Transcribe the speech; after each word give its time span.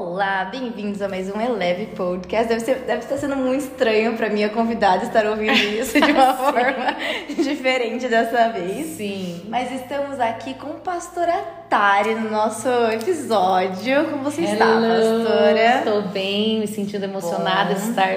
Olá, 0.00 0.44
bem-vindos 0.44 1.02
a 1.02 1.08
mais 1.08 1.28
um 1.28 1.40
Eleve 1.40 1.86
Podcast. 1.86 2.48
Deve, 2.48 2.60
ser, 2.60 2.76
deve 2.86 3.00
estar 3.00 3.16
sendo 3.16 3.34
muito 3.34 3.64
estranho 3.64 4.16
para 4.16 4.30
minha 4.30 4.48
convidada 4.48 5.04
estar 5.04 5.26
ouvindo 5.26 5.52
isso 5.52 6.00
de 6.00 6.12
uma 6.12 6.34
forma 6.38 6.96
diferente 7.36 8.06
dessa 8.06 8.48
vez. 8.50 8.96
Sim. 8.96 9.42
Mas 9.48 9.72
estamos 9.72 10.20
aqui 10.20 10.54
com 10.54 10.68
o 10.68 10.74
pastor 10.74 11.28
Atari 11.28 12.14
no 12.14 12.30
nosso 12.30 12.68
episódio. 12.92 14.04
Como 14.04 14.22
você 14.22 14.42
Hello. 14.42 14.52
está, 14.52 14.66
pastora? 14.66 15.78
Estou 15.78 16.02
bem, 16.02 16.60
me 16.60 16.68
sentindo 16.68 17.02
emocionada 17.02 17.74
de 17.74 17.80
estar 17.80 18.08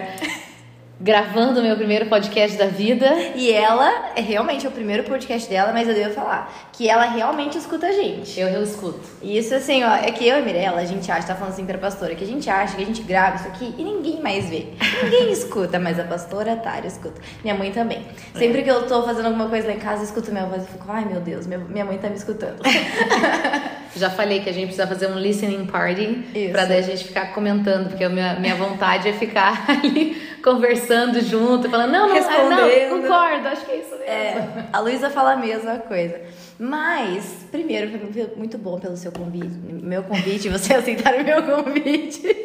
gravando 1.02 1.61
o 1.61 1.63
meu 1.63 1.75
primeiro 1.75 2.05
podcast 2.05 2.55
da 2.59 2.68
vida. 2.68 3.11
E 3.36 3.52
ela, 3.52 4.11
é 4.16 4.21
realmente 4.21 4.68
o 4.68 4.71
primeiro 4.71 5.04
podcast 5.04 5.50
dela, 5.50 5.73
mas 5.73 5.88
eu 5.88 5.95
devo 5.95 6.13
falar 6.13 6.70
que 6.82 6.89
ela 6.89 7.05
realmente 7.05 7.59
escuta 7.59 7.86
a 7.86 7.91
gente. 7.91 8.39
Eu, 8.39 8.47
eu 8.47 8.64
escuto. 8.64 9.01
E 9.21 9.37
isso 9.37 9.54
assim, 9.54 9.83
ó, 9.83 9.93
é 9.93 10.10
que 10.11 10.28
eu 10.28 10.37
e 10.37 10.42
a 10.42 10.43
Mirella, 10.43 10.82
a 10.82 10.86
gente 10.86 11.11
acha, 11.11 11.28
tá 11.28 11.36
falando 11.36 11.54
assim 11.54 11.64
pra 11.64 11.78
pastora, 11.78 12.15
que 12.15 12.24
a 12.24 12.28
gente 12.28 12.50
acha 12.50 12.75
que 12.75 12.82
a 12.82 12.86
gente 12.88 13.04
grava 13.04 13.36
isso 13.36 13.47
aqui 13.50 13.75
e 13.78 13.83
ninguém 13.83 14.19
mais 14.19 14.50
vê. 14.50 14.65
Ninguém 15.04 15.29
escuta, 15.32 15.78
mas 15.78 16.00
a 16.00 16.04
pastora 16.05 16.55
Tara 16.55 16.88
escuta. 16.88 17.21
Minha 17.43 17.54
mãe 17.54 17.71
também. 17.71 18.04
Sempre 18.33 18.64
que 18.64 18.71
eu 18.71 18.88
tô 18.88 19.04
fazendo 19.04 19.28
alguma 19.28 19.47
coisa 19.47 19.68
lá 19.68 19.75
em 19.75 19.79
casa, 19.79 20.02
eu 20.02 20.05
escuto 20.05 20.32
minha 20.32 20.47
voz 20.47 20.64
e 20.64 20.71
fico, 20.71 20.86
ai 20.88 21.05
meu 21.05 21.21
Deus, 21.21 21.46
minha, 21.46 21.60
minha 21.60 21.86
mãe 21.86 22.00
tá 22.00 22.10
me 22.10 22.15
escutando. 22.15 22.60
Já 23.96 24.10
falei 24.10 24.39
que 24.39 24.50
a 24.50 24.54
gente 24.54 24.68
precisa 24.68 24.88
fazer 24.88 25.07
um 25.07 25.19
listening 25.19 25.66
party 25.66 26.25
Isso. 26.33 26.52
pra 26.52 26.66
daí 26.66 26.79
a 26.79 26.82
gente 26.82 27.04
ficar 27.04 27.33
comentando, 27.33 27.89
porque 27.89 28.04
a 28.04 28.10
minha, 28.10 28.39
minha 28.39 28.55
vontade 28.55 29.07
é 29.07 29.13
ficar 29.13 29.66
ali 29.69 30.19
conversando 30.41 31.21
junto, 31.21 31.69
falando, 31.69 31.91
não, 31.91 32.08
não, 32.08 32.16
Respondendo. 32.16 32.89
não, 32.89 33.02
concordo, 33.02 33.47
acho 33.50 33.66
que 33.66 33.72
é 33.72 33.77
isso 33.77 33.91
mesmo. 33.91 34.05
É, 34.05 34.66
a 34.72 34.80
Luísa 34.80 35.09
fala 35.09 35.33
a 35.33 35.36
mesma 35.36 35.77
coisa. 35.77 36.19
Mas, 36.64 37.44
primeiro, 37.50 37.89
foi 37.89 38.28
muito 38.36 38.56
bom 38.56 38.80
pelo 38.80 38.95
seu 38.95 39.11
convite, 39.11 39.50
meu 39.67 40.03
convite, 40.03 40.47
você 40.47 40.75
aceitar 40.75 41.16
o 41.16 41.23
meu 41.23 41.41
convite. 41.41 42.22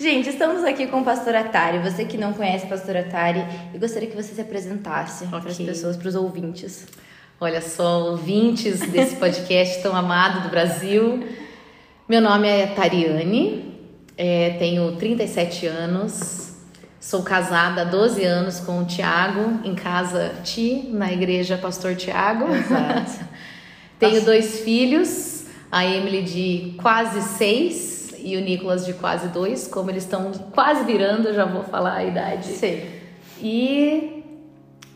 Gente, 0.00 0.30
estamos 0.30 0.64
aqui 0.64 0.86
com 0.86 1.02
o 1.02 1.04
Pastor 1.04 1.34
Atari. 1.34 1.80
Você 1.80 2.06
que 2.06 2.16
não 2.16 2.32
conhece 2.32 2.64
o 2.64 2.70
Pastor 2.70 2.96
Atari, 2.96 3.44
eu 3.74 3.78
gostaria 3.78 4.08
que 4.08 4.16
você 4.16 4.32
se 4.32 4.40
apresentasse 4.40 5.26
para 5.26 5.50
as 5.50 5.58
pessoas, 5.58 5.98
para 5.98 6.08
os 6.08 6.14
ouvintes. 6.14 6.86
Olha 7.38 7.60
só, 7.60 8.12
ouvintes 8.12 8.80
desse 8.80 9.16
podcast 9.16 9.82
tão 9.82 9.94
amado 9.94 10.44
do 10.44 10.48
Brasil. 10.48 11.22
Meu 12.08 12.22
nome 12.22 12.48
é 12.48 12.68
Tariane, 12.68 13.74
é, 14.16 14.56
tenho 14.58 14.96
37 14.96 15.66
anos, 15.66 16.49
sou 17.00 17.22
casada 17.22 17.82
há 17.82 17.84
12 17.84 18.22
anos 18.24 18.60
com 18.60 18.80
o 18.80 18.84
Tiago, 18.84 19.60
em 19.64 19.74
casa 19.74 20.34
Ti, 20.44 20.90
na 20.92 21.10
igreja 21.10 21.56
Pastor 21.56 21.96
Tiago. 21.96 22.54
Exato. 22.54 23.24
tenho 23.98 24.22
dois 24.22 24.60
filhos, 24.60 25.46
a 25.72 25.84
Emily 25.84 26.22
de 26.22 26.74
quase 26.80 27.22
seis 27.22 28.12
e 28.18 28.36
o 28.36 28.40
Nicolas 28.40 28.84
de 28.84 28.92
quase 28.92 29.28
dois. 29.28 29.66
Como 29.66 29.90
eles 29.90 30.04
estão 30.04 30.30
quase 30.52 30.84
virando, 30.84 31.32
já 31.32 31.46
vou 31.46 31.64
falar 31.64 31.94
a 31.94 32.04
idade. 32.04 32.48
Sim. 32.52 32.82
E 33.40 34.22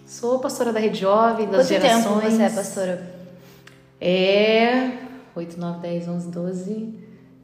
sou 0.07 0.39
pastora 0.39 0.73
da 0.73 0.79
Rede 0.81 1.01
Jovem, 1.01 1.47
das 1.47 1.67
Quanto 1.67 1.69
gerações. 1.69 2.05
tempo 2.05 2.37
você 2.37 2.43
é 2.43 2.51
pastora? 2.51 3.15
É 3.99 4.91
8, 5.35 5.59
9, 5.59 5.81
10, 5.81 6.09
11, 6.09 6.31
12, 6.31 6.95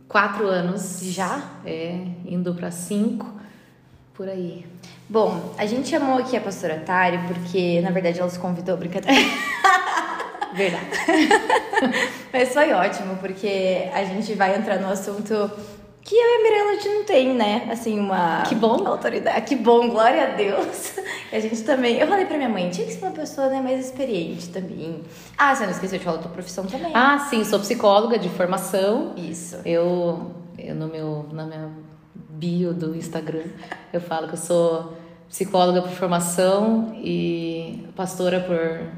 4 0.06 0.46
anos. 0.46 1.00
Já? 1.02 1.42
É, 1.64 2.04
indo 2.26 2.54
pra 2.54 2.70
5, 2.70 3.39
por 4.20 4.28
aí. 4.28 4.66
Bom, 5.08 5.54
a 5.56 5.64
gente 5.64 5.88
chamou 5.88 6.18
aqui 6.18 6.36
a 6.36 6.42
pastora 6.42 6.76
Tari 6.84 7.18
porque, 7.26 7.80
na 7.80 7.90
verdade, 7.90 8.18
ela 8.18 8.28
nos 8.28 8.36
convidou, 8.36 8.76
brincadeira. 8.76 9.16
Verdade. 10.52 10.90
Mas 12.30 12.52
foi 12.52 12.70
ótimo, 12.74 13.16
porque 13.16 13.88
a 13.94 14.04
gente 14.04 14.34
vai 14.34 14.54
entrar 14.54 14.78
no 14.78 14.90
assunto 14.90 15.50
que 16.02 16.14
eu 16.14 16.20
e 16.20 16.34
a 16.34 16.42
Mirella 16.42 16.70
a 16.70 16.74
gente 16.74 16.88
não 16.88 17.04
tem, 17.04 17.34
né? 17.34 17.68
Assim, 17.72 17.98
uma. 17.98 18.42
Que 18.42 18.54
bom. 18.54 18.86
Autoridade. 18.86 19.46
Que 19.46 19.56
bom, 19.56 19.88
glória 19.88 20.24
a 20.24 20.34
Deus. 20.34 20.98
A 21.32 21.38
gente 21.38 21.62
também. 21.62 21.96
Eu 21.96 22.08
falei 22.08 22.26
pra 22.26 22.36
minha 22.36 22.48
mãe, 22.48 22.68
tinha 22.68 22.86
que 22.86 22.92
ser 22.92 23.04
uma 23.04 23.12
pessoa 23.12 23.48
né, 23.48 23.60
mais 23.60 23.86
experiente 23.86 24.48
também. 24.48 25.00
Ah, 25.38 25.54
você 25.54 25.62
não 25.62 25.70
esqueceu 25.70 25.98
de 25.98 26.04
falar 26.04 26.16
da 26.16 26.24
tua 26.24 26.32
profissão 26.32 26.66
também. 26.66 26.90
Ah, 26.92 27.20
sim, 27.30 27.44
sou 27.44 27.60
psicóloga 27.60 28.18
de 28.18 28.28
formação. 28.28 29.14
Isso. 29.16 29.60
Eu, 29.64 30.32
eu 30.58 30.74
no 30.74 30.88
meu, 30.88 31.24
na 31.32 31.44
minha 31.44 31.70
bio 32.40 32.72
do 32.72 32.96
Instagram, 32.96 33.44
eu 33.92 34.00
falo 34.00 34.26
que 34.26 34.32
eu 34.32 34.38
sou 34.38 34.96
psicóloga 35.28 35.82
por 35.82 35.90
formação 35.90 36.96
e 36.96 37.86
pastora 37.94 38.40
por 38.40 38.88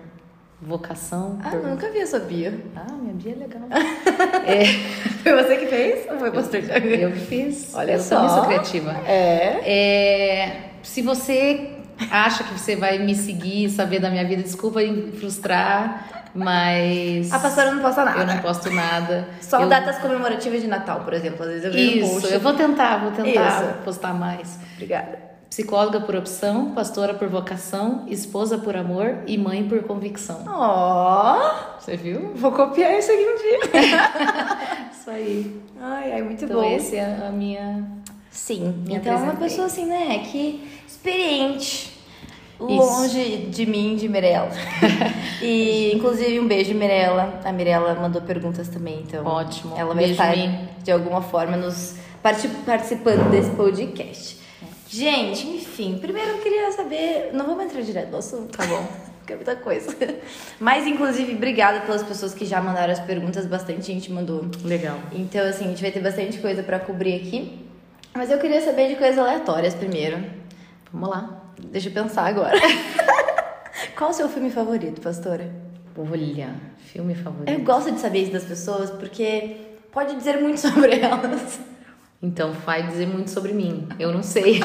vocação. 0.61 1.41
Ah, 1.43 1.51
por... 1.51 1.67
nunca 1.67 1.91
vi 1.91 1.99
essa 1.99 2.21
bio. 2.21 2.63
Ah, 2.77 2.93
minha 2.93 3.15
bio 3.15 3.33
é 3.33 3.35
legal. 3.35 3.63
Foi 5.25 5.33
você 5.33 5.57
que 5.57 5.67
fez 5.67 6.11
ou 6.11 6.19
foi 6.19 6.31
pastor 6.31 6.63
Thiago? 6.63 6.87
Eu 6.87 7.13
que 7.13 7.21
fiz. 7.21 7.75
Olha 7.75 7.93
eu 7.93 7.99
só. 8.01 8.17
também 8.17 8.31
sou 8.31 8.45
criativa. 8.45 8.93
É. 9.07 9.61
É, 9.65 10.71
se 10.83 11.03
você 11.03 11.79
acha 12.11 12.45
que 12.45 12.59
você 12.59 12.77
vai 12.77 12.99
me 12.99 13.15
seguir, 13.15 13.69
saber 13.71 14.01
da 14.01 14.11
minha 14.11 14.25
vida, 14.25 14.43
desculpa 14.43 14.83
em 14.83 15.13
frustrar, 15.13 16.22
mas 16.35 17.33
A 17.33 17.39
pastora 17.39 17.71
não 17.73 17.83
posta 17.83 18.05
nada. 18.05 18.21
eu 18.21 18.27
não 18.27 18.39
posto 18.39 18.71
nada. 18.71 19.29
Só 19.41 19.61
eu, 19.61 19.69
datas 19.69 19.99
comemorativas 19.99 20.61
de 20.61 20.67
Natal, 20.69 21.01
por 21.01 21.13
exemplo. 21.15 21.43
Às 21.43 21.49
vezes 21.49 21.65
eu 21.65 21.73
vejo 21.73 21.91
um 21.91 21.95
Isso, 22.07 22.21
post. 22.21 22.33
eu 22.35 22.41
vou 22.41 22.55
tentar, 22.55 22.97
vou 22.99 23.11
tentar 23.13 23.63
Isso. 23.65 23.75
postar 23.85 24.13
mais. 24.15 24.59
Obrigada. 24.75 25.31
Psicóloga 25.51 26.01
por 26.01 26.17
opção, 26.17 26.71
pastora 26.71 27.13
por 27.13 27.29
vocação, 27.29 28.07
esposa 28.09 28.57
por 28.57 28.75
amor 28.75 29.19
e 29.27 29.37
mãe 29.37 29.63
por 29.69 29.83
convicção. 29.83 30.43
Ó, 30.49 31.51
Você 31.79 31.95
viu? 31.95 32.33
vou 32.35 32.51
copiar 32.53 32.99
isso 32.99 33.13
aqui 33.13 33.21
um 33.23 33.37
dia. 33.37 33.83
Isso 35.03 35.11
aí. 35.11 35.61
Ai, 35.81 36.13
ai, 36.13 36.23
muito 36.23 36.45
Então, 36.45 36.61
bom. 36.61 36.75
essa 36.77 36.95
é 36.97 37.27
a 37.29 37.31
minha. 37.33 37.85
Sim, 38.31 38.83
Me 38.87 38.95
então 38.95 39.13
é 39.13 39.17
uma 39.17 39.35
pessoa 39.35 39.67
assim, 39.67 39.85
né, 39.85 40.21
que 40.31 40.67
experiente, 40.87 41.92
longe 42.67 43.37
de 43.51 43.67
mim, 43.67 43.97
de 43.97 44.09
Mirella. 44.09 44.51
e, 45.43 45.93
inclusive, 45.95 46.39
um 46.41 46.47
beijo, 46.47 46.75
Mirella. 46.75 47.41
A 47.45 47.53
Mirella 47.53 47.95
mandou 47.95 48.23
perguntas 48.23 48.69
também, 48.69 49.01
então... 49.07 49.25
Ótimo. 49.27 49.75
Ela 49.77 49.95
vai 49.95 50.05
Beijo, 50.05 50.13
estar, 50.13 50.37
Mi. 50.37 50.69
de 50.83 50.91
alguma 50.93 51.23
forma, 51.23 51.57
nos 51.57 51.95
parti- 52.23 52.49
participando 52.65 53.31
desse 53.31 53.51
podcast. 53.51 54.39
Gente, 54.89 55.47
enfim, 55.47 55.99
primeiro 55.99 56.33
eu 56.33 56.39
queria 56.39 56.71
saber... 56.73 57.31
Não 57.33 57.47
vamos 57.47 57.65
entrar 57.65 57.81
direto 57.83 58.11
no 58.11 58.19
assunto, 58.19 58.57
tá 58.57 58.65
bom? 58.67 58.87
Porque 59.23 59.33
é 59.33 59.37
muita 59.37 59.55
coisa. 59.57 59.97
Mas, 60.59 60.85
inclusive, 60.87 61.35
obrigada 61.35 61.81
pelas 61.83 62.03
pessoas 62.03 62.35
que 62.35 62.45
já 62.45 62.61
mandaram 62.61 62.93
as 62.93 62.99
perguntas. 63.01 63.47
Bastante 63.47 63.87
gente 63.87 64.11
mandou 64.11 64.45
Legal. 64.65 64.99
então, 65.13 65.47
assim, 65.47 65.67
a 65.67 65.69
gente 65.69 65.81
vai 65.81 65.93
ter 65.93 66.01
bastante 66.01 66.39
coisa 66.39 66.63
pra 66.63 66.81
cobrir 66.81 67.15
aqui. 67.15 67.65
Mas 68.15 68.31
eu 68.31 68.39
queria 68.39 68.61
saber 68.61 68.89
de 68.89 68.97
coisas 68.97 69.17
aleatórias 69.19 69.75
primeiro. 69.75 70.23
Vamos 70.93 71.09
lá. 71.09 71.42
Deixa 71.59 71.89
eu 71.89 71.93
pensar 71.93 72.27
agora. 72.27 72.59
Qual 73.97 74.11
o 74.11 74.13
seu 74.13 74.29
filme 74.29 74.51
favorito, 74.51 75.01
pastora? 75.01 75.51
Olha, 75.97 76.55
filme 76.93 77.15
favorito. 77.15 77.51
Eu 77.51 77.61
gosto 77.61 77.93
de 77.93 78.01
saber 78.01 78.21
isso 78.21 78.33
das 78.33 78.45
pessoas 78.45 78.91
porque 78.91 79.57
pode 79.91 80.15
dizer 80.17 80.41
muito 80.41 80.59
sobre 80.61 80.99
elas. 80.99 81.61
Então 82.23 82.53
vai 82.53 82.87
dizer 82.87 83.07
muito 83.07 83.31
sobre 83.31 83.53
mim. 83.53 83.89
Eu 83.99 84.13
não 84.13 84.23
sei. 84.23 84.63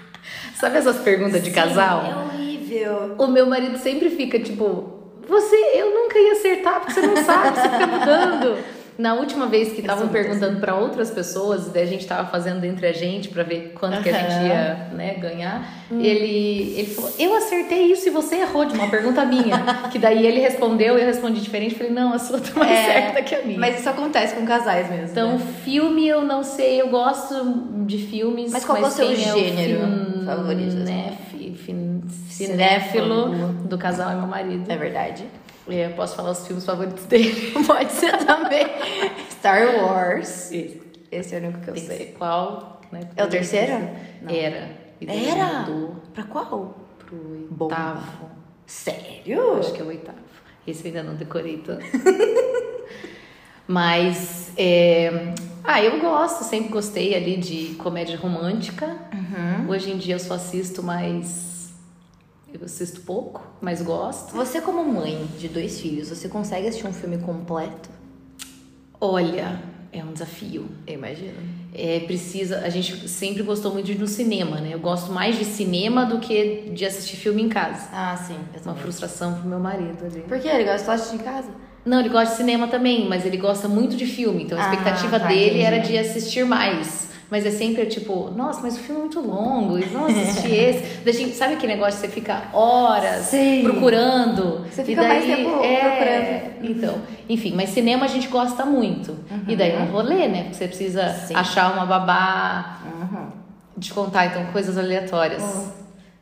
Sabe 0.54 0.78
essas 0.78 0.98
perguntas 0.98 1.42
de 1.42 1.50
casal? 1.50 2.02
Sim, 2.02 2.10
é 2.10 2.16
horrível. 2.16 3.14
O 3.18 3.26
meu 3.28 3.46
marido 3.46 3.78
sempre 3.78 4.10
fica 4.10 4.38
tipo, 4.40 5.12
você, 5.28 5.56
eu 5.74 5.94
nunca 5.94 6.18
ia 6.18 6.32
acertar 6.32 6.80
porque 6.80 6.94
você 6.94 7.06
não 7.06 7.16
sabe, 7.16 7.56
você 7.56 7.68
fica 7.68 7.86
mudando. 7.86 8.58
Na 8.98 9.14
última 9.14 9.46
vez 9.46 9.72
que 9.72 9.80
estavam 9.80 10.08
perguntando 10.08 10.58
pra 10.58 10.74
outras 10.74 11.08
pessoas, 11.08 11.68
daí 11.68 11.84
a 11.84 11.86
gente 11.86 12.04
tava 12.04 12.28
fazendo 12.28 12.64
entre 12.64 12.84
a 12.84 12.92
gente 12.92 13.28
pra 13.28 13.44
ver 13.44 13.72
quanto 13.78 14.02
que 14.02 14.08
a 14.08 14.12
gente 14.12 14.46
ia, 14.48 14.88
né, 14.92 15.14
ganhar. 15.14 15.72
Ele, 15.88 16.74
ele 16.76 16.86
falou: 16.88 17.12
"Eu 17.16 17.32
acertei 17.36 17.92
isso 17.92 18.08
e 18.08 18.10
você 18.10 18.34
errou 18.40 18.64
de 18.64 18.74
uma 18.74 18.90
pergunta 18.90 19.24
minha". 19.24 19.56
que 19.92 20.00
daí 20.00 20.26
ele 20.26 20.40
respondeu 20.40 20.98
e 20.98 21.00
eu 21.00 21.06
respondi 21.06 21.40
diferente, 21.40 21.76
falei: 21.76 21.92
"Não, 21.92 22.12
a 22.12 22.18
sua 22.18 22.40
tá 22.40 22.58
mais 22.58 22.72
É, 22.72 22.84
certa 22.92 23.22
que 23.22 23.34
a 23.36 23.42
minha". 23.44 23.60
Mas 23.60 23.78
isso 23.78 23.88
acontece 23.88 24.34
com 24.34 24.44
casais 24.44 24.90
mesmo. 24.90 25.10
Então, 25.12 25.38
né? 25.38 25.46
filme 25.64 26.08
eu 26.08 26.22
não 26.24 26.42
sei, 26.42 26.80
eu 26.80 26.88
gosto 26.88 27.36
de 27.86 27.98
filmes. 27.98 28.50
Mas 28.50 28.64
qual 28.64 28.78
que 28.78 28.84
é 28.84 28.88
o 28.88 28.90
seu 28.90 29.14
gênero 29.14 29.80
fin- 29.86 30.26
favorito, 30.26 30.68
assim? 30.76 30.84
Né, 30.84 31.16
Cinéfilo. 32.28 33.26
cinéfilo 33.28 33.52
do 33.64 33.78
casal 33.78 34.10
é 34.10 34.14
meu 34.14 34.26
marido. 34.26 34.70
É 34.70 34.76
verdade. 34.76 35.24
É, 35.68 35.86
eu 35.86 35.90
posso 35.92 36.16
falar 36.16 36.30
os 36.30 36.46
filmes 36.46 36.64
favoritos 36.64 37.04
dele. 37.04 37.52
Pode 37.66 37.92
ser 37.92 38.16
também. 38.24 38.66
Star 39.30 39.76
Wars. 39.82 40.50
Esse 40.50 40.80
Esse 41.10 41.34
é 41.34 41.38
o 41.38 41.42
único 41.44 41.60
que 41.60 41.70
eu 41.70 41.74
tem 41.74 41.84
sei. 41.84 42.14
qual? 42.18 42.80
Né? 42.90 43.00
É 43.16 43.24
o 43.24 43.28
terceiro? 43.28 43.72
Não. 44.22 44.34
Era. 44.34 44.70
Era? 45.06 45.60
mudou 45.60 45.96
Pra 46.14 46.24
qual? 46.24 46.78
pro 46.98 47.16
Bomba. 47.50 47.74
oitavo. 47.76 48.30
Sério? 48.66 49.58
Acho 49.58 49.72
que 49.72 49.80
é 49.80 49.84
o 49.84 49.88
oitavo. 49.88 50.18
Esse 50.66 50.82
eu 50.82 50.86
ainda 50.88 51.02
não 51.02 51.14
decorei 51.16 51.58
tanto. 51.58 51.84
Mas, 53.66 54.50
é... 54.56 55.34
ah, 55.62 55.82
eu 55.82 56.00
gosto, 56.00 56.44
sempre 56.44 56.70
gostei 56.70 57.14
ali 57.14 57.36
de 57.36 57.74
comédia 57.74 58.16
romântica. 58.16 58.96
Uhum. 59.12 59.68
Hoje 59.70 59.90
em 59.90 59.98
dia 59.98 60.14
eu 60.14 60.18
só 60.18 60.34
assisto 60.34 60.82
mais. 60.82 61.47
Eu 62.52 62.64
assisto 62.64 63.02
pouco, 63.02 63.46
mas 63.60 63.82
gosto. 63.82 64.32
Você, 64.34 64.60
como 64.60 64.82
mãe 64.84 65.26
de 65.38 65.48
dois 65.48 65.80
filhos, 65.80 66.08
você 66.08 66.28
consegue 66.28 66.66
assistir 66.68 66.86
um 66.86 66.92
filme 66.92 67.18
completo? 67.18 67.90
Olha, 69.00 69.60
é 69.92 70.02
um 70.02 70.12
desafio. 70.12 70.66
Eu 70.86 70.94
imagino. 70.94 71.34
É, 71.74 72.00
precisa, 72.00 72.60
a 72.60 72.68
gente 72.70 73.08
sempre 73.08 73.42
gostou 73.42 73.72
muito 73.72 73.86
de 73.86 73.92
ir 73.92 73.98
no 73.98 74.06
cinema, 74.06 74.60
né? 74.60 74.70
Eu 74.72 74.80
gosto 74.80 75.12
mais 75.12 75.38
de 75.38 75.44
cinema 75.44 76.06
do 76.06 76.18
que 76.18 76.70
de 76.72 76.84
assistir 76.86 77.16
filme 77.16 77.42
em 77.42 77.48
casa. 77.48 77.88
Ah, 77.92 78.16
sim. 78.16 78.36
Eu 78.54 78.60
Uma 78.62 78.74
frustração 78.74 79.34
pro 79.34 79.48
meu 79.48 79.60
marido 79.60 80.04
ali. 80.04 80.20
Por 80.22 80.40
quê? 80.40 80.48
Ele 80.48 80.64
gosta 80.64 80.84
de 80.84 80.90
assistir 80.90 81.16
em 81.16 81.18
casa? 81.18 81.48
Não, 81.84 82.00
ele 82.00 82.08
gosta 82.08 82.30
de 82.32 82.36
cinema 82.38 82.66
também, 82.68 83.06
mas 83.08 83.24
ele 83.24 83.36
gosta 83.36 83.68
muito 83.68 83.94
de 83.96 84.06
filme. 84.06 84.42
Então 84.44 84.58
a 84.58 84.62
Ah, 84.62 84.70
expectativa 84.72 85.20
tá, 85.20 85.28
dele 85.28 85.46
entendi. 85.60 85.62
era 85.62 85.78
de 85.78 85.96
assistir 85.98 86.44
mais. 86.44 87.07
Mas 87.30 87.44
é 87.44 87.50
sempre 87.50 87.84
tipo, 87.86 88.30
nossa, 88.30 88.60
mas 88.62 88.76
o 88.76 88.80
filme 88.80 89.00
é 89.00 89.04
muito 89.04 89.20
longo, 89.20 89.78
e 89.78 89.82
vamos 89.82 90.16
assistir 90.16 90.50
esse. 90.54 90.80
Daí 91.04 91.14
a 91.14 91.18
gente- 91.18 91.34
sabe 91.36 91.54
aquele 91.54 91.74
negócio 91.74 92.00
que 92.00 92.06
você 92.06 92.12
fica 92.12 92.44
horas 92.54 93.26
Sim. 93.26 93.62
procurando? 93.64 94.64
Você 94.70 94.82
fica 94.82 95.02
daí, 95.02 95.08
mais 95.10 95.24
tempo 95.26 95.62
é, 95.62 96.52
Então, 96.62 96.94
enfim, 97.28 97.52
mas 97.54 97.68
cinema 97.70 98.06
a 98.06 98.08
gente 98.08 98.28
gosta 98.28 98.64
muito. 98.64 99.14
E 99.46 99.54
daí 99.54 99.72
é 99.72 99.78
um 99.78 99.86
rolê, 99.92 100.26
né? 100.26 100.42
Porque 100.44 100.54
você 100.54 100.68
precisa 100.68 101.02
Uhum. 101.06 101.26
Sim. 101.26 101.34
achar 101.34 101.72
uma 101.74 101.84
babá, 101.84 102.78
Uhum. 102.86 103.26
de 103.76 103.92
contar, 103.92 104.26
então, 104.26 104.46
coisas 104.46 104.78
aleatórias. 104.78 105.42
Uhum. 105.42 105.68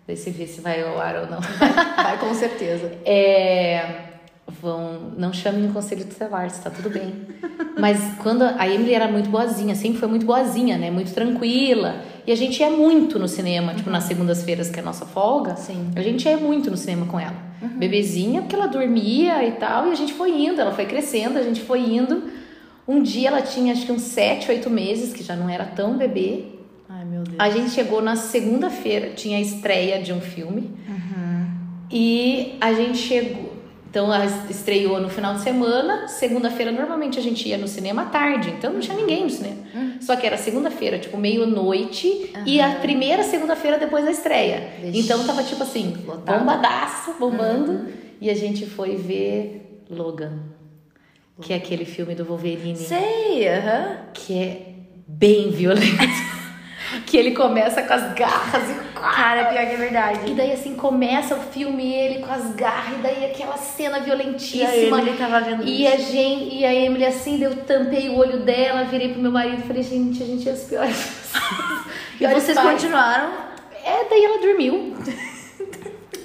Daí 0.09 0.17
você 0.17 0.31
vê 0.31 0.47
se 0.47 0.61
vai 0.61 0.82
ao 0.82 1.00
ar 1.00 1.17
ou 1.17 1.26
não. 1.31 1.41
Vai 1.41 2.19
com 2.19 2.35
certeza. 2.35 2.93
É, 3.06 4.06
vão, 4.61 5.13
não 5.17 5.33
chamem 5.33 5.67
o 5.67 5.73
conselho 5.73 6.05
tutelar, 6.05 6.47
está 6.47 6.71
tudo 6.71 6.91
bem. 6.91 7.13
Mas 7.79 7.99
quando 8.23 8.43
a 8.43 8.69
Emily 8.69 8.95
era 8.95 9.09
muito 9.09 9.29
boazinha, 9.29 9.75
sempre 9.75 9.99
foi 9.99 10.09
muito 10.09 10.25
boazinha, 10.25 10.79
né? 10.79 10.91
Muito 10.91 11.13
tranquila. 11.13 12.03
E 12.27 12.33
a 12.33 12.37
gente 12.37 12.61
ia 12.61 12.71
muito 12.71 13.19
no 13.19 13.29
cinema, 13.29 13.75
tipo 13.75 13.91
nas 13.91 14.05
segundas-feiras, 14.05 14.71
que 14.71 14.79
é 14.79 14.83
a 14.83 14.87
nossa 14.87 15.05
folga. 15.05 15.57
Sim. 15.57 15.91
A 15.95 16.03
gente 16.03 16.27
ia 16.27 16.37
muito 16.37 16.71
no 16.71 16.77
cinema 16.77 17.07
com 17.07 17.19
ela. 17.19 17.47
Bebezinha, 17.77 18.43
porque 18.43 18.55
ela 18.55 18.67
dormia 18.67 19.47
e 19.47 19.53
tal, 19.53 19.89
e 19.89 19.91
a 19.91 19.95
gente 19.95 20.13
foi 20.13 20.31
indo, 20.31 20.61
ela 20.61 20.73
foi 20.73 20.85
crescendo, 20.87 21.39
a 21.39 21.43
gente 21.43 21.63
foi 21.63 21.81
indo. 21.81 22.25
Um 22.87 23.03
dia 23.03 23.29
ela 23.29 23.43
tinha 23.43 23.73
acho 23.73 23.87
que 23.87 23.93
uns 23.93 24.03
7, 24.03 24.51
8 24.51 24.71
meses, 24.71 25.13
que 25.13 25.23
já 25.23 25.35
não 25.35 25.49
era 25.49 25.65
tão 25.65 25.97
bebê. 25.97 26.45
Ai, 26.89 27.05
meu 27.05 27.23
Deus. 27.23 27.37
A 27.39 27.51
gente 27.51 27.71
chegou 27.71 28.01
na 28.01 28.15
segunda-feira, 28.15 29.11
tinha 29.11 29.39
a 29.39 29.41
estreia 29.41 30.01
de 30.01 30.13
um 30.13 30.21
filme. 30.21 30.71
E 31.91 32.57
a 32.61 32.73
gente 32.73 32.99
chegou. 32.99 33.56
Então, 33.97 34.13
ela 34.13 34.27
estreou 34.51 35.01
no 35.01 35.09
final 35.09 35.37
de 35.37 35.41
semana. 35.41 36.07
Segunda-feira, 36.07 36.71
normalmente 36.71 37.19
a 37.19 37.23
gente 37.23 37.49
ia 37.49 37.57
no 37.57 37.67
cinema 37.67 38.03
à 38.03 38.05
tarde. 38.05 38.51
Então, 38.51 38.71
não 38.71 38.79
tinha 38.79 38.95
ninguém 38.95 39.25
no 39.25 39.31
cinema. 39.31 39.57
Só 40.03 40.15
que 40.17 40.27
era 40.27 40.37
segunda-feira, 40.37 40.99
tipo, 40.99 41.17
meio-noite. 41.17 42.31
E 42.45 42.61
a 42.61 42.75
primeira 42.75 43.23
segunda-feira 43.23 43.79
depois 43.79 44.05
da 44.05 44.11
estreia. 44.11 44.69
Vixe. 44.83 44.99
Então, 44.99 45.27
tava 45.27 45.43
tipo 45.43 45.63
assim, 45.63 45.97
Lotado. 46.07 46.41
bombadaço, 46.41 47.15
bombando. 47.19 47.87
E 48.21 48.29
a 48.29 48.35
gente 48.35 48.67
foi 48.67 48.97
ver 48.97 49.83
Logan. 49.89 50.41
Que 51.41 51.55
é 51.55 51.57
aquele 51.57 51.87
filme 51.87 52.15
do 52.15 52.23
Wolverine 52.27 52.77
Sei, 52.77 53.49
aham. 53.49 53.97
que 54.13 54.39
é 54.39 54.75
bem 55.09 55.51
violento. 55.51 56.36
Que 57.05 57.17
ele 57.17 57.33
começa 57.33 57.83
com 57.83 57.93
as 57.93 58.13
garras 58.15 58.71
e 58.71 58.87
Cara, 58.97 59.45
pior 59.47 59.67
que 59.67 59.73
é 59.75 59.77
verdade. 59.77 60.31
e 60.31 60.35
daí 60.35 60.53
assim 60.53 60.75
começa 60.75 61.35
o 61.35 61.41
filme 61.41 61.93
ele 61.93 62.21
com 62.21 62.33
as 62.33 62.55
garras 62.55 62.99
e 62.99 63.03
daí 63.03 63.25
aquela 63.27 63.57
cena 63.57 64.01
violentíssima. 64.01 64.65
E 64.65 64.85
a 64.95 64.99
Emily 64.99 65.17
tava 65.17 65.41
vendo 65.41 65.65
E 65.65 65.87
a 65.87 65.97
gente, 65.97 66.55
e 66.57 66.65
a 66.65 66.75
Emily 66.75 67.05
assim, 67.05 67.43
eu 67.43 67.55
tampei 67.57 68.09
o 68.09 68.17
olho 68.17 68.41
dela, 68.41 68.85
virei 68.85 69.13
pro 69.13 69.21
meu 69.23 69.31
marido 69.31 69.61
e 69.63 69.67
falei, 69.67 69.83
gente, 69.83 70.23
a 70.23 70.27
gente 70.27 70.49
é 70.49 70.53
as 70.53 70.63
piores. 70.65 71.33
E 72.19 72.27
vocês 72.27 72.57
pais. 72.57 72.71
continuaram. 72.81 73.31
É, 73.85 74.09
daí 74.09 74.25
ela 74.25 74.39
dormiu. 74.41 74.97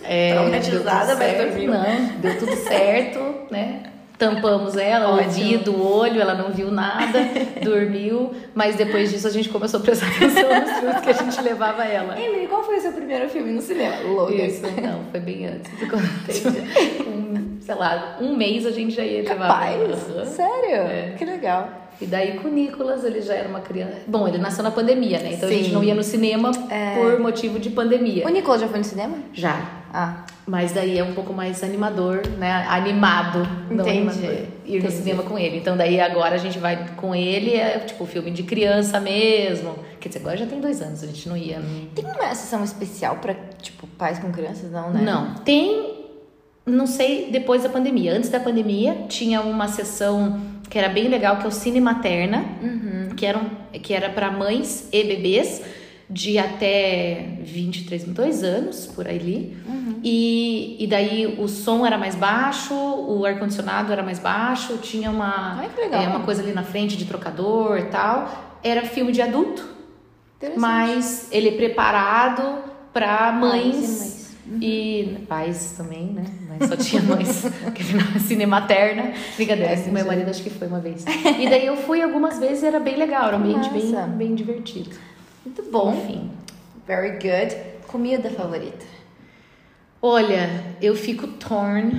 É, 0.04 0.34
Traumatizada, 0.34 1.16
mas 1.16 1.38
dormiu. 1.38 1.72
Não, 1.74 2.06
deu 2.20 2.40
tudo 2.40 2.56
certo, 2.56 3.20
né? 3.52 3.84
Tampamos 4.22 4.78
ela, 4.78 5.10
o 5.16 5.18
ouvido, 5.18 5.72
o 5.72 5.98
olho, 5.98 6.22
ela 6.22 6.36
não 6.36 6.52
viu 6.52 6.70
nada, 6.72 7.28
dormiu. 7.64 8.32
Mas 8.54 8.76
depois 8.76 9.10
disso 9.10 9.26
a 9.28 9.32
gente 9.32 9.50
começou 9.50 9.80
a 9.80 9.84
prestar 9.84 10.06
atenção 10.10 10.48
nos 10.62 10.72
filmes 10.80 11.02
que 11.02 11.10
a 11.10 11.14
gente 11.14 11.42
levava 11.42 11.84
ela. 11.84 12.20
Emily, 12.22 12.46
qual 12.48 12.64
foi 12.64 12.78
o 12.78 12.82
seu 12.82 12.92
primeiro 12.92 13.28
filme 13.30 13.52
no 13.52 13.60
cinema? 13.62 13.96
Logan. 14.04 14.36
Isso, 14.36 14.62
não, 14.80 15.06
foi 15.10 15.20
bem 15.22 15.48
antes. 15.48 15.72
um, 17.08 17.58
sei 17.62 17.74
lá, 17.74 18.18
um 18.22 18.36
mês 18.36 18.64
a 18.68 18.72
gente 18.72 18.94
já 18.96 19.04
ia 19.04 19.24
levar. 19.24 19.48
Capaz? 19.48 20.10
Aham. 20.10 20.26
Sério? 20.26 20.76
É. 20.76 21.16
Que 21.18 21.26
legal. 21.26 21.70
E 22.00 22.06
daí 22.06 22.34
com 22.40 22.48
o 22.48 22.52
Nicolas, 22.52 23.04
ele 23.04 23.22
já 23.22 23.34
era 23.34 23.50
uma 23.50 23.62
criança. 23.62 24.02
Bom, 24.06 24.28
ele 24.28 24.38
nasceu 24.38 24.64
na 24.64 24.72
pandemia, 24.72 25.20
né? 25.20 25.34
Então 25.34 25.50
a 25.50 25.52
gente 25.52 25.66
Sim. 25.70 25.72
não 25.74 25.84
ia 25.84 25.96
no 25.96 26.04
cinema 26.04 26.52
É. 26.70 26.96
por 26.96 27.20
motivo 27.20 27.58
de 27.60 27.72
pandemia. 27.72 28.26
O 28.26 28.30
Nicolas 28.30 28.62
já 28.62 28.68
foi 28.68 28.78
no 28.80 28.86
cinema? 28.86 29.18
Já. 29.34 29.60
Ah, 29.94 30.24
Mas 30.48 30.72
daí 30.72 30.98
é 30.98 31.04
um 31.04 31.14
pouco 31.14 31.32
mais 31.34 31.64
animador, 31.64 32.26
né? 32.38 32.66
Animado. 32.68 33.48
Não 33.70 33.86
Entendi. 33.86 33.98
animador. 34.10 34.32
Ir 34.66 34.72
no 34.72 34.78
Entendi. 34.80 34.92
cinema 34.94 35.24
com 35.24 35.38
ele. 35.38 35.58
Então 35.58 35.78
daí 35.78 36.00
agora 36.00 36.36
a 36.36 36.38
gente 36.40 36.58
vai 36.58 36.94
com 36.98 37.14
ele, 37.14 37.54
é 37.56 37.78
tipo 37.80 38.06
filme 38.06 38.32
de 38.32 38.44
criança 38.44 39.00
mesmo. 39.00 39.76
Quer 40.00 40.10
dizer, 40.10 40.20
agora 40.22 40.38
já 40.38 40.46
tem 40.48 40.60
dois 40.60 40.82
anos, 40.82 41.04
a 41.04 41.08
gente 41.08 41.30
não 41.30 41.38
ia. 41.38 41.60
no- 41.60 41.86
tem 41.88 42.04
uma 42.06 42.34
sessão 42.34 42.64
especial 42.64 43.18
pra, 43.18 43.36
tipo, 43.62 43.86
pais 43.98 44.18
com 44.20 44.32
crianças? 44.32 44.72
Não, 44.72 44.90
né? 44.92 45.02
Não. 45.04 45.36
Tem, 45.36 45.94
não 46.66 46.88
sei, 46.88 47.30
depois 47.32 47.62
da 47.64 47.70
pandemia. 47.70 48.14
Antes 48.16 48.30
da 48.30 48.40
pandemia, 48.40 49.06
tinha 49.08 49.42
uma 49.42 49.68
sessão 49.68 50.42
que 50.70 50.78
era 50.80 50.90
bem 50.90 51.08
legal, 51.08 51.38
que 51.38 51.44
é 51.46 51.48
o 51.48 51.52
Cine 51.52 51.80
Materna, 51.80 52.44
que, 53.16 53.26
era, 53.26 53.38
um- 53.38 53.80
que 53.80 53.94
era 53.94 54.10
para 54.10 54.32
mães 54.32 54.90
e 54.92 55.04
bebês 55.04 55.62
de 56.12 56.38
até 56.38 57.38
23, 57.42 58.04
22 58.04 58.44
anos, 58.44 58.86
por 58.88 59.08
ali. 59.08 59.58
E, 60.04 60.76
e 60.80 60.88
daí 60.88 61.38
o 61.40 61.48
som 61.48 61.86
era 61.86 61.98
mais 61.98 62.16
baixo, 62.16 62.74
o 62.74 63.26
ar-condicionado 63.26 63.94
era 63.94 64.04
mais 64.04 64.20
baixo, 64.20 64.78
tinha 64.78 65.10
uma, 65.10 65.60
Ai, 65.60 65.70
que 65.70 65.96
é, 65.96 66.00
uma 66.08 66.22
coisa 66.22 66.42
ali 66.42 66.52
na 66.52 66.64
frente 66.64 66.98
de 66.98 67.06
trocador 67.06 67.78
e 67.80 67.84
tal. 67.86 68.60
Era 68.64 68.84
filme 68.84 69.12
de 69.12 69.22
adulto, 69.22 69.68
mas 70.58 71.28
ele 71.32 71.50
é 71.50 71.52
preparado 71.54 72.64
para 72.94 73.32
mães 73.32 73.76
Pais 73.76 74.36
e 74.46 74.50
mães. 74.52 74.62
e 74.62 75.26
pais 75.28 75.74
também, 75.78 76.08
né? 76.08 76.26
Mas 76.50 76.68
só 76.68 76.76
tinha 76.76 77.02
mães, 77.02 77.46
porque 77.64 77.82
afinal 77.84 78.08
é 78.16 78.20
cine 78.20 78.46
materna. 78.46 79.14
Brincadeira, 79.36 79.72
É, 79.72 79.92
meu 79.92 80.06
marido 80.06 80.30
acho 80.30 80.44
que 80.44 80.50
foi 80.50 80.68
uma 80.68 80.80
vez. 80.80 81.06
E 81.40 81.50
daí 81.50 81.66
eu 81.66 81.78
fui 81.78 82.02
algumas 82.02 82.38
vezes 82.38 82.64
e 82.64 82.66
era 82.66 82.80
bem 82.80 82.98
legal, 82.98 83.28
era 83.30 83.38
um 83.38 83.40
ambiente 83.40 83.70
bem, 83.70 83.94
bem 84.18 84.36
divertido. 84.36 84.90
Muito 85.46 85.64
bom. 85.72 85.94
Enfim. 85.94 86.32
Very 86.86 87.12
good. 87.12 87.56
Comida 87.88 88.30
favorita? 88.30 88.86
Olha, 90.02 90.76
eu 90.82 90.96
fico 90.96 91.28
torn 91.28 91.92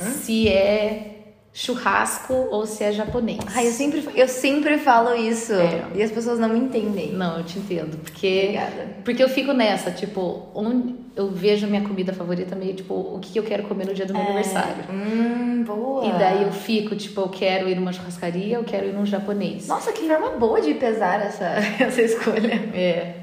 se 0.00 0.48
é 0.48 1.17
churrasco 1.58 2.32
ou 2.32 2.64
se 2.66 2.84
é 2.84 2.92
japonês. 2.92 3.40
Ai, 3.52 3.66
eu 3.66 3.72
sempre, 3.72 4.08
eu 4.14 4.28
sempre 4.28 4.78
falo 4.78 5.12
isso. 5.16 5.52
É. 5.54 5.84
E 5.96 6.02
as 6.02 6.10
pessoas 6.12 6.38
não 6.38 6.48
me 6.48 6.58
entendem. 6.60 7.12
Não, 7.12 7.38
eu 7.38 7.44
te 7.44 7.58
entendo, 7.58 7.96
porque 7.98 8.42
Obrigada. 8.44 8.88
porque 9.04 9.22
eu 9.24 9.28
fico 9.28 9.52
nessa, 9.52 9.90
tipo, 9.90 10.48
onde 10.54 10.94
eu 11.16 11.28
vejo 11.32 11.66
a 11.66 11.68
minha 11.68 11.82
comida 11.82 12.12
favorita 12.12 12.54
meio 12.54 12.74
tipo, 12.74 12.94
o 12.94 13.18
que 13.20 13.36
eu 13.36 13.42
quero 13.42 13.64
comer 13.64 13.86
no 13.86 13.92
dia 13.94 14.06
do 14.06 14.12
meu 14.12 14.22
aniversário. 14.22 14.84
Hum, 14.88 15.64
boa. 15.66 16.06
E 16.06 16.12
daí 16.12 16.44
eu 16.44 16.52
fico, 16.52 16.94
tipo, 16.94 17.20
eu 17.22 17.28
quero 17.28 17.68
ir 17.68 17.74
numa 17.74 17.92
churrascaria, 17.92 18.54
eu 18.56 18.62
quero 18.64 18.86
ir 18.86 18.92
num 18.92 19.04
japonês. 19.04 19.66
Nossa, 19.66 19.90
que 19.90 20.06
forma 20.06 20.30
boa 20.38 20.60
de 20.60 20.74
pesar 20.74 21.20
essa, 21.20 21.44
essa 21.82 22.00
escolha. 22.02 22.54
É, 22.72 23.14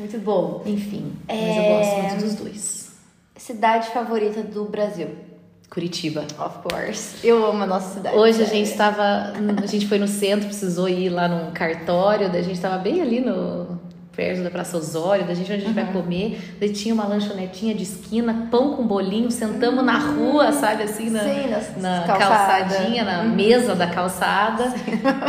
Muito 0.00 0.18
bom. 0.18 0.62
enfim, 0.66 1.12
mas 1.28 1.56
eu 1.56 1.62
É. 1.62 1.68
gosto 1.78 1.96
muito 2.02 2.24
dos 2.24 2.34
dois. 2.34 2.84
Cidade 3.36 3.88
favorita 3.90 4.42
do 4.42 4.64
Brasil? 4.64 5.08
Curitiba. 5.74 6.24
Of 6.38 6.58
course. 6.62 7.16
Eu 7.26 7.44
amo 7.44 7.64
a 7.64 7.66
nossa 7.66 7.94
cidade. 7.94 8.16
Hoje 8.16 8.40
a 8.40 8.46
gente 8.46 8.70
estava, 8.70 9.32
a 9.60 9.66
gente 9.66 9.88
foi 9.88 9.98
no 9.98 10.06
centro, 10.06 10.46
precisou 10.46 10.88
ir 10.88 11.08
lá 11.08 11.26
num 11.26 11.50
cartório, 11.50 12.30
daí 12.30 12.42
a 12.42 12.44
gente 12.44 12.54
estava 12.54 12.78
bem 12.78 13.02
ali 13.02 13.20
no 13.20 13.80
perto 14.14 14.44
da 14.44 14.50
Praça 14.50 14.76
Osório, 14.76 15.26
da 15.26 15.34
gente 15.34 15.52
onde 15.52 15.64
a 15.64 15.66
gente 15.66 15.74
vai 15.74 15.92
comer, 15.92 16.54
daí 16.60 16.72
tinha 16.72 16.94
uma 16.94 17.04
lanchonetinha 17.04 17.74
de 17.74 17.82
esquina, 17.82 18.46
pão 18.52 18.76
com 18.76 18.86
bolinho, 18.86 19.28
sentamos 19.32 19.84
na 19.84 19.98
rua, 19.98 20.52
sabe 20.52 20.84
assim, 20.84 21.10
na, 21.10 21.24
Sim, 21.24 21.80
na 21.80 22.02
calçada. 22.02 22.64
calçadinha, 22.64 23.02
na 23.02 23.24
mesa 23.24 23.74
da 23.74 23.88
calçada. 23.88 24.72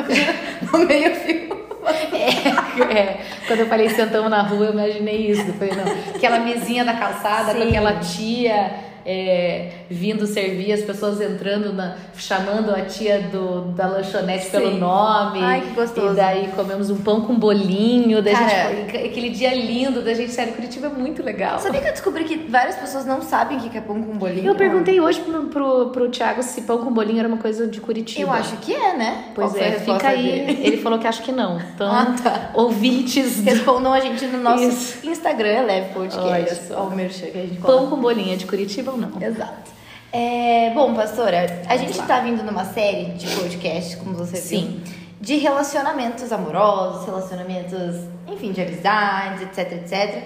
no 0.71 0.85
meio 0.85 1.15
fio. 1.15 1.65
É, 2.13 2.93
é, 2.93 3.25
quando 3.47 3.61
eu 3.61 3.67
falei 3.67 3.89
sentamos 3.89 4.29
na 4.29 4.43
rua, 4.43 4.67
eu 4.67 4.73
imaginei 4.73 5.31
isso. 5.31 5.41
Eu 5.41 5.53
falei, 5.55 5.73
não. 5.73 6.15
Aquela 6.15 6.39
mesinha 6.39 6.85
da 6.85 6.93
calçada 6.93 7.53
com 7.53 7.61
Sim. 7.61 7.69
aquela 7.69 7.95
tia 7.95 8.94
é, 9.05 9.71
vindo 9.89 10.25
servir, 10.25 10.74
as 10.74 10.81
pessoas 10.81 11.21
entrando, 11.21 11.71
na, 11.71 11.95
chamando 12.17 12.71
a 12.71 12.81
tia 12.81 13.19
do, 13.31 13.65
da 13.74 13.88
lanchonete 13.88 14.50
pelo 14.50 14.71
Sim. 14.71 14.79
nome. 14.79 15.39
Ai, 15.41 15.62
que 15.62 15.69
gostoso. 15.71 16.13
E 16.13 16.15
daí 16.15 16.47
comemos 16.55 16.89
um 16.89 16.97
pão 16.97 17.21
com 17.21 17.35
bolinho. 17.35 18.21
Daí 18.21 18.33
a 18.33 18.39
Cara. 18.39 18.75
gente 18.75 18.97
aquele 18.97 19.29
dia 19.29 19.53
lindo 19.53 20.01
da 20.01 20.13
gente, 20.13 20.31
sério, 20.31 20.53
Curitiba 20.53 20.88
é 20.88 20.89
muito 20.89 21.21
legal. 21.24 21.59
Sabia 21.59 21.81
que 21.81 21.88
eu 21.88 21.91
descobri 21.91 22.24
que 22.24 22.35
várias 22.50 22.75
pessoas 22.77 23.05
não 23.05 23.21
sabem 23.21 23.57
o 23.57 23.62
que 23.62 23.77
é 23.77 23.81
pão 23.81 24.01
com 24.01 24.17
bolinho? 24.17 24.47
Eu 24.47 24.55
perguntei 24.55 25.00
hoje 25.00 25.19
pro, 25.21 25.43
pro, 25.47 25.89
pro 25.89 26.09
Thiago 26.09 26.41
se 26.41 26.62
pão 26.63 26.79
com 26.79 26.91
bolinho 26.91 27.19
era 27.19 27.27
uma 27.27 27.38
coisa 27.38 27.67
de 27.67 27.79
Curitiba. 27.79 28.21
Eu 28.29 28.31
acho 28.33 28.57
que 28.57 28.74
é, 28.74 28.95
né? 28.97 29.25
Pois 29.35 29.51
Qual 29.51 29.63
é, 29.63 29.71
fica 29.74 30.07
aí. 30.09 30.24
dele? 30.45 30.59
Ele 30.65 30.77
falou 30.77 30.97
que 30.97 31.07
acho 31.07 31.21
que 31.21 31.31
não. 31.31 31.59
Então, 31.75 31.91
Ah, 31.91 32.15
tá. 32.24 32.50
ouvintes 32.53 33.38
do 33.41 33.43
Respondam 33.43 33.93
a 33.93 34.00
gente 34.00 34.25
no 34.27 34.39
nosso 34.41 34.63
Isso. 34.63 35.07
Instagram, 35.07 35.50
é 35.50 35.62
Leve 35.62 35.93
Podcast. 35.93 36.25
Olha 36.27 36.55
só. 36.55 36.75
Ó, 36.83 36.88
o 36.88 36.95
merchan 36.95 37.27
que 37.27 37.38
a 37.38 37.41
gente 37.41 37.57
Pão 37.62 37.77
coloca. 37.77 37.88
com 37.95 38.01
bolinha 38.01 38.35
de 38.38 38.45
Curitiba 38.45 38.94
ou 38.95 39.01
não? 39.01 39.21
Exato. 39.21 39.71
É, 40.11 40.71
bom, 40.73 40.93
pastora, 40.93 41.63
a 41.67 41.75
Vamos 41.75 41.81
gente 41.81 41.97
lá. 41.99 42.05
tá 42.05 42.19
vindo 42.21 42.41
numa 42.43 42.65
série 42.65 43.11
de 43.13 43.27
podcasts, 43.35 43.95
como 43.95 44.13
você 44.15 44.37
Sim. 44.37 44.81
viu, 44.83 44.93
de 45.19 45.37
relacionamentos 45.37 46.31
amorosos, 46.31 47.05
relacionamentos, 47.05 47.95
enfim, 48.27 48.51
de 48.51 48.61
amizades, 48.61 49.41
etc, 49.41 49.73
etc. 49.73 50.23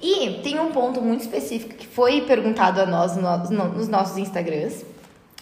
E 0.00 0.40
tem 0.42 0.58
um 0.58 0.72
ponto 0.72 1.00
muito 1.00 1.20
específico 1.22 1.74
que 1.74 1.86
foi 1.86 2.22
perguntado 2.22 2.80
a 2.80 2.86
nós 2.86 3.16
no, 3.16 3.36
no, 3.50 3.64
nos 3.74 3.88
nossos 3.88 4.16
Instagrams 4.16 4.84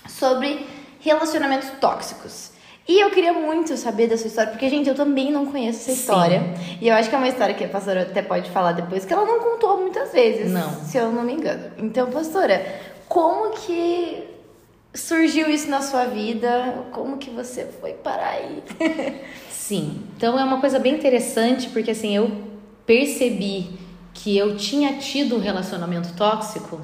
sobre 0.08 0.66
relacionamentos 1.00 1.70
tóxicos. 1.80 2.50
E 2.88 3.00
eu 3.00 3.10
queria 3.10 3.32
muito 3.32 3.76
saber 3.76 4.06
da 4.06 4.16
sua 4.16 4.28
história, 4.28 4.50
porque, 4.50 4.68
gente, 4.68 4.88
eu 4.88 4.94
também 4.94 5.32
não 5.32 5.46
conheço 5.46 5.80
essa 5.80 5.92
história. 5.92 6.40
Sim. 6.40 6.78
E 6.80 6.88
eu 6.88 6.94
acho 6.94 7.08
que 7.08 7.14
é 7.16 7.18
uma 7.18 7.28
história 7.28 7.54
que 7.54 7.64
a 7.64 7.68
pastora 7.68 8.02
até 8.02 8.22
pode 8.22 8.48
falar 8.50 8.72
depois, 8.72 9.04
que 9.04 9.12
ela 9.12 9.24
não 9.24 9.40
contou 9.40 9.80
muitas 9.80 10.12
vezes. 10.12 10.52
Não. 10.52 10.70
Se 10.84 10.96
eu 10.96 11.10
não 11.10 11.24
me 11.24 11.32
engano. 11.32 11.72
Então, 11.78 12.08
pastora, 12.08 12.64
como 13.08 13.50
que 13.50 14.22
surgiu 14.94 15.50
isso 15.50 15.68
na 15.68 15.82
sua 15.82 16.04
vida? 16.04 16.84
Como 16.92 17.18
que 17.18 17.28
você 17.28 17.66
foi 17.80 17.92
parar 17.92 18.30
aí? 18.30 18.62
Sim. 19.50 20.04
Então, 20.16 20.38
é 20.38 20.44
uma 20.44 20.60
coisa 20.60 20.78
bem 20.78 20.94
interessante, 20.94 21.68
porque, 21.70 21.90
assim, 21.90 22.14
eu 22.14 22.30
percebi 22.86 23.80
que 24.14 24.38
eu 24.38 24.56
tinha 24.56 24.94
tido 24.94 25.34
um 25.34 25.40
relacionamento 25.40 26.14
tóxico 26.14 26.80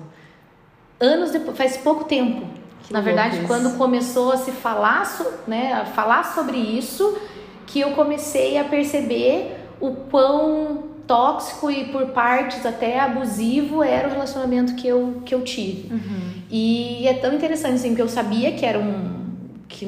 anos 0.99 1.31
depois, 1.31 1.57
faz 1.57 1.77
pouco 1.77 2.05
tempo. 2.05 2.47
Na 2.93 3.01
verdade, 3.01 3.41
quando 3.47 3.77
começou 3.77 4.33
a 4.33 4.37
se 4.37 4.53
falar, 4.53 5.03
né, 5.47 5.73
a 5.73 5.85
falar 5.87 6.35
sobre 6.35 6.59
isso, 6.59 7.19
que 7.67 7.81
eu 7.81 7.93
comecei 7.93 8.59
a 8.59 8.65
perceber 8.65 9.57
o 9.81 9.93
quão 10.11 10.85
tóxico 11.07 11.71
e 11.71 11.87
por 11.87 12.07
partes 12.09 12.65
até 12.65 13.01
abusivo 13.01 13.83
era 13.83 14.09
o 14.09 14.11
relacionamento 14.11 14.75
que 14.75 14.87
eu, 14.87 15.23
que 15.25 15.35
eu 15.35 15.43
tive. 15.43 15.93
Uhum. 15.93 16.33
E 16.51 17.07
é 17.09 17.15
tão 17.15 17.35
interessante 17.35 17.75
assim, 17.75 17.89
porque 17.89 18.03
eu 18.03 18.09
sabia 18.09 18.53
que 18.53 18.65
era 18.65 18.79
um 18.79 19.23
que 19.69 19.87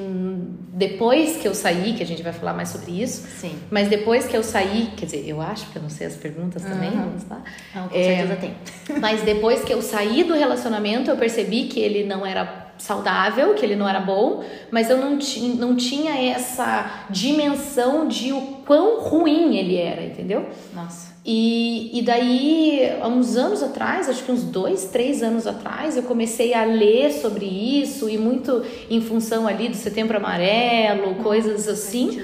depois 0.73 1.37
que 1.37 1.47
eu 1.47 1.55
saí, 1.55 1.93
que 1.93 2.03
a 2.03 2.07
gente 2.07 2.23
vai 2.23 2.33
falar 2.33 2.53
mais 2.53 2.71
sobre 2.71 3.01
isso, 3.01 3.27
Sim. 3.39 3.55
mas 3.71 3.89
depois 3.89 4.27
que 4.27 4.37
eu 4.37 4.43
saí, 4.43 4.91
quer 4.97 5.05
dizer, 5.05 5.25
eu 5.29 5.41
acho 5.41 5.71
que 5.71 5.77
eu 5.77 5.83
não 5.83 5.91
sei 5.91 6.07
as 6.07 6.17
perguntas 6.17 6.63
também, 6.63 6.91
uhum. 6.91 7.05
vamos 7.05 7.29
lá. 7.29 7.43
Não, 7.75 7.89
com 7.89 7.97
é, 7.97 8.03
certeza 8.03 8.37
tem. 8.37 8.55
Mas 8.99 9.23
depois 9.23 9.63
que 9.63 9.73
eu 9.73 9.81
saí 9.83 10.25
do 10.25 10.35
relacionamento, 10.35 11.11
eu 11.11 11.17
percebi 11.17 11.65
que 11.65 11.79
ele 11.79 12.03
não 12.05 12.27
era 12.27 12.64
saudável, 12.79 13.55
que 13.55 13.65
ele 13.65 13.77
não 13.77 13.89
era 13.89 14.01
bom, 14.01 14.45
mas 14.71 14.91
eu 14.91 14.99
não, 14.99 15.19
ti, 15.19 15.41
não 15.41 15.77
tinha 15.77 16.13
essa 16.31 17.07
dimensão 17.11 18.07
de 18.07 18.33
o 18.33 18.41
quão 18.67 19.01
ruim 19.01 19.57
ele 19.57 19.77
era, 19.77 20.03
entendeu? 20.03 20.47
Nossa. 20.75 21.15
E, 21.25 21.99
e 21.99 22.03
daí, 22.03 22.99
há 23.01 23.09
uns 23.09 23.35
anos 23.37 23.63
atrás, 23.63 24.11
acho 24.11 24.23
que 24.25 24.31
uns 24.31 24.43
dois, 24.43 24.85
três 24.87 25.23
anos 25.23 25.47
atrás, 25.47 25.97
eu 25.97 26.03
comecei 26.03 26.53
a 26.53 26.65
ler 26.65 27.13
sobre 27.13 27.47
isso 27.47 28.11
e 28.11 28.19
muito 28.19 28.63
em 28.91 29.01
função 29.01 29.47
ali 29.47 29.69
do 29.69 29.77
Setembro 29.77 30.19
Amarelo, 30.19 31.15
coisas 31.23 31.67
assim. 31.67 32.23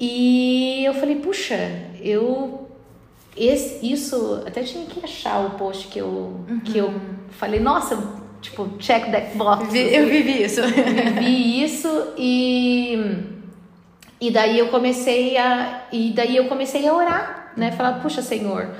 E 0.00 0.84
eu 0.84 0.94
falei, 0.94 1.16
puxa, 1.16 1.56
eu 2.00 2.66
esse, 3.36 3.88
isso 3.88 4.42
até 4.44 4.64
tinha 4.64 4.84
que 4.84 5.04
achar 5.04 5.46
o 5.46 5.50
post 5.50 5.86
que 5.86 6.00
eu 6.00 6.06
uhum. 6.06 6.60
que 6.64 6.76
eu 6.76 6.92
falei, 7.30 7.60
nossa, 7.60 7.96
Tipo, 8.40 8.68
check 8.78 9.10
that 9.10 9.36
box. 9.36 9.74
Eu 9.74 10.06
vivi 10.06 10.42
isso. 10.42 10.62
vivi 10.62 11.62
isso 11.64 12.14
e 12.16 13.24
e 14.20 14.30
daí 14.30 14.58
eu 14.58 14.68
comecei 14.68 15.36
a 15.36 15.84
e 15.92 16.12
daí 16.14 16.36
eu 16.36 16.46
comecei 16.46 16.86
a 16.86 16.94
orar, 16.94 17.52
né? 17.56 17.72
Falar, 17.72 18.00
puxa, 18.00 18.22
Senhor, 18.22 18.70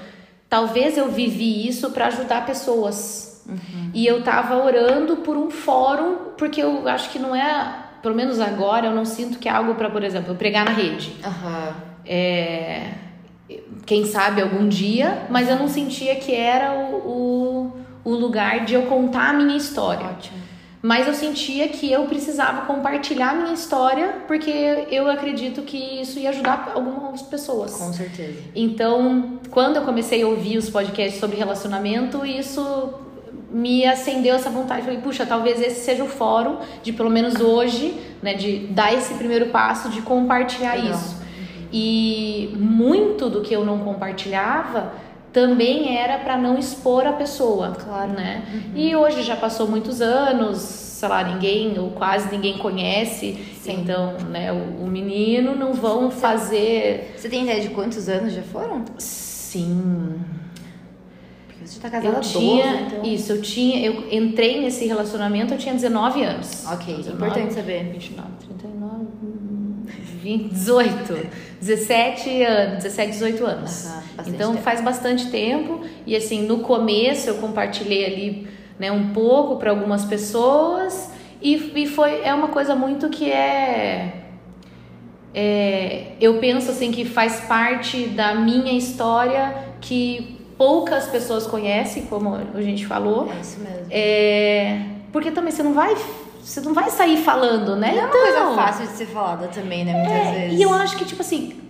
talvez 0.48 0.96
eu 0.96 1.10
vivi 1.10 1.66
isso 1.66 1.90
para 1.90 2.06
ajudar 2.06 2.46
pessoas. 2.46 3.44
Uhum. 3.48 3.90
E 3.94 4.06
eu 4.06 4.22
tava 4.22 4.56
orando 4.56 5.18
por 5.18 5.36
um 5.36 5.50
fórum, 5.50 6.16
porque 6.36 6.62
eu 6.62 6.86
acho 6.86 7.10
que 7.10 7.18
não 7.18 7.34
é, 7.34 7.74
pelo 8.02 8.14
menos 8.14 8.40
agora, 8.40 8.86
eu 8.86 8.94
não 8.94 9.04
sinto 9.04 9.38
que 9.38 9.48
é 9.48 9.52
algo 9.52 9.74
para, 9.74 9.88
por 9.88 10.04
exemplo, 10.04 10.34
pregar 10.34 10.64
na 10.64 10.72
rede. 10.72 11.14
Uhum. 11.24 11.72
É, 12.04 12.92
quem 13.86 14.04
sabe 14.04 14.42
algum 14.42 14.68
dia, 14.68 15.26
mas 15.30 15.48
eu 15.48 15.56
não 15.56 15.68
sentia 15.68 16.16
que 16.16 16.34
era 16.34 16.74
o, 16.74 17.57
o 17.57 17.57
o 18.04 18.10
lugar 18.10 18.64
de 18.64 18.74
eu 18.74 18.82
contar 18.82 19.30
a 19.30 19.32
minha 19.32 19.56
história. 19.56 20.06
Ótimo. 20.06 20.38
Mas 20.80 21.08
eu 21.08 21.14
sentia 21.14 21.68
que 21.68 21.90
eu 21.90 22.04
precisava 22.04 22.62
compartilhar 22.62 23.30
a 23.30 23.34
minha 23.34 23.52
história, 23.52 24.22
porque 24.28 24.86
eu 24.90 25.10
acredito 25.10 25.62
que 25.62 26.00
isso 26.00 26.20
ia 26.20 26.30
ajudar 26.30 26.72
algumas 26.74 27.20
pessoas. 27.22 27.74
Com 27.74 27.92
certeza. 27.92 28.38
Então, 28.54 29.40
quando 29.50 29.76
eu 29.76 29.82
comecei 29.82 30.22
a 30.22 30.28
ouvir 30.28 30.56
os 30.56 30.70
podcasts 30.70 31.18
sobre 31.18 31.36
relacionamento, 31.36 32.24
isso 32.24 32.94
me 33.50 33.84
acendeu 33.84 34.36
essa 34.36 34.50
vontade. 34.50 34.82
Falei, 34.82 35.00
puxa, 35.00 35.26
talvez 35.26 35.60
esse 35.60 35.80
seja 35.80 36.04
o 36.04 36.08
fórum 36.08 36.58
de 36.82 36.92
pelo 36.92 37.10
menos 37.10 37.40
hoje, 37.40 37.98
né, 38.22 38.34
de 38.34 38.58
dar 38.68 38.92
esse 38.94 39.14
primeiro 39.14 39.46
passo 39.46 39.88
de 39.88 40.00
compartilhar 40.02 40.74
Legal. 40.74 40.92
isso. 40.92 41.16
E 41.72 42.54
muito 42.56 43.28
do 43.28 43.40
que 43.40 43.54
eu 43.54 43.64
não 43.64 43.80
compartilhava 43.80 44.92
também 45.32 45.96
era 45.96 46.18
para 46.18 46.36
não 46.36 46.58
expor 46.58 47.06
a 47.06 47.12
pessoa, 47.12 47.72
claro, 47.72 48.12
né? 48.12 48.44
Uhum. 48.52 48.72
E 48.74 48.96
hoje 48.96 49.22
já 49.22 49.36
passou 49.36 49.68
muitos 49.68 50.00
anos, 50.00 50.58
sei 50.58 51.08
lá, 51.08 51.22
ninguém 51.22 51.78
ou 51.78 51.90
quase 51.90 52.30
ninguém 52.30 52.58
conhece, 52.58 53.38
Sim. 53.60 53.80
então, 53.82 54.14
né, 54.30 54.52
o, 54.52 54.84
o, 54.84 54.86
menino 54.86 55.54
não 55.54 55.72
vão 55.74 56.10
fazer. 56.10 57.14
Você 57.16 57.28
tem 57.28 57.42
ideia 57.42 57.60
de 57.60 57.68
quantos 57.68 58.08
anos 58.08 58.32
já 58.32 58.42
foram? 58.42 58.84
Sim. 58.98 60.18
Porque 61.46 61.66
você 61.66 61.76
está 61.76 61.90
casada 61.90 62.16
eu 62.16 62.20
tinha, 62.20 62.72
12, 62.72 62.84
então... 62.84 63.04
Isso, 63.04 63.32
eu 63.32 63.42
tinha, 63.42 63.86
eu 63.86 64.08
entrei 64.10 64.60
nesse 64.60 64.86
relacionamento, 64.86 65.54
eu 65.54 65.58
tinha 65.58 65.74
19 65.74 66.22
anos. 66.22 66.64
Ok, 66.66 66.96
19, 66.96 67.16
importante 67.16 67.54
saber. 67.54 67.84
29, 67.92 68.28
39, 68.46 69.06
20, 70.18 70.52
18, 70.52 71.28
17 71.60 72.42
anos, 72.42 72.82
17, 72.84 73.12
18 73.12 73.46
anos. 73.46 73.84
Uhum, 73.84 74.24
então 74.26 74.52
tempo. 74.52 74.62
faz 74.62 74.80
bastante 74.80 75.30
tempo 75.30 75.80
e 76.06 76.16
assim, 76.16 76.42
no 76.42 76.60
começo 76.60 77.28
eu 77.28 77.36
compartilhei 77.36 78.04
ali, 78.04 78.48
né, 78.78 78.92
um 78.92 79.12
pouco 79.12 79.56
para 79.56 79.70
algumas 79.70 80.04
pessoas 80.04 81.10
e, 81.40 81.54
e 81.74 81.86
foi 81.86 82.22
é 82.22 82.34
uma 82.34 82.48
coisa 82.48 82.74
muito 82.74 83.08
que 83.08 83.30
é 83.30 84.24
é, 85.34 86.12
eu 86.20 86.38
penso 86.38 86.70
assim 86.70 86.90
que 86.90 87.04
faz 87.04 87.40
parte 87.40 88.06
da 88.08 88.34
minha 88.34 88.72
história 88.72 89.54
que 89.80 90.38
poucas 90.56 91.06
pessoas 91.06 91.46
conhecem, 91.46 92.06
como 92.06 92.34
a 92.34 92.60
gente 92.60 92.84
falou. 92.86 93.30
É 93.30 93.40
isso 93.40 93.60
mesmo. 93.60 93.86
É, 93.90 94.80
porque 95.12 95.30
também 95.30 95.52
você 95.52 95.62
não 95.62 95.74
vai 95.74 95.94
você 96.48 96.60
não 96.62 96.72
vai 96.72 96.88
sair 96.88 97.18
falando, 97.18 97.76
né? 97.76 97.92
Não 97.92 98.06
então, 98.06 98.06
é 98.06 98.06
uma 98.06 98.10
coisa 98.10 98.38
então, 98.38 98.54
fácil 98.54 98.86
de 98.86 98.92
ser 98.92 99.06
falada 99.06 99.48
também, 99.48 99.84
né? 99.84 99.92
Muitas 99.92 100.12
é, 100.12 100.32
vezes. 100.32 100.58
E 100.58 100.62
eu 100.62 100.72
acho 100.72 100.96
que, 100.96 101.04
tipo 101.04 101.20
assim, 101.20 101.60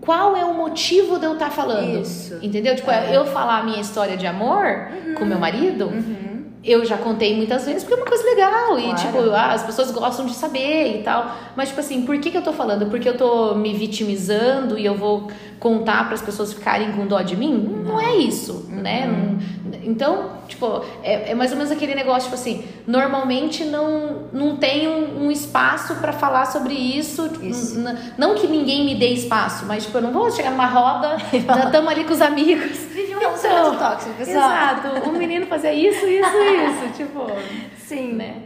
qual 0.00 0.36
é 0.36 0.44
o 0.44 0.52
motivo 0.52 1.18
de 1.18 1.24
eu 1.24 1.32
estar 1.32 1.46
tá 1.46 1.50
falando? 1.50 2.02
Isso. 2.02 2.38
Entendeu? 2.42 2.76
Tipo, 2.76 2.90
é. 2.90 3.16
eu 3.16 3.24
falar 3.24 3.60
a 3.60 3.62
minha 3.62 3.80
história 3.80 4.16
de 4.16 4.26
amor 4.26 4.66
uhum. 4.66 5.14
com 5.14 5.24
meu 5.24 5.38
marido. 5.38 5.86
Uhum 5.86 6.33
eu 6.64 6.84
já 6.84 6.96
contei 6.96 7.36
muitas 7.36 7.66
vezes 7.66 7.82
porque 7.84 7.94
é 7.94 8.02
uma 8.02 8.06
coisa 8.06 8.24
legal 8.24 8.68
claro. 8.68 8.80
e 8.80 8.94
tipo 8.94 9.30
ah, 9.30 9.52
as 9.52 9.62
pessoas 9.62 9.90
gostam 9.90 10.26
de 10.26 10.34
saber 10.34 11.00
e 11.00 11.02
tal. 11.02 11.36
Mas 11.54 11.68
tipo 11.68 11.80
assim 11.80 12.02
por 12.02 12.18
que, 12.18 12.30
que 12.30 12.36
eu 12.36 12.42
tô 12.42 12.52
falando? 12.52 12.86
Porque 12.86 13.08
eu 13.08 13.16
tô 13.16 13.54
me 13.54 13.74
vitimizando 13.74 14.78
e 14.78 14.84
eu 14.84 14.94
vou 14.94 15.28
contar 15.60 16.04
para 16.04 16.14
as 16.14 16.22
pessoas 16.22 16.52
ficarem 16.52 16.92
com 16.92 17.06
dó 17.06 17.20
de 17.22 17.36
mim? 17.36 17.52
Não, 17.52 17.94
não 17.94 18.00
é 18.00 18.16
isso 18.16 18.66
uhum. 18.68 18.82
né 18.82 19.08
então 19.84 20.32
tipo 20.48 20.84
é, 21.02 21.30
é, 21.30 21.34
mais 21.34 21.50
ou 21.52 21.56
menos 21.56 21.72
aquele 21.72 21.94
negócio 21.94 22.24
tipo 22.24 22.34
assim 22.34 22.64
normalmente 22.86 23.64
não 23.64 24.24
não 24.32 24.56
tem 24.56 24.88
um, 24.88 25.26
um 25.26 25.30
espaço 25.30 25.94
para 25.96 26.12
falar 26.12 26.46
sobre 26.46 26.74
isso, 26.74 27.30
isso. 27.42 27.82
não 28.18 28.34
que 28.34 28.46
ninguém 28.46 28.84
me 28.84 28.94
dê 28.94 29.08
espaço 29.08 29.64
mas 29.66 29.84
tipo 29.84 29.98
eu 29.98 30.02
não 30.02 30.12
vou 30.12 30.30
chegar 30.30 30.50
numa 30.50 30.66
roda 30.66 31.16
estamos 31.32 31.90
ali 31.90 32.04
com 32.04 32.12
os 32.12 32.20
amigos 32.20 32.93
então, 33.46 33.76
tóxico 33.78 34.14
pessoal 34.14 34.50
exato 34.50 35.08
o 35.08 35.12
menino 35.12 35.46
fazia 35.46 35.72
isso 35.72 36.06
isso 36.06 36.36
isso, 36.36 36.92
tipo. 36.96 37.26
Sim. 37.78 38.12
Né? 38.14 38.42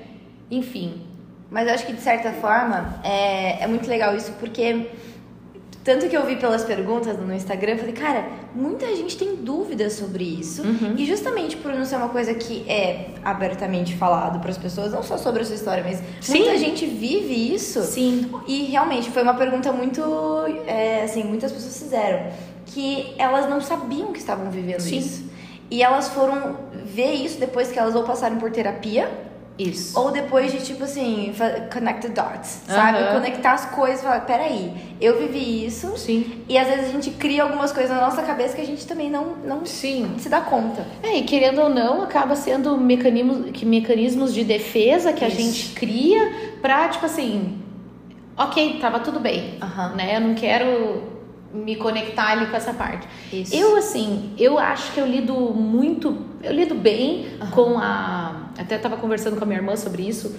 Enfim. 0.51 1.03
Mas 1.51 1.67
eu 1.67 1.75
acho 1.75 1.87
que 1.87 1.93
de 1.93 2.01
certa 2.01 2.33
forma 2.33 3.01
é, 3.03 3.63
é 3.63 3.67
muito 3.67 3.89
legal 3.89 4.17
isso 4.17 4.33
porque. 4.39 4.91
Tanto 5.85 6.07
que 6.07 6.15
eu 6.15 6.27
vi 6.27 6.37
pelas 6.37 6.65
perguntas 6.65 7.19
no 7.19 7.33
Instagram, 7.33 7.73
eu 7.73 7.79
falei, 7.79 7.95
cara, 7.95 8.29
muita 8.55 8.95
gente 8.95 9.17
tem 9.17 9.37
dúvidas 9.37 9.95
sobre 9.95 10.23
isso. 10.23 10.61
Uhum. 10.61 10.95
E 10.99 11.07
justamente 11.07 11.57
por 11.57 11.73
não 11.73 11.83
ser 11.83 11.97
uma 11.97 12.11
coisa 12.11 12.35
que 12.35 12.69
é 12.69 13.13
abertamente 13.25 13.97
falado 13.97 14.39
para 14.39 14.51
as 14.51 14.59
pessoas, 14.59 14.93
não 14.93 15.03
só 15.03 15.17
sobre 15.17 15.41
a 15.41 15.45
sua 15.47 15.55
história, 15.55 15.83
mas 15.83 16.03
Sim. 16.21 16.41
muita 16.41 16.59
gente 16.59 16.85
vive 16.85 17.55
isso. 17.55 17.81
Sim. 17.85 18.31
E 18.47 18.65
realmente 18.65 19.09
foi 19.11 19.23
uma 19.23 19.33
pergunta 19.33 19.73
muito. 19.73 20.03
É, 20.67 21.05
assim, 21.05 21.25
muitas 21.25 21.51
pessoas 21.53 21.79
fizeram. 21.79 22.33
Que 22.69 23.15
elas 23.19 23.49
não 23.49 23.61
sabiam 23.61 24.13
que 24.13 24.19
estavam 24.19 24.51
vivendo 24.51 24.81
Sim. 24.81 24.99
isso. 24.99 25.29
E 25.71 25.83
elas 25.83 26.09
foram 26.09 26.57
ver 26.85 27.13
isso 27.13 27.39
depois 27.39 27.71
que 27.71 27.79
elas 27.79 27.95
ou 27.95 28.03
passaram 28.05 28.37
por 28.37 28.51
terapia. 28.51 29.27
Isso. 29.59 29.99
Ou 29.99 30.13
depois 30.13 30.53
de, 30.53 30.65
tipo 30.65 30.85
assim, 30.85 31.35
connect 31.73 32.07
the 32.07 32.09
dots, 32.11 32.61
sabe? 32.69 33.03
Uhum. 33.03 33.15
Conectar 33.15 33.55
as 33.55 33.65
coisas 33.67 33.99
e 33.99 34.03
falar, 34.05 34.21
peraí, 34.21 34.73
eu 35.01 35.19
vivi 35.19 35.67
isso. 35.67 35.97
Sim. 35.99 36.45
E 36.49 36.57
às 36.57 36.69
vezes 36.69 36.91
a 36.91 36.93
gente 36.93 37.11
cria 37.11 37.43
algumas 37.43 37.73
coisas 37.73 37.91
na 37.91 38.01
nossa 38.01 38.23
cabeça 38.23 38.55
que 38.55 38.63
a 38.63 38.65
gente 38.65 38.87
também 38.87 39.11
não, 39.11 39.35
não 39.45 39.67
Sim. 39.67 40.15
se 40.19 40.29
dá 40.29 40.41
conta. 40.41 40.87
É, 41.03 41.17
e 41.17 41.23
querendo 41.25 41.61
ou 41.61 41.69
não, 41.69 42.03
acaba 42.03 42.37
sendo 42.37 42.79
mecanismos, 42.79 43.51
que 43.51 43.67
mecanismos 43.67 44.33
de 44.33 44.45
defesa 44.45 45.13
que 45.13 45.25
a 45.25 45.29
gente 45.29 45.71
cria 45.75 46.55
pra, 46.63 46.89
tipo 46.89 47.05
assim, 47.05 47.59
ok, 48.37 48.79
tava 48.81 49.01
tudo 49.01 49.19
bem, 49.19 49.59
Aham. 49.61 49.97
né? 49.97 50.17
Eu 50.17 50.21
não 50.21 50.35
quero 50.37 51.18
me 51.53 51.77
conectar 51.77 52.29
ali 52.29 52.47
com 52.47 52.57
essa 52.57 52.73
parte. 52.73 53.07
Isso. 53.33 53.55
Eu, 53.55 53.77
assim, 53.77 54.33
eu 54.39 54.59
acho 54.59 54.93
que 54.93 55.01
eu 55.01 55.07
lido 55.07 55.35
muito, 55.35 56.17
eu 56.43 56.53
lido 56.53 56.75
bem 56.75 57.27
com 57.53 57.79
a. 57.79 58.51
Até 58.59 58.77
tava 58.79 58.97
conversando 58.97 59.37
com 59.37 59.45
a 59.45 59.47
minha 59.47 59.59
irmã 59.59 59.77
sobre 59.77 60.03
isso. 60.03 60.37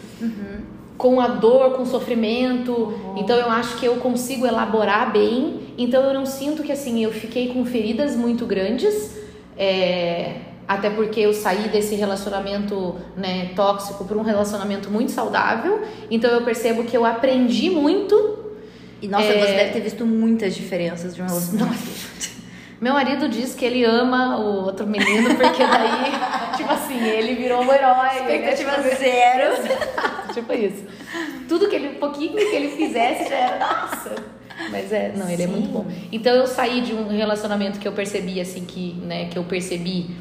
Com 0.98 1.22
a 1.22 1.28
dor, 1.28 1.74
com 1.76 1.84
o 1.84 1.86
sofrimento. 1.86 2.94
Então 3.16 3.38
eu 3.38 3.50
acho 3.50 3.78
que 3.78 3.86
eu 3.86 3.96
consigo 3.96 4.46
elaborar 4.46 5.12
bem. 5.12 5.74
Então 5.78 6.04
eu 6.04 6.14
não 6.14 6.26
sinto 6.26 6.62
que, 6.62 6.72
assim, 6.72 7.04
eu 7.04 7.12
fiquei 7.12 7.54
com 7.54 7.66
feridas 7.66 8.16
muito 8.16 8.46
grandes. 8.46 9.18
é, 9.58 10.36
até 10.70 10.88
porque 10.88 11.20
eu 11.20 11.34
saí 11.34 11.68
desse 11.70 11.96
relacionamento 11.96 12.96
né, 13.18 13.50
tóxico 13.56 14.06
para 14.06 14.16
um 14.16 14.22
relacionamento 14.22 14.92
muito 14.92 15.12
saudável. 15.12 15.82
Então 16.12 16.30
eu 16.30 16.44
percebo 16.44 16.84
que 16.84 16.96
eu 16.96 17.04
aprendi 17.04 17.72
muito 17.72 18.38
E 19.02 19.08
nossa, 19.08 19.26
É. 19.26 19.40
você 19.40 19.54
deve 19.54 19.72
ter 19.72 19.82
visto 19.82 20.06
muitas 20.06 20.56
diferenças 20.56 21.16
de 21.16 21.22
um 21.22 21.26
relacionamento. 21.26 21.80
Meu 22.82 22.94
marido 22.94 23.28
diz 23.28 23.56
que 23.56 23.66
ele 23.66 23.84
ama 23.84 24.38
o 24.40 24.64
outro 24.66 24.88
menino, 24.88 25.36
porque 25.36 25.64
daí, 25.66 26.12
tipo 26.56 26.72
assim, 26.72 27.02
ele 27.06 27.36
virou 27.36 27.62
um 27.62 27.74
herói. 27.74 28.08
Expectativa 28.18 28.72
né? 28.72 28.84
Tipo, 28.90 28.98
zero. 28.98 29.80
Tipo 30.34 30.54
isso. 30.54 30.84
Tudo 31.48 31.68
que 31.68 31.76
ele, 31.76 31.90
um 31.90 31.96
pouquinho 31.96 32.34
que 32.36 32.56
ele 32.56 32.70
fizesse 32.70 33.28
já 33.30 33.36
era, 33.36 33.60
nossa. 33.60 34.16
Mas 34.70 34.92
é, 34.94 35.12
não, 35.16 35.28
ele 35.28 35.42
é 35.44 35.48
Sim. 35.48 35.52
muito 35.52 35.70
bom. 35.70 35.86
Então 36.12 36.34
eu 36.36 36.46
saí 36.46 36.82
de 36.82 36.94
um 36.94 37.08
relacionamento 37.10 37.80
que 37.80 37.88
eu 37.88 37.92
percebi, 37.94 38.40
assim, 38.40 38.64
que, 38.64 38.94
né, 39.02 39.26
que 39.26 39.38
eu 39.38 39.44
percebi 39.44 40.12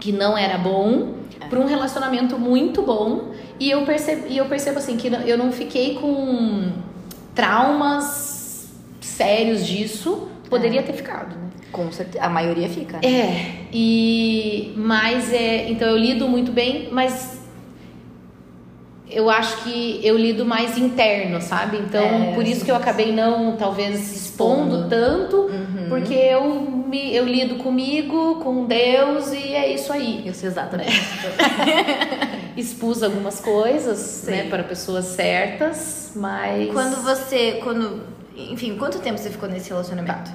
que 0.00 0.12
não 0.12 0.36
era 0.36 0.58
bom, 0.58 1.14
para 1.48 1.58
um 1.58 1.64
relacionamento 1.66 2.38
muito 2.38 2.82
bom. 2.82 3.32
E 3.58 3.70
eu 3.70 3.82
percebi, 3.86 4.36
eu 4.36 4.46
percebo 4.46 4.78
assim, 4.78 4.96
que 4.96 5.08
eu 5.08 5.38
não 5.38 5.52
fiquei 5.52 5.94
com 5.94 6.72
traumas 7.34 8.68
sérios 9.00 9.66
disso. 9.66 10.28
Poderia 10.48 10.82
ter 10.82 10.92
ficado, 10.92 11.34
né? 11.36 11.50
Com 11.72 11.90
certeza. 11.90 12.24
A 12.24 12.28
maioria 12.28 12.68
fica. 12.68 12.98
né? 12.98 13.00
É, 13.02 13.54
e 13.72 14.72
mas 14.76 15.32
é, 15.32 15.68
então 15.70 15.88
eu 15.88 15.96
lido 15.96 16.28
muito 16.28 16.52
bem, 16.52 16.88
mas 16.92 17.40
eu 19.14 19.30
acho 19.30 19.62
que 19.64 20.00
eu 20.02 20.16
lido 20.18 20.44
mais 20.44 20.76
interno, 20.76 21.40
sabe? 21.40 21.78
Então, 21.78 22.04
É, 22.04 22.32
por 22.34 22.46
isso 22.46 22.64
que 22.64 22.70
eu 22.70 22.76
acabei 22.76 23.12
não 23.12 23.56
talvez 23.56 24.12
expondo 24.14 24.88
tanto, 24.88 25.36
Uhum. 25.36 25.86
porque 25.88 26.14
eu 26.14 26.44
me 26.88 27.14
eu 27.14 27.24
lido 27.26 27.56
comigo, 27.56 28.36
com 28.36 28.66
Deus 28.66 29.32
e 29.32 29.54
é 29.54 29.72
isso 29.72 29.92
aí. 29.92 30.22
Eu 30.26 30.34
sei 30.34 30.48
exatamente. 30.48 30.90
Expus 32.56 33.02
algumas 33.02 33.40
coisas, 33.40 33.98
Sim. 33.98 34.30
né, 34.30 34.46
para 34.48 34.62
pessoas 34.62 35.06
certas, 35.06 36.12
mas 36.14 36.70
Quando 36.72 37.02
você. 37.02 37.60
Quando. 37.62 38.02
Enfim, 38.36 38.76
quanto 38.76 38.98
tempo 38.98 39.18
você 39.18 39.30
ficou 39.30 39.48
nesse 39.48 39.70
relacionamento? 39.70 40.30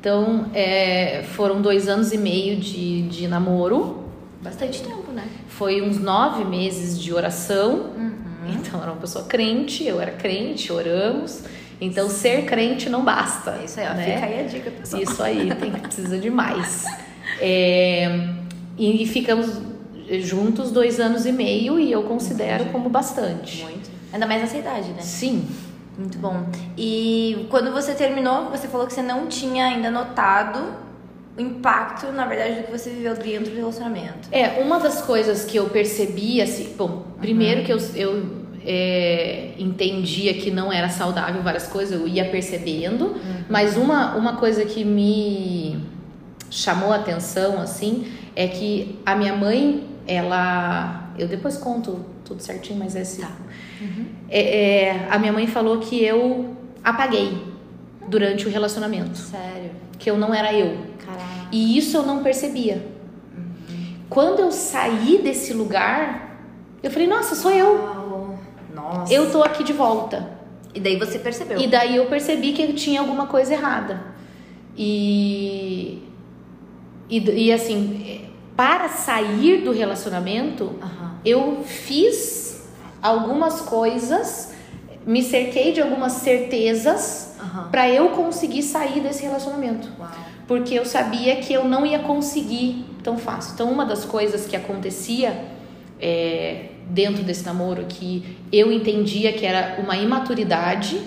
então 0.00 0.46
é, 0.52 1.22
foram 1.34 1.62
dois 1.62 1.86
anos 1.88 2.12
e 2.12 2.18
meio 2.18 2.56
de, 2.56 3.02
de 3.02 3.28
namoro. 3.28 4.02
Bastante 4.42 4.82
tempo, 4.82 5.12
né? 5.12 5.24
Foi 5.62 5.80
uns 5.80 6.00
nove 6.00 6.44
meses 6.44 7.00
de 7.00 7.14
oração. 7.14 7.92
Uhum. 7.96 8.52
Então, 8.52 8.82
era 8.82 8.90
uma 8.90 9.00
pessoa 9.00 9.26
crente, 9.26 9.86
eu 9.86 10.00
era 10.00 10.10
crente, 10.10 10.72
oramos. 10.72 11.44
Então, 11.80 12.10
ser 12.10 12.46
crente 12.46 12.88
não 12.88 13.04
basta. 13.04 13.60
É 13.62 13.64
isso 13.66 13.78
aí, 13.78 13.86
ó. 13.88 13.94
né? 13.94 14.14
Fica 14.14 14.26
aí 14.26 14.40
a 14.40 14.42
dica, 14.42 14.70
pessoal. 14.72 15.00
Isso 15.00 15.22
aí, 15.22 15.54
tem 15.54 15.70
que 15.70 15.80
precisa 15.80 16.18
de 16.18 16.30
mais. 16.30 16.84
É, 17.40 18.28
e 18.78 19.06
ficamos 19.06 19.60
juntos 20.20 20.70
dois 20.70 21.00
anos 21.00 21.24
e 21.26 21.32
meio 21.32 21.78
e 21.78 21.90
eu 21.90 22.02
considero 22.04 22.66
como 22.66 22.88
bastante. 22.88 23.62
Muito. 23.64 23.90
Ainda 24.12 24.26
mais 24.26 24.42
nessa 24.42 24.58
idade, 24.58 24.90
né? 24.90 25.02
Sim. 25.02 25.48
Muito 25.98 26.18
bom. 26.18 26.44
E 26.76 27.46
quando 27.50 27.72
você 27.72 27.94
terminou, 27.94 28.50
você 28.50 28.68
falou 28.68 28.86
que 28.86 28.92
você 28.92 29.02
não 29.02 29.26
tinha 29.26 29.66
ainda 29.66 29.90
notado 29.90 30.60
impacto, 31.38 32.12
na 32.12 32.26
verdade, 32.26 32.60
do 32.60 32.62
que 32.64 32.70
você 32.70 32.90
viveu 32.90 33.14
dentro 33.14 33.50
do 33.50 33.56
relacionamento. 33.56 34.28
É, 34.30 34.60
uma 34.62 34.78
das 34.78 35.02
coisas 35.02 35.44
que 35.44 35.56
eu 35.56 35.68
percebi, 35.70 36.40
assim, 36.40 36.74
bom, 36.76 37.04
primeiro 37.20 37.64
que 37.64 37.72
eu, 37.72 37.78
eu 37.94 38.42
é, 38.64 39.52
entendia 39.58 40.34
que 40.34 40.50
não 40.50 40.72
era 40.72 40.88
saudável 40.88 41.42
várias 41.42 41.66
coisas, 41.66 41.98
eu 41.98 42.06
ia 42.06 42.26
percebendo, 42.26 43.16
mas 43.48 43.76
uma, 43.76 44.14
uma 44.14 44.36
coisa 44.36 44.64
que 44.64 44.84
me 44.84 45.80
chamou 46.50 46.92
a 46.92 46.96
atenção, 46.96 47.60
assim, 47.60 48.06
é 48.36 48.46
que 48.46 48.98
a 49.04 49.16
minha 49.16 49.34
mãe, 49.34 49.84
ela. 50.06 51.10
Eu 51.18 51.28
depois 51.28 51.56
conto 51.56 52.04
tudo 52.24 52.42
certinho, 52.42 52.78
mas 52.78 52.94
é 52.96 53.00
assim. 53.00 53.24
É, 54.28 54.84
é, 54.84 55.08
a 55.10 55.18
minha 55.18 55.32
mãe 55.32 55.46
falou 55.46 55.78
que 55.78 56.02
eu 56.02 56.56
apaguei 56.82 57.36
durante 58.08 58.46
o 58.46 58.50
relacionamento, 58.50 59.16
Sério. 59.16 59.70
que 59.98 60.10
eu 60.10 60.16
não 60.16 60.34
era 60.34 60.52
eu. 60.52 60.91
Caraca. 61.04 61.48
E 61.50 61.76
isso 61.76 61.96
eu 61.96 62.02
não 62.02 62.22
percebia. 62.22 62.86
Quando 64.08 64.40
eu 64.40 64.52
saí 64.52 65.20
desse 65.22 65.54
lugar, 65.54 66.38
eu 66.82 66.90
falei, 66.90 67.08
nossa, 67.08 67.34
sou 67.34 67.50
eu. 67.50 67.74
Uau. 67.82 68.38
Nossa. 68.74 69.12
Eu 69.12 69.30
tô 69.30 69.42
aqui 69.42 69.64
de 69.64 69.72
volta. 69.72 70.30
E 70.74 70.80
daí 70.80 70.98
você 70.98 71.18
percebeu. 71.18 71.58
E 71.58 71.66
daí 71.66 71.96
eu 71.96 72.06
percebi 72.06 72.52
que 72.52 72.72
tinha 72.72 73.00
alguma 73.00 73.26
coisa 73.26 73.52
errada. 73.52 74.02
E, 74.76 76.02
e, 77.08 77.18
e 77.46 77.52
assim, 77.52 78.28
para 78.56 78.88
sair 78.88 79.62
do 79.62 79.72
relacionamento, 79.72 80.74
Aham. 80.82 81.16
eu 81.24 81.62
fiz 81.64 82.68
algumas 83.02 83.60
coisas, 83.60 84.52
me 85.06 85.22
cerquei 85.22 85.72
de 85.72 85.80
algumas 85.80 86.12
certezas 86.12 87.36
Aham. 87.40 87.68
para 87.70 87.88
eu 87.88 88.10
conseguir 88.10 88.62
sair 88.62 89.00
desse 89.00 89.22
relacionamento. 89.22 89.88
Uau. 89.98 90.08
Porque 90.52 90.74
eu 90.74 90.84
sabia 90.84 91.36
que 91.36 91.50
eu 91.50 91.64
não 91.64 91.86
ia 91.86 92.00
conseguir 92.00 92.84
tão 93.02 93.16
fácil. 93.16 93.54
Então, 93.54 93.72
uma 93.72 93.86
das 93.86 94.04
coisas 94.04 94.46
que 94.46 94.54
acontecia 94.54 95.46
é, 95.98 96.66
dentro 96.90 97.22
desse 97.22 97.42
namoro 97.46 97.86
que 97.88 98.36
eu 98.52 98.70
entendia 98.70 99.32
que 99.32 99.46
era 99.46 99.80
uma 99.82 99.96
imaturidade, 99.96 101.00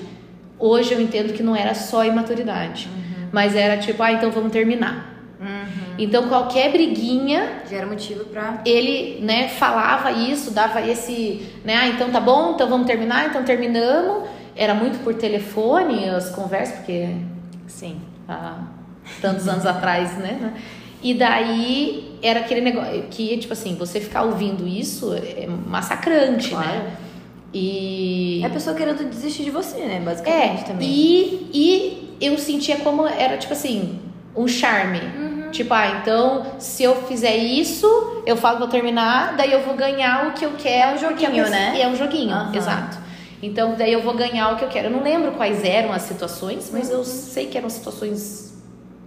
hoje 0.58 0.94
eu 0.96 1.00
entendo 1.00 1.32
que 1.32 1.44
não 1.44 1.56
era 1.56 1.76
só 1.76 2.04
imaturidade, 2.04 2.90
mas 3.32 3.56
era 3.56 3.78
tipo, 3.78 4.02
ah, 4.02 4.12
então 4.12 4.32
vamos 4.32 4.52
terminar. 4.52 5.14
Uhum. 5.40 5.94
Então, 6.00 6.28
qualquer 6.28 6.72
briguinha 6.72 7.62
Já 7.70 7.78
era 7.78 7.86
motivo 7.86 8.26
pra. 8.26 8.64
ele, 8.66 9.20
né, 9.22 9.48
falava 9.48 10.12
isso, 10.12 10.50
dava 10.50 10.82
esse, 10.82 11.48
né, 11.64 11.76
ah, 11.76 11.88
então 11.88 12.10
tá 12.10 12.20
bom, 12.20 12.54
então 12.56 12.68
vamos 12.68 12.88
terminar, 12.88 13.28
então 13.28 13.44
terminamos. 13.44 14.28
Era 14.56 14.74
muito 14.74 15.04
por 15.04 15.14
telefone 15.14 16.10
as 16.10 16.32
conversas, 16.32 16.78
porque 16.78 17.10
Sim. 17.68 18.02
Tantos 19.22 19.48
anos 19.48 19.66
atrás, 19.66 20.18
né? 20.18 20.54
E 21.04 21.14
daí 21.14 22.18
era 22.22 22.40
aquele 22.40 22.62
negócio 22.62 23.04
que, 23.12 23.38
tipo 23.38 23.54
assim, 23.54 23.76
você 23.76 24.00
ficar 24.00 24.24
ouvindo 24.24 24.68
isso 24.68 25.14
é 25.14 25.46
massacrante, 25.48 26.50
Claro. 26.50 26.68
né? 26.68 26.98
E. 27.54 28.42
É 28.44 28.48
a 28.48 28.50
pessoa 28.50 28.76
querendo 28.76 29.08
desistir 29.10 29.44
de 29.44 29.52
você, 29.52 29.78
né? 29.80 29.98
É, 29.98 30.00
Basicamente 30.00 30.66
também. 30.66 30.88
e, 30.90 31.50
e 31.54 32.18
eu 32.20 32.38
sentia 32.38 32.78
como 32.78 33.06
era, 33.08 33.38
tipo 33.38 33.54
assim, 33.54 34.00
um 34.36 34.48
charme. 34.48 35.00
Uhum. 35.00 35.52
Tipo, 35.52 35.74
ah, 35.74 36.00
então 36.02 36.46
se 36.60 36.84
eu 36.84 36.96
fizer 37.04 37.36
isso, 37.38 37.88
eu 38.26 38.36
falo 38.36 38.60
vou 38.60 38.68
terminar, 38.68 39.36
daí 39.38 39.52
eu 39.54 39.62
vou 39.62 39.76
ganhar 39.76 40.28
o 40.28 40.32
que 40.34 40.44
eu 40.46 40.52
quero. 40.58 40.92
É 40.92 40.96
um 40.96 40.98
joguinho, 40.98 41.50
né? 41.50 41.74
E 41.78 41.82
é 41.82 41.88
um 41.88 41.96
joguinho, 41.96 42.34
Aham. 42.34 42.56
exato. 42.56 42.98
Então 43.42 43.76
daí 43.78 43.94
eu 43.94 44.02
vou 44.02 44.16
ganhar 44.16 44.52
o 44.54 44.58
que 44.58 44.66
eu 44.66 44.70
quero. 44.70 44.88
Eu 44.88 44.92
não 44.92 45.04
lembro 45.04 45.32
quais 45.34 45.64
eram 45.64 45.94
as 45.94 46.02
situações, 46.02 46.70
mas 46.74 46.90
Uhum. 46.90 46.96
eu 46.98 47.04
sei 47.06 47.46
que 47.46 47.58
eram 47.58 47.70
situações 47.70 48.54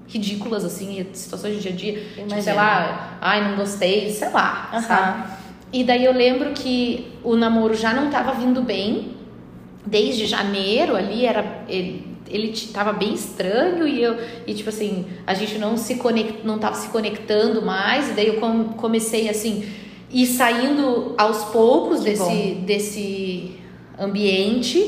ridículas, 0.08 0.64
assim, 0.64 1.06
situações 1.12 1.54
de 1.56 1.60
dia 1.60 1.70
a 1.72 1.74
dia. 1.74 1.92
Tipo, 2.14 2.42
sei 2.42 2.54
lá, 2.54 3.18
ai, 3.20 3.48
não 3.50 3.56
gostei, 3.56 4.10
sei 4.10 4.30
lá, 4.30 4.70
sabe? 4.86 5.38
E 5.72 5.84
daí 5.84 6.04
eu 6.04 6.12
lembro 6.14 6.52
que 6.52 7.08
o 7.22 7.36
namoro 7.36 7.74
já 7.74 7.92
não 7.92 8.10
tava 8.10 8.32
vindo 8.32 8.62
bem. 8.62 9.12
Desde 9.86 10.26
janeiro 10.26 10.96
ali 10.96 11.24
era 11.24 11.64
ele, 11.68 12.06
ele 12.28 12.52
tava 12.72 12.92
bem 12.92 13.14
estranho 13.14 13.86
e 13.88 14.02
eu 14.02 14.16
e 14.46 14.52
tipo 14.52 14.68
assim, 14.68 15.06
a 15.26 15.32
gente 15.34 15.56
não 15.58 15.76
se 15.78 15.94
conect, 15.96 16.40
não 16.44 16.58
tava 16.58 16.74
se 16.74 16.88
conectando 16.88 17.62
mais, 17.62 18.10
e 18.10 18.12
daí 18.12 18.26
eu 18.28 18.34
com- 18.40 18.64
comecei 18.76 19.28
assim 19.30 19.64
ir 20.10 20.26
saindo 20.26 21.14
aos 21.16 21.44
poucos 21.46 22.00
Que 22.00 22.04
desse 22.10 22.54
desse 22.66 23.52
ambiente. 23.98 24.78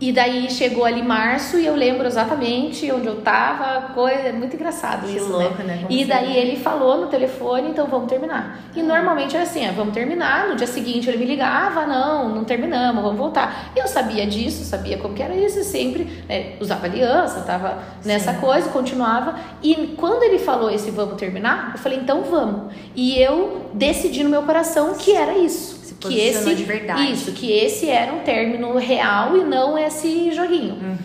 E 0.00 0.12
daí 0.12 0.50
chegou 0.50 0.86
ali 0.86 1.02
março 1.02 1.58
e 1.58 1.66
eu 1.66 1.76
lembro 1.76 2.06
exatamente 2.06 2.90
onde 2.90 3.06
eu 3.06 3.16
tava, 3.20 3.92
coisa, 3.92 4.28
é 4.28 4.32
muito 4.32 4.56
engraçado 4.56 5.06
Que 5.06 5.18
isso, 5.18 5.30
louco, 5.30 5.62
né? 5.62 5.74
né? 5.82 5.86
E 5.90 5.98
você- 5.98 6.04
daí 6.06 6.36
ele 6.38 6.56
falou 6.56 6.98
no 7.02 7.08
telefone, 7.08 7.68
então 7.68 7.86
vamos 7.86 8.08
terminar. 8.08 8.60
E 8.74 8.82
normalmente 8.82 9.36
era 9.36 9.44
assim, 9.44 9.66
ah, 9.66 9.72
vamos 9.76 9.92
terminar. 9.92 10.48
No 10.48 10.56
dia 10.56 10.66
seguinte 10.66 11.06
ele 11.06 11.18
me 11.18 11.26
ligava, 11.26 11.84
não, 11.86 12.30
não 12.34 12.44
terminamos, 12.44 13.02
vamos 13.02 13.18
voltar. 13.18 13.72
Eu 13.76 13.86
sabia 13.86 14.26
disso, 14.26 14.64
sabia 14.64 14.96
como 14.96 15.12
que 15.12 15.22
era 15.22 15.34
isso, 15.34 15.58
e 15.58 15.64
sempre 15.64 16.04
né, 16.26 16.54
usava 16.58 16.86
aliança, 16.86 17.42
tava 17.42 17.82
nessa 18.02 18.32
Sim. 18.32 18.40
coisa, 18.40 18.70
continuava. 18.70 19.34
E 19.62 19.94
quando 19.98 20.22
ele 20.22 20.38
falou 20.38 20.70
esse 20.70 20.90
vamos 20.90 21.16
terminar, 21.16 21.72
eu 21.74 21.78
falei, 21.78 21.98
então 21.98 22.22
vamos. 22.22 22.72
E 22.96 23.20
eu 23.20 23.66
decidi 23.74 24.24
no 24.24 24.30
meu 24.30 24.44
coração 24.44 24.94
que 24.94 25.12
era 25.14 25.36
isso. 25.36 25.79
Que 26.08 26.18
esse 26.18 26.54
de 26.54 26.64
verdade. 26.64 27.12
isso, 27.12 27.32
que 27.32 27.52
esse 27.52 27.88
era 27.88 28.12
um 28.12 28.20
término 28.20 28.76
real 28.78 29.36
e 29.36 29.44
não 29.44 29.78
esse 29.78 30.32
joguinho. 30.32 30.74
Uhum. 30.74 30.96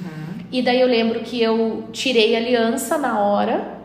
E 0.52 0.62
daí 0.62 0.80
eu 0.80 0.88
lembro 0.88 1.20
que 1.20 1.42
eu 1.42 1.84
tirei 1.92 2.36
aliança 2.36 2.98
na 2.98 3.20
hora. 3.20 3.76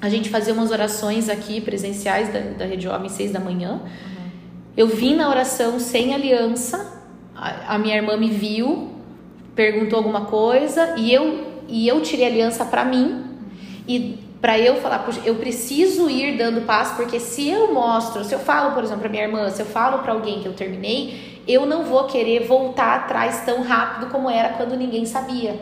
A 0.00 0.08
gente 0.08 0.28
fazia 0.28 0.52
umas 0.52 0.70
orações 0.70 1.28
aqui 1.28 1.60
presenciais 1.60 2.32
da, 2.32 2.40
da 2.40 2.64
Rede 2.66 2.86
Homem 2.86 3.08
seis 3.08 3.32
da 3.32 3.40
manhã. 3.40 3.80
Uhum. 3.82 4.30
Eu 4.76 4.88
vim 4.88 5.14
na 5.14 5.28
oração 5.28 5.78
sem 5.78 6.12
aliança. 6.12 7.00
A, 7.34 7.74
a 7.74 7.78
minha 7.78 7.96
irmã 7.96 8.16
me 8.16 8.28
viu, 8.28 8.90
perguntou 9.54 9.96
alguma 9.96 10.26
coisa 10.26 10.94
e 10.98 11.12
eu 11.12 11.52
e 11.68 11.88
eu 11.88 12.02
tirei 12.02 12.26
aliança 12.26 12.64
para 12.66 12.84
mim 12.84 13.24
e 13.88 14.18
para 14.42 14.58
eu 14.58 14.76
falar, 14.76 14.98
"Puxa, 14.98 15.20
eu 15.24 15.36
preciso 15.36 16.10
ir 16.10 16.36
dando 16.36 16.62
passo, 16.62 16.96
porque 16.96 17.20
se 17.20 17.48
eu 17.48 17.72
mostro, 17.72 18.24
se 18.24 18.34
eu 18.34 18.40
falo, 18.40 18.74
por 18.74 18.82
exemplo, 18.82 19.00
para 19.00 19.08
minha 19.08 19.22
irmã, 19.22 19.48
se 19.48 19.62
eu 19.62 19.66
falo 19.66 20.00
para 20.00 20.12
alguém 20.12 20.40
que 20.40 20.46
eu 20.46 20.52
terminei, 20.52 21.40
eu 21.46 21.64
não 21.64 21.84
vou 21.84 22.04
querer 22.04 22.44
voltar 22.44 22.96
atrás 22.96 23.42
tão 23.46 23.62
rápido 23.62 24.10
como 24.10 24.28
era 24.28 24.50
quando 24.50 24.76
ninguém 24.76 25.06
sabia. 25.06 25.54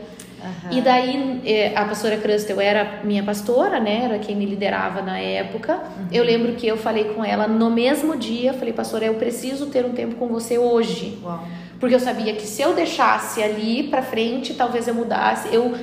Aham. 0.43 0.73
E 0.73 0.81
daí 0.81 1.40
eh, 1.45 1.73
a 1.77 1.85
pastora 1.85 2.16
Crustel 2.16 2.59
era 2.59 3.01
minha 3.05 3.23
pastora, 3.23 3.79
né? 3.79 4.05
Era 4.07 4.19
quem 4.19 4.35
me 4.35 4.47
liderava 4.47 5.03
na 5.03 5.19
época. 5.19 5.79
Eu 6.11 6.25
lembro 6.25 6.55
que 6.55 6.66
eu 6.66 6.79
falei 6.79 7.05
com 7.05 7.23
ela 7.23 7.47
no 7.47 7.71
mesmo 7.71 8.16
dia, 8.16 8.55
falei, 8.55 8.73
pastora, 8.73 9.05
eu 9.05 9.14
preciso 9.14 9.66
ter 9.66 9.85
um 9.85 9.93
tempo 9.93 10.14
com 10.14 10.29
você 10.29 10.57
hoje. 10.57 11.19
Uau. 11.23 11.47
Porque 11.79 11.95
eu 11.95 12.01
sabia 12.01 12.35
que 12.35 12.47
se 12.47 12.61
eu 12.62 12.75
deixasse 12.75 13.43
ali 13.43 13.85
pra 13.85 14.03
frente, 14.03 14.55
talvez 14.55 14.87
eu 14.87 14.95
mudasse, 14.95 15.49
eu 15.53 15.75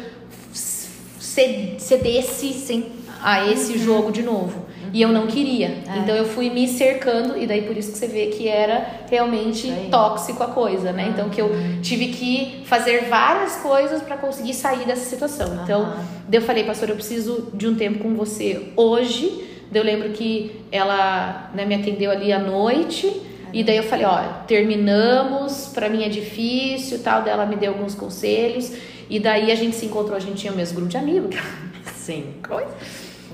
cedesse 1.77 2.53
sim, 2.53 2.85
a 3.21 3.45
esse 3.45 3.77
jogo 3.77 4.11
de 4.11 4.23
novo. 4.23 4.67
E 4.93 5.01
eu 5.01 5.09
não 5.09 5.27
queria. 5.27 5.79
Então 5.97 6.15
eu 6.15 6.25
fui 6.25 6.49
me 6.49 6.67
cercando, 6.67 7.37
e 7.37 7.45
daí 7.45 7.63
por 7.63 7.75
isso 7.75 7.91
que 7.91 7.97
você 7.97 8.07
vê 8.07 8.27
que 8.27 8.47
era 8.47 8.87
realmente 9.09 9.71
tóxico 9.91 10.41
a 10.43 10.47
coisa, 10.47 10.91
né? 10.91 11.09
Então 11.09 11.29
que 11.29 11.41
eu 11.41 11.51
tive 11.81 12.07
que 12.07 12.63
fazer 12.65 13.05
várias 13.09 13.57
coisas 13.57 14.01
pra 14.01 14.17
conseguir 14.17 14.53
sair 14.53 14.85
dessa 14.85 15.09
situação. 15.09 15.61
Então, 15.63 15.93
eu 16.31 16.41
falei, 16.41 16.63
pastor, 16.63 16.89
eu 16.89 16.95
preciso 16.95 17.49
de 17.53 17.67
um 17.67 17.75
tempo 17.75 17.99
com 17.99 18.13
você 18.15 18.71
hoje. 18.75 19.45
Daí 19.71 19.81
eu 19.81 19.85
lembro 19.85 20.09
que 20.09 20.61
ela 20.71 21.51
né, 21.53 21.65
me 21.65 21.75
atendeu 21.75 22.09
ali 22.09 22.31
à 22.31 22.39
noite. 22.39 23.21
E 23.53 23.63
daí 23.63 23.77
eu 23.77 23.83
falei, 23.83 24.05
ó, 24.05 24.17
terminamos, 24.45 25.71
pra 25.73 25.89
mim 25.89 26.03
é 26.03 26.09
difícil, 26.09 26.99
tal. 26.99 27.21
Daí 27.21 27.33
ela 27.33 27.45
me 27.45 27.55
deu 27.55 27.73
alguns 27.73 27.95
conselhos. 27.95 28.71
E 29.09 29.19
daí 29.19 29.51
a 29.51 29.55
gente 29.55 29.75
se 29.75 29.85
encontrou, 29.85 30.15
a 30.15 30.19
gente 30.19 30.37
tinha 30.37 30.51
o 30.51 30.55
mesmo 30.55 30.75
grupo 30.75 30.89
de 30.89 30.97
amigos. 30.97 31.35
Sim. 31.95 32.35
Coisa. 32.47 32.73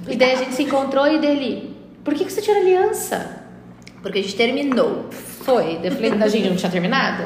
E 0.07 0.15
daí 0.15 0.33
a 0.33 0.35
gente 0.35 0.53
se 0.53 0.63
encontrou 0.63 1.07
e 1.07 1.19
dele, 1.19 1.75
por 2.03 2.13
que, 2.13 2.25
que 2.25 2.31
você 2.31 2.41
tira 2.41 2.59
aliança? 2.59 3.43
Porque 4.01 4.19
a 4.19 4.21
gente 4.21 4.35
terminou. 4.35 5.07
Foi. 5.11 5.79
Eu 5.83 5.91
falei, 5.91 6.11
a 6.11 6.27
gente 6.27 6.49
não 6.49 6.55
tinha 6.55 6.71
terminado? 6.71 7.23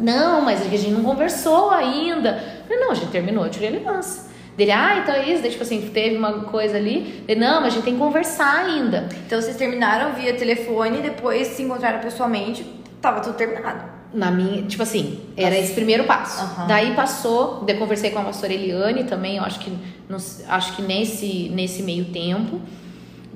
Não, 0.00 0.40
mas 0.40 0.60
a 0.62 0.64
gente 0.64 0.90
não 0.90 1.02
conversou 1.02 1.70
ainda. 1.70 2.30
Eu 2.60 2.64
falei, 2.64 2.78
não, 2.78 2.90
a 2.92 2.94
gente 2.94 3.10
terminou, 3.10 3.44
eu 3.44 3.50
tirei 3.50 3.68
aliança. 3.68 4.32
Dele, 4.56 4.70
ah, 4.70 4.98
então 5.02 5.14
é 5.14 5.28
isso. 5.30 5.42
Daí, 5.42 5.50
tipo 5.50 5.62
assim, 5.62 5.90
teve 5.92 6.16
uma 6.16 6.44
coisa 6.44 6.76
ali. 6.76 7.22
Dele, 7.26 7.40
não, 7.40 7.60
mas 7.60 7.72
a 7.72 7.76
gente 7.76 7.84
tem 7.84 7.94
que 7.94 8.00
conversar 8.00 8.64
ainda. 8.64 9.08
Então 9.26 9.40
vocês 9.40 9.56
terminaram 9.56 10.12
via 10.14 10.34
telefone, 10.34 10.98
depois 10.98 11.48
se 11.48 11.62
encontraram 11.62 11.98
pessoalmente, 11.98 12.64
tava 13.00 13.20
tudo 13.20 13.34
terminado. 13.34 13.93
Na 14.14 14.30
minha, 14.30 14.62
tipo 14.62 14.82
assim, 14.82 15.18
era 15.36 15.58
esse 15.58 15.72
primeiro 15.74 16.04
passo. 16.04 16.40
Aham. 16.40 16.66
Daí 16.68 16.94
passou, 16.94 17.64
daí 17.66 17.76
conversei 17.76 18.10
com 18.10 18.20
a 18.20 18.22
pastora 18.24 18.52
Eliane 18.52 19.04
também, 19.04 19.36
eu 19.38 19.42
acho 19.42 19.58
que, 19.58 19.72
não 20.08 20.16
s- 20.18 20.44
acho 20.48 20.76
que 20.76 20.82
nesse, 20.82 21.50
nesse 21.52 21.82
meio 21.82 22.04
tempo, 22.06 22.60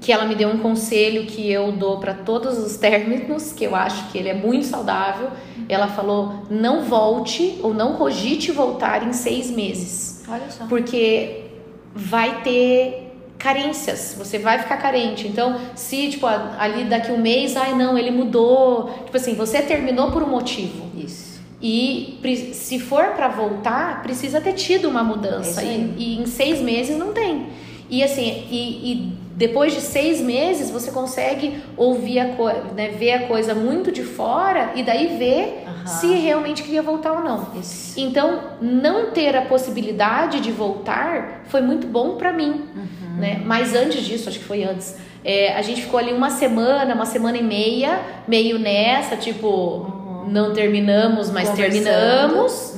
que 0.00 0.12
ela 0.12 0.24
me 0.24 0.36
deu 0.36 0.48
um 0.48 0.58
conselho 0.58 1.26
que 1.26 1.50
eu 1.50 1.72
dou 1.72 1.98
para 1.98 2.14
todos 2.14 2.56
os 2.58 2.76
términos, 2.76 3.50
que 3.52 3.64
eu 3.64 3.74
acho 3.74 4.08
que 4.12 4.18
ele 4.18 4.28
é 4.28 4.34
muito 4.34 4.64
saudável. 4.66 5.30
Ela 5.68 5.88
falou: 5.88 6.44
não 6.48 6.84
volte 6.84 7.58
ou 7.60 7.74
não 7.74 7.94
cogite 7.94 8.52
voltar 8.52 9.04
em 9.06 9.12
seis 9.12 9.50
meses, 9.50 10.22
Olha 10.28 10.48
só. 10.48 10.66
porque 10.66 11.46
vai 11.92 12.42
ter 12.42 13.07
carências, 13.38 14.14
você 14.18 14.38
vai 14.38 14.58
ficar 14.58 14.76
carente. 14.78 15.28
Então, 15.28 15.58
se 15.74 16.08
tipo 16.08 16.26
ali 16.26 16.84
daqui 16.84 17.12
um 17.12 17.18
mês, 17.18 17.56
ai 17.56 17.74
não, 17.74 17.96
ele 17.96 18.10
mudou, 18.10 18.90
tipo 19.04 19.16
assim, 19.16 19.34
você 19.34 19.62
terminou 19.62 20.10
por 20.10 20.22
um 20.22 20.28
motivo. 20.28 20.86
Isso. 20.96 21.38
E 21.62 22.20
se 22.52 22.78
for 22.78 23.08
para 23.16 23.28
voltar, 23.28 24.02
precisa 24.02 24.40
ter 24.40 24.52
tido 24.52 24.88
uma 24.88 25.02
mudança. 25.02 25.62
É 25.62 25.66
E, 25.66 25.94
e 25.98 26.18
em 26.20 26.26
seis 26.26 26.60
meses 26.60 26.96
não 26.96 27.12
tem. 27.12 27.46
E 27.90 28.02
assim, 28.02 28.46
e, 28.50 28.92
e 28.92 29.12
depois 29.34 29.72
de 29.72 29.80
seis 29.80 30.20
meses 30.20 30.70
você 30.70 30.90
consegue 30.90 31.62
ouvir 31.76 32.18
a 32.18 32.34
coisa, 32.34 32.64
né, 32.76 32.88
ver 32.88 33.12
a 33.12 33.26
coisa 33.28 33.54
muito 33.54 33.90
de 33.90 34.02
fora 34.02 34.72
e 34.74 34.82
daí 34.82 35.16
ver 35.16 35.64
se 35.86 36.08
realmente 36.16 36.62
queria 36.62 36.82
voltar 36.82 37.12
ou 37.12 37.22
não. 37.22 37.46
Isso. 37.58 37.98
Então, 37.98 38.40
não 38.60 39.10
ter 39.12 39.34
a 39.36 39.42
possibilidade 39.42 40.40
de 40.40 40.50
voltar 40.52 41.44
foi 41.46 41.60
muito 41.62 41.86
bom 41.86 42.16
para 42.16 42.32
mim, 42.32 42.50
Uhum. 42.76 42.97
Né? 43.18 43.42
Mas 43.44 43.74
antes 43.74 44.04
disso, 44.04 44.28
acho 44.28 44.38
que 44.38 44.44
foi 44.44 44.64
antes, 44.64 44.96
é, 45.24 45.54
a 45.54 45.62
gente 45.62 45.82
ficou 45.82 45.98
ali 45.98 46.12
uma 46.12 46.30
semana, 46.30 46.94
uma 46.94 47.06
semana 47.06 47.36
e 47.36 47.42
meia, 47.42 48.00
meio 48.26 48.58
nessa, 48.58 49.16
tipo, 49.16 50.24
não 50.28 50.52
terminamos, 50.52 51.30
mas 51.30 51.48
Uhum. 51.48 51.54
Conversando. 51.56 51.78
Uhum. 51.86 51.92
terminamos. 51.92 52.74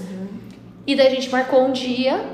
E 0.87 0.97
daí 0.97 1.07
a 1.07 1.11
gente 1.11 1.29
marcou 1.31 1.67
um 1.67 1.73
dia 1.73 2.25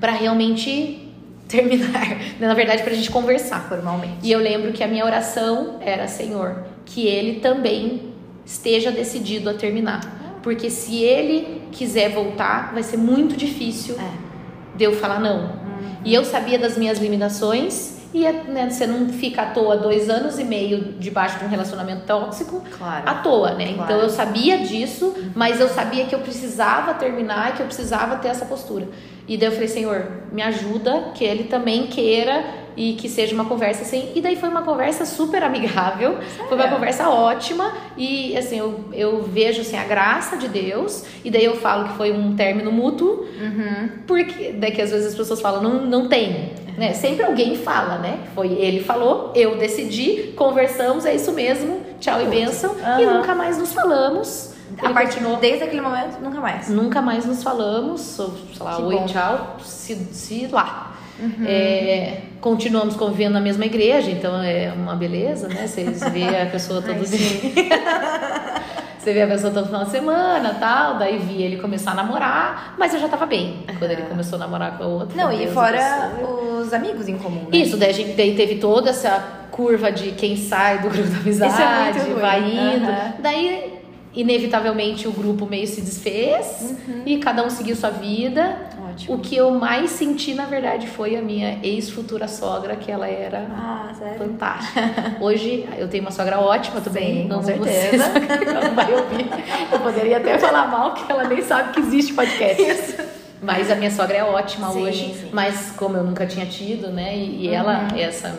para 0.00 0.12
realmente 0.12 1.04
terminar, 1.48 2.16
na 2.38 2.52
verdade 2.54 2.82
pra 2.82 2.92
gente 2.92 3.10
conversar. 3.10 3.60
Formalmente. 3.68 4.16
E 4.22 4.30
eu 4.32 4.38
lembro 4.38 4.72
que 4.72 4.82
a 4.82 4.88
minha 4.88 5.04
oração 5.04 5.76
era, 5.80 6.06
Senhor, 6.08 6.64
que 6.84 7.06
ele 7.06 7.40
também 7.40 8.12
esteja 8.44 8.90
decidido 8.90 9.48
a 9.50 9.54
terminar. 9.54 10.00
Porque 10.42 10.70
se 10.70 11.02
ele 11.02 11.62
quiser 11.72 12.10
voltar, 12.10 12.72
vai 12.72 12.82
ser 12.82 12.96
muito 12.96 13.36
difícil 13.36 13.96
É. 13.98 14.76
de 14.76 14.84
eu 14.84 14.92
falar 14.94 15.20
não. 15.20 15.57
E 16.04 16.14
eu 16.14 16.24
sabia 16.24 16.58
das 16.58 16.76
minhas 16.76 16.98
limitações 16.98 17.97
e 18.14 18.20
né, 18.22 18.70
você 18.70 18.86
não 18.86 19.08
fica 19.10 19.42
à 19.42 19.46
toa 19.46 19.76
dois 19.76 20.08
anos 20.08 20.38
e 20.38 20.44
meio 20.44 20.94
debaixo 20.98 21.38
de 21.38 21.44
um 21.44 21.48
relacionamento 21.48 22.02
tóxico 22.06 22.62
Claro. 22.78 23.02
à 23.06 23.14
toa, 23.16 23.52
né? 23.54 23.74
Claro. 23.74 23.82
Então 23.92 24.00
eu 24.02 24.08
sabia 24.10 24.58
disso, 24.58 25.14
mas 25.34 25.60
eu 25.60 25.68
sabia 25.68 26.06
que 26.06 26.14
eu 26.14 26.20
precisava 26.20 26.94
terminar, 26.94 27.54
que 27.54 27.60
eu 27.62 27.66
precisava 27.66 28.16
ter 28.16 28.28
essa 28.28 28.46
postura. 28.46 28.88
E 29.26 29.36
daí 29.36 29.48
eu 29.48 29.52
falei, 29.52 29.68
Senhor, 29.68 30.06
me 30.32 30.40
ajuda, 30.40 31.10
que 31.14 31.22
ele 31.22 31.44
também 31.44 31.86
queira 31.86 32.44
e 32.74 32.94
que 32.94 33.08
seja 33.10 33.34
uma 33.34 33.44
conversa 33.44 33.82
assim. 33.82 34.10
E 34.14 34.22
daí 34.22 34.36
foi 34.36 34.48
uma 34.48 34.62
conversa 34.62 35.04
super 35.04 35.42
amigável, 35.42 36.16
foi 36.48 36.56
uma 36.56 36.68
conversa 36.68 37.10
ótima 37.10 37.72
e 37.96 38.34
assim, 38.38 38.58
eu, 38.58 38.84
eu 38.92 39.22
vejo 39.24 39.60
assim 39.60 39.76
a 39.76 39.84
graça 39.84 40.36
de 40.38 40.48
Deus 40.48 41.04
e 41.22 41.30
daí 41.30 41.44
eu 41.44 41.56
falo 41.56 41.88
que 41.88 41.96
foi 41.98 42.10
um 42.12 42.34
término 42.36 42.72
mútuo, 42.72 43.26
Uhum. 43.38 43.88
porque 44.06 44.52
daqui 44.52 44.80
às 44.80 44.90
vezes 44.90 45.08
as 45.08 45.14
pessoas 45.14 45.40
falam, 45.42 45.62
não, 45.62 45.84
não 45.84 46.08
tem. 46.08 46.52
Né? 46.78 46.94
Sempre 46.94 47.24
alguém 47.24 47.56
fala, 47.56 47.98
né? 47.98 48.20
Foi 48.36 48.46
ele 48.52 48.80
falou, 48.84 49.32
eu 49.34 49.58
decidi, 49.58 50.32
conversamos, 50.36 51.04
é 51.04 51.12
isso 51.14 51.32
mesmo, 51.32 51.80
tchau 51.98 52.22
e 52.22 52.26
bênção. 52.26 52.76
E 52.78 52.82
Aham. 53.04 53.18
nunca 53.18 53.34
mais 53.34 53.58
nos 53.58 53.72
falamos. 53.72 54.54
A 54.80 54.90
partir 54.90 55.14
continuou, 55.14 55.38
desde 55.38 55.64
aquele 55.64 55.80
momento, 55.80 56.20
nunca 56.20 56.40
mais. 56.40 56.68
nunca 56.68 57.02
mais 57.02 57.24
nos 57.26 57.42
falamos, 57.42 58.00
sei 58.00 58.26
lá, 58.60 58.76
Que 58.76 58.82
oi, 58.82 58.96
bom. 58.96 59.06
tchau, 59.06 59.56
se, 59.64 59.96
se 60.12 60.46
lá. 60.46 60.94
Uhum. 61.18 61.44
É, 61.44 62.18
continuamos 62.40 62.94
convivendo 62.94 63.32
na 63.34 63.40
mesma 63.40 63.66
igreja, 63.66 64.08
então 64.10 64.40
é 64.40 64.72
uma 64.72 64.94
beleza, 64.94 65.48
né? 65.48 65.66
Vocês 65.66 66.00
vê 66.12 66.42
a 66.42 66.46
pessoa 66.46 66.80
todo 66.82 67.04
dia. 67.04 67.18
Você 69.08 69.14
vê 69.14 69.22
a 69.22 69.26
pessoa 69.26 69.50
todo 69.50 69.64
final 69.64 69.86
de 69.86 69.90
semana 69.90 70.58
tal, 70.60 70.98
daí 70.98 71.16
vi 71.16 71.42
ele 71.42 71.56
começar 71.56 71.92
a 71.92 71.94
namorar, 71.94 72.74
mas 72.76 72.92
eu 72.92 73.00
já 73.00 73.08
tava 73.08 73.24
bem 73.24 73.64
quando 73.78 73.90
ele 73.90 74.02
começou 74.02 74.36
a 74.36 74.40
namorar 74.40 74.76
com 74.76 74.84
a 74.84 74.86
outra. 74.86 75.16
Não, 75.16 75.32
e 75.32 75.46
fora 75.46 75.80
abençoe. 75.80 76.60
os 76.60 76.74
amigos 76.74 77.08
em 77.08 77.16
comum, 77.16 77.44
né? 77.44 77.56
Isso, 77.56 77.78
daí 77.78 77.88
a 77.88 77.94
gente 77.94 78.14
daí 78.14 78.36
teve 78.36 78.56
toda 78.56 78.90
essa 78.90 79.46
curva 79.50 79.90
de 79.90 80.10
quem 80.10 80.36
sai 80.36 80.80
do 80.80 80.90
grupo 80.90 81.08
da 81.08 81.20
amizade, 81.20 81.62
é 81.62 82.02
muito 82.02 82.10
ruim. 82.10 82.20
vai 82.20 82.50
indo. 82.50 82.84
Aham. 82.90 83.14
Daí, 83.20 83.80
inevitavelmente, 84.12 85.08
o 85.08 85.12
grupo 85.12 85.46
meio 85.46 85.66
se 85.66 85.80
desfez 85.80 86.76
e 87.06 87.16
cada 87.16 87.42
um 87.42 87.48
seguiu 87.48 87.76
sua 87.76 87.88
vida. 87.88 88.67
Ótimo. 88.98 89.14
O 89.14 89.18
que 89.20 89.36
eu 89.36 89.50
mais 89.52 89.90
senti, 89.90 90.34
na 90.34 90.44
verdade, 90.46 90.86
foi 90.88 91.14
a 91.16 91.22
minha 91.22 91.58
ex-futura 91.62 92.26
sogra, 92.26 92.74
que 92.76 92.90
ela 92.90 93.06
era 93.08 93.46
Ah, 93.50 93.92
fantástica. 94.18 95.16
Hoje 95.20 95.68
eu 95.78 95.86
tenho 95.88 96.02
uma 96.04 96.10
sogra 96.10 96.38
ótima 96.40 96.80
também. 96.80 97.22
Sim, 97.22 97.28
não 97.28 97.38
com 97.38 97.44
certeza. 97.44 98.04
ela 98.46 98.68
não 98.68 98.74
vai 98.74 98.92
ouvir. 98.92 99.26
Eu 99.72 99.80
poderia 99.80 100.16
até 100.16 100.38
falar 100.38 100.66
mal, 100.68 100.94
que 100.94 101.10
ela 101.10 101.24
nem 101.24 101.40
sabe 101.42 101.72
que 101.72 101.80
existe 101.80 102.12
podcast. 102.12 102.96
Mas 103.40 103.70
a 103.70 103.76
minha 103.76 103.90
sogra 103.90 104.16
é 104.16 104.24
ótima 104.24 104.68
Sim, 104.72 104.82
hoje. 104.82 105.14
sim. 105.14 105.28
Mas 105.32 105.72
como 105.76 105.96
eu 105.96 106.02
nunca 106.02 106.26
tinha 106.26 106.44
tido, 106.46 106.88
né? 106.90 107.16
E, 107.16 107.48
ela, 107.48 107.86
essa, 107.96 108.36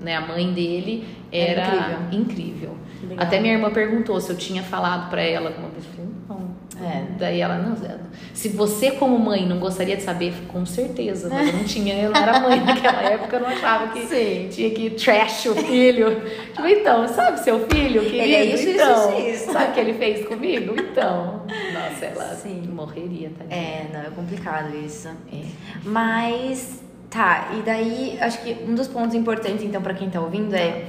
né, 0.00 0.16
a 0.16 0.22
mãe 0.22 0.50
dele, 0.54 1.06
Era 1.30 1.60
era, 1.60 1.98
incrível. 2.10 2.20
incrível. 2.20 2.78
Até 3.18 3.38
minha 3.40 3.52
irmã 3.54 3.70
perguntou 3.70 4.18
se 4.20 4.30
eu 4.30 4.36
tinha 4.36 4.62
falado 4.62 5.10
pra 5.10 5.20
ela 5.22 5.48
alguma 5.50 5.68
vez. 5.68 5.84
É. 6.80 7.04
Daí 7.18 7.40
ela, 7.40 7.58
não, 7.58 7.76
se 8.32 8.48
você 8.50 8.92
como 8.92 9.18
mãe 9.18 9.46
não 9.46 9.58
gostaria 9.58 9.96
de 9.96 10.02
saber, 10.02 10.32
com 10.48 10.64
certeza, 10.64 11.28
mas 11.28 11.48
eu 11.48 11.54
não 11.54 11.64
tinha, 11.64 11.94
eu 11.94 12.10
não 12.10 12.20
era 12.20 12.38
mãe 12.40 12.60
naquela 12.60 13.02
época, 13.02 13.36
eu 13.36 13.40
não 13.40 13.48
achava 13.48 13.88
que 13.88 14.06
Sim. 14.06 14.48
tinha 14.50 14.70
que 14.70 14.90
trash 14.90 15.46
o 15.46 15.54
filho. 15.56 16.22
tipo, 16.54 16.66
então, 16.66 17.08
sabe 17.08 17.40
seu 17.40 17.66
filho, 17.66 18.02
querido? 18.02 18.16
Ele 18.16 18.34
é 18.34 18.44
isso, 18.44 18.68
então, 18.68 19.18
isso, 19.18 19.28
isso. 19.28 19.52
sabe 19.52 19.70
o 19.70 19.74
que 19.74 19.80
ele 19.80 19.94
fez 19.94 20.26
comigo? 20.26 20.74
Então, 20.78 21.42
nossa, 21.72 22.04
ela 22.04 22.34
Sim. 22.36 22.62
morreria, 22.72 23.30
tadinha. 23.36 23.56
É, 23.60 23.86
não, 23.92 24.00
é 24.00 24.10
complicado 24.10 24.76
isso. 24.76 25.08
É. 25.32 25.42
Mas, 25.84 26.80
tá, 27.10 27.50
e 27.58 27.62
daí, 27.62 28.18
acho 28.20 28.42
que 28.42 28.56
um 28.68 28.74
dos 28.74 28.86
pontos 28.86 29.14
importantes, 29.14 29.64
então, 29.64 29.82
pra 29.82 29.94
quem 29.94 30.08
tá 30.08 30.20
ouvindo 30.20 30.54
é, 30.54 30.84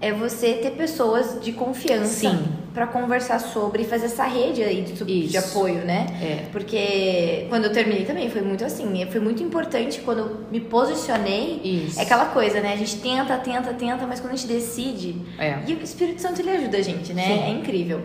é 0.00 0.12
você 0.12 0.54
ter 0.54 0.70
pessoas 0.72 1.40
de 1.42 1.52
confiança 1.52 2.38
pra 2.72 2.86
conversar 2.86 3.40
sobre 3.40 3.82
e 3.82 3.84
fazer 3.84 4.06
essa 4.06 4.22
rede 4.24 4.62
aí 4.62 4.82
de, 4.82 5.26
de 5.26 5.36
apoio, 5.36 5.84
né? 5.84 6.06
É. 6.22 6.44
Porque 6.52 7.46
quando 7.48 7.64
eu 7.64 7.72
terminei 7.72 8.04
também 8.04 8.30
foi 8.30 8.40
muito 8.40 8.64
assim, 8.64 9.04
foi 9.10 9.20
muito 9.20 9.42
importante 9.42 10.00
quando 10.00 10.18
eu 10.18 10.36
me 10.52 10.60
posicionei. 10.60 11.60
Isso. 11.64 11.98
É 11.98 12.02
aquela 12.04 12.26
coisa, 12.26 12.60
né? 12.60 12.72
A 12.74 12.76
gente 12.76 12.96
tenta, 12.98 13.36
tenta, 13.38 13.74
tenta, 13.74 14.06
mas 14.06 14.20
quando 14.20 14.34
a 14.34 14.36
gente 14.36 14.46
decide. 14.46 15.16
É. 15.38 15.58
E 15.66 15.74
o 15.74 15.82
Espírito 15.82 16.22
Santo 16.22 16.40
ele 16.40 16.50
ajuda 16.50 16.78
a 16.78 16.82
gente, 16.82 17.12
né? 17.12 17.24
Sim. 17.24 17.42
É 17.42 17.50
incrível. 17.50 18.00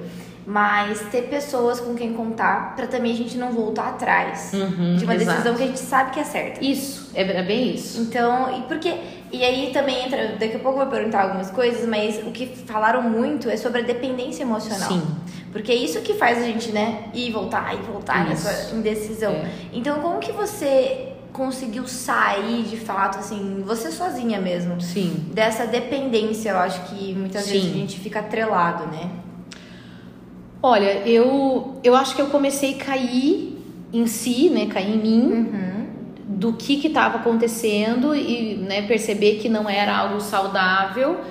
Mas 0.46 1.00
ter 1.10 1.24
pessoas 1.30 1.80
com 1.80 1.94
quem 1.96 2.14
contar 2.14 2.76
pra 2.76 2.86
também 2.88 3.14
a 3.14 3.16
gente 3.16 3.38
não 3.38 3.54
voltar 3.54 3.90
atrás 3.90 4.52
Uhum, 4.54 4.96
de 4.98 5.06
uma 5.06 5.16
exato. 5.16 5.30
decisão 5.38 5.56
que 5.56 5.64
a 5.64 5.68
gente 5.68 5.80
sabe 5.80 6.12
que 6.12 6.20
é 6.20 6.24
certa. 6.24 6.64
Isso, 6.66 7.12
é, 7.14 7.22
é 7.22 7.44
bem 7.44 7.74
isso. 7.76 8.02
Então, 8.02 8.58
e 8.58 8.64
porque. 8.64 8.94
E 9.34 9.44
aí 9.44 9.72
também 9.74 10.06
entra. 10.06 10.36
Daqui 10.40 10.56
a 10.56 10.60
pouco 10.60 10.80
eu 10.80 10.84
vou 10.86 10.94
perguntar 10.94 11.24
algumas 11.24 11.50
coisas, 11.50 11.90
mas 11.90 12.20
o 12.20 12.32
que 12.32 12.46
falaram 12.46 13.02
muito 13.02 13.50
é 13.50 13.58
sobre 13.58 13.82
a 13.82 13.84
dependência 13.84 14.44
emocional. 14.44 14.92
Sim. 14.92 15.02
Porque 15.52 15.72
é 15.72 15.76
isso 15.76 16.02
que 16.02 16.14
faz 16.14 16.38
a 16.38 16.44
gente, 16.44 16.72
né, 16.72 17.06
ir 17.16 17.30
e 17.30 17.32
voltar, 17.32 17.74
e 17.74 17.78
voltar 17.78 18.32
Isso. 18.32 18.46
nessa 18.46 18.76
indecisão. 18.76 19.32
É. 19.32 19.50
Então, 19.74 20.00
como 20.02 20.20
que 20.20 20.32
você 20.32 21.14
conseguiu 21.32 21.88
sair 21.88 22.64
de 22.64 22.78
fato, 22.78 23.18
assim, 23.18 23.64
você 23.66 23.92
sozinha 23.92 24.40
mesmo? 24.40 24.80
Sim. 24.80 25.26
Dessa 25.34 25.66
dependência, 25.66 26.52
eu 26.52 26.58
acho 26.58 26.84
que 26.86 27.14
muitas 27.16 27.48
vezes 27.48 27.64
Sim. 27.66 27.72
a 27.72 27.74
gente 27.74 28.00
fica 28.00 28.20
atrelado, 28.20 28.86
né? 28.92 29.10
Olha, 30.62 31.08
eu, 31.08 31.80
eu 31.84 31.96
acho 31.96 32.16
que 32.16 32.22
eu 32.22 32.28
comecei 32.28 32.76
a 32.76 32.86
cair 32.86 33.60
em 33.92 34.08
si, 34.08 34.50
né? 34.50 34.68
Cair 34.68 34.96
em 34.96 34.98
mim, 34.98 35.22
Uhum. 35.24 35.73
Do 36.34 36.54
que 36.54 36.86
estava 36.88 37.18
acontecendo 37.18 38.16
e 38.16 38.56
né, 38.56 38.82
perceber 38.84 39.36
que 39.36 39.50
não 39.50 39.70
era 39.70 39.96
algo 39.96 40.20
saudável. 40.20 41.22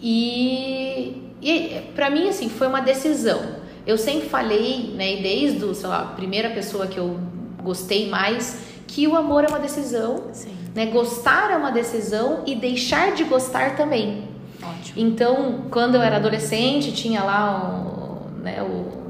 E, 0.00 1.22
e 1.42 1.80
para 1.94 2.10
mim, 2.10 2.28
assim, 2.28 2.48
foi 2.48 2.66
uma 2.66 2.80
decisão. 2.80 3.56
Eu 3.86 3.98
sempre 3.98 4.28
falei, 4.28 4.94
né, 4.94 5.18
e 5.18 5.22
desde, 5.22 5.64
o, 5.64 5.74
sei 5.74 5.88
lá, 5.88 6.02
a 6.02 6.06
primeira 6.06 6.50
pessoa 6.50 6.86
que 6.86 6.98
eu 6.98 7.18
gostei 7.62 8.08
mais, 8.08 8.60
que 8.86 9.06
o 9.06 9.16
amor 9.16 9.44
é 9.44 9.48
uma 9.48 9.58
decisão, 9.58 10.24
Sim. 10.32 10.54
né? 10.74 10.86
Gostar 10.86 11.50
é 11.50 11.56
uma 11.56 11.70
decisão 11.70 12.42
e 12.46 12.54
deixar 12.54 13.12
de 13.12 13.24
gostar 13.24 13.76
também. 13.76 14.28
Ótimo. 14.62 14.94
Então, 14.96 15.64
quando 15.70 15.96
eu 15.96 16.02
era 16.02 16.16
adolescente, 16.16 16.92
tinha 16.92 17.22
lá 17.22 18.30
o, 18.38 18.42
né, 18.42 18.62
o 18.62 19.03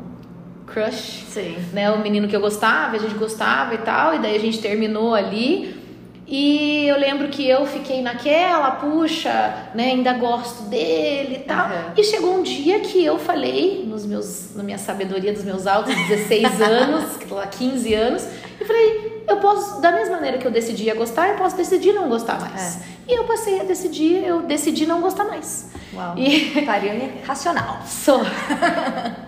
crush, 0.75 1.25
Sim. 1.29 1.57
né, 1.73 1.91
o 1.93 2.01
menino 2.01 2.27
que 2.27 2.35
eu 2.35 2.41
gostava, 2.41 2.97
a 2.97 2.99
gente 2.99 3.15
gostava 3.15 3.75
e 3.75 3.79
tal, 3.79 4.17
e 4.17 4.19
daí 4.19 4.35
a 4.35 4.41
gente 4.41 4.59
terminou 4.59 5.15
ali. 5.15 5.83
E 6.27 6.87
eu 6.89 6.99
lembro 6.99 7.29
que 7.29 7.47
eu 7.47 7.67
fiquei 7.67 8.01
naquela, 8.01 8.73
puxa, 8.73 9.69
né, 9.75 9.91
ainda 9.91 10.15
gosto 10.15 10.65
dele 10.65 11.37
e 11.37 11.39
tal. 11.41 11.67
Aham. 11.67 11.93
E 11.97 12.03
chegou 12.03 12.35
um 12.35 12.43
dia 12.43 12.81
que 12.81 13.05
eu 13.05 13.19
falei, 13.19 13.85
nos 13.87 14.05
meus, 14.07 14.55
na 14.57 14.63
minha 14.63 14.79
sabedoria 14.79 15.33
dos 15.33 15.45
meus 15.45 15.67
altos 15.67 15.95
16 15.95 16.61
anos, 16.63 17.17
que 17.19 17.33
lá 17.33 17.47
15 17.47 17.95
anos, 17.95 18.27
eu 18.59 18.67
falei, 18.67 19.14
eu 19.27 19.37
posso, 19.39 19.81
da 19.81 19.91
mesma 19.93 20.17
maneira 20.17 20.39
que 20.39 20.47
eu 20.47 20.51
decidi 20.51 20.91
a 20.91 20.95
gostar, 20.95 21.29
eu 21.29 21.37
posso 21.37 21.57
decidir 21.57 21.93
não 21.93 22.09
gostar 22.09 22.41
mais. 22.41 22.81
E 23.09 23.13
eu 23.19 23.25
passei 23.25 23.61
a 23.61 23.65
decidir, 23.65 24.25
eu 24.25 24.43
decidi 24.43 24.87
não 24.87 25.01
gostar 25.01 25.25
mais. 25.25 25.71
Uau. 25.95 26.15
E 26.17 26.63
Tariane 26.67 27.13
racional. 27.27 27.79
só. 27.87 28.21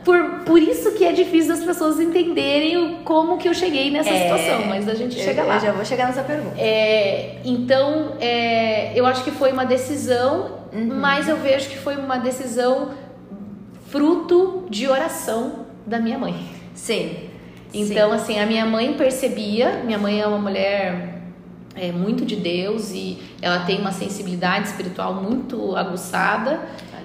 por, 0.04 0.40
por 0.44 0.60
isso 0.60 0.92
que 0.92 1.04
é 1.04 1.12
difícil 1.12 1.54
das 1.54 1.64
pessoas 1.64 2.00
entenderem 2.00 2.76
o, 2.76 2.96
como 3.04 3.38
que 3.38 3.48
eu 3.48 3.54
cheguei 3.54 3.90
nessa 3.90 4.10
É, 4.10 4.22
situação, 4.22 4.66
mas 4.66 4.88
a 4.88 4.94
gente 4.94 5.14
chega 5.14 5.42
eu, 5.42 5.46
lá. 5.48 5.54
Eu 5.56 5.60
já 5.60 5.72
vou 5.72 5.84
chegar 5.84 6.06
nessa 6.08 6.22
pergunta. 6.22 6.56
É, 6.58 7.38
então, 7.44 8.12
é, 8.20 8.92
eu 8.94 9.06
acho 9.06 9.22
que 9.24 9.30
foi 9.30 9.52
uma 9.52 9.64
decisão, 9.64 10.56
Uhum. 10.72 10.98
mas 11.00 11.26
eu 11.28 11.36
vejo 11.38 11.70
que 11.70 11.78
foi 11.78 11.96
uma 11.96 12.18
decisão 12.18 12.90
fruto 13.88 14.66
de 14.68 14.88
oração 14.88 15.66
da 15.86 15.98
minha 15.98 16.18
mãe. 16.18 16.34
Sim. 16.74 17.25
Então, 17.72 18.12
assim, 18.12 18.38
a 18.38 18.46
minha 18.46 18.64
mãe 18.64 18.94
percebia, 18.94 19.82
minha 19.84 19.98
mãe 19.98 20.20
é 20.20 20.26
uma 20.26 20.38
mulher 20.38 21.22
é, 21.74 21.92
muito 21.92 22.24
de 22.24 22.36
Deus 22.36 22.90
e 22.92 23.18
ela 23.40 23.60
tem 23.60 23.80
uma 23.80 23.92
sensibilidade 23.92 24.68
espiritual 24.68 25.14
muito 25.14 25.76
aguçada. 25.76 26.60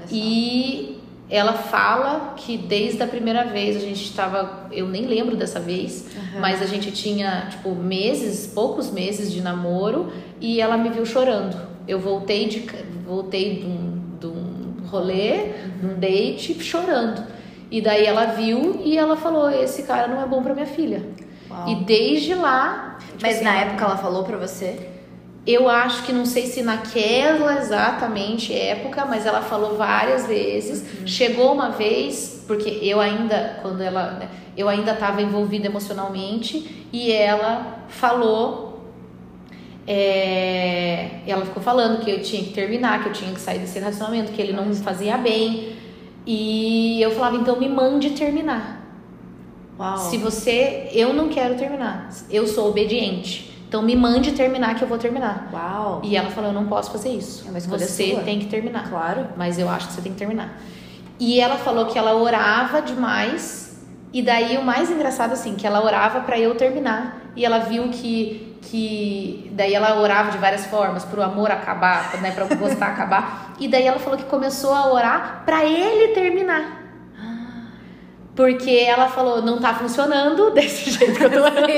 E 0.10 0.98
ela 1.30 1.54
fala 1.54 2.34
que 2.36 2.58
desde 2.58 3.02
a 3.02 3.08
primeira 3.08 3.46
vez 3.46 3.78
a 3.78 3.80
gente 3.80 4.04
estava, 4.04 4.68
eu 4.72 4.88
nem 4.88 5.06
lembro 5.06 5.38
dessa 5.38 5.60
vez, 5.60 6.08
mas 6.40 6.62
a 6.62 6.66
gente 6.66 6.92
tinha 6.92 7.48
tipo 7.50 7.74
meses, 7.74 8.48
poucos 8.48 8.92
meses 8.92 9.32
de 9.32 9.42
namoro 9.42 10.12
e 10.42 10.60
ela 10.60 10.78
me 10.78 10.90
viu 10.90 11.06
chorando. 11.06 11.58
Eu 11.88 12.00
voltei 12.00 12.48
de 12.48 12.66
voltei 13.06 13.60
de 13.60 13.66
um, 13.66 14.02
de 14.20 14.28
um 14.28 14.88
rolê, 14.88 15.54
de 15.80 15.86
um 15.86 16.00
date, 16.00 16.62
chorando. 16.62 17.24
E 17.72 17.82
daí 17.82 18.06
ela 18.06 18.26
viu 18.26 18.82
e 18.84 18.98
ela 18.98 19.16
falou: 19.16 19.50
esse 19.50 19.84
cara 19.84 20.08
não 20.08 20.22
é 20.22 20.28
bom 20.28 20.44
para 20.44 20.54
minha 20.54 20.68
filha. 20.68 21.04
Uau. 21.50 21.70
E 21.70 21.76
desde 21.84 22.36
lá, 22.36 22.98
tipo 23.00 23.22
Mas 23.22 23.38
assim, 23.38 23.46
na 23.46 23.56
época 23.56 23.86
ela 23.86 23.98
falou 23.98 24.24
pra 24.24 24.38
você? 24.38 24.92
eu 25.46 25.68
acho 25.68 26.04
que 26.04 26.14
não 26.14 26.26
sei 26.26 26.46
se 26.46 26.62
naquela 26.62 27.58
exatamente 27.58 28.54
época, 28.54 29.06
mas 29.06 29.26
ela 29.26 29.42
falou 29.42 29.76
várias 29.76 30.28
vezes. 30.28 30.86
Chegou 31.06 31.52
uma 31.52 31.70
vez, 31.70 32.44
porque 32.46 32.70
eu 32.82 33.00
ainda, 33.00 33.60
quando 33.62 33.82
ela, 33.82 34.12
né, 34.12 34.30
eu 34.56 34.70
ainda 34.70 34.92
estava 34.92 35.22
envolvida 35.22 35.66
emocionalmente 35.66 36.88
e 36.94 37.12
ela 37.12 37.86
falou, 37.88 38.86
é, 39.88 41.22
ela 41.26 41.44
ficou 41.44 41.64
falando 41.64 42.04
que 42.04 42.12
eu 42.12 42.22
tinha 42.22 42.44
que 42.44 42.52
terminar, 42.52 43.02
que 43.02 43.10
eu 43.10 43.14
tinha 43.14 43.34
que 43.34 43.42
sair 43.42 43.58
desse 43.58 43.80
relacionamento, 43.80 44.32
que 44.32 44.42
ele 44.42 44.54
não 44.54 44.66
me 44.66 44.76
fazia 44.76 45.18
bem. 45.18 45.76
E 46.26 47.02
eu 47.02 47.12
falava, 47.12 47.38
então 47.38 47.60
me 47.60 47.68
mande 47.68 48.12
terminar. 48.12 48.82
Uau. 49.80 49.98
Se 49.98 50.18
você, 50.18 50.90
eu 50.94 51.14
não 51.14 51.30
quero 51.30 51.56
terminar, 51.56 52.10
eu 52.30 52.46
sou 52.46 52.70
obediente. 52.70 53.52
Então 53.68 53.82
me 53.82 53.96
mande 53.96 54.34
terminar 54.34 54.76
que 54.76 54.82
eu 54.84 54.88
vou 54.88 54.98
terminar. 54.98 55.50
Uau. 55.54 56.02
E 56.04 56.18
ela 56.18 56.30
falou: 56.30 56.50
Eu 56.50 56.54
não 56.54 56.68
posso 56.68 56.92
fazer 56.92 57.10
isso. 57.10 57.48
É 57.48 57.60
Você 57.60 58.12
sua. 58.12 58.22
tem 58.22 58.38
que 58.38 58.48
terminar. 58.48 58.90
Claro. 58.90 59.28
Mas 59.38 59.58
eu 59.58 59.70
acho 59.70 59.88
que 59.88 59.94
você 59.94 60.02
tem 60.02 60.12
que 60.12 60.18
terminar. 60.18 60.62
E 61.18 61.40
ela 61.40 61.56
falou 61.58 61.86
que 61.86 61.98
ela 61.98 62.14
orava 62.16 62.82
demais. 62.82 63.80
E 64.12 64.22
daí 64.22 64.58
o 64.58 64.62
mais 64.62 64.92
engraçado, 64.92 65.32
assim, 65.32 65.56
que 65.56 65.66
ela 65.66 65.82
orava 65.82 66.20
pra 66.20 66.38
eu 66.38 66.54
terminar. 66.56 67.32
E 67.34 67.46
ela 67.46 67.60
viu 67.60 67.88
que. 67.90 68.51
Que 68.62 69.52
daí 69.54 69.74
ela 69.74 70.00
orava 70.00 70.32
de 70.32 70.38
várias 70.38 70.66
formas, 70.66 71.04
pro 71.04 71.22
amor 71.22 71.52
acabar, 71.52 72.22
né? 72.22 72.32
Pra 72.32 72.46
gostar 72.56 72.88
acabar. 72.94 73.54
E 73.60 73.68
daí 73.68 73.86
ela 73.86 74.00
falou 74.00 74.18
que 74.18 74.26
começou 74.26 74.74
a 74.74 74.92
orar 74.92 75.44
pra 75.46 75.66
ele 75.66 76.14
terminar. 76.14 76.80
Porque 78.36 78.72
ela 78.72 79.10
falou, 79.10 79.42
não 79.42 79.60
tá 79.60 79.74
funcionando 79.74 80.52
desse 80.56 80.92
jeito 80.92 81.18
que 81.18 81.24
eu 81.24 81.32
tô 81.32 81.42
orando. 81.44 81.70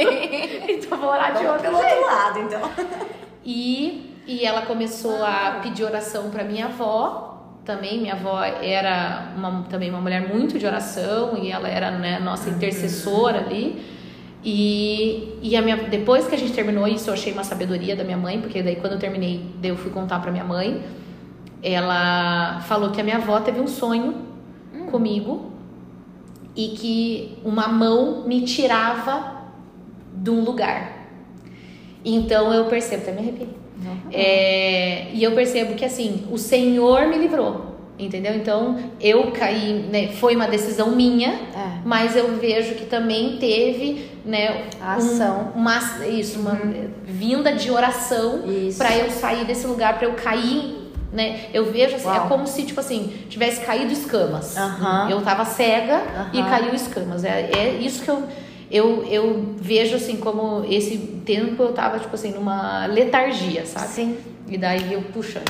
então 0.70 0.98
vou 0.98 1.10
orar 1.10 1.34
de 1.36 1.46
outro 1.46 1.76
outro 1.76 2.06
lado, 2.06 2.40
então. 2.40 2.62
E, 3.44 4.22
e 4.28 4.46
ela 4.46 4.62
começou 4.62 5.24
a 5.24 5.60
pedir 5.64 5.84
oração 5.84 6.30
para 6.30 6.44
minha 6.44 6.66
avó. 6.66 7.32
Também 7.66 8.00
minha 8.00 8.14
avó 8.14 8.44
era 8.44 9.32
uma, 9.38 9.66
também 9.70 9.90
uma 9.90 10.02
mulher 10.02 10.28
muito 10.28 10.60
de 10.60 10.66
oração 10.66 11.38
e 11.38 11.50
ela 11.50 11.68
era 11.70 11.92
né, 11.92 12.20
nossa 12.20 12.50
intercessora 12.50 13.40
ali. 13.40 14.03
E, 14.44 15.38
e 15.42 15.56
a 15.56 15.62
minha, 15.62 15.78
depois 15.78 16.28
que 16.28 16.36
a 16.36 16.38
gente 16.38 16.52
terminou 16.52 16.86
isso, 16.88 17.10
eu 17.10 17.14
achei 17.14 17.32
uma 17.32 17.44
sabedoria 17.44 17.96
da 17.96 18.04
minha 18.04 18.18
mãe, 18.18 18.42
porque 18.42 18.62
daí 18.62 18.76
quando 18.76 18.94
eu 18.94 19.00
terminei, 19.00 19.42
eu 19.64 19.78
fui 19.78 19.90
contar 19.92 20.20
para 20.20 20.32
minha 20.32 20.44
mãe. 20.44 20.84
Ela 21.62 22.60
falou 22.68 22.92
que 22.92 23.00
a 23.00 23.04
minha 23.04 23.18
avó 23.18 23.40
teve 23.40 23.62
um 23.62 23.68
sonho 23.68 24.16
comigo 24.92 25.52
e 26.56 26.70
que 26.70 27.38
uma 27.44 27.68
mão 27.68 28.24
me 28.28 28.42
tirava 28.42 29.44
de 30.14 30.30
um 30.30 30.44
lugar. 30.44 31.08
Então 32.04 32.54
eu 32.54 32.66
percebo, 32.66 33.04
até 33.04 33.12
me 33.14 33.20
arrepiei. 33.20 33.50
É, 34.12 35.12
e 35.14 35.24
eu 35.24 35.34
percebo 35.34 35.74
que 35.74 35.84
assim, 35.84 36.28
o 36.32 36.38
Senhor 36.38 37.08
me 37.08 37.18
livrou, 37.18 37.73
entendeu? 38.06 38.36
Então 38.36 38.78
eu 39.00 39.32
caí, 39.32 39.86
né, 39.92 40.10
foi 40.14 40.36
uma 40.36 40.48
decisão 40.48 40.92
minha, 40.96 41.30
É. 41.30 41.80
mas 41.86 42.16
eu 42.16 42.36
vejo 42.38 42.76
que 42.76 42.86
também 42.86 43.38
teve, 43.38 44.10
né, 44.26 44.66
A 44.82 44.94
um- 44.94 44.98
ação. 44.98 45.52
uma, 45.56 45.80
isso, 46.08 46.40
uma 46.40 46.60
vinda 47.06 47.54
de 47.54 47.70
oração 47.72 48.42
para 48.78 48.96
eu 48.98 49.10
sair 49.10 49.46
desse 49.46 49.66
lugar, 49.68 49.98
para 49.98 50.08
eu 50.08 50.14
cair 50.14 50.82
né? 51.12 51.42
Eu 51.54 51.72
vejo 51.72 51.96
assim, 51.96 52.08
Uau. 52.08 52.26
é 52.26 52.28
como 52.28 52.48
se, 52.48 52.64
tipo 52.64 52.80
assim, 52.80 53.14
tivesse 53.30 53.64
caído 53.64 53.94
escamas. 53.94 54.58
Aham. 54.58 55.12
Eu 55.12 55.22
tava 55.22 55.46
cega 55.46 56.02
e 56.34 56.40
Aham. 56.40 56.50
caiu 56.50 56.74
escamas. 56.74 57.24
É, 57.24 57.52
é 57.56 57.78
isso 57.80 58.02
que 58.04 58.10
eu, 58.10 58.24
eu, 58.72 59.06
eu 59.08 59.46
vejo, 59.58 59.96
assim, 59.96 60.16
como 60.18 60.66
esse 60.68 60.98
tempo 61.24 61.62
eu 61.62 61.72
tava, 61.72 62.00
tipo 62.00 62.16
assim, 62.16 62.32
numa 62.32 62.88
letargia, 62.88 63.64
sabe? 63.64 63.90
Sim. 63.90 64.18
E 64.50 64.58
daí 64.58 64.92
eu, 64.92 65.04
puxa, 65.14 65.44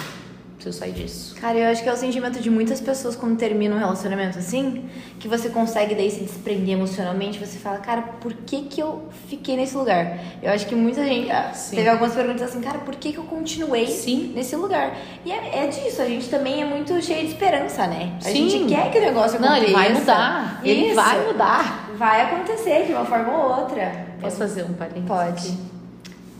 preciso 0.63 0.79
sair 0.79 0.93
disso. 0.93 1.35
Cara, 1.39 1.57
eu 1.57 1.69
acho 1.69 1.83
que 1.83 1.89
é 1.89 1.93
o 1.93 1.97
sentimento 1.97 2.39
de 2.39 2.49
muitas 2.49 2.79
pessoas 2.79 3.15
quando 3.15 3.37
termina 3.37 3.75
um 3.75 3.79
relacionamento 3.79 4.39
assim, 4.39 4.89
que 5.19 5.27
você 5.27 5.49
consegue 5.49 5.93
daí 5.93 6.09
se 6.09 6.21
desprender 6.21 6.73
emocionalmente, 6.73 7.37
você 7.37 7.57
fala, 7.59 7.77
cara, 7.79 8.01
por 8.21 8.33
que 8.33 8.63
que 8.63 8.81
eu 8.81 9.09
fiquei 9.27 9.57
nesse 9.57 9.75
lugar? 9.75 10.17
Eu 10.41 10.51
acho 10.51 10.65
que 10.65 10.75
muita 10.75 11.03
gente 11.03 11.29
ah, 11.29 11.51
Sim. 11.53 11.75
teve 11.75 11.89
algumas 11.89 12.13
perguntas 12.13 12.43
assim, 12.43 12.61
cara, 12.61 12.79
por 12.79 12.95
que 12.95 13.11
que 13.11 13.17
eu 13.17 13.25
continuei 13.25 13.87
Sim. 13.87 14.31
nesse 14.35 14.55
lugar? 14.55 14.95
E 15.25 15.31
é, 15.31 15.65
é 15.65 15.67
disso, 15.67 16.01
a 16.01 16.05
gente 16.05 16.29
também 16.29 16.61
é 16.61 16.65
muito 16.65 17.01
cheio 17.01 17.25
de 17.25 17.33
esperança, 17.33 17.87
né? 17.87 18.13
A 18.19 18.29
Sim. 18.29 18.49
gente 18.49 18.73
quer 18.73 18.91
que 18.91 18.97
o 18.99 19.01
negócio 19.01 19.39
Não, 19.39 19.49
aconteça. 19.49 19.65
ele 19.65 19.73
vai 19.73 19.93
mudar. 19.93 20.61
Ele 20.63 20.85
Isso. 20.87 20.95
vai 20.95 21.27
mudar. 21.27 21.89
Vai 21.97 22.21
acontecer 22.21 22.85
de 22.85 22.93
uma 22.93 23.05
forma 23.05 23.31
ou 23.31 23.61
outra. 23.61 24.07
Posso 24.19 24.37
fazer 24.37 24.63
um 24.63 24.73
parênteses? 24.73 25.07
Pode. 25.07 25.72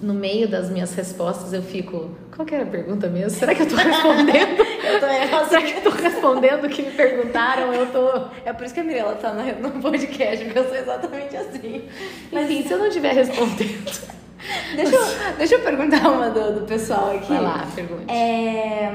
No 0.02 0.14
meio 0.14 0.48
das 0.48 0.70
minhas 0.70 0.94
respostas 0.94 1.54
eu 1.54 1.62
fico. 1.62 2.10
Qual 2.36 2.46
que 2.46 2.54
era 2.54 2.64
a 2.64 2.68
pergunta 2.68 3.08
mesmo? 3.08 3.40
Será 3.40 3.56
que 3.56 3.62
eu 3.62 3.70
tô 3.70 3.76
respondendo? 3.76 4.64
Eu 4.84 5.00
também 5.00 5.28
faço 5.30 5.50
Será 5.50 5.62
que 5.62 5.78
eu 5.78 5.82
tô 5.82 5.90
respondendo 5.92 6.66
o 6.66 6.70
que 6.70 6.82
me 6.82 6.92
perguntaram? 6.92 7.74
Eu 7.74 7.86
tô. 7.88 8.28
É 8.44 8.52
por 8.52 8.66
isso 8.66 8.74
que 8.74 8.82
a 8.82 8.84
Mirella 8.84 9.16
tá 9.16 9.32
no 9.34 9.82
podcast, 9.82 10.44
porque 10.44 10.60
eu 10.60 10.68
sou 10.68 10.76
exatamente 10.76 11.38
assim. 11.38 11.88
Mas 12.30 12.52
Enfim, 12.52 12.68
se 12.68 12.74
eu 12.74 12.80
não 12.80 12.88
estiver 12.88 13.14
respondendo. 13.14 14.14
deixa 14.76 14.96
eu, 14.96 15.38
deixa 15.38 15.56
eu 15.56 15.60
perguntar 15.62 16.10
uma 16.10 16.30
do, 16.30 16.60
do 16.60 16.66
pessoal 16.68 17.16
aqui. 17.16 17.30
Vai 17.30 17.42
lá, 17.42 17.68
pergunte. 17.74 18.12
É, 18.12 18.92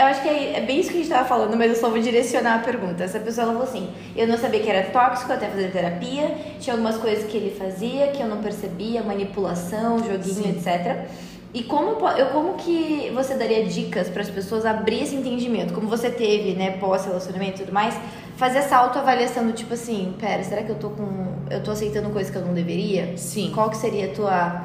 eu 0.00 0.06
acho 0.06 0.22
que 0.22 0.28
é, 0.28 0.58
é 0.58 0.60
bem 0.60 0.80
isso 0.80 0.90
que 0.90 0.96
a 0.96 1.00
gente 1.00 1.10
tava 1.10 1.28
falando, 1.28 1.56
mas 1.56 1.70
eu 1.70 1.76
só 1.76 1.88
vou 1.88 1.98
direcionar 1.98 2.56
a 2.56 2.58
pergunta. 2.58 3.02
Essa 3.04 3.18
pessoa 3.18 3.46
falou 3.46 3.62
assim: 3.62 3.90
eu 4.14 4.26
não 4.26 4.36
sabia 4.36 4.60
que 4.60 4.68
era 4.68 4.90
tóxico 4.90 5.32
até 5.32 5.48
fazer 5.48 5.70
terapia, 5.70 6.34
tinha 6.60 6.74
algumas 6.74 6.96
coisas 6.96 7.30
que 7.30 7.36
ele 7.36 7.54
fazia 7.54 8.08
que 8.08 8.22
eu 8.22 8.28
não 8.28 8.42
percebia, 8.42 9.02
manipulação, 9.02 9.98
joguinho, 9.98 10.44
Sim. 10.44 10.50
etc. 10.50 11.06
E 11.54 11.62
como, 11.64 12.08
eu, 12.08 12.26
como 12.26 12.54
que 12.54 13.10
você 13.14 13.34
daria 13.34 13.64
dicas 13.64 14.08
para 14.08 14.22
as 14.22 14.30
pessoas 14.30 14.64
abrir 14.64 15.02
esse 15.02 15.14
entendimento? 15.14 15.74
Como 15.74 15.86
você 15.86 16.10
teve, 16.10 16.54
né, 16.54 16.78
pós-relacionamento 16.78 17.60
e 17.60 17.64
tudo 17.64 17.74
mais, 17.74 17.94
fazer 18.36 18.58
essa 18.58 18.76
autoavaliação 18.76 19.46
do 19.46 19.52
tipo 19.52 19.74
assim, 19.74 20.14
pera, 20.18 20.42
será 20.42 20.62
que 20.62 20.70
eu 20.70 20.76
tô 20.76 20.90
com. 20.90 21.34
eu 21.50 21.62
tô 21.62 21.70
aceitando 21.70 22.08
coisas 22.10 22.30
que 22.30 22.38
eu 22.38 22.44
não 22.44 22.54
deveria? 22.54 23.16
Sim. 23.18 23.52
Qual 23.54 23.68
que 23.68 23.76
seria 23.76 24.06
a 24.06 24.14
tua 24.14 24.64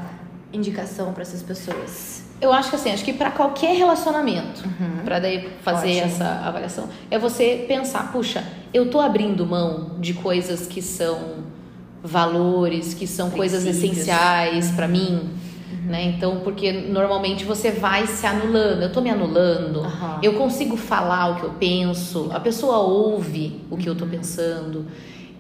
indicação 0.54 1.14
para 1.14 1.24
essas 1.24 1.44
pessoas? 1.44 2.27
Eu 2.39 2.54
acho 2.54 2.69
que 2.69 2.76
assim, 2.76 2.91
acho 2.91 3.04
que 3.04 3.13
para 3.13 3.32
qualquer 3.32 3.76
relacionamento, 3.76 4.63
Uhum. 4.63 5.04
pra 5.04 5.19
daí 5.19 5.50
fazer 5.63 5.88
Ótimo. 5.89 6.06
essa 6.06 6.41
avaliação, 6.45 6.88
é 7.10 7.17
você 7.17 7.65
pensar, 7.67 8.12
puxa, 8.12 8.43
eu 8.73 8.89
tô 8.91 9.00
abrindo 9.00 9.45
mão 9.45 9.91
de 10.00 10.13
coisas 10.13 10.67
que 10.67 10.82
são 10.82 11.45
valores, 12.04 12.93
que 12.93 13.08
são 13.08 13.30
coisas 13.32 13.63
Princípios. 13.63 13.93
essenciais 13.97 14.71
pra 14.71 14.88
mim, 14.88 15.30
né? 15.88 16.04
Então, 16.15 16.41
porque 16.43 16.71
normalmente 16.71 17.43
você 17.43 17.71
vai 17.71 18.06
se 18.08 18.26
anulando. 18.26 18.84
Eu 18.84 18.91
tô 18.91 19.02
me 19.02 19.10
anulando. 19.10 19.80
Aham. 19.82 20.19
Eu 20.21 20.34
consigo 20.34 20.78
falar 20.78 21.32
o 21.32 21.36
que 21.38 21.43
eu 21.43 21.52
penso. 21.60 22.30
A 22.34 22.39
pessoa 22.39 22.78
ouve 22.80 23.62
o 23.71 23.78
que 23.78 23.88
eu 23.89 23.95
tô 23.95 24.06
pensando. 24.06 24.86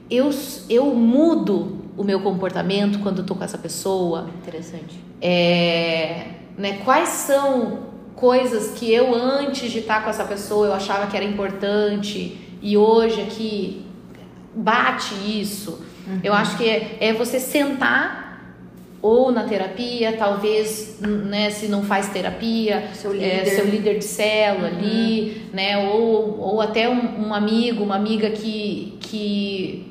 Eu 0.09 0.29
eu 0.69 0.85
mudo 0.95 1.77
o 1.97 2.03
meu 2.03 2.21
comportamento 2.21 2.99
quando 2.99 3.19
eu 3.19 3.25
tô 3.25 3.35
com 3.35 3.43
essa 3.43 3.57
pessoa. 3.57 4.27
Interessante. 4.41 4.97
É, 5.21 6.27
né, 6.57 6.79
quais 6.83 7.09
são 7.09 7.87
coisas 8.15 8.71
que 8.71 8.91
eu 8.91 9.13
antes 9.13 9.71
de 9.71 9.79
estar 9.79 10.03
com 10.03 10.09
essa 10.09 10.25
pessoa 10.25 10.67
eu 10.67 10.73
achava 10.73 11.05
que 11.05 11.15
era 11.15 11.25
importante 11.25 12.37
e 12.61 12.75
hoje 12.75 13.21
aqui 13.21 13.85
bate 14.55 15.13
isso. 15.39 15.85
Eu 16.23 16.33
acho 16.33 16.57
que 16.57 16.67
é, 16.67 16.97
é 16.99 17.13
você 17.13 17.39
sentar 17.39 18.27
ou 19.01 19.31
na 19.31 19.43
terapia, 19.43 20.15
talvez, 20.17 20.99
né, 20.99 21.51
se 21.51 21.67
não 21.67 21.83
faz 21.83 22.09
terapia, 22.09 22.89
Seu 22.93 23.11
é, 23.11 23.13
líder. 23.13 23.45
seu 23.45 23.65
líder 23.65 23.97
de 23.99 24.05
célula 24.05 24.67
ali, 24.67 25.43
né, 25.53 25.77
ou, 25.89 26.39
ou 26.39 26.61
até 26.61 26.89
um, 26.89 27.27
um 27.27 27.33
amigo, 27.33 27.83
uma 27.83 27.95
amiga 27.95 28.31
que, 28.31 28.97
que 29.01 29.86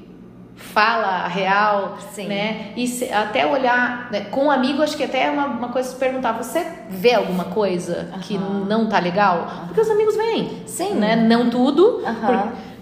fala 0.76 1.24
a 1.24 1.26
real, 1.28 1.96
Sim. 2.12 2.26
né? 2.28 2.72
E 2.76 2.86
se- 2.86 3.10
até 3.10 3.46
olhar, 3.46 4.10
né, 4.12 4.26
com 4.30 4.44
um 4.44 4.50
amigo, 4.50 4.82
acho 4.82 4.94
que 4.94 5.04
até 5.04 5.22
é 5.24 5.30
uma, 5.30 5.46
uma 5.46 5.68
coisa 5.70 5.88
se 5.88 5.96
perguntar, 5.96 6.32
você 6.32 6.66
vê 6.90 7.14
alguma 7.14 7.44
coisa 7.44 8.10
que 8.20 8.36
não 8.36 8.86
tá 8.86 8.98
legal? 8.98 9.50
Porque 9.66 9.80
os 9.80 9.88
amigos 9.90 10.14
vêm, 10.14 10.64
Sim. 10.66 10.92
né? 10.96 11.16
Não 11.16 11.48
tudo, 11.48 12.02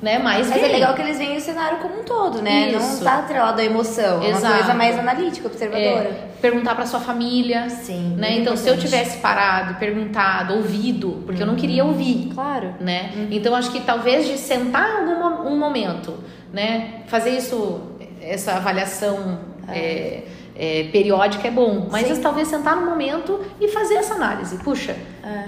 né? 0.02 0.18
Mas, 0.18 0.50
Mas 0.50 0.60
é 0.60 0.66
legal 0.66 0.92
que 0.94 1.02
eles 1.02 1.18
veem 1.18 1.36
o 1.36 1.40
cenário 1.40 1.78
como 1.78 2.00
um 2.00 2.02
todo, 2.02 2.42
né? 2.42 2.72
Não 2.72 2.80
Isso. 2.80 3.04
tá 3.04 3.18
atrelado 3.18 3.60
à 3.60 3.64
emoção. 3.64 4.20
É 4.24 4.34
uma 4.36 4.40
coisa 4.40 4.74
mais 4.74 4.98
analítica, 4.98 5.46
observadora. 5.46 5.84
É, 6.08 6.28
perguntar 6.42 6.74
pra 6.74 6.86
sua 6.86 6.98
família, 6.98 7.70
Sim. 7.70 8.16
né? 8.18 8.38
Então, 8.38 8.56
se 8.56 8.68
eu 8.68 8.76
tivesse 8.76 9.18
parado, 9.18 9.76
perguntado, 9.76 10.54
ouvido, 10.54 11.22
porque 11.24 11.40
eu 11.42 11.46
não 11.46 11.54
queria 11.54 11.84
ouvir, 11.84 12.32
Claro. 12.34 12.74
né? 12.80 13.28
Então 13.30 13.54
acho 13.54 13.70
que 13.70 13.80
talvez 13.80 14.26
de 14.26 14.36
sentar 14.36 14.96
algum 14.96 15.48
um 15.48 15.56
momento, 15.56 16.14
né? 16.54 17.02
Fazer 17.08 17.30
isso, 17.30 17.80
essa 18.22 18.52
avaliação 18.52 19.40
é, 19.68 20.22
é, 20.54 20.84
periódica 20.84 21.48
é 21.48 21.50
bom, 21.50 21.88
mas 21.90 22.06
Sim. 22.06 22.22
talvez 22.22 22.46
sentar 22.46 22.76
no 22.76 22.86
momento 22.86 23.44
e 23.60 23.66
fazer 23.68 23.94
essa 23.94 24.14
análise. 24.14 24.56
Puxa, 24.58 24.96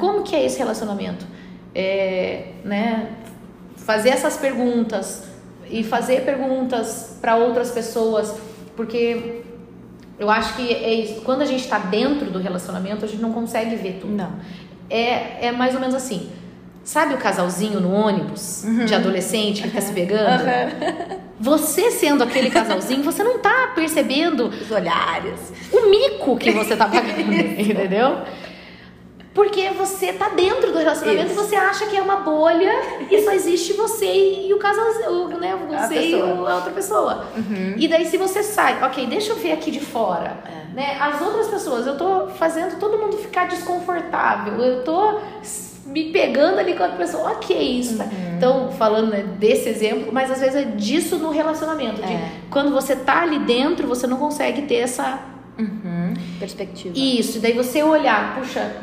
como 0.00 0.24
que 0.24 0.34
é 0.34 0.44
esse 0.44 0.58
relacionamento? 0.58 1.24
É, 1.72 2.48
né? 2.64 3.12
Fazer 3.76 4.08
essas 4.08 4.36
perguntas 4.36 5.28
e 5.70 5.84
fazer 5.84 6.24
perguntas 6.24 7.18
para 7.20 7.36
outras 7.36 7.70
pessoas, 7.70 8.36
porque 8.74 9.42
eu 10.18 10.28
acho 10.28 10.56
que 10.56 10.72
é 10.72 10.92
isso. 10.92 11.20
Quando 11.20 11.42
a 11.42 11.46
gente 11.46 11.62
está 11.62 11.78
dentro 11.78 12.32
do 12.32 12.40
relacionamento, 12.40 13.04
a 13.04 13.08
gente 13.08 13.22
não 13.22 13.32
consegue 13.32 13.76
ver 13.76 13.98
tudo 14.00 14.12
Não. 14.12 14.32
é, 14.90 15.46
é 15.46 15.52
mais 15.52 15.72
ou 15.74 15.80
menos 15.80 15.94
assim. 15.94 16.30
Sabe 16.86 17.14
o 17.14 17.18
casalzinho 17.18 17.80
no 17.80 17.92
ônibus 17.92 18.62
de 18.86 18.94
adolescente 18.94 19.60
que 19.60 19.68
fica 19.68 19.80
se 19.80 19.92
pegando? 19.92 20.44
Você 21.40 21.90
sendo 21.90 22.22
aquele 22.22 22.48
casalzinho, 22.48 23.02
você 23.02 23.24
não 23.24 23.40
tá 23.40 23.72
percebendo 23.74 24.46
Os 24.46 24.70
olhares. 24.70 25.52
o 25.72 25.90
mico 25.90 26.36
que 26.38 26.52
você 26.52 26.76
tá 26.76 26.86
pagando, 26.86 27.32
entendeu? 27.60 28.18
Porque 29.34 29.68
você 29.70 30.12
tá 30.14 30.28
dentro 30.30 30.72
do 30.72 30.78
relacionamento 30.78 31.32
Isso. 31.32 31.40
e 31.40 31.44
você 31.44 31.56
acha 31.56 31.86
que 31.86 31.96
é 31.96 32.00
uma 32.00 32.16
bolha 32.20 32.72
e 33.10 33.20
só 33.22 33.32
existe 33.32 33.72
você 33.74 34.46
e 34.46 34.54
o 34.54 34.58
casalzinho, 34.58 35.38
né? 35.40 35.58
A 35.76 35.86
Você 35.88 35.94
e 35.94 36.12
pessoa. 36.12 36.34
o- 36.34 36.46
a 36.46 36.54
outra 36.54 36.70
pessoa. 36.72 37.26
E 37.76 37.86
daí 37.88 38.06
se 38.06 38.16
você 38.16 38.42
sai, 38.44 38.82
ok, 38.82 39.06
deixa 39.08 39.32
eu 39.32 39.36
ver 39.36 39.52
aqui 39.52 39.70
de 39.72 39.80
fora, 39.80 40.38
É. 40.46 40.72
né? 40.74 40.96
As 41.00 41.20
outras 41.20 41.48
pessoas, 41.48 41.84
eu 41.86 41.98
tô 41.98 42.28
fazendo 42.38 42.78
todo 42.78 42.96
mundo 42.96 43.18
ficar 43.18 43.46
desconfortável, 43.48 44.54
eu 44.62 44.84
tô 44.84 45.18
me 45.86 46.04
pegando 46.10 46.58
ali 46.58 46.74
com 46.74 46.84
a 46.84 46.88
pessoa, 46.88 47.30
ok, 47.32 47.56
isso. 47.80 47.96
tá- 47.98 48.04
Uhum. 48.04 48.36
Então, 48.36 48.70
falando 48.72 49.10
né, 49.10 49.24
desse 49.38 49.68
exemplo, 49.68 50.12
mas 50.12 50.30
às 50.30 50.40
vezes 50.40 50.56
é 50.56 50.64
disso 50.64 51.16
no 51.18 51.30
relacionamento, 51.30 52.02
de 52.02 52.12
É. 52.12 52.30
quando 52.50 52.70
você 52.70 52.94
tá 52.94 53.22
ali 53.22 53.38
dentro, 53.38 53.86
você 53.86 54.06
não 54.06 54.18
consegue 54.18 54.62
ter 54.62 54.76
essa 54.76 55.20
Uhum. 55.58 56.12
Perspectiva. 56.38 56.94
isso, 56.98 57.38
e 57.38 57.40
daí 57.40 57.52
você 57.54 57.82
olhar, 57.82 58.34
puxa, 58.36 58.76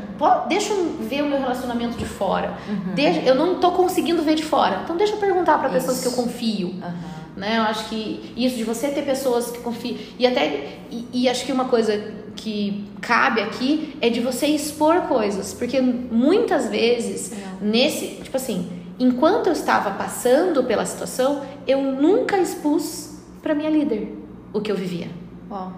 deixa 0.49 0.73
eu 0.73 0.95
ver 1.01 1.21
o 1.23 1.27
meu 1.27 1.39
relacionamento 1.39 1.95
de 1.97 2.05
fora. 2.05 2.53
Uhum. 2.67 2.93
Deixa, 2.95 3.19
eu 3.21 3.35
não 3.35 3.55
tô 3.59 3.71
conseguindo 3.71 4.23
ver 4.23 4.33
de 4.35 4.43
fora. 4.43 4.81
Então 4.83 4.95
deixa 4.97 5.13
eu 5.13 5.17
perguntar 5.19 5.59
para 5.59 5.69
pessoas 5.69 5.99
Isso. 6.01 6.09
que 6.09 6.19
eu 6.19 6.23
confio. 6.23 6.73
Aham. 6.81 7.22
Né? 7.35 7.57
Eu 7.57 7.63
acho 7.63 7.89
que 7.89 8.33
isso 8.37 8.55
de 8.55 8.63
você 8.63 8.89
ter 8.89 9.03
pessoas 9.03 9.51
que 9.51 9.59
confiam. 9.59 9.97
E 10.19 10.27
até. 10.27 10.77
E, 10.91 11.07
e 11.13 11.29
acho 11.29 11.45
que 11.45 11.51
uma 11.51 11.65
coisa 11.65 12.13
que 12.35 12.85
cabe 13.01 13.41
aqui 13.41 13.95
é 14.01 14.09
de 14.09 14.19
você 14.19 14.47
expor 14.47 15.01
coisas. 15.03 15.53
Porque 15.53 15.81
muitas 15.81 16.69
vezes, 16.69 17.33
nesse. 17.61 18.21
Tipo 18.23 18.37
assim, 18.37 18.69
enquanto 18.99 19.47
eu 19.47 19.53
estava 19.53 19.91
passando 19.91 20.63
pela 20.63 20.85
situação, 20.85 21.43
eu 21.67 21.81
nunca 21.81 22.37
expus 22.37 23.19
para 23.41 23.53
minha 23.53 23.69
líder 23.69 24.15
o 24.53 24.61
que 24.61 24.71
eu 24.71 24.75
vivia 24.75 25.07
Uau. 25.49 25.73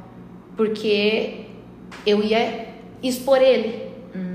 porque 0.55 1.45
eu 2.05 2.21
ia 2.21 2.67
expor 3.01 3.41
ele. 3.41 3.85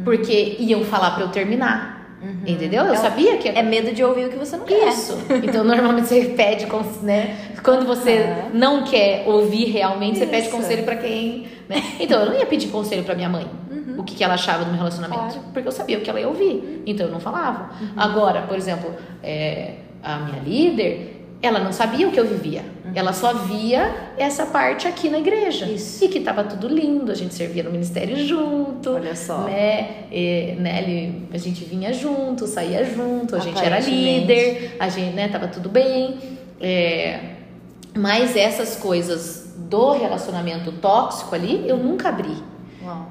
Porque 0.04 0.56
iam 0.58 0.84
falar 0.84 1.12
pra 1.12 1.24
eu 1.24 1.28
terminar. 1.28 1.99
Entendeu? 2.46 2.84
Eu 2.84 2.92
É 2.92 2.96
sabia 2.96 3.36
que 3.38 3.48
É 3.48 3.62
medo 3.62 3.92
de 3.92 4.04
ouvir 4.04 4.26
o 4.26 4.30
que 4.30 4.36
você 4.36 4.56
não 4.56 4.64
quer. 4.64 4.88
isso. 4.88 5.16
Então, 5.42 5.64
normalmente 5.64 6.08
você 6.08 6.24
pede, 6.36 6.66
né? 7.02 7.36
Quando 7.62 7.86
você 7.86 8.18
Aham. 8.18 8.50
não 8.54 8.84
quer 8.84 9.24
ouvir 9.26 9.64
realmente, 9.66 10.18
você 10.18 10.26
pede 10.26 10.46
Isso. 10.48 10.56
conselho 10.56 10.82
pra 10.84 10.96
quem, 10.96 11.46
né? 11.68 11.82
Então, 11.98 12.20
eu 12.20 12.26
não 12.30 12.38
ia 12.38 12.46
pedir 12.46 12.68
conselho 12.68 13.04
pra 13.04 13.14
minha 13.14 13.28
mãe. 13.28 13.46
O 13.98 14.02
que, 14.02 14.14
que 14.14 14.24
ela 14.24 14.34
achava 14.34 14.64
do 14.64 14.70
meu 14.70 14.78
relacionamento. 14.78 15.20
Claro. 15.20 15.40
Porque 15.52 15.68
eu 15.68 15.72
sabia 15.72 15.98
o 15.98 16.00
que 16.00 16.08
ela 16.08 16.18
ia 16.20 16.28
ouvir. 16.28 16.82
Então, 16.86 17.06
eu 17.06 17.12
não 17.12 17.20
falava. 17.20 17.70
Agora, 17.96 18.42
por 18.42 18.56
exemplo, 18.56 18.94
é, 19.22 19.74
a 20.02 20.16
minha 20.20 20.42
líder, 20.42 21.19
ela 21.42 21.58
não 21.58 21.72
sabia 21.72 22.06
o 22.06 22.12
que 22.12 22.20
eu 22.20 22.26
vivia. 22.26 22.64
Ela 22.94 23.12
só 23.12 23.32
via 23.32 24.12
essa 24.18 24.46
parte 24.46 24.86
aqui 24.86 25.08
na 25.08 25.18
igreja. 25.18 25.66
Isso. 25.66 26.04
E 26.04 26.08
que 26.08 26.20
tava 26.20 26.44
tudo 26.44 26.68
lindo, 26.68 27.10
a 27.10 27.14
gente 27.14 27.34
servia 27.34 27.62
no 27.62 27.70
ministério 27.70 28.16
junto. 28.26 28.90
Olha 28.90 29.14
só. 29.14 29.44
Né? 29.44 30.04
E, 30.10 30.56
né, 30.58 31.12
a 31.32 31.38
gente 31.38 31.64
vinha 31.64 31.92
junto, 31.92 32.46
saía 32.46 32.84
junto, 32.84 33.36
a 33.36 33.38
gente 33.38 33.62
era 33.64 33.78
líder, 33.78 34.76
a 34.78 34.88
gente, 34.88 35.14
né, 35.14 35.28
tava 35.28 35.48
tudo 35.48 35.68
bem. 35.68 36.18
É, 36.60 37.20
mas 37.96 38.36
essas 38.36 38.76
coisas 38.76 39.54
do 39.56 39.92
relacionamento 39.92 40.72
tóxico 40.72 41.34
ali, 41.34 41.64
eu 41.66 41.76
nunca 41.76 42.08
abri. 42.08 42.36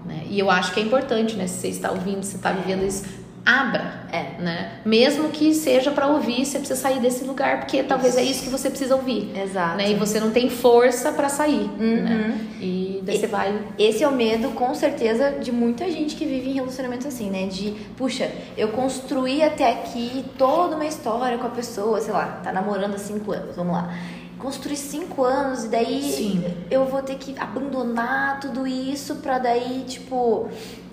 Né? 0.06 0.24
E 0.30 0.38
eu 0.38 0.52
acho 0.52 0.74
que 0.74 0.80
é 0.80 0.84
importante, 0.84 1.36
né? 1.36 1.48
Se 1.48 1.62
você 1.62 1.68
está 1.70 1.92
ouvindo, 1.92 2.24
se 2.24 2.36
está 2.36 2.52
vivendo 2.52 2.86
isso, 2.86 3.06
abra. 3.46 4.00
É. 4.12 4.40
Né? 4.42 4.72
Mesmo 4.86 5.30
que 5.30 5.54
seja 5.54 5.92
para 5.92 6.08
ouvir, 6.08 6.46
você 6.46 6.58
precisa 6.60 6.80
sair 6.80 7.00
desse 7.00 7.24
lugar, 7.24 7.60
porque 7.60 7.84
talvez 7.84 8.18
é 8.18 8.24
isso 8.24 8.44
que 8.44 8.50
você 8.50 8.70
precisa 8.70 8.96
ouvir. 8.96 9.32
Exato. 9.38 9.78
Né? 9.78 9.92
E 9.92 9.96
você 9.96 10.20
não 10.20 10.32
tem 10.32 10.50
força 10.50 11.12
para 11.12 11.30
sair. 11.30 11.70
Uhum. 11.80 12.04
Né? 12.04 12.48
E 12.62 13.02
daí 13.04 13.16
E- 13.16 13.20
você 13.20 13.28
vai. 13.28 13.60
Esse 13.78 14.04
é 14.04 14.08
o 14.08 14.12
medo, 14.12 14.50
com 14.52 14.74
certeza, 14.74 15.32
de 15.40 15.52
muita 15.52 15.90
gente 15.92 16.16
que 16.16 16.26
vive 16.26 16.50
em 16.50 16.54
relacionamentos 16.54 17.06
assim, 17.06 17.30
né? 17.30 17.46
De, 17.48 17.72
puxa, 17.98 18.32
eu 18.58 18.70
construí 18.70 19.44
até 19.44 19.70
aqui 19.72 20.26
toda 20.38 20.76
uma 20.76 20.86
história 20.86 21.38
com 21.38 21.48
a 21.48 21.52
pessoa, 21.52 22.00
sei 22.02 22.14
lá, 22.14 22.40
tá 22.44 22.52
namorando 22.52 22.96
há 22.96 23.00
cinco 23.00 23.32
anos, 23.32 23.56
vamos 23.56 23.74
lá. 23.74 23.94
Construí 24.38 24.78
cinco 24.78 25.24
anos 25.24 25.66
e 25.66 25.68
daí 25.68 26.02
Sim. 26.02 26.44
eu 26.72 26.86
vou 26.86 27.02
ter 27.02 27.16
que 27.16 27.36
abandonar 27.38 28.40
tudo 28.40 28.66
isso 28.66 29.16
pra 29.18 29.38
daí, 29.38 29.84
tipo. 29.88 30.48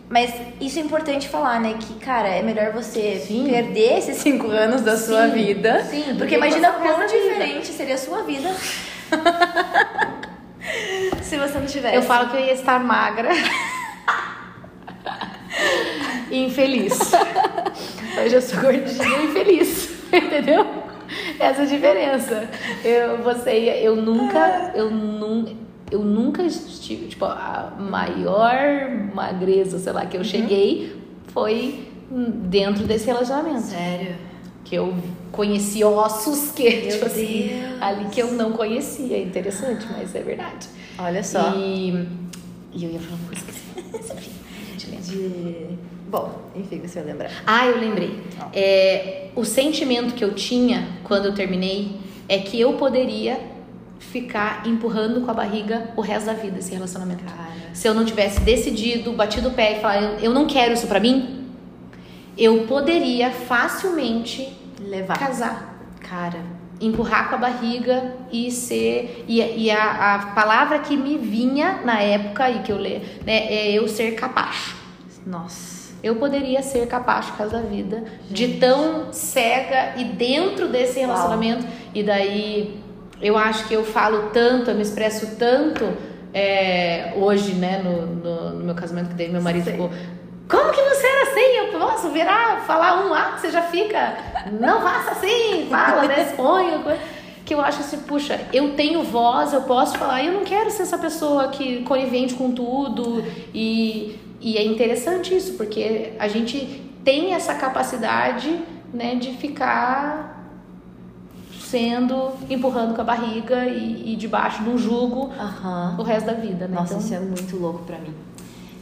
Mas 0.08 0.32
isso 0.60 0.78
é 0.78 0.82
importante 0.82 1.28
falar, 1.28 1.60
né? 1.60 1.74
Que, 1.80 1.94
cara, 1.94 2.28
é 2.28 2.40
melhor 2.42 2.72
você 2.72 3.20
Sim. 3.26 3.48
perder 3.48 3.98
esses 3.98 4.18
cinco 4.18 4.48
anos 4.48 4.82
da 4.82 4.96
sua 4.96 5.26
Sim, 5.28 5.34
vida. 5.34 5.82
sim, 5.84 6.04
porque 6.16 6.28
que 6.28 6.34
imagina 6.36 6.70
quão 6.72 7.06
diferente 7.06 7.66
seria 7.68 7.96
a 7.96 7.98
sua 7.98 8.22
vida 8.22 8.48
se 11.22 11.36
você 11.36 11.58
não 11.58 11.66
tivesse. 11.66 11.96
Eu 11.96 12.02
falo 12.02 12.30
que 12.30 12.36
eu 12.36 12.40
ia 12.40 12.52
estar 12.52 12.78
magra. 12.78 13.30
e 16.30 16.44
infeliz. 16.44 16.98
Hoje 18.24 18.34
eu 18.34 18.42
sou 18.42 18.60
gordinha 18.60 19.18
e 19.18 19.24
infeliz. 19.26 19.90
Entendeu? 20.12 20.66
Essa 21.38 21.62
é 21.62 21.64
a 21.64 21.66
diferença. 21.66 22.48
Eu, 22.84 23.18
você, 23.18 23.50
eu 23.82 23.96
nunca, 23.96 24.72
eu 24.74 24.90
nunca, 24.90 25.52
eu 25.90 26.00
nunca 26.00 26.42
estive, 26.42 27.06
tipo, 27.06 27.24
a 27.24 27.72
maior 27.78 28.90
magreza, 29.14 29.78
sei 29.78 29.92
lá, 29.92 30.04
que 30.06 30.16
eu 30.16 30.24
cheguei 30.24 30.96
foi 31.28 31.88
dentro 32.10 32.84
desse 32.84 33.06
relacionamento. 33.06 33.62
Sério. 33.62 34.16
Que 34.64 34.74
eu 34.74 34.94
conheci 35.30 35.84
ossos 35.84 36.50
que, 36.50 36.68
Meu 36.68 36.90
tipo 36.90 37.06
assim, 37.06 37.48
Deus. 37.48 37.82
ali 37.82 38.06
que 38.06 38.20
eu 38.20 38.32
não 38.32 38.52
conhecia. 38.52 39.16
É 39.16 39.22
interessante, 39.22 39.86
mas 39.90 40.14
é 40.14 40.22
verdade. 40.22 40.66
Olha 40.98 41.22
só. 41.22 41.54
E, 41.56 42.06
e 42.74 42.84
eu 42.84 42.90
ia 42.90 42.98
falar 42.98 43.16
uma 43.16 43.28
coisa 43.28 43.44
que. 43.44 44.36
De... 44.96 45.78
Bom, 46.08 46.50
enfim, 46.56 46.80
você 46.80 47.00
vai 47.00 47.12
lembrar. 47.12 47.30
Ah, 47.46 47.66
eu 47.66 47.78
lembrei. 47.78 48.18
É, 48.52 49.28
o 49.36 49.44
sentimento 49.44 50.14
que 50.14 50.24
eu 50.24 50.34
tinha 50.34 50.88
quando 51.04 51.26
eu 51.26 51.34
terminei 51.34 51.96
é 52.28 52.38
que 52.38 52.60
eu 52.60 52.72
poderia 52.74 53.38
ficar 53.98 54.66
empurrando 54.66 55.20
com 55.22 55.30
a 55.30 55.34
barriga 55.34 55.90
o 55.96 56.00
resto 56.00 56.26
da 56.26 56.32
vida 56.32 56.58
esse 56.58 56.72
relacionamento. 56.72 57.24
Cara. 57.24 57.36
Se 57.72 57.88
eu 57.88 57.94
não 57.94 58.04
tivesse 58.04 58.40
decidido, 58.40 59.12
batido 59.12 59.48
o 59.48 59.52
pé 59.52 59.78
e 59.78 59.80
falar, 59.80 60.02
eu, 60.02 60.18
eu 60.18 60.32
não 60.32 60.46
quero 60.46 60.72
isso 60.72 60.86
pra 60.86 61.00
mim, 61.00 61.46
eu 62.36 62.66
poderia 62.66 63.30
facilmente 63.30 64.56
Levar. 64.80 65.18
casar. 65.18 65.74
Cara. 66.00 66.38
empurrar 66.80 67.28
com 67.28 67.34
a 67.34 67.38
barriga 67.38 68.14
e 68.30 68.50
ser 68.50 69.24
e, 69.26 69.40
e 69.40 69.70
a, 69.70 70.14
a 70.14 70.18
palavra 70.34 70.78
que 70.78 70.96
me 70.96 71.18
vinha 71.18 71.80
na 71.84 72.00
época 72.00 72.48
e 72.50 72.60
que 72.60 72.70
eu 72.70 72.78
le, 72.78 72.98
né, 73.24 73.52
é 73.52 73.72
eu 73.72 73.88
ser 73.88 74.12
capacho. 74.12 74.76
Nossa. 75.26 75.76
Eu 76.02 76.16
poderia 76.16 76.62
ser 76.62 76.86
capacho 76.86 77.32
por 77.32 77.38
causa 77.38 77.58
da 77.58 77.62
vida, 77.62 78.04
de 78.30 78.58
tão 78.58 79.12
cega 79.12 79.94
e 79.96 80.04
dentro 80.04 80.68
desse 80.68 81.00
Uau. 81.00 81.08
relacionamento. 81.08 81.66
E 81.92 82.02
daí 82.02 82.78
eu 83.20 83.36
acho 83.36 83.66
que 83.66 83.74
eu 83.74 83.84
falo 83.84 84.30
tanto, 84.32 84.70
eu 84.70 84.74
me 84.74 84.82
expresso 84.82 85.36
tanto 85.36 85.84
é, 86.34 87.14
hoje, 87.16 87.54
né, 87.54 87.80
no, 87.82 88.06
no, 88.06 88.50
no 88.50 88.64
meu 88.64 88.74
casamento, 88.74 89.08
que 89.08 89.14
daí 89.14 89.28
meu 89.28 89.40
marido 89.40 89.64
Sei. 89.64 89.72
ficou. 89.72 89.90
Como 90.48 90.70
que 90.70 90.82
você 90.82 91.06
era 91.06 91.22
assim? 91.22 91.40
Eu 91.40 91.78
posso 91.78 92.10
virar, 92.10 92.60
falar 92.66 93.06
um 93.06 93.12
A 93.12 93.32
que 93.32 93.40
você 93.40 93.50
já 93.50 93.62
fica. 93.62 94.16
Não 94.60 94.80
faça 94.80 95.12
assim, 95.12 95.66
fala, 95.68 96.04
né? 96.04 96.22
Exponha. 96.22 96.98
Que 97.44 97.54
eu 97.54 97.60
acho 97.60 97.80
assim, 97.80 97.98
puxa, 98.00 98.40
eu 98.52 98.74
tenho 98.74 99.02
voz, 99.02 99.52
eu 99.52 99.62
posso 99.62 99.96
falar, 99.96 100.24
eu 100.24 100.32
não 100.32 100.44
quero 100.44 100.70
ser 100.70 100.82
essa 100.82 100.98
pessoa 100.98 101.48
que 101.48 101.82
conivente 101.82 102.34
com 102.34 102.52
tudo. 102.52 103.24
E, 103.54 104.18
e 104.40 104.56
é 104.56 104.64
interessante 104.64 105.34
isso, 105.34 105.54
porque 105.54 106.12
a 106.18 106.28
gente 106.28 106.92
tem 107.04 107.34
essa 107.34 107.54
capacidade 107.54 108.60
né, 108.92 109.14
de 109.14 109.32
ficar 109.32 110.35
sendo, 111.70 112.32
empurrando 112.48 112.94
com 112.94 113.00
a 113.00 113.04
barriga 113.04 113.64
e, 113.66 114.12
e 114.12 114.16
debaixo 114.16 114.62
de 114.62 114.70
um 114.70 114.78
jugo 114.78 115.32
Aham. 115.38 115.96
o 115.98 116.02
resto 116.02 116.26
da 116.26 116.32
vida, 116.34 116.66
né? 116.68 116.74
Nossa, 116.76 116.94
Então, 116.94 117.04
isso 117.04 117.14
é 117.14 117.20
muito 117.20 117.56
louco 117.56 117.80
pra 117.84 117.98
mim. 117.98 118.14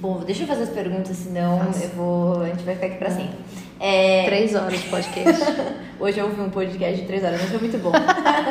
Bom, 0.00 0.18
deixa 0.24 0.42
eu 0.42 0.46
fazer 0.46 0.64
as 0.64 0.68
perguntas, 0.68 1.16
senão 1.16 1.60
eu 1.82 1.88
vou. 1.90 2.42
A 2.42 2.48
gente 2.48 2.62
vai 2.62 2.74
ficar 2.74 2.86
aqui 2.88 2.96
pra 2.96 3.10
sempre. 3.10 3.36
É, 3.80 4.24
três 4.26 4.54
horas 4.54 4.80
de 4.80 4.88
podcast. 4.88 5.42
Hoje 5.98 6.18
eu 6.18 6.26
ouvi 6.26 6.40
um 6.40 6.50
podcast 6.50 7.00
de 7.00 7.06
três 7.06 7.24
horas, 7.24 7.40
mas 7.40 7.50
foi 7.50 7.58
muito 7.60 7.78
bom. 7.78 7.92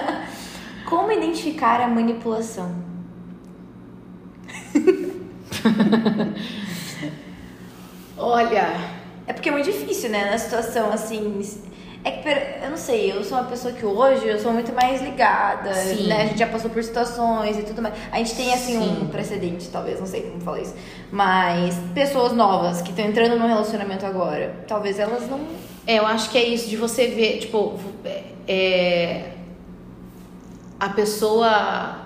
Como 0.90 1.12
identificar 1.12 1.80
a 1.82 1.88
manipulação? 1.88 2.72
Olha, 8.18 8.68
É 9.28 9.34
porque 9.34 9.50
é 9.50 9.52
muito 9.52 9.66
difícil, 9.66 10.10
né? 10.10 10.32
Na 10.32 10.38
situação 10.38 10.92
assim. 10.92 11.42
É 12.06 12.12
que, 12.12 12.28
eu 12.28 12.70
não 12.70 12.78
sei, 12.78 13.12
eu 13.14 13.24
sou 13.24 13.38
uma 13.38 13.48
pessoa 13.48 13.74
que 13.74 13.86
hoje 13.86 14.28
eu 14.28 14.38
sou 14.38 14.52
muito 14.52 14.74
mais 14.74 15.02
ligada, 15.02 15.74
Sim. 15.74 16.08
né? 16.08 16.24
A 16.24 16.26
gente 16.26 16.40
já 16.40 16.48
passou 16.48 16.70
por 16.70 16.84
situações 16.84 17.58
e 17.58 17.64
tudo 17.64 17.82
mais. 17.82 17.94
A 18.12 18.18
gente 18.18 18.36
tem, 18.36 18.54
assim, 18.54 18.78
Sim. 18.78 19.04
um 19.04 19.08
precedente, 19.08 19.70
talvez, 19.70 20.00
não 20.00 20.06
sei 20.06 20.24
como 20.24 20.42
falar 20.42 20.60
isso. 20.60 20.76
Mas 21.10 21.76
pessoas 21.94 22.34
novas 22.34 22.82
que 22.82 22.90
estão 22.90 23.06
entrando 23.06 23.38
num 23.38 23.48
relacionamento 23.48 24.06
agora, 24.06 24.54
talvez 24.68 25.00
elas 25.00 25.30
não. 25.30 25.40
É, 25.88 26.00
eu 26.00 26.06
acho 26.06 26.30
que 26.30 26.38
é 26.38 26.44
isso 26.46 26.70
de 26.70 26.76
você 26.76 27.08
ver, 27.08 27.40
tipo, 27.40 27.80
é, 28.48 29.32
a 30.78 30.90
pessoa, 30.90 32.00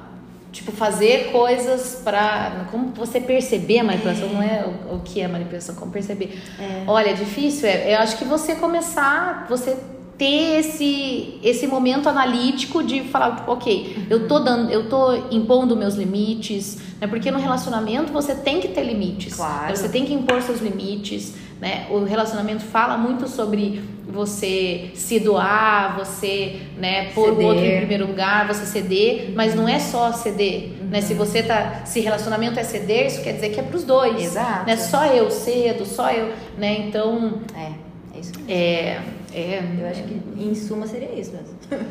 tipo, 0.58 0.72
fazer 0.72 1.32
coisas 1.32 2.02
pra. 2.04 2.68
Como 2.72 2.88
você 2.90 3.22
perceber 3.22 3.80
a 3.80 3.84
manipulação, 3.84 4.28
não 4.30 4.42
é 4.42 4.66
o, 4.66 4.96
o 4.96 5.00
que 5.02 5.22
é 5.22 5.28
manipulação, 5.28 5.76
como 5.76 5.92
perceber. 5.92 6.40
Olha, 6.88 7.10
é 7.10 7.14
difícil, 7.14 7.70
é, 7.70 7.94
eu 7.94 8.00
acho 8.00 8.18
que 8.18 8.26
você 8.26 8.56
começar, 8.56 9.46
você 9.48 9.78
ter 10.18 10.60
esse, 10.60 11.40
esse 11.44 11.68
momento 11.68 12.10
analítico 12.10 12.84
de 12.84 13.04
falar, 13.04 13.36
tipo, 13.36 13.52
ok, 13.52 14.08
eu 14.10 14.28
tô 14.28 14.40
dando, 14.40 14.72
eu 14.72 14.90
tô 14.90 15.14
impondo 15.30 15.76
meus 15.76 15.94
limites, 15.94 16.80
né? 17.00 17.06
Porque 17.06 17.30
no 17.30 17.38
relacionamento 17.38 18.12
você 18.12 18.34
tem 18.34 18.60
que 18.60 18.70
ter 18.70 18.84
limites. 18.84 19.36
Claro. 19.36 19.76
Você 19.76 19.88
tem 19.90 20.06
que 20.06 20.14
impor 20.14 20.42
seus 20.42 20.60
limites, 20.60 21.36
né? 21.60 21.88
O 21.90 22.04
relacionamento 22.04 22.64
fala 22.64 22.98
muito 22.98 23.28
sobre 23.28 23.82
você 24.08 24.92
se 24.96 25.20
doar, 25.20 25.98
você, 25.98 26.62
né, 26.78 27.12
pôr 27.12 27.34
o 27.34 27.44
outro 27.44 27.64
em 27.64 27.78
primeiro 27.78 28.08
lugar, 28.08 28.48
você 28.48 28.66
ceder, 28.66 29.34
mas 29.36 29.54
não 29.54 29.68
é 29.68 29.80
só 29.80 30.12
ceder, 30.14 30.72
né? 30.90 31.02
Se 31.02 31.14
você 31.14 31.44
tá, 31.44 31.82
se 31.86 32.00
relacionamento 32.00 32.60
é 32.60 32.64
ceder, 32.64 33.08
isso 33.08 33.22
quer 33.22 33.34
dizer 33.34 33.50
que 33.50 33.60
é 33.60 33.64
pros 33.64 33.84
dois. 33.84 34.24
Exato. 34.24 34.66
Né? 34.66 34.78
Só 34.78 35.06
eu 35.08 35.30
cedo, 35.30 35.86
só 35.86 36.12
eu, 36.12 36.34
né? 36.58 36.88
Então, 36.88 37.42
É, 37.56 37.72
é 38.16 38.20
isso 38.20 38.32
mesmo. 38.38 38.52
é, 38.52 39.02
é, 39.34 39.64
Eu 39.80 39.88
acho 39.88 40.04
que, 40.04 40.22
em 40.38 40.56
suma, 40.56 40.88
seria 40.88 41.14
isso 41.14 41.34
mesmo. 41.34 41.86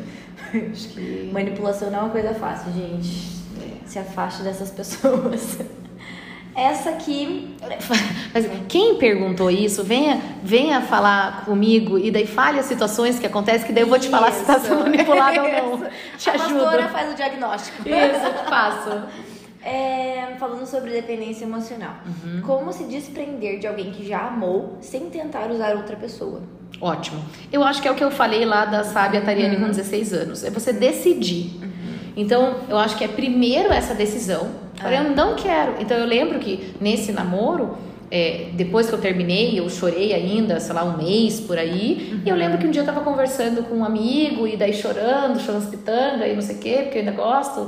acho 0.71 0.89
que 0.89 1.29
Manipulação 1.31 1.91
não 1.91 1.99
é 1.99 2.01
uma 2.03 2.09
coisa 2.09 2.33
fácil, 2.33 2.73
gente. 2.73 3.37
Se 3.85 3.99
afaste 3.99 4.43
dessas 4.43 4.71
pessoas. 4.71 5.59
Essa 6.57 6.89
aqui. 6.89 7.55
Mas 8.33 8.49
quem 8.67 8.95
perguntou 8.95 9.51
isso, 9.51 9.83
venha, 9.83 10.19
venha 10.43 10.81
falar 10.81 11.45
comigo 11.45 11.99
e 11.99 12.09
daí 12.09 12.25
fale 12.25 12.57
as 12.57 12.65
situações 12.65 13.19
que 13.19 13.27
acontecem, 13.27 13.67
que 13.67 13.73
daí 13.73 13.83
eu 13.83 13.87
vou 13.87 13.99
te 13.99 14.09
falar 14.09 14.31
se 14.31 14.41
está 14.41 14.59
sendo 14.59 14.77
Isso. 14.77 14.83
manipulado 14.89 15.39
ou 15.39 15.47
não. 15.47 15.75
Isso. 15.75 15.85
Te 16.17 16.29
a 16.31 16.33
pastora 16.33 16.77
ajudo. 16.79 16.91
faz 16.91 17.13
o 17.13 17.15
diagnóstico. 17.15 17.83
Isso, 17.87 18.49
faço. 18.49 18.89
É, 19.59 20.35
falando 20.39 20.65
sobre 20.65 20.91
dependência 20.91 21.43
emocional. 21.43 21.95
Uhum. 22.05 22.41
Como 22.41 22.71
se 22.71 22.85
desprender 22.85 23.59
de 23.59 23.67
alguém 23.67 23.91
que 23.91 24.07
já 24.07 24.27
amou 24.27 24.77
sem 24.79 25.09
tentar 25.09 25.51
usar 25.51 25.75
outra 25.75 25.97
pessoa? 25.97 26.41
Ótimo. 26.79 27.21
Eu 27.51 27.61
acho 27.65 27.81
que 27.81 27.87
é 27.87 27.91
o 27.91 27.95
que 27.95 28.03
eu 28.03 28.09
falei 28.09 28.45
lá 28.45 28.63
da 28.63 28.85
sábia 28.85 29.19
Tariane 29.19 29.57
com 29.57 29.67
16 29.67 30.13
anos. 30.13 30.43
É 30.45 30.49
você 30.49 30.71
decidir. 30.71 31.59
Então, 32.15 32.61
eu 32.69 32.77
acho 32.77 32.97
que 32.97 33.03
é 33.03 33.09
primeiro 33.09 33.73
essa 33.73 33.93
decisão. 33.93 34.49
Falei, 34.77 34.99
eu 34.99 35.15
não 35.15 35.35
quero. 35.35 35.75
Então, 35.79 35.97
eu 35.97 36.05
lembro 36.05 36.39
que 36.39 36.73
nesse 36.79 37.11
namoro, 37.11 37.77
é, 38.09 38.49
depois 38.53 38.87
que 38.87 38.93
eu 38.93 38.99
terminei, 38.99 39.59
eu 39.59 39.69
chorei 39.69 40.13
ainda, 40.13 40.59
sei 40.59 40.73
lá, 40.73 40.83
um 40.83 40.97
mês 40.97 41.39
por 41.39 41.57
aí. 41.57 42.11
Uhum. 42.11 42.21
E 42.25 42.29
eu 42.29 42.35
lembro 42.35 42.57
que 42.57 42.67
um 42.67 42.71
dia 42.71 42.81
eu 42.81 42.85
tava 42.85 43.01
conversando 43.01 43.63
com 43.63 43.75
um 43.75 43.85
amigo, 43.85 44.47
e 44.47 44.55
daí 44.55 44.73
chorando, 44.73 45.39
chorando 45.39 45.69
pitanga 45.69 46.27
e 46.27 46.33
não 46.33 46.41
sei 46.41 46.55
o 46.55 46.59
quê, 46.59 46.79
porque 46.83 46.99
eu 46.99 47.01
ainda 47.01 47.11
gosto. 47.11 47.67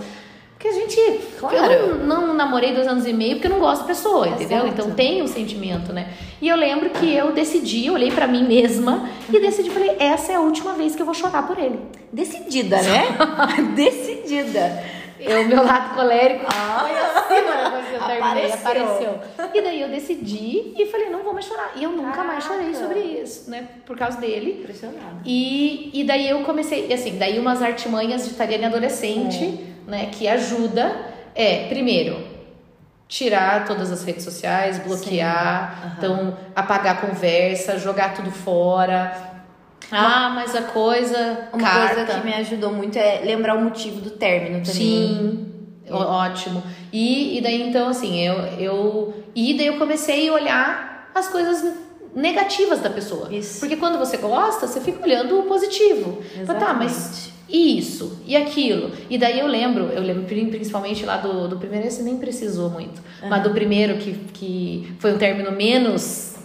Porque 0.59 0.67
a 0.67 0.73
gente. 0.73 1.21
Claro. 1.39 1.55
Eu 1.55 1.95
não, 1.99 2.27
não, 2.27 2.33
namorei 2.33 2.73
dois 2.73 2.85
anos 2.85 3.05
e 3.05 3.13
meio 3.13 3.35
porque 3.35 3.47
eu 3.47 3.51
não 3.51 3.59
gosto 3.59 3.81
da 3.81 3.87
pessoa, 3.87 4.27
Exato. 4.27 4.43
entendeu? 4.43 4.67
Então 4.67 4.91
tem 4.91 5.21
um 5.21 5.27
sentimento, 5.27 5.93
né? 5.93 6.09
E 6.41 6.49
eu 6.49 6.57
lembro 6.57 6.89
que 6.89 7.15
eu 7.15 7.31
decidi, 7.31 7.85
eu 7.85 7.93
olhei 7.93 8.11
para 8.11 8.27
mim 8.27 8.43
mesma 8.43 9.09
e 9.31 9.39
decidi, 9.39 9.69
falei, 9.69 9.95
essa 9.97 10.33
é 10.33 10.35
a 10.35 10.41
última 10.41 10.73
vez 10.73 10.97
que 10.97 11.01
eu 11.01 11.05
vou 11.05 11.15
chorar 11.15 11.47
por 11.47 11.57
ele. 11.57 11.79
Decidida, 12.11 12.81
né? 12.81 13.07
Decidida. 13.73 14.83
Eu, 15.19 15.47
meu 15.47 15.63
lado 15.63 15.95
colérico, 15.95 16.45
ah, 16.47 16.85
assim, 17.17 17.35
depois 17.63 17.87
que 17.87 17.93
eu 17.93 18.07
terminei, 18.07 18.51
apareceu. 18.51 19.19
E 19.53 19.61
daí 19.61 19.81
eu 19.81 19.89
decidi 19.89 20.73
e 20.77 20.85
falei, 20.85 21.09
não 21.09 21.23
vou 21.23 21.33
mais 21.33 21.45
chorar. 21.45 21.71
E 21.75 21.83
eu 21.83 21.91
nunca 21.91 22.11
Caraca. 22.11 22.27
mais 22.27 22.43
chorei 22.43 22.73
sobre 22.73 22.99
isso, 22.99 23.49
né? 23.51 23.67
Por 23.85 23.97
causa 23.97 24.17
dele. 24.19 24.61
Impressionado. 24.61 25.21
E, 25.25 25.91
e 25.93 26.03
daí 26.05 26.29
eu 26.29 26.41
comecei, 26.43 26.91
assim, 26.93 27.17
daí 27.17 27.37
umas 27.37 27.61
artimanhas 27.61 28.25
de 28.25 28.33
Tariane 28.33 28.65
adolescente, 28.65 29.43
é. 29.87 29.91
né? 29.91 30.09
Que 30.11 30.27
ajuda. 30.27 31.09
É, 31.35 31.67
primeiro, 31.67 32.17
tirar 33.07 33.65
todas 33.65 33.91
as 33.91 34.03
redes 34.03 34.23
sociais, 34.23 34.79
bloquear, 34.79 35.81
uhum. 35.83 35.91
então 35.97 36.37
apagar 36.55 36.97
a 36.97 37.01
conversa, 37.01 37.77
jogar 37.77 38.13
tudo 38.13 38.31
fora 38.31 39.28
ah, 39.91 40.31
mas 40.33 40.55
a 40.55 40.63
coisa. 40.63 41.49
Uma 41.51 41.63
carta. 41.63 41.95
coisa 41.95 42.19
que 42.19 42.25
me 42.25 42.33
ajudou 42.35 42.71
muito 42.71 42.97
é 42.97 43.21
lembrar 43.23 43.55
o 43.55 43.61
motivo 43.61 44.01
do 44.01 44.11
término 44.11 44.63
também. 44.63 44.73
Sim. 44.73 45.45
É. 45.85 45.93
Ótimo. 45.93 46.61
E, 46.93 47.37
e 47.37 47.41
daí, 47.41 47.61
então, 47.67 47.89
assim, 47.89 48.19
eu, 48.19 48.35
eu. 48.59 49.23
E 49.35 49.55
daí 49.55 49.67
eu 49.67 49.77
comecei 49.77 50.29
a 50.29 50.33
olhar 50.33 51.11
as 51.15 51.27
coisas 51.27 51.73
negativas 52.15 52.79
da 52.79 52.89
pessoa. 52.89 53.33
Isso. 53.33 53.59
Porque 53.59 53.75
quando 53.75 53.97
você 53.97 54.17
gosta, 54.17 54.67
você 54.67 54.79
fica 54.79 55.03
olhando 55.03 55.39
o 55.39 55.43
positivo. 55.43 56.21
Exatamente. 56.39 56.59
Tá, 56.59 56.73
mas 56.73 57.31
isso 57.49 58.21
e 58.25 58.35
aquilo. 58.35 58.91
E 59.09 59.17
daí 59.17 59.39
eu 59.39 59.47
lembro, 59.47 59.85
eu 59.85 60.03
lembro 60.03 60.23
principalmente 60.23 61.03
lá 61.05 61.17
do, 61.17 61.47
do 61.47 61.57
primeiro, 61.57 61.87
esse 61.87 62.03
nem 62.03 62.17
precisou 62.17 62.69
muito, 62.69 63.01
uhum. 63.23 63.29
mas 63.29 63.41
do 63.41 63.49
primeiro 63.49 63.97
que, 63.97 64.13
que 64.33 64.93
foi 64.99 65.13
um 65.13 65.17
término 65.17 65.51
menos 65.51 66.35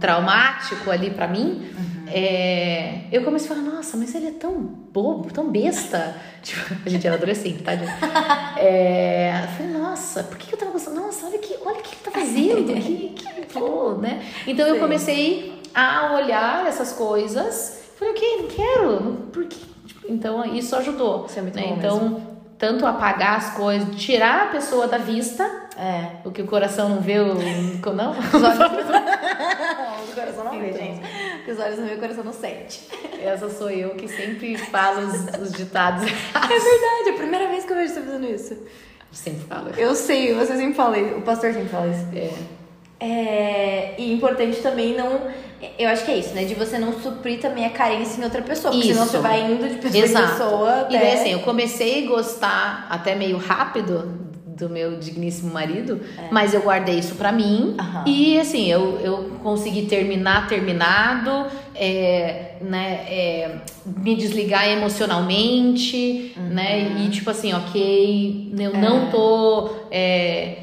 traumático 0.00 0.90
ali 0.90 1.10
para 1.10 1.28
mim. 1.28 1.70
Uhum 1.76 1.93
é, 2.16 3.00
eu 3.10 3.24
comecei 3.24 3.50
a 3.50 3.56
falar, 3.56 3.68
nossa, 3.68 3.96
mas 3.96 4.14
ele 4.14 4.28
é 4.28 4.30
tão 4.30 4.52
bobo, 4.52 5.32
tão 5.32 5.50
besta. 5.50 6.14
Tipo, 6.44 6.76
a 6.86 6.88
gente 6.88 7.04
era 7.04 7.16
adolescente, 7.16 7.62
tá? 7.62 7.72
É, 8.56 9.32
eu 9.42 9.48
falei, 9.48 9.72
nossa, 9.72 10.22
por 10.22 10.36
que 10.36 10.52
eu 10.52 10.58
tava 10.58 10.70
gostando? 10.70 11.00
Nossa, 11.00 11.26
olha, 11.26 11.38
que, 11.38 11.56
olha 11.64 11.78
o 11.78 11.82
que 11.82 11.94
ele 11.94 12.02
tá 12.04 12.10
fazendo, 12.12 12.82
que, 12.82 13.08
que 13.08 13.46
pô, 13.52 13.94
né? 13.94 14.22
Então 14.46 14.68
eu 14.68 14.78
comecei 14.78 15.60
a 15.74 16.14
olhar 16.14 16.66
essas 16.68 16.92
coisas. 16.92 17.80
Falei, 17.98 18.14
ok, 18.14 18.42
não 18.42 18.48
quero, 18.48 19.00
por 19.32 19.46
quê? 19.46 19.56
Tipo, 19.86 20.12
então 20.12 20.44
isso 20.54 20.76
ajudou. 20.76 21.26
Isso 21.26 21.38
é 21.38 21.42
muito 21.42 21.56
né? 21.56 21.66
bom 21.66 21.76
Então, 21.76 22.00
mesmo. 22.00 22.33
Tanto 22.58 22.86
apagar 22.86 23.36
as 23.36 23.50
coisas, 23.54 23.96
tirar 23.96 24.44
a 24.44 24.46
pessoa 24.46 24.86
da 24.86 24.98
vista. 24.98 25.44
É. 25.76 26.18
O 26.24 26.30
que 26.30 26.42
o 26.42 26.46
coração 26.46 26.88
não 26.88 27.00
vê, 27.00 27.18
o. 27.18 27.34
Não? 27.94 28.12
Os 28.12 28.34
olhos. 28.34 28.88
o 30.10 30.14
coração 30.14 30.44
não 30.44 30.52
vê, 30.52 30.70
então. 30.70 30.78
gente 30.78 31.34
que 31.44 31.50
os 31.50 31.58
olhos 31.58 31.78
no 31.78 31.84
meu 31.84 31.98
coração 31.98 32.24
não 32.24 32.32
sente. 32.32 32.88
Essa 33.22 33.50
sou 33.50 33.70
eu 33.70 33.90
que 33.90 34.08
sempre 34.08 34.56
falo 34.56 35.06
os, 35.06 35.40
os 35.40 35.52
ditados. 35.52 36.02
é 36.08 36.48
verdade, 36.48 37.08
é 37.08 37.10
a 37.10 37.16
primeira 37.16 37.48
vez 37.48 37.64
que 37.64 37.72
eu 37.72 37.76
vejo 37.76 37.94
você 37.94 38.00
fazendo 38.00 38.26
isso. 38.26 38.54
Eu 38.54 38.66
sempre 39.12 39.44
falo. 39.46 39.70
Eu 39.76 39.94
sei, 39.94 40.34
você 40.34 40.56
sempre 40.56 40.74
fala 40.74 40.98
isso. 40.98 41.16
O 41.16 41.22
pastor 41.22 41.52
sempre 41.52 41.68
fala 41.68 41.88
isso. 41.88 42.06
É. 42.14 42.63
É, 43.04 43.94
e 43.98 44.12
importante 44.12 44.56
também 44.62 44.96
não. 44.96 45.20
Eu 45.78 45.88
acho 45.90 46.04
que 46.04 46.10
é 46.10 46.16
isso, 46.16 46.34
né? 46.34 46.44
De 46.44 46.54
você 46.54 46.78
não 46.78 46.92
suprir 47.00 47.38
também 47.38 47.66
a 47.66 47.70
carência 47.70 48.18
em 48.18 48.24
outra 48.24 48.40
pessoa. 48.40 48.72
Porque 48.72 48.88
isso. 48.88 48.94
senão 48.94 49.06
você 49.06 49.18
vai 49.18 49.52
indo 49.52 49.68
de 49.68 49.76
pessoa 49.76 50.04
Exato. 50.04 50.24
em 50.24 50.28
pessoa. 50.30 50.80
Até... 50.80 50.94
E 50.94 50.98
daí, 50.98 51.12
assim, 51.12 51.32
eu 51.32 51.40
comecei 51.40 52.04
a 52.04 52.08
gostar 52.08 52.86
até 52.88 53.14
meio 53.14 53.36
rápido 53.36 54.24
do 54.56 54.70
meu 54.70 54.96
digníssimo 54.96 55.52
marido, 55.52 56.00
é. 56.16 56.28
mas 56.30 56.54
eu 56.54 56.62
guardei 56.62 56.98
isso 56.98 57.16
para 57.16 57.32
mim 57.32 57.74
uhum. 57.78 58.04
e 58.06 58.38
assim 58.38 58.70
eu, 58.70 59.00
eu 59.00 59.32
consegui 59.42 59.86
terminar 59.86 60.46
terminado, 60.46 61.46
é, 61.74 62.52
né, 62.60 63.04
é, 63.08 63.56
me 63.84 64.14
desligar 64.14 64.68
emocionalmente, 64.68 66.32
uhum. 66.36 66.50
né, 66.50 67.04
e 67.04 67.10
tipo 67.10 67.28
assim, 67.30 67.52
ok, 67.52 68.52
eu 68.56 68.74
não 68.74 69.08
é. 69.08 69.10
tô 69.10 69.70
é, 69.90 70.58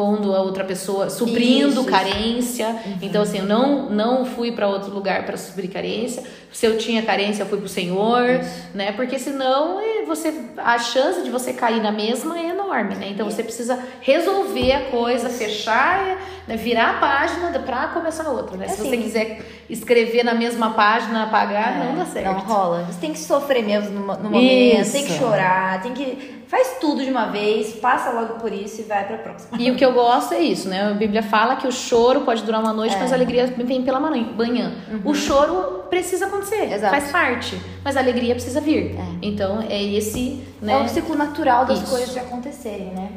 pondo 0.00 0.34
a 0.34 0.40
outra 0.40 0.64
pessoa, 0.64 1.10
suprindo 1.10 1.68
Isso. 1.68 1.84
carência. 1.84 2.68
Uhum. 2.68 2.98
Então, 3.02 3.20
assim, 3.20 3.40
eu 3.40 3.44
não, 3.44 3.90
não 3.90 4.24
fui 4.24 4.50
para 4.50 4.66
outro 4.66 4.90
lugar 4.90 5.26
para 5.26 5.36
suprir 5.36 5.70
carência. 5.70 6.22
Se 6.50 6.64
eu 6.64 6.78
tinha 6.78 7.02
carência, 7.02 7.42
eu 7.42 7.46
fui 7.46 7.58
pro 7.58 7.68
Senhor, 7.68 8.30
Isso. 8.30 8.50
né? 8.74 8.92
Porque 8.92 9.18
senão 9.18 9.78
é, 9.78 10.06
você 10.06 10.32
a 10.56 10.78
chance 10.78 11.22
de 11.22 11.28
você 11.28 11.52
cair 11.52 11.82
na 11.82 11.92
mesma 11.92 12.38
é 12.38 12.48
enorme, 12.48 12.94
né? 12.94 13.08
Então, 13.10 13.30
você 13.30 13.42
precisa 13.42 13.78
resolver 14.00 14.72
a 14.72 14.80
coisa, 14.86 15.28
fechar? 15.28 16.18
Virar 16.56 16.90
a 16.90 16.94
página 16.94 17.50
para 17.58 17.88
começar 17.88 18.28
outra, 18.28 18.56
né? 18.56 18.66
É 18.66 18.68
Se 18.68 18.80
assim. 18.80 18.90
você 18.90 18.96
quiser 18.96 19.46
escrever 19.68 20.24
na 20.24 20.34
mesma 20.34 20.70
página, 20.70 21.24
apagar, 21.24 21.80
é, 21.80 21.84
não 21.84 21.96
dá 21.96 22.04
certo. 22.06 22.26
Não 22.26 22.40
rola. 22.40 22.84
Você 22.84 23.00
tem 23.00 23.12
que 23.12 23.18
sofrer 23.18 23.64
mesmo 23.64 24.00
no, 24.00 24.06
no 24.06 24.30
momento, 24.30 24.80
Isso. 24.82 24.92
tem 24.92 25.04
que 25.04 25.12
chorar, 25.12 25.82
tem 25.82 25.92
que 25.92 26.40
faz 26.50 26.78
tudo 26.80 27.04
de 27.04 27.10
uma 27.10 27.26
vez, 27.26 27.74
passa 27.76 28.10
logo 28.10 28.34
por 28.34 28.52
isso 28.52 28.80
e 28.80 28.84
vai 28.84 29.06
pra 29.06 29.18
próxima. 29.18 29.56
E 29.56 29.70
o 29.70 29.76
que 29.76 29.84
eu 29.84 29.92
gosto 29.92 30.34
é 30.34 30.40
isso, 30.40 30.68
né? 30.68 30.90
A 30.90 30.94
Bíblia 30.94 31.22
fala 31.22 31.54
que 31.54 31.66
o 31.66 31.70
choro 31.70 32.22
pode 32.22 32.42
durar 32.42 32.60
uma 32.60 32.72
noite, 32.72 32.96
é. 32.96 32.98
mas 32.98 33.12
a 33.12 33.14
alegria 33.14 33.46
vem 33.46 33.82
pela 33.82 34.00
manhã. 34.00 34.72
Uhum. 34.90 35.00
O 35.04 35.14
choro 35.14 35.84
precisa 35.88 36.26
acontecer, 36.26 36.72
Exato. 36.72 36.92
faz 36.92 37.12
parte, 37.12 37.56
mas 37.84 37.96
a 37.96 38.00
alegria 38.00 38.34
precisa 38.34 38.60
vir. 38.60 38.96
É. 38.96 39.04
Então 39.22 39.62
é 39.62 39.80
esse, 39.80 40.42
né? 40.60 40.72
É 40.72 40.76
o 40.78 40.88
ciclo 40.88 41.14
natural 41.14 41.64
das 41.64 41.78
isso. 41.78 41.90
coisas 41.90 42.12
de 42.12 42.18
acontecerem, 42.18 42.94
né? 42.94 43.10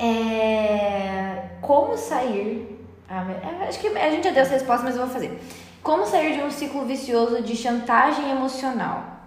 É... 0.00 1.50
Como 1.60 1.96
sair? 1.96 2.78
Ah, 3.08 3.24
acho 3.68 3.78
que 3.80 3.88
a 3.88 4.10
gente 4.10 4.24
já 4.24 4.30
deu 4.30 4.42
essa 4.42 4.54
resposta, 4.54 4.84
mas 4.84 4.96
eu 4.96 5.04
vou 5.04 5.12
fazer. 5.12 5.38
Como 5.82 6.06
sair 6.06 6.36
de 6.36 6.42
um 6.42 6.50
ciclo 6.50 6.84
vicioso 6.84 7.42
de 7.42 7.56
chantagem 7.56 8.30
emocional? 8.30 9.20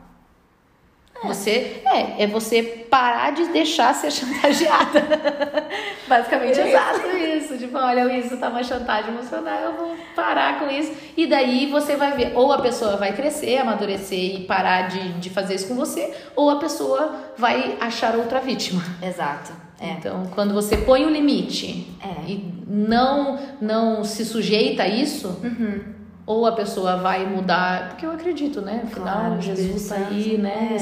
Você 1.23 1.81
é, 1.85 2.23
é 2.23 2.27
você 2.27 2.61
parar 2.89 3.31
de 3.31 3.45
deixar 3.45 3.93
ser 3.93 4.11
chantageada. 4.11 5.01
Basicamente 6.05 6.59
é 6.59 6.69
Exato 6.69 7.07
isso. 7.17 7.57
Tipo, 7.57 7.77
olha, 7.77 8.17
isso 8.17 8.35
tá 8.37 8.49
uma 8.49 8.63
chantagem 8.63 9.13
emocional, 9.13 9.59
eu 9.59 9.73
vou 9.73 9.95
parar 10.15 10.59
com 10.59 10.69
isso. 10.69 10.91
E 11.15 11.25
daí 11.25 11.67
você 11.67 11.95
vai 11.95 12.11
ver, 12.11 12.33
ou 12.35 12.51
a 12.51 12.61
pessoa 12.61 12.97
vai 12.97 13.13
crescer, 13.13 13.57
amadurecer 13.57 14.35
e 14.35 14.43
parar 14.43 14.89
de, 14.89 15.13
de 15.13 15.29
fazer 15.29 15.55
isso 15.55 15.67
com 15.67 15.75
você, 15.75 16.13
ou 16.35 16.49
a 16.49 16.57
pessoa 16.57 17.33
vai 17.37 17.77
achar 17.79 18.15
outra 18.15 18.41
vítima. 18.41 18.83
Exato. 19.01 19.62
É. 19.83 19.91
Então, 19.91 20.23
quando 20.33 20.53
você 20.53 20.77
põe 20.77 21.03
o 21.03 21.09
um 21.09 21.11
limite 21.11 21.87
é. 22.01 22.31
e 22.31 22.53
não, 22.67 23.37
não 23.61 24.03
se 24.03 24.25
sujeita 24.25 24.83
a 24.83 24.87
isso, 24.87 25.27
uhum 25.43 25.93
ou 26.25 26.45
a 26.45 26.53
pessoa 26.53 26.97
vai 26.97 27.25
mudar, 27.25 27.89
porque 27.89 28.05
eu 28.05 28.11
acredito, 28.11 28.61
né? 28.61 28.81
Afinal, 28.85 29.03
claro, 29.03 29.41
Jesus 29.41 29.89
tá 29.89 29.95
aí, 29.95 30.37
né? 30.37 30.77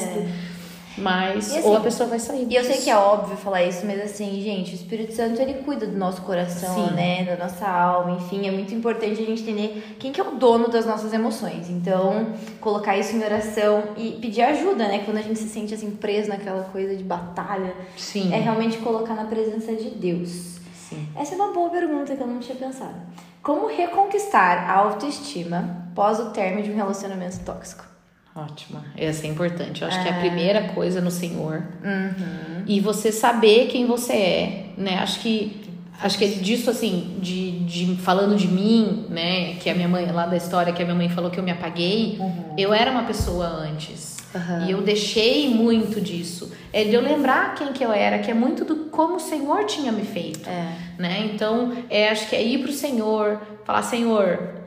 Mas, 1.01 1.51
assim, 1.51 1.67
ou 1.67 1.77
a 1.77 1.79
pessoa 1.79 2.07
vai 2.07 2.19
sair. 2.19 2.47
E 2.49 2.55
eu 2.55 2.63
sei 2.63 2.77
que 2.77 2.89
é 2.89 2.95
óbvio 2.95 3.35
falar 3.37 3.63
isso, 3.63 3.85
mas 3.85 3.99
assim, 4.01 4.41
gente, 4.41 4.71
o 4.71 4.75
Espírito 4.75 5.13
Santo 5.13 5.41
ele 5.41 5.55
cuida 5.55 5.87
do 5.87 5.97
nosso 5.97 6.21
coração, 6.21 6.89
Sim. 6.89 6.95
né? 6.95 7.23
Da 7.23 7.35
nossa 7.35 7.67
alma, 7.67 8.17
enfim, 8.17 8.47
é 8.47 8.51
muito 8.51 8.73
importante 8.73 9.21
a 9.21 9.25
gente 9.25 9.41
entender 9.41 9.95
quem 9.99 10.11
que 10.11 10.21
é 10.21 10.23
o 10.23 10.31
dono 10.31 10.67
das 10.69 10.85
nossas 10.85 11.13
emoções. 11.13 11.69
Então, 11.69 12.33
colocar 12.59 12.97
isso 12.97 13.15
em 13.15 13.23
oração 13.23 13.83
e 13.97 14.11
pedir 14.21 14.41
ajuda, 14.41 14.87
né? 14.87 15.01
Quando 15.03 15.17
a 15.17 15.21
gente 15.21 15.39
se 15.39 15.49
sente 15.49 15.73
assim 15.73 15.91
preso 15.91 16.29
naquela 16.29 16.63
coisa 16.65 16.95
de 16.95 17.03
batalha, 17.03 17.73
Sim. 17.97 18.33
é 18.33 18.37
realmente 18.37 18.77
colocar 18.77 19.15
na 19.15 19.25
presença 19.25 19.73
de 19.73 19.89
Deus. 19.89 20.59
Sim. 20.73 21.07
Essa 21.15 21.33
é 21.33 21.35
uma 21.35 21.53
boa 21.53 21.69
pergunta 21.69 22.15
que 22.15 22.21
eu 22.21 22.27
não 22.27 22.39
tinha 22.39 22.55
pensado. 22.55 22.95
Como 23.41 23.67
reconquistar 23.67 24.69
a 24.69 24.75
autoestima 24.75 25.87
pós 25.95 26.19
o 26.19 26.29
término 26.29 26.61
de 26.63 26.71
um 26.71 26.75
relacionamento 26.75 27.39
tóxico? 27.39 27.90
Ótima. 28.35 28.85
Essa 28.97 29.27
é 29.27 29.29
importante. 29.29 29.81
Eu 29.81 29.87
acho 29.87 29.99
é. 29.99 30.03
que 30.03 30.09
é 30.09 30.11
a 30.11 30.19
primeira 30.19 30.61
coisa 30.69 31.01
no 31.01 31.11
Senhor. 31.11 31.63
Uhum. 31.83 32.63
E 32.65 32.79
você 32.79 33.11
saber 33.11 33.67
quem 33.67 33.85
você 33.85 34.13
é, 34.13 34.65
né? 34.77 34.99
Acho 34.99 35.19
que 35.19 35.59
acho 36.01 36.17
que 36.17 36.25
é 36.25 36.27
disso 36.27 36.69
assim, 36.69 37.17
de, 37.21 37.59
de 37.59 37.95
falando 37.97 38.35
de 38.35 38.47
mim, 38.47 39.05
né? 39.09 39.55
Que 39.55 39.69
a 39.69 39.75
minha 39.75 39.87
mãe 39.87 40.09
lá 40.11 40.25
da 40.25 40.37
história 40.37 40.73
que 40.73 40.81
a 40.81 40.85
minha 40.85 40.95
mãe 40.95 41.09
falou 41.09 41.29
que 41.29 41.39
eu 41.39 41.43
me 41.43 41.51
apaguei. 41.51 42.17
Uhum. 42.19 42.55
Eu 42.57 42.73
era 42.73 42.89
uma 42.91 43.03
pessoa 43.03 43.45
antes. 43.45 44.17
Uhum. 44.33 44.65
E 44.65 44.71
eu 44.71 44.81
deixei 44.81 45.49
muito 45.49 45.99
disso. 45.99 46.51
É 46.71 46.85
de 46.85 46.93
eu 46.93 47.01
lembrar 47.01 47.53
quem 47.55 47.73
que 47.73 47.83
eu 47.83 47.91
era, 47.91 48.19
que 48.19 48.31
é 48.31 48.33
muito 48.33 48.63
do 48.63 48.85
como 48.85 49.17
o 49.17 49.19
Senhor 49.19 49.65
tinha 49.65 49.91
me 49.91 50.03
feito. 50.03 50.49
É. 50.49 50.73
Né? 50.97 51.31
Então, 51.33 51.73
é, 51.89 52.09
acho 52.09 52.29
que 52.29 52.35
é 52.35 52.41
ir 52.41 52.59
pro 52.59 52.71
Senhor, 52.71 53.41
falar, 53.65 53.83
Senhor, 53.83 54.60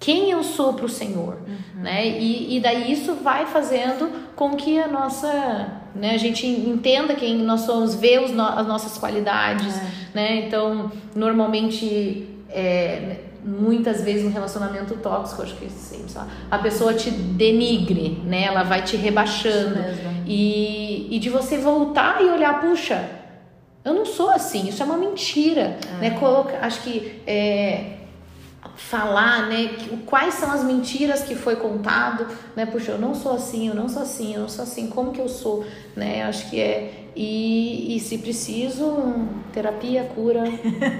quem 0.00 0.30
eu 0.30 0.44
sou 0.44 0.74
para 0.74 0.86
o 0.86 0.88
Senhor, 0.88 1.38
uhum. 1.46 1.82
né? 1.82 2.06
E, 2.06 2.56
e 2.56 2.60
daí 2.60 2.92
isso 2.92 3.14
vai 3.14 3.46
fazendo 3.46 4.10
com 4.36 4.50
que 4.54 4.78
a 4.78 4.86
nossa, 4.86 5.72
né, 5.94 6.12
a 6.12 6.16
gente 6.16 6.46
entenda 6.46 7.14
quem 7.14 7.38
nós 7.38 7.62
somos, 7.62 7.94
vê 7.94 8.18
os 8.18 8.30
no, 8.30 8.44
as 8.44 8.66
nossas 8.66 8.96
qualidades, 8.96 9.76
é. 9.76 9.90
né? 10.14 10.46
Então, 10.46 10.92
normalmente, 11.16 12.28
é, 12.48 13.16
muitas 13.44 14.02
vezes 14.02 14.24
no 14.24 14.30
relacionamento 14.30 14.94
tóxico, 14.96 15.42
acho 15.42 15.56
que 15.56 15.68
sempre, 15.68 16.12
sabe? 16.12 16.30
a 16.48 16.58
pessoa 16.58 16.94
te 16.94 17.10
denigre, 17.10 18.22
né? 18.24 18.44
Ela 18.44 18.62
vai 18.62 18.82
te 18.82 18.96
rebaixando 18.96 19.78
e, 20.24 21.08
e 21.10 21.18
de 21.18 21.28
você 21.28 21.58
voltar 21.58 22.22
e 22.22 22.28
olhar, 22.30 22.60
puxa, 22.60 23.04
eu 23.84 23.94
não 23.94 24.04
sou 24.06 24.30
assim, 24.30 24.68
isso 24.68 24.80
é 24.80 24.86
uma 24.86 24.96
mentira, 24.96 25.76
é. 25.96 26.00
né? 26.02 26.10
Coloca, 26.10 26.56
acho 26.60 26.82
que 26.82 27.20
é, 27.26 27.97
falar, 28.76 29.48
né, 29.48 29.76
quais 30.06 30.34
são 30.34 30.50
as 30.50 30.64
mentiras 30.64 31.22
que 31.22 31.34
foi 31.34 31.56
contado, 31.56 32.26
né, 32.56 32.66
puxa, 32.66 32.92
eu 32.92 32.98
não 32.98 33.14
sou 33.14 33.32
assim, 33.32 33.68
eu 33.68 33.74
não 33.74 33.88
sou 33.88 34.02
assim, 34.02 34.34
eu 34.34 34.40
não 34.40 34.48
sou 34.48 34.64
assim, 34.64 34.88
como 34.88 35.12
que 35.12 35.20
eu 35.20 35.28
sou, 35.28 35.64
né, 35.94 36.24
acho 36.24 36.50
que 36.50 36.60
é, 36.60 37.06
e, 37.14 37.96
e 37.96 38.00
se 38.00 38.18
preciso, 38.18 39.28
terapia, 39.52 40.04
cura, 40.14 40.42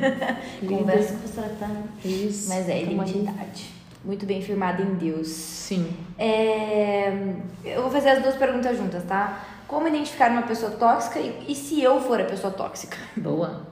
conversa 0.66 1.14
com 1.14 1.26
você 1.26 1.40
tá, 1.58 1.70
isso, 2.04 2.48
mas 2.48 2.68
é 2.68 2.82
identidade, 2.82 3.70
muito 4.04 4.24
bem 4.24 4.40
firmada 4.40 4.82
em 4.82 4.94
Deus. 4.94 5.28
Sim. 5.28 5.92
É, 6.18 7.34
eu 7.64 7.82
vou 7.82 7.90
fazer 7.90 8.10
as 8.10 8.22
duas 8.22 8.36
perguntas 8.36 8.76
juntas, 8.76 9.04
tá? 9.04 9.44
Como 9.66 9.86
identificar 9.86 10.30
uma 10.30 10.42
pessoa 10.42 10.72
tóxica 10.72 11.18
e, 11.18 11.44
e 11.48 11.54
se 11.54 11.82
eu 11.82 12.00
for 12.00 12.20
a 12.20 12.24
pessoa 12.24 12.52
tóxica? 12.52 12.96
Boa. 13.16 13.66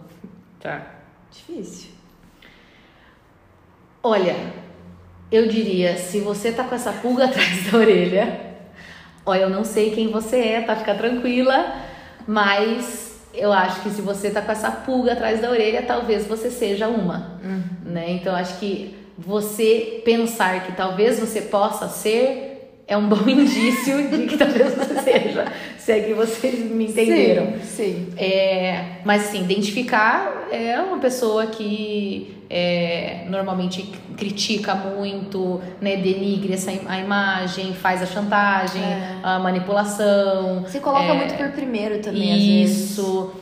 Tá. 0.61 0.84
Difícil. 1.30 1.95
Olha, 4.09 4.36
eu 5.32 5.48
diria, 5.48 5.96
se 5.96 6.20
você 6.20 6.52
tá 6.52 6.62
com 6.62 6.76
essa 6.76 6.92
pulga 6.92 7.24
atrás 7.26 7.68
da 7.68 7.76
orelha, 7.76 8.40
olha, 9.24 9.40
eu 9.40 9.50
não 9.50 9.64
sei 9.64 9.90
quem 9.90 10.12
você 10.12 10.36
é, 10.36 10.61
tá? 10.61 10.76
Fica 10.76 10.94
tranquila, 10.94 11.74
mas 12.24 13.16
eu 13.34 13.52
acho 13.52 13.80
que 13.80 13.90
se 13.90 14.00
você 14.00 14.30
tá 14.30 14.40
com 14.40 14.52
essa 14.52 14.70
pulga 14.70 15.14
atrás 15.14 15.40
da 15.40 15.50
orelha, 15.50 15.82
talvez 15.82 16.24
você 16.24 16.52
seja 16.52 16.86
uma, 16.86 17.40
uhum. 17.42 17.90
né? 17.90 18.12
Então 18.12 18.32
acho 18.32 18.61
que 18.61 18.94
você 19.18 20.00
pensar 20.04 20.64
que 20.64 20.70
talvez 20.70 21.18
você 21.18 21.42
possa 21.42 21.88
ser 21.88 22.52
é 22.86 22.96
um 22.96 23.09
bom 23.09 23.22
indício 23.28 24.09
de 24.09 24.26
que 24.26 24.38
talvez 24.38 24.72
você 24.72 25.00
seja, 25.02 25.52
se 25.76 25.90
é 25.90 26.00
que 26.00 26.14
vocês 26.14 26.61
me 26.61 26.86
entenderam. 26.86 27.54
Sim, 27.64 27.64
sim. 27.64 28.09
É, 28.16 29.00
mas 29.04 29.26
assim, 29.26 29.42
identificar 29.42 30.46
é 30.52 30.78
uma 30.78 30.98
pessoa 30.98 31.48
que 31.48 32.36
é, 32.49 33.24
normalmente 33.28 33.82
critica 34.16 34.74
muito, 34.74 35.61
né, 35.80 35.97
denigre 35.97 36.55
essa, 36.55 36.70
a 36.70 36.99
imagem, 36.99 37.74
faz 37.74 38.03
a 38.03 38.07
chantagem, 38.07 38.82
é. 38.82 39.18
a 39.22 39.38
manipulação. 39.38 40.64
Se 40.66 40.80
coloca 40.80 41.05
é, 41.05 41.14
muito 41.14 41.34
por 41.34 41.51
primeiro 41.51 42.01
também, 42.01 42.62
Isso 42.62 43.32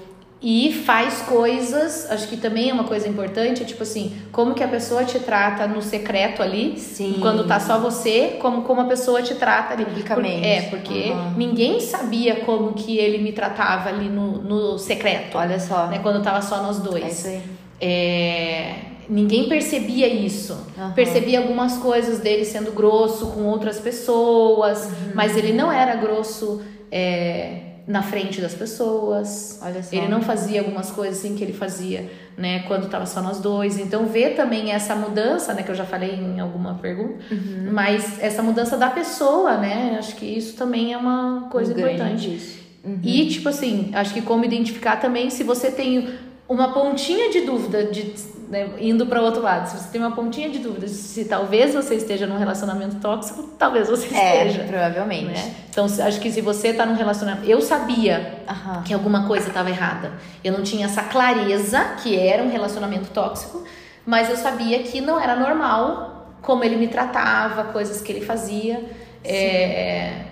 e 0.47 0.71
faz 0.71 1.23
coisas, 1.23 2.11
acho 2.11 2.29
que 2.29 2.37
também 2.37 2.69
é 2.69 2.73
uma 2.75 2.85
coisa 2.85 3.09
importante, 3.09 3.63
é 3.63 3.65
tipo 3.65 3.83
assim, 3.83 4.15
como 4.31 4.53
que 4.53 4.63
a 4.63 4.69
pessoa 4.69 5.03
te 5.03 5.19
trata 5.19 5.67
no 5.67 5.81
secreto 5.81 6.43
ali, 6.43 6.79
Sim. 6.79 7.17
quando 7.19 7.47
tá 7.47 7.59
só 7.59 7.79
você, 7.79 8.37
como 8.43 8.61
como 8.61 8.83
a 8.83 8.85
pessoa 8.85 9.23
te 9.23 9.35
trata 9.37 9.73
ali. 9.73 9.87
Publicamente. 9.87 10.41
Por, 10.41 10.47
é, 10.47 10.63
porque 10.69 11.13
uhum. 11.13 11.31
ninguém 11.39 11.81
sabia 11.81 12.41
como 12.41 12.75
que 12.75 12.99
ele 12.99 13.23
me 13.23 13.33
tratava 13.33 13.89
ali 13.89 14.11
no, 14.11 14.43
no 14.43 14.79
secreto. 14.79 15.39
Olha 15.39 15.59
só. 15.59 15.87
Né, 15.87 16.01
quando 16.01 16.23
tava 16.23 16.43
só 16.43 16.63
nós 16.63 16.79
dois. 16.79 17.03
É 17.03 17.09
isso 17.09 17.27
aí. 17.27 17.43
É, 17.81 18.75
ninguém 19.09 19.49
percebia 19.49 20.07
isso. 20.07 20.55
Uhum. 20.77 20.93
Percebia 20.93 21.39
algumas 21.41 21.79
coisas 21.79 22.19
dele 22.21 22.45
sendo 22.45 22.73
grosso 22.73 23.29
com 23.29 23.45
outras 23.45 23.79
pessoas, 23.79 24.85
uhum. 24.87 25.13
mas 25.15 25.37
ele 25.37 25.53
não 25.53 25.71
era 25.71 25.97
grosso. 25.97 26.63
É, 26.91 27.65
na 27.87 28.03
frente 28.03 28.41
das 28.41 28.55
pessoas. 28.55 29.61
Ele 29.93 30.09
não 30.09 30.23
fazia 30.23 30.61
algumas 30.61 30.91
coisas 30.91 31.19
assim 31.19 31.37
que 31.37 31.45
ele 31.45 31.53
fazia, 31.53 32.11
né, 32.37 32.61
quando 32.61 32.89
tava 32.89 33.07
só 33.07 33.21
nós 33.21 33.41
dois. 33.41 33.79
Então 33.79 34.07
ver 34.07 34.31
também 34.35 34.73
essa 34.73 34.95
mudança, 34.95 35.53
né, 35.53 35.63
que 35.63 35.71
eu 35.71 35.75
já 35.75 35.85
falei 35.85 36.15
em 36.15 36.41
alguma 36.41 36.75
pergunta, 36.75 37.19
uhum. 37.31 37.71
mas 37.73 38.19
essa 38.21 38.43
mudança 38.43 38.77
da 38.77 38.89
pessoa, 38.89 39.59
né? 39.59 39.97
Acho 39.99 40.17
que 40.17 40.25
isso 40.25 40.57
também 40.57 40.93
é 40.93 40.97
uma 40.97 41.49
coisa 41.51 41.75
um 41.75 41.79
importante. 41.79 42.41
Uhum. 42.83 43.01
E 43.03 43.29
tipo 43.29 43.49
assim, 43.49 43.91
acho 43.95 44.15
que 44.15 44.23
como 44.23 44.45
identificar 44.45 44.97
também 44.97 45.31
se 45.31 45.43
você 45.43 45.71
tem 45.71 46.09
uma 46.49 46.73
pontinha 46.73 47.31
de 47.31 47.43
dúvida 47.43 47.85
de 47.85 48.15
né, 48.49 48.71
indo 48.79 49.07
para 49.07 49.21
o 49.21 49.25
outro 49.25 49.43
lado, 49.43 49.69
se 49.69 49.79
você 49.79 49.89
tem 49.91 50.01
uma 50.01 50.15
pontinha 50.15 50.51
de 50.51 50.59
dúvida 50.59 50.87
se 50.89 51.25
talvez 51.25 51.75
você 51.75 51.95
esteja 51.95 52.27
num 52.27 52.37
relacionamento 52.37 52.97
tóxico, 52.97 53.43
talvez 53.59 53.89
você 53.89 54.15
é, 54.15 54.47
esteja. 54.47 54.65
provavelmente. 54.67 55.27
Né? 55.27 55.55
Então, 55.71 55.87
acho 55.87 56.21
que 56.21 56.31
se 56.31 56.41
você 56.41 56.69
está 56.69 56.87
num 56.87 56.95
relacionamento. 56.95 57.49
Eu 57.49 57.61
sabia 57.61 58.45
uhum. 58.49 58.83
que 58.83 58.93
alguma 58.93 59.27
coisa 59.27 59.49
estava 59.49 59.71
errada. 59.71 60.13
Eu 60.43 60.53
não 60.53 60.63
tinha 60.63 60.87
essa 60.87 61.03
clareza 61.03 61.97
que 62.03 62.19
era 62.19 62.43
um 62.43 62.51
relacionamento 62.51 63.11
tóxico, 63.11 63.65
mas 64.05 64.29
eu 64.29 64.37
sabia 64.37 64.83
que 64.83 65.01
não 65.01 65.19
era 65.19 65.37
normal 65.37 66.37
como 66.43 66.63
ele 66.63 66.77
me 66.77 66.89
tratava, 66.89 67.65
coisas 67.65 68.01
que 68.01 68.13
ele 68.13 68.21
fazia. 68.21 68.85
É, 69.25 70.25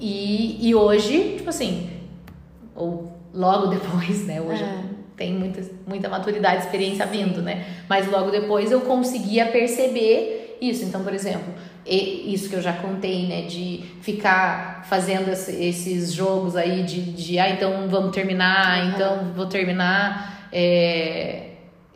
e, 0.00 0.68
e 0.68 0.74
hoje, 0.74 1.36
tipo 1.36 1.50
assim, 1.50 1.90
ou 2.74 3.12
logo 3.34 3.66
depois, 3.74 4.26
né? 4.26 4.40
Hoje. 4.40 4.62
É 4.62 4.97
tem 5.18 5.34
muita, 5.34 5.60
muita 5.86 6.08
maturidade, 6.08 6.62
experiência 6.62 7.04
vindo, 7.04 7.42
né? 7.42 7.66
Mas 7.88 8.06
logo 8.06 8.30
depois 8.30 8.70
eu 8.70 8.82
conseguia 8.82 9.46
perceber 9.46 10.56
isso. 10.60 10.84
Então, 10.84 11.02
por 11.02 11.12
exemplo, 11.12 11.52
isso 11.84 12.48
que 12.48 12.54
eu 12.54 12.62
já 12.62 12.72
contei, 12.72 13.26
né? 13.26 13.42
De 13.42 13.84
ficar 14.00 14.84
fazendo 14.88 15.28
esses 15.30 16.12
jogos 16.12 16.56
aí 16.56 16.84
de, 16.84 17.02
de 17.12 17.38
ah, 17.38 17.50
então 17.50 17.88
vamos 17.88 18.14
terminar, 18.14 18.78
uhum. 18.78 18.90
então 18.90 19.32
vou 19.34 19.46
terminar. 19.46 20.48
É, 20.52 21.48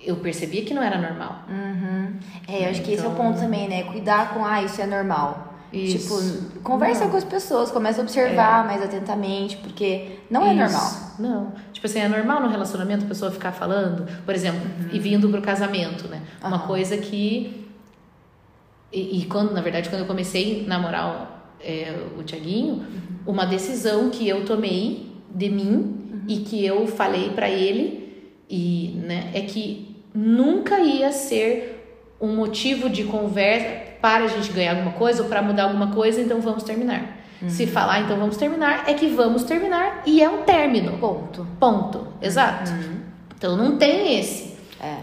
eu 0.04 0.16
percebia 0.16 0.64
que 0.64 0.74
não 0.74 0.82
era 0.82 0.98
normal. 0.98 1.44
Uhum. 1.48 2.18
É, 2.48 2.64
eu 2.64 2.70
acho 2.70 2.82
que 2.82 2.92
esse 2.92 3.04
é 3.04 3.08
o 3.08 3.12
ponto 3.12 3.36
então 3.36 3.44
também, 3.44 3.68
né? 3.68 3.84
Cuidar 3.84 4.34
com, 4.34 4.44
ah, 4.44 4.62
isso 4.62 4.80
é 4.82 4.86
normal. 4.86 5.52
Isso. 5.72 6.42
Tipo, 6.42 6.62
conversa 6.62 7.04
não. 7.04 7.10
com 7.10 7.16
as 7.16 7.24
pessoas, 7.24 7.70
começa 7.70 8.00
a 8.00 8.04
observar 8.04 8.64
é. 8.64 8.66
mais 8.66 8.82
atentamente, 8.82 9.56
porque 9.56 10.18
não 10.30 10.44
é 10.46 10.52
normal. 10.52 10.92
Não. 11.18 11.52
Tipo 11.82 11.90
assim, 11.90 11.98
é 11.98 12.08
normal 12.08 12.40
no 12.40 12.48
relacionamento 12.48 13.04
a 13.04 13.08
pessoa 13.08 13.32
ficar 13.32 13.50
falando, 13.50 14.06
por 14.24 14.32
exemplo, 14.32 14.60
uhum. 14.60 14.90
e 14.92 15.00
vindo 15.00 15.28
pro 15.28 15.42
casamento, 15.42 16.06
né? 16.06 16.22
Uhum. 16.40 16.46
Uma 16.46 16.60
coisa 16.60 16.96
que. 16.96 17.66
E, 18.92 19.18
e, 19.18 19.24
quando, 19.24 19.52
na 19.52 19.60
verdade, 19.60 19.88
quando 19.88 20.02
eu 20.02 20.06
comecei 20.06 20.62
a 20.64 20.68
namorar 20.68 21.56
é, 21.60 21.92
o 22.16 22.22
Tiaguinho, 22.22 22.74
uhum. 22.74 22.86
uma 23.26 23.44
decisão 23.44 24.10
que 24.10 24.28
eu 24.28 24.44
tomei 24.44 25.10
de 25.28 25.48
mim 25.48 25.72
uhum. 25.72 26.22
e 26.28 26.36
que 26.36 26.64
eu 26.64 26.86
falei 26.86 27.30
para 27.30 27.50
ele, 27.50 28.30
e, 28.48 29.00
né, 29.04 29.32
é 29.34 29.40
que 29.40 30.04
nunca 30.14 30.78
ia 30.78 31.10
ser 31.10 31.84
um 32.20 32.32
motivo 32.36 32.88
de 32.88 33.02
conversa 33.02 33.90
para 34.00 34.26
a 34.26 34.28
gente 34.28 34.52
ganhar 34.52 34.76
alguma 34.76 34.92
coisa 34.92 35.24
ou 35.24 35.28
para 35.28 35.42
mudar 35.42 35.64
alguma 35.64 35.88
coisa, 35.88 36.20
então 36.20 36.40
vamos 36.40 36.62
terminar. 36.62 37.21
Uhum. 37.42 37.50
Se 37.50 37.66
falar, 37.66 38.00
então 38.00 38.16
vamos 38.16 38.36
terminar, 38.36 38.88
é 38.88 38.94
que 38.94 39.08
vamos 39.08 39.42
terminar 39.42 40.02
e 40.06 40.22
é 40.22 40.28
um 40.28 40.42
término. 40.42 40.96
Ponto. 40.98 41.46
Ponto. 41.58 42.06
Exato. 42.20 42.70
Uhum. 42.70 43.00
Então 43.36 43.56
não 43.56 43.76
tem 43.76 44.18
esse. 44.20 44.56
É. 44.80 44.98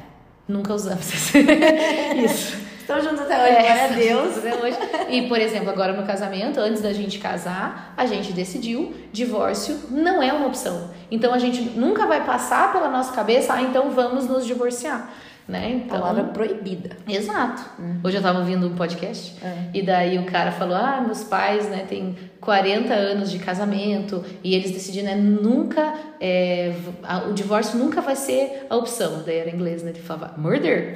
Nunca 0.48 0.74
usamos 0.74 1.14
esse. 1.14 1.40
Isso. 2.24 2.70
Estão 2.80 3.02
juntos 3.02 3.22
até 3.22 3.36
hoje, 3.36 3.56
é, 3.56 3.62
glória 3.62 3.84
a 3.84 3.88
Deus. 3.88 4.38
Até 4.40 4.56
hoje. 4.56 4.78
E, 5.10 5.28
por 5.28 5.40
exemplo, 5.40 5.70
agora 5.70 5.94
no 5.94 6.08
casamento, 6.08 6.60
antes 6.60 6.82
da 6.82 6.92
gente 6.92 7.20
casar, 7.20 7.94
a 7.96 8.06
gente 8.08 8.34
decidiu 8.34 8.96
divórcio 9.14 9.80
não 9.92 10.24
é 10.24 10.34
uma 10.34 10.48
opção. 10.48 10.90
Então 11.12 11.32
a 11.32 11.38
gente 11.38 11.62
nunca 11.62 12.08
vai 12.08 12.26
passar 12.26 12.72
pela 12.72 12.90
nossa 12.90 13.14
cabeça, 13.14 13.54
ah, 13.54 13.62
então 13.62 13.92
vamos 13.92 14.28
nos 14.28 14.44
divorciar 14.44 15.12
né? 15.50 15.82
Então, 15.84 16.00
Palavra 16.00 16.26
proibida. 16.26 16.92
Exato. 17.08 17.64
Uhum. 17.80 18.00
Hoje 18.04 18.18
eu 18.18 18.22
tava 18.22 18.40
ouvindo 18.40 18.68
um 18.68 18.76
podcast 18.76 19.36
é. 19.44 19.70
e 19.74 19.82
daí 19.82 20.20
o 20.20 20.26
cara 20.26 20.52
falou: 20.52 20.76
"Ah, 20.76 21.02
meus 21.04 21.24
pais, 21.24 21.68
né, 21.68 21.86
tem 21.90 22.16
40 22.40 22.94
anos 22.94 23.32
de 23.32 23.40
casamento 23.40 24.24
e 24.44 24.54
eles 24.54 24.72
decidiram, 24.72 25.08
né, 25.08 25.16
nunca 25.16 25.96
é, 26.22 26.74
a, 27.04 27.24
o 27.24 27.34
divórcio 27.34 27.80
nunca 27.80 28.00
vai 28.00 28.16
ser 28.16 28.68
a 28.70 28.76
opção". 28.76 29.24
Daí 29.26 29.38
era 29.38 29.50
em 29.50 29.56
inglês, 29.56 29.82
né? 29.82 29.90
Ele 29.90 30.00
falava: 30.00 30.36
"Murder?" 30.38 30.96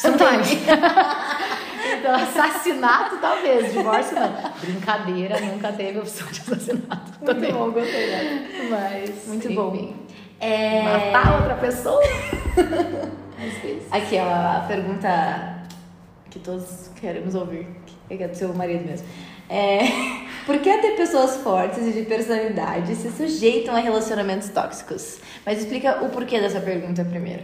Sometimes. 0.00 0.50
então, 1.98 2.14
assassinato 2.16 3.18
talvez, 3.18 3.72
divórcio 3.72 4.16
não. 4.18 4.32
Brincadeira, 4.60 5.40
nunca 5.40 5.70
teve 5.72 6.00
opção 6.00 6.26
de 6.26 6.40
assassinato. 6.40 7.12
Muito 7.20 7.52
bom, 7.52 7.70
gostei 7.70 8.06
dela. 8.06 8.40
Mas, 8.68 9.28
muito 9.28 9.46
enfim. 9.46 9.54
bom. 9.54 9.92
É... 10.40 10.82
Matar 11.12 11.40
outra 11.40 11.54
pessoa? 11.54 12.02
Aqui, 13.90 14.16
ó, 14.16 14.22
a 14.22 14.64
pergunta 14.66 15.62
que 16.30 16.38
todos 16.38 16.90
queremos 17.00 17.34
ouvir, 17.34 17.66
que 18.08 18.22
é 18.22 18.28
do 18.28 18.36
seu 18.36 18.52
marido 18.54 18.84
mesmo. 18.84 19.06
É, 19.48 19.80
por 20.46 20.58
que 20.58 20.78
ter 20.78 20.96
pessoas 20.96 21.36
fortes 21.36 21.86
e 21.86 21.92
de 21.92 22.02
personalidade 22.02 22.94
se 22.96 23.10
sujeitam 23.10 23.76
a 23.76 23.78
relacionamentos 23.78 24.48
tóxicos? 24.48 25.18
Mas 25.44 25.58
explica 25.58 26.02
o 26.04 26.08
porquê 26.08 26.40
dessa 26.40 26.60
pergunta 26.60 27.04
primeiro. 27.04 27.42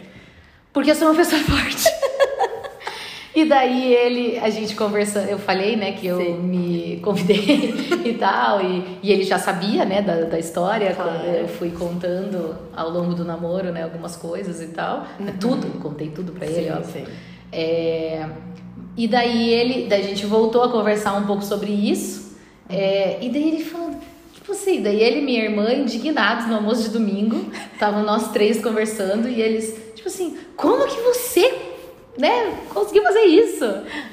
Porque 0.73 0.91
eu 0.91 0.95
sou 0.95 1.09
uma 1.09 1.17
pessoa 1.17 1.43
forte. 1.45 1.98
E 3.35 3.45
daí 3.45 3.93
ele, 3.95 4.39
a 4.39 4.49
gente 4.51 4.75
conversando, 4.75 5.29
eu 5.29 5.39
falei, 5.39 5.77
né, 5.77 5.93
que 5.93 6.07
eu 6.07 6.17
Sim. 6.19 6.39
me 6.39 6.99
convidei 7.03 7.75
e 8.05 8.15
tal, 8.15 8.61
e, 8.61 8.99
e 9.03 9.13
ele 9.13 9.23
já 9.23 9.39
sabia, 9.39 9.85
né, 9.85 10.03
da, 10.03 10.23
da 10.23 10.39
história, 10.39 10.93
Claro. 10.95 11.11
quando 11.11 11.25
eu 11.37 11.47
fui 11.49 11.71
contando 11.71 12.57
ao 12.75 12.91
longo 12.91 13.15
do 13.15 13.25
namoro, 13.25 13.71
né, 13.71 13.85
algumas 13.85 14.17
coisas 14.17 14.61
e 14.63 14.69
tal, 14.69 15.07
né, 15.21 15.35
tudo, 15.39 15.69
contei 15.81 16.09
tudo 16.11 16.33
pra 16.33 16.47
ele, 16.47 16.71
ó. 16.71 16.83
sim. 16.83 17.05
É, 17.53 18.27
e 18.97 19.07
daí 19.07 19.53
ele, 19.53 19.87
daí 19.89 20.01
a 20.03 20.05
gente 20.05 20.27
voltou 20.27 20.63
a 20.65 20.71
conversar 20.71 21.15
um 21.15 21.25
pouco 21.27 21.45
sobre 21.45 21.71
isso. 21.71 22.37
é, 22.69 23.19
e 23.21 23.29
daí 23.29 23.49
ele 23.49 23.65
falando, 23.65 23.99
tipo 24.35 24.53
assim, 24.53 24.83
daí 24.83 25.01
ele 25.01 25.21
e 25.21 25.23
minha 25.23 25.45
irmã 25.45 25.73
indignados 25.73 26.47
no 26.47 26.57
almoço 26.57 26.83
de 26.85 26.89
domingo, 26.91 27.51
estavam 27.73 28.03
nós 28.03 28.33
três 28.33 28.61
conversando 28.63 29.29
e 29.29 29.41
eles, 29.41 29.75
tipo 29.95 30.09
assim, 30.09 30.37
como 30.57 30.87
que 30.87 31.01
você, 31.03 31.68
né, 32.19 32.55
conseguiu 32.75 33.03
fazer 33.05 33.21
isso? 33.25 33.65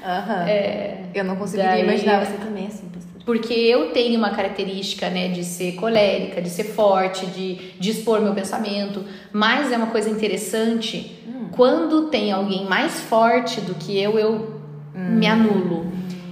Aham. 0.04 0.48
É, 0.48 0.98
Eu 1.14 1.24
não 1.24 1.36
conseguiria 1.36 1.72
Daí- 1.72 1.82
imaginar 1.84 2.26
você 2.26 2.34
também 2.38 2.68
assim, 2.68 2.88
pastora. 2.90 3.24
porque 3.26 3.54
eu 3.54 3.92
tenho 3.92 4.18
uma 4.18 4.30
característica, 4.32 5.10
né, 5.10 5.30
de 5.30 5.44
ser 5.44 5.74
colérica, 5.76 6.42
de 6.42 6.50
ser 6.50 6.66
forte, 6.66 7.26
de, 7.28 7.56
de 7.80 7.92
expor 7.92 8.22
meu 8.22 8.34
pensamento. 8.34 9.04
Mas 9.32 9.72
é 9.72 9.78
uma 9.78 9.88
coisa 9.88 10.10
interessante, 10.10 11.20
quando 11.52 12.08
tem 12.10 12.32
alguém 12.34 12.66
mais 12.66 13.00
forte 13.02 13.62
do 13.62 13.74
que 13.76 13.98
eu, 14.00 14.20
eu 14.20 14.60
me 14.94 15.26
anulo. 15.26 15.90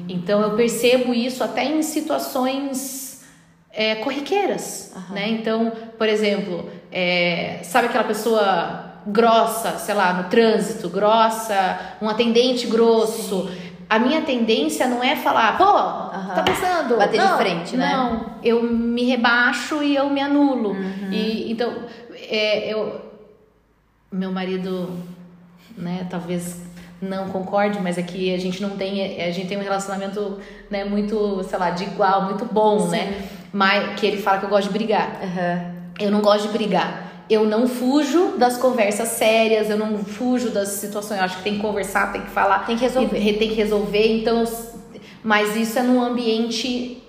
Então 0.10 0.42
eu 0.42 0.52
percebo 0.56 1.14
isso 1.14 1.44
até 1.44 1.64
em 1.66 1.82
situações 1.82 3.24
é, 3.72 3.96
corriqueiras, 3.96 4.94
né? 5.12 5.30
Então, 5.30 5.72
por 5.98 6.08
exemplo, 6.10 6.70
é, 6.92 7.60
sabe 7.64 7.88
aquela 7.88 8.04
pessoa 8.04 8.83
grossa, 9.08 9.78
sei 9.78 9.94
lá, 9.94 10.14
no 10.14 10.30
trânsito, 10.30 10.90
grossa, 10.90 11.80
um 12.02 12.10
atendente 12.10 12.68
grosso. 12.68 13.50
A 13.90 14.00
minha 14.00 14.22
tendência 14.22 14.88
não 14.88 15.04
é 15.04 15.16
falar, 15.16 15.58
pô, 15.58 15.66
tá 15.66 16.44
pensando? 16.44 16.98
Bater 16.98 17.20
de 17.20 17.26
Não, 17.26 17.38
frente, 17.38 17.78
né? 17.78 17.92
Não, 17.96 18.26
eu 18.44 18.64
me 18.64 19.04
rebaixo 19.04 19.84
e 19.84 19.96
eu 19.96 20.10
me 20.10 20.22
anulo. 20.22 20.72
Uhum. 20.72 21.12
E 21.12 21.52
então, 21.52 21.74
é, 22.16 22.74
eu, 22.74 23.02
meu 24.12 24.32
marido, 24.32 24.98
né, 25.78 26.08
talvez 26.10 26.62
não 27.02 27.28
concorde, 27.30 27.80
mas 27.80 27.98
é 27.98 28.04
que 28.04 28.34
a 28.34 28.40
gente 28.40 28.62
não 28.62 28.72
tem, 28.72 29.22
a 29.22 29.32
gente 29.32 29.48
tem 29.48 29.58
um 29.58 29.64
relacionamento, 29.64 30.40
né, 30.70 30.86
muito, 30.86 31.44
sei 31.44 31.60
lá, 31.60 31.70
de 31.70 31.84
igual, 31.84 32.24
muito 32.24 32.46
bom, 32.46 32.88
né? 32.88 33.28
Mas 33.52 34.00
que 34.00 34.08
ele 34.08 34.22
fala 34.22 34.40
que 34.40 34.46
eu 34.46 34.50
gosto 34.50 34.68
de 34.68 34.74
brigar. 34.74 35.20
Aham. 35.22 35.74
Eu 36.00 36.10
não 36.10 36.22
gosto 36.22 36.48
de 36.48 36.54
brigar. 36.54 37.13
Eu 37.30 37.46
não 37.46 37.68
fujo 37.68 38.38
das 38.38 38.58
conversas 38.58 39.08
sérias, 39.10 39.70
eu 39.70 39.78
não 39.78 39.98
fujo 40.00 40.50
das 40.50 40.70
situações. 40.70 41.20
Eu 41.20 41.26
acho 41.26 41.38
que 41.38 41.44
tem 41.44 41.56
que 41.56 41.62
conversar, 41.62 42.12
tem 42.12 42.22
que 42.22 42.30
falar. 42.30 42.60
Tem 42.66 42.76
que 42.76 42.82
resolver. 42.84 43.18
e- 43.20 43.34
Tem 43.38 43.50
que 43.50 43.56
resolver. 43.56 44.20
Então, 44.20 44.44
mas 45.24 45.56
isso 45.56 45.80
é 45.80 45.84
num 45.84 46.02
ambiente 46.02 47.02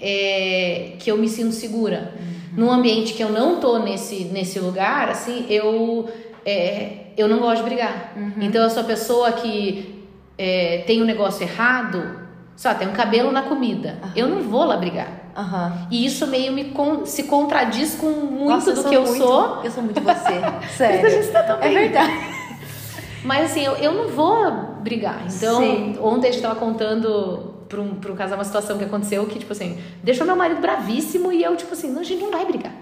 é, 0.00 0.92
que 0.98 1.10
eu 1.10 1.16
me 1.16 1.28
sinto 1.28 1.52
segura. 1.52 2.14
Num 2.56 2.70
ambiente 2.70 3.14
que 3.14 3.22
eu 3.22 3.30
não 3.30 3.60
tô 3.60 3.78
nesse, 3.78 4.24
nesse 4.24 4.58
lugar, 4.58 5.08
assim, 5.08 5.46
eu, 5.48 6.08
é, 6.44 6.92
eu 7.16 7.28
não 7.28 7.38
gosto 7.38 7.58
de 7.62 7.68
brigar. 7.68 8.12
Então, 8.40 8.62
eu 8.62 8.70
sou 8.70 8.82
a 8.82 8.86
pessoa 8.86 9.32
que 9.32 10.04
é, 10.36 10.78
tem 10.86 11.00
um 11.00 11.04
negócio 11.04 11.42
errado, 11.44 12.18
só 12.56 12.74
tem 12.74 12.88
um 12.88 12.92
cabelo 12.92 13.30
na 13.30 13.42
comida. 13.42 13.98
Eu 14.16 14.28
não 14.28 14.40
vou 14.42 14.64
lá 14.64 14.76
brigar. 14.76 15.19
Aham. 15.40 15.86
E 15.90 16.04
isso 16.04 16.26
meio 16.26 16.52
me 16.52 16.64
con- 16.72 17.06
se 17.06 17.24
contradiz 17.24 17.94
com 17.94 18.10
muito 18.10 18.48
Nossa, 18.50 18.72
do 18.72 18.84
que 18.84 18.94
eu 18.94 19.02
muito- 19.04 19.16
sou. 19.18 19.64
Eu 19.64 19.70
sou 19.70 19.82
muito 19.82 20.00
você. 20.00 20.40
Sério. 20.76 21.06
a 21.06 21.10
gente 21.10 21.28
tá 21.28 21.42
tão 21.42 21.56
É 21.56 21.60
bem. 21.68 21.74
verdade. 21.74 22.12
Mas 23.24 23.50
assim, 23.50 23.60
eu, 23.64 23.74
eu 23.76 23.92
não 23.92 24.08
vou 24.08 24.50
brigar. 24.82 25.22
Então, 25.26 25.60
Sim. 25.60 25.98
ontem 26.00 26.28
a 26.28 26.32
gente 26.32 26.42
tava 26.42 26.56
contando 26.56 27.54
pra 27.68 27.80
um, 27.80 27.94
pra 27.94 28.10
um 28.12 28.16
casal 28.16 28.36
uma 28.38 28.44
situação 28.44 28.76
que 28.78 28.84
aconteceu 28.84 29.24
que, 29.26 29.38
tipo 29.38 29.52
assim, 29.52 29.78
deixou 30.02 30.26
meu 30.26 30.34
marido 30.36 30.60
bravíssimo 30.60 31.30
e 31.30 31.42
eu, 31.42 31.54
tipo 31.56 31.72
assim, 31.72 31.90
não, 31.90 32.00
a 32.00 32.04
gente 32.04 32.20
não 32.22 32.30
vai 32.30 32.44
brigar. 32.44 32.72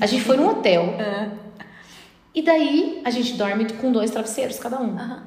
A 0.00 0.06
gente 0.06 0.24
foi 0.24 0.36
num 0.36 0.48
hotel. 0.48 0.94
É. 0.98 1.28
E 2.34 2.40
daí 2.40 3.02
a 3.04 3.10
gente 3.10 3.34
dorme 3.34 3.70
com 3.74 3.92
dois 3.92 4.10
travesseiros 4.10 4.58
cada 4.58 4.80
um. 4.80 4.96
Aham. 4.98 5.22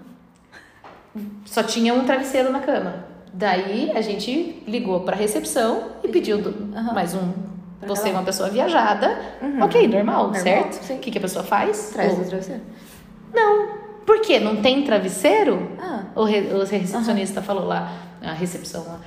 Só 1.45 1.61
tinha 1.61 1.93
um 1.93 2.03
travesseiro 2.03 2.51
na 2.51 2.59
cama. 2.59 3.05
Daí 3.37 3.91
a 3.93 4.01
gente 4.01 4.63
ligou 4.65 5.01
pra 5.01 5.15
recepção 5.15 5.83
e 6.03 6.07
pediu 6.07 6.37
do- 6.41 6.73
Aham. 6.77 6.93
mais 6.93 7.13
um. 7.13 7.33
Pra 7.79 7.89
Você 7.89 8.07
é 8.07 8.11
um. 8.11 8.15
uma 8.15 8.23
pessoa 8.23 8.49
viajada. 8.49 9.19
Uhum. 9.41 9.61
Ok, 9.63 9.87
normal, 9.89 10.23
Normal, 10.23 10.41
certo? 10.41 10.93
O 10.93 10.99
que, 10.99 11.11
que 11.11 11.17
a 11.17 11.21
pessoa 11.21 11.43
faz? 11.43 11.89
Traz 11.91 12.13
Ou- 12.13 12.21
o 12.21 12.25
travesseiro. 12.25 12.61
Não. 13.33 13.67
Por 14.05 14.21
quê? 14.21 14.39
Não 14.39 14.57
tem 14.61 14.83
travesseiro? 14.83 15.71
Ah. 15.79 16.03
O, 16.15 16.23
re- 16.23 16.47
o 16.53 16.63
recepcionista 16.63 17.41
falou 17.41 17.65
lá, 17.65 17.91
a 18.21 18.31
recepção 18.31 18.83
lá. 18.87 18.99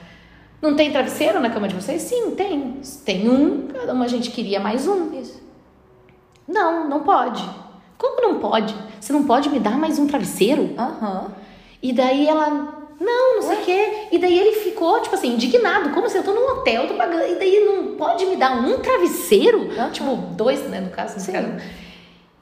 Não 0.60 0.74
tem 0.76 0.90
travesseiro 0.90 1.40
na 1.40 1.48
cama 1.50 1.66
de 1.68 1.74
vocês? 1.74 2.02
Sim, 2.02 2.32
tem. 2.32 2.80
Tem 3.04 3.28
um, 3.30 3.68
cada 3.68 3.94
uma 3.94 4.04
a 4.04 4.08
gente 4.08 4.30
queria 4.30 4.60
mais 4.60 4.86
um. 4.86 5.14
Isso. 5.18 5.40
Não, 6.46 6.88
não 6.88 7.00
pode. 7.00 7.48
Como 7.96 8.20
não 8.20 8.40
pode? 8.40 8.74
Você 9.00 9.12
não 9.12 9.22
pode 9.24 9.48
me 9.48 9.58
dar 9.58 9.78
mais 9.78 9.98
um 9.98 10.06
travesseiro? 10.06 10.74
Aham. 10.76 11.28
E 11.82 11.92
daí 11.92 12.26
ela, 12.28 12.77
não, 13.00 13.36
não 13.36 13.42
sei 13.42 13.56
o 13.56 13.64
quê. 13.64 14.08
E 14.12 14.18
daí 14.18 14.38
ele 14.38 14.56
ficou, 14.56 15.00
tipo 15.00 15.14
assim, 15.14 15.34
indignado. 15.34 15.90
Como 15.90 16.06
assim? 16.06 16.18
Eu 16.18 16.24
tô 16.24 16.32
num 16.32 16.50
hotel, 16.50 16.82
eu 16.82 16.88
tô 16.88 16.94
pagando. 16.94 17.22
E 17.24 17.34
daí 17.36 17.64
não 17.64 17.94
pode 17.96 18.26
me 18.26 18.36
dar 18.36 18.52
um 18.52 18.78
travesseiro? 18.78 19.70
Aham. 19.72 19.90
Tipo, 19.90 20.16
dois, 20.16 20.62
né, 20.68 20.80
no 20.80 20.90
caso. 20.90 21.18
no 21.18 21.32
caso. 21.32 21.48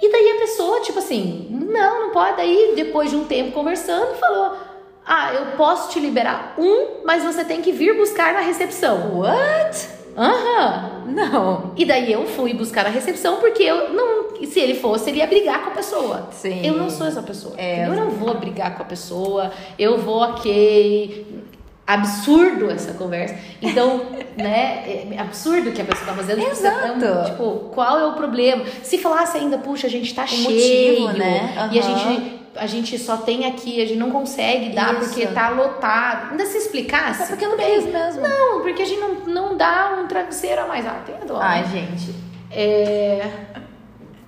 E 0.01 0.11
daí 0.13 0.31
a 0.33 0.41
pessoa, 0.41 0.81
tipo 0.81 0.99
assim, 0.99 1.49
não, 1.51 2.01
não 2.07 2.11
pode. 2.11 2.37
Daí, 2.37 2.73
depois 2.75 3.11
de 3.11 3.17
um 3.17 3.25
tempo 3.25 3.53
conversando, 3.53 4.15
falou: 4.17 4.57
Ah, 5.05 5.35
eu 5.35 5.57
posso 5.57 5.91
te 5.91 6.01
liberar 6.01 6.55
um, 6.59 7.03
mas 7.05 7.23
você 7.25 7.45
tem 7.45 7.63
que 7.63 7.73
vir 7.73 7.97
buscar 7.97 8.33
na 8.33 8.41
recepção. 8.41 9.19
What? 9.21 9.89
Aham. 10.17 10.96
Não. 11.07 11.73
E 11.77 11.85
daí 11.85 12.13
eu 12.13 12.27
fui 12.27 12.53
buscar 12.55 12.85
na 12.85 12.91
recepção 12.91 13.37
porque 13.37 13.63
eu 13.63 13.93
não. 13.93 14.27
Se 14.47 14.61
ele 14.61 14.75
fosse, 14.75 15.09
ele 15.11 15.19
ia 15.19 15.27
brigar 15.27 15.63
com 15.65 15.71
a 15.71 15.75
pessoa. 15.75 16.29
Sim. 16.31 16.61
Eu 16.65 16.75
não 16.75 16.91
sou 16.91 17.07
essa 17.07 17.23
pessoa. 17.23 17.55
É, 17.57 17.87
eu 17.87 17.95
não 17.95 18.11
vou 18.11 18.35
brigar 18.35 18.77
com 18.77 18.83
a 18.83 18.87
pessoa. 18.87 19.51
Eu 19.79 19.99
vou, 19.99 20.21
ok. 20.23 21.45
Absurdo 21.87 22.69
essa 22.71 22.93
conversa. 22.95 23.37
Então, 23.63 24.07
né? 24.37 24.83
É 25.15 25.17
absurdo 25.21 25.71
o 25.71 25.73
que 25.73 25.81
a 25.81 25.85
pessoa 25.85 26.07
tá 26.09 26.15
fazendo. 26.15 26.43
Tá- 26.43 26.51
Exato. 26.51 27.31
Tipo, 27.31 27.71
qual 27.73 27.99
é 27.99 28.07
o 28.07 28.13
problema? 28.15 28.65
Se 28.83 28.99
falasse 28.99 29.39
ainda, 29.39 29.57
puxa, 29.57 29.87
a 29.87 29.91
gente 29.91 30.13
tá 30.13 30.27
cheio. 30.27 31.01
motivo, 31.03 31.19
né? 31.19 31.71
E 31.73 31.79
a 31.79 31.83
gente. 31.83 32.36
A 32.59 32.67
gente 32.67 32.99
só 32.99 33.17
tem 33.17 33.47
aqui, 33.47 33.81
a 33.83 33.87
gente 33.87 33.99
não 33.99 34.11
consegue 34.11 34.71
dar 34.71 34.95
Isso. 34.95 35.11
porque 35.11 35.27
tá 35.29 35.51
lotado. 35.51 36.31
Ainda 36.33 36.47
se 36.47 36.59
explicasse. 36.59 37.23
É 37.23 37.27
porque 37.27 37.45
não 37.47 37.57
tudo 37.57 37.65
bem. 37.67 37.83
quis 37.83 37.93
mesmo. 37.93 38.23
Não, 38.23 38.61
porque 38.63 38.83
a 38.83 38.85
gente 38.85 39.01
não, 39.01 39.15
não 39.27 39.57
dá 39.57 39.99
um 40.03 40.07
travesseiro 40.07 40.63
a 40.63 40.67
mais. 40.67 40.87
Ah, 40.87 41.03
tem 41.05 41.15
a 41.15 41.25
dó. 41.25 41.39
Ai, 41.41 41.63
né? 41.63 41.69
gente. 41.69 42.15
É, 42.51 43.31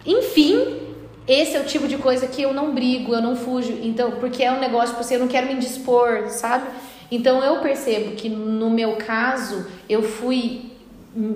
Enfim, 0.05 0.81
esse 1.27 1.57
é 1.57 1.61
o 1.61 1.65
tipo 1.65 1.87
de 1.87 1.99
coisa 1.99 2.27
que 2.27 2.43
eu 2.43 2.55
não 2.55 2.75
brigo, 2.75 3.15
eu 3.15 3.21
não 3.21 3.37
fujo. 3.37 3.79
Então, 3.83 4.13
porque 4.13 4.43
é 4.43 4.51
um 4.51 4.59
negócio, 4.59 4.89
tipo 4.91 5.01
assim, 5.01 5.15
eu 5.15 5.21
não 5.21 5.29
quero 5.29 5.47
me 5.47 5.55
indispor, 5.55 6.29
sabe? 6.29 6.67
Então 7.11 7.43
eu 7.43 7.61
percebo 7.61 8.17
que 8.17 8.29
no 8.29 8.71
meu 8.71 8.97
caso, 8.97 9.67
eu 9.89 10.03
fui 10.03 10.73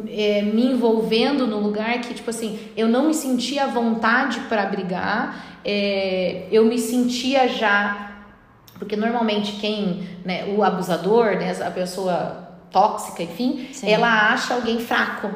é, 0.08 0.42
me 0.42 0.66
envolvendo 0.66 1.46
no 1.46 1.58
lugar 1.58 2.00
que, 2.00 2.14
tipo 2.14 2.30
assim, 2.30 2.58
eu 2.76 2.88
não 2.88 3.06
me 3.08 3.14
sentia 3.14 3.64
à 3.64 3.66
vontade 3.66 4.40
para 4.48 4.66
brigar, 4.66 5.51
é, 5.64 6.46
eu 6.50 6.64
me 6.64 6.78
sentia 6.78 7.48
já. 7.48 8.10
Porque 8.78 8.96
normalmente 8.96 9.52
quem, 9.60 10.08
né, 10.24 10.44
o 10.56 10.64
abusador, 10.64 11.36
né, 11.36 11.56
a 11.64 11.70
pessoa 11.70 12.48
tóxica, 12.70 13.22
enfim, 13.22 13.68
Sim. 13.72 13.88
ela 13.88 14.32
acha 14.32 14.54
alguém 14.54 14.80
fraco 14.80 15.30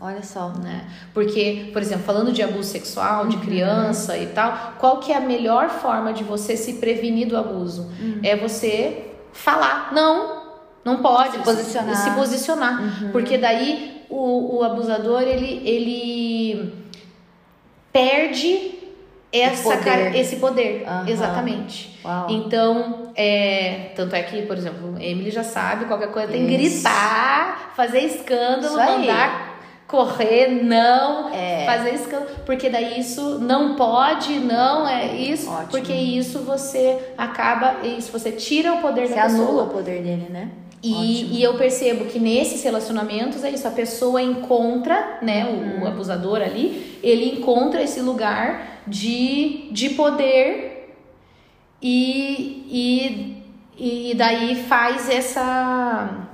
Olha 0.00 0.22
só. 0.22 0.48
né? 0.48 0.88
Porque, 1.12 1.68
por 1.72 1.82
exemplo, 1.82 2.04
falando 2.04 2.32
de 2.32 2.42
abuso 2.42 2.70
sexual, 2.70 3.28
de 3.28 3.36
criança 3.36 4.16
e 4.16 4.28
tal, 4.28 4.74
qual 4.78 4.98
que 4.98 5.12
é 5.12 5.16
a 5.16 5.20
melhor 5.20 5.68
forma 5.68 6.12
de 6.12 6.24
você 6.24 6.56
se 6.56 6.74
prevenir 6.74 7.28
do 7.28 7.36
abuso? 7.36 7.90
É 8.22 8.34
você 8.34 9.10
falar, 9.32 9.92
não, 9.92 10.42
não 10.82 11.02
pode. 11.02 11.32
Se 11.32 11.38
posicionar. 11.38 11.96
Se 11.96 12.10
posicionar. 12.12 13.10
Porque 13.12 13.36
daí 13.36 14.06
o, 14.08 14.56
o 14.58 14.64
abusador, 14.64 15.20
ele, 15.20 15.60
ele 15.68 16.74
perde 17.92 18.79
essa 19.32 19.76
poder. 19.76 20.14
esse 20.16 20.36
poder. 20.36 20.84
Aham. 20.86 21.08
Exatamente. 21.08 21.98
Uau. 22.04 22.26
Então, 22.30 23.12
é, 23.14 23.90
tanto 23.94 24.14
é 24.16 24.22
que, 24.22 24.42
por 24.42 24.56
exemplo, 24.56 24.94
Emily 25.00 25.30
já 25.30 25.44
sabe, 25.44 25.84
qualquer 25.84 26.10
coisa 26.10 26.28
tem 26.32 26.46
que 26.46 26.56
gritar, 26.56 27.72
fazer 27.76 28.00
escândalo, 28.00 28.66
Isso 28.66 28.78
aí. 28.80 28.98
mandar 29.06 29.50
correr, 29.86 30.46
não, 30.62 31.32
É. 31.34 31.64
fazer 31.66 31.94
escândalo, 31.94 32.30
porque 32.46 32.68
daí 32.70 33.00
isso 33.00 33.38
não 33.40 33.74
pode, 33.74 34.38
não 34.38 34.86
é 34.88 35.16
isso, 35.16 35.50
Ótimo. 35.50 35.68
porque 35.68 35.92
isso 35.92 36.40
você 36.40 36.96
acaba, 37.18 37.78
isso 37.84 38.12
você 38.12 38.30
tira 38.30 38.72
o 38.74 38.78
poder 38.78 39.08
Você 39.08 39.14
da 39.16 39.22
pessoa. 39.22 39.48
anula 39.48 39.62
o 39.64 39.68
poder 39.68 40.00
dele, 40.02 40.28
né? 40.30 40.48
Ótimo. 40.82 41.02
E, 41.02 41.38
e 41.40 41.42
eu 41.42 41.54
percebo 41.54 42.04
que 42.06 42.18
nesses 42.20 42.62
relacionamentos 42.62 43.42
é 43.44 43.50
isso, 43.50 43.66
a 43.66 43.70
pessoa 43.72 44.22
encontra, 44.22 45.18
né, 45.20 45.44
o, 45.44 45.48
Uhum. 45.80 45.84
o 45.84 45.88
abusador 45.88 46.40
ali, 46.40 46.98
ele 47.02 47.38
encontra 47.38 47.82
esse 47.82 48.00
lugar 48.00 48.69
de, 48.86 49.68
de 49.72 49.90
poder 49.90 50.94
e, 51.82 52.66
e 52.68 53.40
e 53.82 54.14
daí 54.14 54.62
faz 54.64 55.08
essa. 55.08 56.28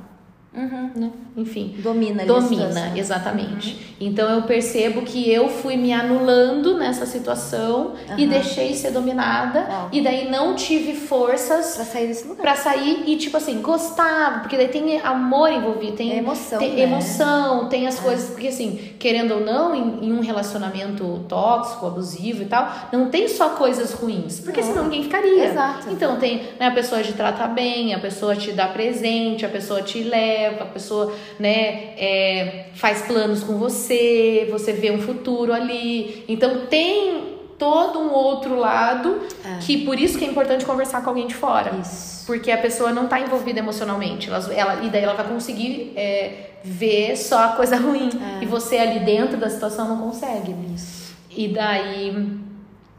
Uhum. 0.56 0.90
Né? 0.96 1.10
Enfim. 1.36 1.74
Domina 1.78 2.24
Domina, 2.24 2.92
exatamente. 2.96 3.94
Então 4.00 4.28
eu 4.30 4.42
percebo 4.42 5.02
que 5.02 5.30
eu 5.30 5.48
fui 5.48 5.76
me 5.76 5.92
anulando 5.92 6.76
nessa 6.78 7.04
situação 7.06 7.92
e 8.16 8.22
Aham. 8.24 8.30
deixei 8.30 8.74
ser 8.74 8.90
dominada. 8.90 9.66
E 9.92 10.00
daí 10.00 10.30
não 10.30 10.54
tive 10.54 10.94
forças 10.94 11.76
Pra 11.76 11.84
sair 11.84 12.06
desse 12.08 12.26
lugar. 12.26 12.42
pra 12.42 12.56
sair 12.56 13.04
e, 13.06 13.16
tipo 13.16 13.36
assim, 13.36 13.60
gostava, 13.60 14.40
porque 14.40 14.56
daí 14.56 14.68
tem 14.68 14.98
amor 15.00 15.50
envolvido, 15.50 15.96
tem 15.96 16.12
É 16.12 16.16
emoção, 16.18 16.58
tem 16.58 16.74
né? 16.74 16.82
emoção, 16.82 17.68
tem 17.68 17.86
as 17.86 17.98
coisas, 18.00 18.30
porque 18.30 18.48
assim, 18.48 18.92
querendo 18.98 19.34
ou 19.34 19.40
não, 19.40 19.74
em, 19.74 20.06
em 20.06 20.12
um 20.12 20.20
relacionamento 20.20 21.24
tóxico, 21.28 21.86
abusivo 21.86 22.42
e 22.42 22.46
tal, 22.46 22.72
não 22.92 23.10
tem 23.10 23.28
só 23.28 23.50
coisas 23.50 23.92
ruins, 23.92 24.40
porque 24.40 24.60
Não. 24.60 24.68
senão 24.68 24.82
ninguém 24.84 25.02
ficaria. 25.04 25.44
Exato. 25.46 25.90
Então 25.90 26.16
tem, 26.16 26.42
né, 26.58 26.66
a 26.68 26.70
pessoa 26.70 27.02
te 27.02 27.12
trata 27.12 27.46
bem, 27.46 27.94
a 27.94 27.98
pessoa 27.98 28.34
te 28.34 28.52
dá 28.52 28.68
presente, 28.68 29.44
a 29.44 29.48
pessoa 29.48 29.82
te 29.82 30.02
leva, 30.02 30.45
a 30.46 30.66
pessoa, 30.66 31.12
né, 31.38 31.94
é, 31.98 32.66
faz 32.74 33.02
planos 33.02 33.42
com 33.42 33.58
você, 33.58 34.48
você 34.50 34.72
vê 34.72 34.90
um 34.90 35.00
futuro 35.00 35.52
ali. 35.52 36.24
Então 36.28 36.66
tem 36.66 37.36
todo 37.58 37.98
um 37.98 38.12
outro 38.12 38.56
lado 38.58 39.20
É. 39.44 39.58
que 39.60 39.78
por 39.86 39.98
isso 39.98 40.18
que 40.18 40.24
é 40.24 40.28
importante 40.28 40.64
conversar 40.66 41.02
com 41.02 41.08
alguém 41.10 41.26
de 41.26 41.34
fora. 41.34 41.74
Isso. 41.80 42.26
Porque 42.26 42.50
a 42.50 42.58
pessoa 42.58 42.92
não 42.92 43.06
tá 43.06 43.18
envolvida 43.20 43.60
emocionalmente. 43.60 44.28
Ela, 44.28 44.52
ela- 44.54 44.84
e 44.84 44.90
daí 44.90 45.02
ela 45.02 45.14
vai 45.14 45.26
conseguir 45.26 45.92
é, 45.96 46.50
ver 46.64 47.16
só 47.16 47.44
a 47.44 47.48
coisa 47.48 47.76
ruim. 47.76 48.10
É. 48.40 48.42
E 48.42 48.46
você 48.46 48.76
ali 48.78 48.98
dentro 49.00 49.36
da 49.38 49.48
situação 49.48 49.88
não 49.88 49.98
consegue. 49.98 50.54
Isso. 50.74 51.14
E 51.30 51.48
daí. 51.48 52.36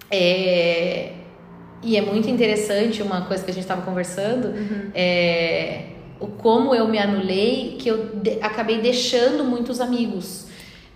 É, 0.09 1.11
e 1.83 1.95
é 1.97 2.01
muito 2.01 2.29
interessante 2.29 3.03
uma 3.03 3.21
coisa 3.23 3.43
que 3.43 3.51
a 3.51 3.53
gente 3.53 3.63
estava 3.63 3.81
conversando. 3.83 4.53
É, 4.95 5.81
o 6.19 6.27
como 6.27 6.73
eu 6.73 6.87
me 6.87 6.97
anulei, 6.97 7.75
que 7.79 7.89
eu 7.89 8.05
de- 8.15 8.37
acabei 8.41 8.79
deixando 8.79 9.43
muitos 9.43 9.79
amigos. 9.81 10.45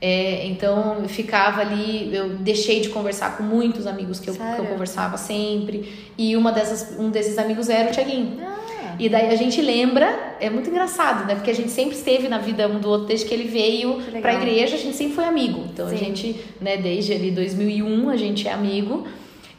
É, 0.03 0.47
então 0.47 0.97
eu 1.03 1.07
ficava 1.09 1.61
ali, 1.61 2.09
eu 2.11 2.29
deixei 2.29 2.79
de 2.79 2.89
conversar 2.89 3.37
com 3.37 3.43
muitos 3.43 3.85
amigos 3.85 4.19
que 4.19 4.29
eu, 4.29 4.33
que 4.33 4.41
eu 4.59 4.65
conversava 4.65 5.15
sempre. 5.17 5.93
E 6.17 6.35
uma 6.35 6.51
dessas, 6.51 6.99
um 6.99 7.09
desses 7.11 7.37
amigos 7.37 7.69
era 7.69 7.89
o 7.89 7.93
Tiaguinho. 7.93 8.37
Ah, 8.41 8.95
E 8.99 9.07
daí 9.07 9.29
a 9.29 9.35
gente 9.35 9.61
lembra, 9.61 10.35
é 10.39 10.49
muito 10.49 10.69
engraçado, 10.71 11.27
né? 11.27 11.35
Porque 11.35 11.51
a 11.51 11.55
gente 11.55 11.69
sempre 11.69 11.95
esteve 11.95 12.27
na 12.27 12.39
vida 12.39 12.67
um 12.67 12.79
do 12.79 12.89
outro 12.89 13.07
desde 13.07 13.27
que 13.27 13.33
ele 13.33 13.47
veio 13.47 14.01
Que 14.01 14.19
pra 14.21 14.33
igreja, 14.33 14.75
a 14.75 14.79
gente 14.79 14.95
sempre 14.97 15.13
foi 15.13 15.25
amigo. 15.25 15.65
Então 15.71 15.87
Sim. 15.87 15.93
a 15.95 15.97
gente, 15.97 16.35
né, 16.59 16.77
desde 16.77 17.13
ali 17.13 17.29
2001 17.29 18.09
a 18.09 18.17
gente 18.17 18.47
é 18.47 18.51
amigo. 18.53 19.05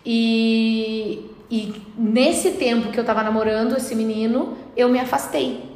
E, 0.05 1.21
e 1.55 1.75
nesse 1.99 2.53
tempo 2.53 2.91
que 2.91 2.99
eu 2.99 3.05
tava 3.05 3.23
namorando 3.23 3.77
esse 3.77 3.95
menino, 3.95 4.57
eu 4.77 4.89
me 4.89 4.99
afastei. 4.99 5.71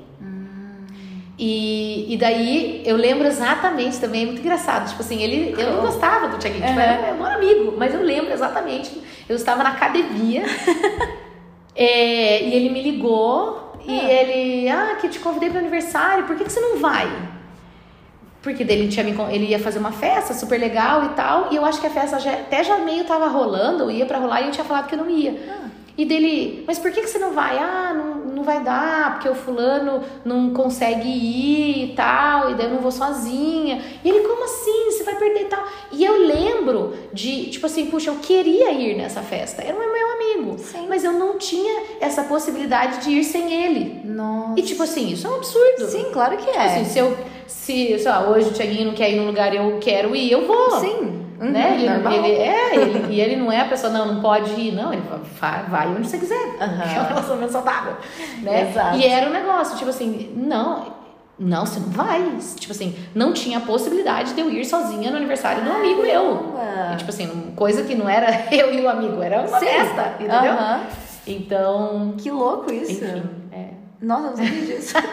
E, 1.38 2.14
e 2.14 2.16
daí 2.16 2.82
eu 2.86 2.96
lembro 2.96 3.26
exatamente 3.26 4.00
também, 4.00 4.22
é 4.22 4.26
muito 4.26 4.40
engraçado. 4.40 4.88
Tipo 4.88 5.02
assim, 5.02 5.22
ele, 5.22 5.54
eu 5.60 5.72
não 5.74 5.80
gostava 5.82 6.28
do 6.28 6.38
Thiaguinho, 6.38 6.64
tipo, 6.64 6.78
Uhum. 6.78 6.82
era 6.82 7.12
meu 7.14 7.26
amigo, 7.26 7.74
mas 7.76 7.92
eu 7.92 8.00
lembro 8.02 8.32
exatamente. 8.32 8.90
Eu 9.28 9.36
estava 9.36 9.62
na 9.62 9.70
academia 9.72 10.44
é, 11.76 12.42
e 12.42 12.54
ele 12.54 12.70
me 12.70 12.80
ligou 12.82 13.74
e 13.86 14.00
Ah. 14.00 14.12
ele, 14.12 14.68
ah, 14.70 14.96
que 15.00 15.08
te 15.08 15.18
convidei 15.18 15.50
para 15.50 15.60
aniversário, 15.60 16.24
por 16.24 16.36
que, 16.36 16.44
que 16.44 16.50
você 16.52 16.60
não 16.60 16.78
vai? 16.78 17.06
Porque 18.46 18.62
daí 18.62 18.78
ele, 18.78 18.88
tinha 18.88 19.04
ele 19.04 19.46
ia 19.46 19.58
fazer 19.58 19.80
uma 19.80 19.90
festa 19.90 20.32
super 20.32 20.56
legal 20.56 21.04
e 21.06 21.08
tal, 21.08 21.48
e 21.50 21.56
eu 21.56 21.64
acho 21.64 21.80
que 21.80 21.86
a 21.88 21.90
festa 21.90 22.20
já, 22.20 22.32
até 22.32 22.62
já 22.62 22.78
meio 22.78 23.02
tava 23.02 23.26
rolando, 23.26 23.82
eu 23.82 23.90
ia 23.90 24.06
pra 24.06 24.18
rolar 24.18 24.40
e 24.40 24.46
eu 24.46 24.52
tinha 24.52 24.64
falado 24.64 24.86
que 24.86 24.94
eu 24.94 25.00
não 25.00 25.10
ia. 25.10 25.34
Ah. 25.50 25.66
E 25.98 26.04
dele, 26.04 26.62
mas 26.64 26.78
por 26.78 26.92
que, 26.92 27.00
que 27.00 27.08
você 27.08 27.18
não 27.18 27.32
vai? 27.32 27.58
Ah, 27.58 27.92
não, 27.92 28.32
não 28.32 28.44
vai 28.44 28.62
dar, 28.62 29.14
porque 29.14 29.28
o 29.28 29.34
fulano 29.34 30.00
não 30.24 30.50
consegue 30.50 31.08
ir 31.08 31.90
e 31.90 31.94
tal, 31.96 32.52
e 32.52 32.54
daí 32.54 32.66
eu 32.66 32.74
não 32.74 32.80
vou 32.80 32.92
sozinha. 32.92 33.82
E 34.04 34.08
ele, 34.08 34.20
como 34.20 34.44
assim? 34.44 34.92
Você 34.92 35.02
vai 35.02 35.16
perder 35.16 35.40
e 35.40 35.46
tal. 35.46 35.66
E 35.90 36.04
eu 36.04 36.24
lembro 36.24 36.94
de, 37.12 37.46
tipo 37.46 37.66
assim, 37.66 37.86
puxa, 37.86 38.10
eu 38.10 38.16
queria 38.16 38.70
ir 38.70 38.96
nessa 38.96 39.22
festa, 39.22 39.60
era 39.60 39.74
o 39.74 39.78
Sim. 40.58 40.86
Mas 40.88 41.04
eu 41.04 41.12
não 41.12 41.38
tinha 41.38 41.82
essa 42.00 42.22
possibilidade 42.24 43.04
de 43.04 43.10
ir 43.10 43.24
sem 43.24 43.52
ele. 43.52 44.00
Nossa. 44.04 44.58
E 44.60 44.62
tipo 44.62 44.82
assim, 44.82 45.08
isso 45.10 45.26
é 45.26 45.30
um 45.30 45.36
absurdo. 45.36 45.86
Sim, 45.90 46.06
claro 46.12 46.36
que 46.36 46.46
Tipo 46.46 46.58
é. 46.58 46.64
assim, 46.64 46.84
se 46.84 46.98
eu, 46.98 47.16
se, 47.46 47.98
sei 47.98 48.10
lá, 48.10 48.28
hoje 48.28 48.48
o 48.48 48.52
Thiaguinho 48.52 48.86
não 48.86 48.94
quer 48.94 49.10
ir 49.10 49.16
num 49.16 49.26
lugar 49.26 49.52
e 49.52 49.56
eu 49.56 49.78
quero 49.80 50.14
ir, 50.16 50.30
eu 50.32 50.46
vou. 50.46 50.70
Sim. 50.80 51.22
Uhum, 51.38 51.50
Né? 51.50 51.74
Ele, 51.78 51.90
normal. 51.90 52.12
ele- 52.14 52.32
é, 52.32 52.74
ele, 52.76 53.14
e 53.14 53.20
ele 53.20 53.36
não 53.36 53.52
é 53.52 53.60
a 53.60 53.66
pessoa, 53.66 53.92
não, 53.92 54.06
não 54.14 54.22
pode 54.22 54.58
ir, 54.58 54.72
não, 54.72 54.90
ele 54.90 55.02
vai, 55.38 55.64
vai 55.64 55.86
onde 55.88 56.08
você 56.08 56.16
quiser. 56.16 56.56
Aham. 56.58 56.82
É 56.96 57.00
um 57.02 57.04
relacionamento 57.08 57.52
saudável. 57.52 57.92
Né? 58.40 58.70
Exato. 58.70 58.96
E 58.96 59.04
era 59.04 59.28
um 59.28 59.32
negócio, 59.32 59.76
tipo 59.76 59.90
assim, 59.90 60.32
não, 60.34 60.95
não, 61.38 61.66
você 61.66 61.78
não 61.80 61.88
vai. 61.90 62.38
Tipo 62.58 62.72
assim, 62.72 62.94
não 63.14 63.32
tinha 63.32 63.60
possibilidade 63.60 64.32
de 64.34 64.40
eu 64.40 64.50
ir 64.50 64.64
sozinha 64.64 65.10
no 65.10 65.16
aniversário 65.16 65.62
um 65.64 65.72
amigo 65.76 66.02
meu. 66.02 66.54
E, 66.92 66.96
tipo 66.96 67.10
assim, 67.10 67.52
coisa 67.56 67.82
que 67.84 67.94
não 67.94 68.08
era 68.08 68.46
eu 68.54 68.72
e 68.74 68.80
o 68.80 68.88
amigo, 68.88 69.22
era 69.22 69.42
uma 69.42 69.58
Sim. 69.58 69.66
festa, 69.66 70.14
entendeu? 70.20 70.54
Então, 71.26 72.14
Que 72.18 72.30
louco 72.30 72.72
isso. 72.72 72.92
enfim, 73.04 73.22
é. 73.52 73.68
Nossa, 74.00 74.28
eu 74.28 74.30
não 74.30 74.36
sabia 74.36 74.76
disso. 74.76 74.94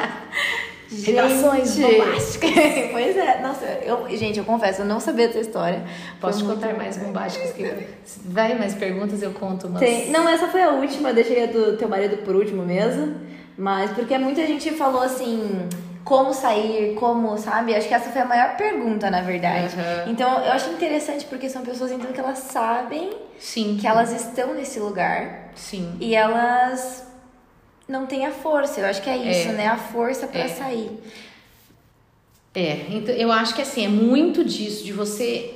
Gente. 0.96 1.16
bombásticas. 1.82 2.52
pois 2.92 3.18
é. 3.18 3.42
Nossa, 3.42 3.66
eu, 3.84 4.08
gente, 4.16 4.38
eu 4.38 4.46
confesso, 4.46 4.82
eu 4.82 4.86
não 4.86 5.00
sabia 5.00 5.26
dessa 5.28 5.40
história. 5.40 5.84
Posso 6.22 6.40
te 6.40 6.46
contar 6.46 6.68
muito- 6.68 6.78
mais 6.78 6.98
bombásticas 6.98 7.52
que 7.54 7.64
se 8.06 8.20
vai 8.26 8.54
mais 8.56 8.76
perguntas 8.76 9.24
eu 9.24 9.32
conto 9.32 9.66
umas. 9.68 9.80
Tem- 9.80 10.12
Não, 10.12 10.30
essa 10.30 10.48
foi 10.50 10.62
a 10.62 10.70
última, 10.70 11.10
eu 11.10 11.16
deixei 11.16 11.44
a 11.44 11.48
do 11.48 11.78
teu 11.78 11.90
marido 11.90 12.18
por 12.18 12.36
último 12.36 12.64
mesmo. 12.64 13.16
Mas 13.58 13.90
porque 13.92 14.16
muita 14.20 14.46
gente 14.46 14.70
falou 14.72 15.02
assim, 15.02 15.68
como 16.04 16.34
sair, 16.34 16.96
como, 16.96 17.38
sabe? 17.38 17.74
Acho 17.76 17.88
que 17.88 17.94
essa 17.94 18.10
foi 18.10 18.22
a 18.22 18.26
maior 18.26 18.58
pergunta, 18.58 19.10
na 19.10 19.22
verdade. 19.22 19.74
Aham. 19.76 20.12
Então 20.12 20.44
eu 20.44 20.52
acho 20.52 20.70
interessante 20.72 21.26
porque 21.26 21.50
são 21.50 21.62
pessoas 21.64 21.92
então 21.92 22.12
que 22.12 22.20
elas 22.20 22.40
sabem 22.40 23.12
Sim. 23.40 23.78
que 23.80 23.88
elas 23.88 24.12
estão 24.12 24.54
nesse 24.54 24.80
lugar 24.80 25.52
Sim. 25.56 25.96
e 26.00 26.14
elas 26.16 27.06
não 27.88 28.06
têm 28.06 28.26
a 28.26 28.32
força. 28.32 28.82
Eu 28.82 28.88
acho 28.88 29.02
que 29.02 29.10
é 29.10 29.18
isso, 29.18 29.50
É. 29.50 29.54
né? 29.54 29.68
A 29.68 29.78
força 29.78 30.28
pra 30.28 30.42
É. 30.42 30.48
sair. 30.48 30.92
É, 32.56 32.86
então 32.92 33.16
eu 33.16 33.32
acho 33.32 33.56
que 33.56 33.62
assim, 33.62 33.84
é 33.86 33.90
muito 33.90 34.44
disso, 34.46 34.84
de 34.84 34.94
você 34.94 35.52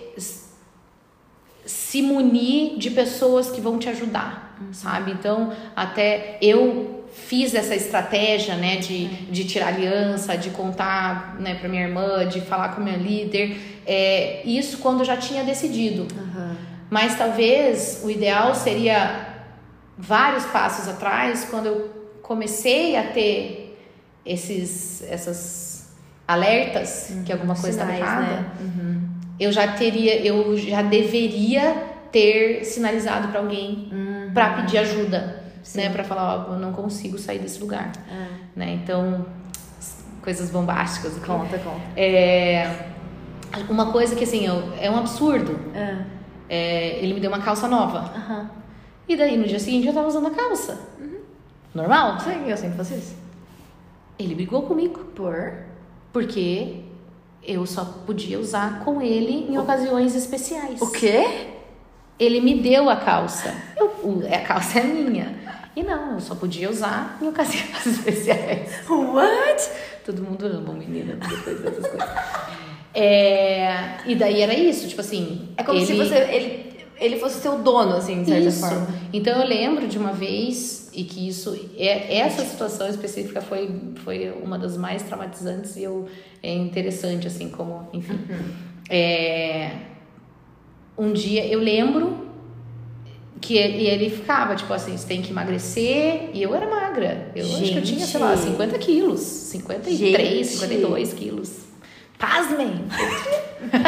se 1.65 2.01
munir 2.01 2.77
de 2.77 2.89
pessoas 2.89 3.51
que 3.51 3.59
vão 3.61 3.77
te 3.77 3.89
ajudar, 3.89 4.57
sabe? 4.71 5.11
Então, 5.11 5.53
até 5.75 6.37
eu 6.41 6.96
fiz 7.25 7.53
essa 7.53 7.75
estratégia, 7.75 8.55
né, 8.55 8.77
de, 8.77 9.07
de 9.07 9.43
tirar 9.43 9.67
aliança, 9.67 10.37
de 10.37 10.49
contar, 10.51 11.35
né, 11.39 11.55
pra 11.55 11.67
minha 11.67 11.83
irmã, 11.83 12.25
de 12.25 12.41
falar 12.41 12.69
com 12.69 12.81
minha 12.81 12.97
líder, 12.97 13.57
é, 13.85 14.41
isso 14.45 14.77
quando 14.77 14.99
eu 14.99 15.05
já 15.05 15.17
tinha 15.17 15.43
decidido. 15.43 16.07
Mas 16.89 17.17
talvez 17.17 18.01
o 18.03 18.09
ideal 18.09 18.55
seria 18.55 19.27
vários 19.97 20.45
passos 20.45 20.87
atrás, 20.87 21.45
quando 21.49 21.65
eu 21.65 21.89
comecei 22.21 22.95
a 22.95 23.03
ter 23.03 23.77
esses 24.25 25.01
essas 25.09 25.95
alertas 26.27 27.13
que 27.25 27.31
alguma 27.31 27.55
coisa 27.55 27.69
estava 27.69 27.93
Sinais, 27.93 28.11
errada, 28.11 28.41
né? 28.41 28.51
Uhum. 28.59 29.01
eu 29.39 29.51
já 29.51 29.67
teria, 29.69 30.21
eu 30.25 30.57
já 30.57 30.81
deveria 30.81 31.73
ter 32.11 32.63
sinalizado 32.65 33.29
para 33.29 33.39
alguém 33.39 33.89
para 34.33 34.53
pedir 34.53 34.77
ajuda, 34.77 35.41
Uhum. 35.41 35.46
Sim. 35.63 35.79
né, 35.79 35.89
para 35.89 36.03
falar, 36.03 36.47
ó, 36.49 36.53
eu 36.53 36.59
não 36.59 36.71
consigo 36.73 37.17
sair 37.17 37.39
desse 37.39 37.59
lugar, 37.59 37.91
É. 38.09 38.27
né? 38.55 38.73
Então, 38.83 39.25
coisas 40.21 40.49
bombásticas 40.49 41.17
aqui. 41.17 41.25
Conta, 41.25 41.57
conta. 41.59 41.81
É, 41.99 42.87
uma 43.69 43.91
coisa 43.91 44.15
que 44.15 44.23
assim, 44.23 44.45
eu- 44.45 44.73
é 44.79 44.89
um 44.89 44.97
absurdo. 44.97 45.59
É. 45.75 45.97
É, 46.49 46.99
ele 47.03 47.13
me 47.13 47.19
deu 47.19 47.29
uma 47.31 47.39
calça 47.41 47.67
nova. 47.67 47.99
Aham. 48.15 48.49
E 49.07 49.15
daí 49.15 49.37
no 49.37 49.45
dia 49.45 49.59
seguinte 49.59 49.87
eu 49.87 49.93
tava 49.93 50.07
usando 50.07 50.27
a 50.27 50.31
calça. 50.31 50.79
Normal? 51.73 52.19
Sim, 52.19 52.49
eu 52.49 52.57
sempre 52.57 52.77
faço 52.77 52.93
isso. 52.93 53.15
Ele 54.17 54.33
brigou 54.35 54.63
comigo. 54.63 54.99
Por? 55.15 55.53
Porque 56.11 56.81
eu 57.43 57.65
só 57.65 57.85
podia 58.05 58.39
usar 58.39 58.79
com 58.83 59.01
ele 59.01 59.45
em 59.49 59.57
ocasiões 59.57 60.15
especiais. 60.15 60.81
O 60.81 60.91
quê? 60.91 61.47
Ele 62.19 62.41
me 62.41 62.59
deu 62.61 62.89
a 62.89 62.95
calça. 62.95 63.53
Eu, 63.77 63.85
o- 64.03 64.23
a 64.33 64.39
calça 64.39 64.79
é 64.79 64.83
minha. 64.83 65.35
E 65.77 65.83
não, 65.83 66.13
eu 66.13 66.19
só 66.19 66.33
podia 66.33 66.69
usar 66.69 67.19
em 67.21 67.27
ocasiões 67.27 67.85
especiais. 67.85 68.71
What? 68.89 69.69
Todo 70.03 70.23
mundo 70.23 70.45
ama 70.47 70.71
o 70.71 70.73
menino 70.75 71.15
depois 71.17 71.59
dessas 71.61 71.85
coisas. 71.87 72.09
É, 72.93 73.99
e 74.05 74.15
daí 74.15 74.41
era 74.41 74.53
isso, 74.55 74.87
tipo 74.87 75.01
assim. 75.01 75.49
É 75.55 75.63
como 75.63 75.79
se 75.85 75.91
ele- 75.93 76.03
você, 76.03 76.15
ele, 76.17 76.85
ele 76.99 77.17
fosse 77.19 77.39
seu 77.41 77.59
dono, 77.59 77.95
assim, 77.95 78.21
de 78.23 78.29
certa 78.29 78.47
Isso. 78.49 78.59
forma. 78.61 78.87
Então 79.13 79.39
eu 79.39 79.47
lembro 79.47 79.87
de 79.87 79.99
uma 79.99 80.13
vez 80.13 80.89
e 80.93 81.03
que 81.03 81.27
isso 81.27 81.55
é 81.77 82.17
essa 82.17 82.43
situação 82.43 82.89
específica 82.89 83.39
foi 83.39 83.69
foi 84.03 84.31
uma 84.43 84.57
das 84.57 84.75
mais 84.77 85.03
traumatizantes 85.03 85.75
e 85.75 85.83
eu 85.83 86.07
é 86.41 86.51
interessante 86.51 87.27
assim 87.27 87.49
como 87.49 87.87
enfim 87.93 88.13
Uhum. 88.13 88.51
é, 88.89 89.71
um 90.97 91.13
dia 91.13 91.45
eu 91.45 91.59
lembro 91.59 92.26
que 93.41 93.55
ele, 93.57 93.83
e 93.83 93.87
ele 93.87 94.09
ficava, 94.09 94.55
tipo 94.55 94.73
assim, 94.73 94.97
você 94.97 95.07
tem 95.07 95.21
que 95.21 95.31
emagrecer. 95.31 96.29
E 96.33 96.41
eu 96.41 96.53
era 96.55 96.67
magra. 96.67 97.31
Eu 97.35 97.45
acho 97.45 97.63
que 97.71 97.75
eu 97.77 97.83
tinha, 97.83 98.05
sei 98.05 98.19
lá, 98.19 98.35
Gente. 98.35 98.51
50 98.51 98.77
quilos. 98.79 99.19
53, 99.21 99.97
Gente. 99.97 100.47
52 100.47 101.13
quilos. 101.13 101.51
Pasmem! 102.17 102.73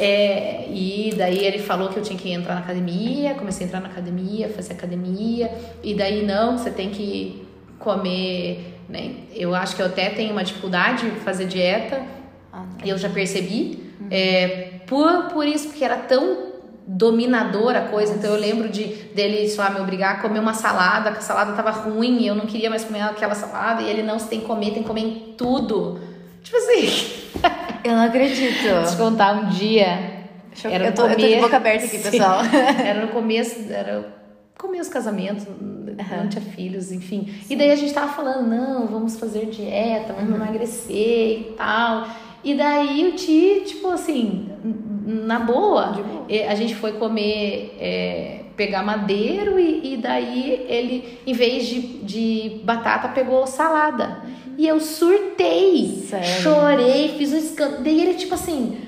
É, 0.00 0.68
e 0.70 1.12
daí 1.16 1.44
ele 1.44 1.58
falou 1.58 1.88
que 1.88 1.96
eu 1.98 2.02
tinha 2.04 2.16
que 2.16 2.30
entrar 2.30 2.54
na 2.54 2.60
academia, 2.60 3.34
comecei 3.34 3.64
a 3.64 3.68
entrar 3.68 3.80
na 3.80 3.88
academia, 3.88 4.48
fazer 4.48 4.74
academia, 4.74 5.50
e 5.82 5.92
daí 5.92 6.24
não, 6.24 6.56
você 6.56 6.70
tem 6.70 6.90
que 6.90 7.42
comer, 7.80 8.78
né? 8.88 9.14
Eu 9.34 9.56
acho 9.56 9.74
que 9.74 9.82
eu 9.82 9.86
até 9.86 10.08
tenho 10.10 10.30
uma 10.30 10.44
dificuldade 10.44 11.10
de 11.10 11.16
fazer 11.20 11.46
dieta, 11.46 12.00
Ah, 12.52 12.64
não. 12.78 12.86
eu 12.86 12.96
já 12.96 13.08
percebi, 13.08 13.92
é, 14.08 14.74
por, 14.86 15.30
por 15.32 15.44
isso, 15.44 15.66
porque 15.68 15.84
era 15.84 15.96
tão 15.96 16.47
dominadora 16.90 17.80
a 17.80 17.88
coisa, 17.88 18.14
então 18.14 18.32
eu 18.34 18.40
lembro 18.40 18.68
de 18.70 18.84
dele, 19.14 19.46
sei 19.46 19.58
lá, 19.62 19.68
me 19.68 19.78
obrigar 19.80 20.16
a 20.16 20.20
comer 20.22 20.38
uma 20.40 20.54
salada, 20.54 21.12
que 21.12 21.18
a 21.18 21.20
salada 21.20 21.52
tava 21.52 21.70
ruim, 21.70 22.22
e 22.22 22.26
eu 22.26 22.34
não 22.34 22.46
queria 22.46 22.70
mais 22.70 22.82
comer 22.82 23.02
aquela 23.02 23.34
salada, 23.34 23.82
e 23.82 23.90
ele 23.90 24.02
não, 24.02 24.18
você 24.18 24.28
tem 24.28 24.40
que 24.40 24.46
comer, 24.46 24.70
tem 24.72 24.82
que 24.82 24.88
comer 24.88 25.02
em 25.02 25.34
tudo. 25.36 26.00
Tipo 26.42 26.56
assim, 26.56 26.88
Eu 27.84 27.92
não 27.94 28.04
acredito. 28.04 28.62
Deixa 28.62 28.94
eu 28.94 28.96
contar 28.96 29.34
um 29.34 29.48
dia. 29.50 30.18
Eu- 30.64 30.70
Era 30.70 30.86
eu, 30.86 30.94
tô, 30.94 31.06
eu 31.06 31.16
tô 31.16 31.26
de 31.26 31.36
boca 31.36 31.56
aberta 31.56 31.84
aqui, 31.86 31.98
Sim. 31.98 32.10
pessoal. 32.10 32.40
Era 32.84 33.02
no 33.06 33.08
começo, 33.12 33.70
era 33.70 34.16
começo 34.58 34.90
do 34.90 34.92
casamento, 34.92 35.46
não 36.10 36.28
tinha 36.28 36.42
filhos, 36.42 36.90
enfim. 36.90 37.32
E 37.48 37.54
daí 37.54 37.70
a 37.70 37.76
gente 37.76 37.94
tava 37.94 38.08
falando, 38.12 38.48
não, 38.48 38.86
vamos 38.86 39.16
fazer 39.18 39.46
dieta, 39.46 40.14
vamos 40.14 40.34
emagrecer 40.34 41.40
e 41.40 41.54
tal. 41.56 42.08
E 42.44 42.54
daí 42.54 43.08
o 43.08 43.12
Ti, 43.12 43.62
tipo 43.66 43.88
assim, 43.90 44.48
na 45.06 45.38
boa, 45.40 45.86
boa. 45.86 46.24
eh, 46.28 46.46
a 46.48 46.54
gente 46.54 46.74
foi 46.74 46.92
comer, 46.92 47.76
é, 47.80 48.40
pegar 48.56 48.82
madeiro 48.82 49.58
e, 49.58 49.94
e 49.94 49.96
daí 49.96 50.66
ele, 50.68 51.18
em 51.26 51.32
vez 51.32 51.66
de, 51.66 51.80
de 51.80 52.60
batata, 52.64 53.08
pegou 53.08 53.46
salada. 53.46 54.22
E 54.56 54.66
eu 54.66 54.80
surtei, 54.80 56.04
Sério? 56.08 56.42
chorei, 56.42 57.14
fiz 57.16 57.32
um 57.32 57.38
escândalo. 57.38 57.82
Daí 57.84 58.00
ele, 58.00 58.14
tipo 58.14 58.34
assim, 58.34 58.78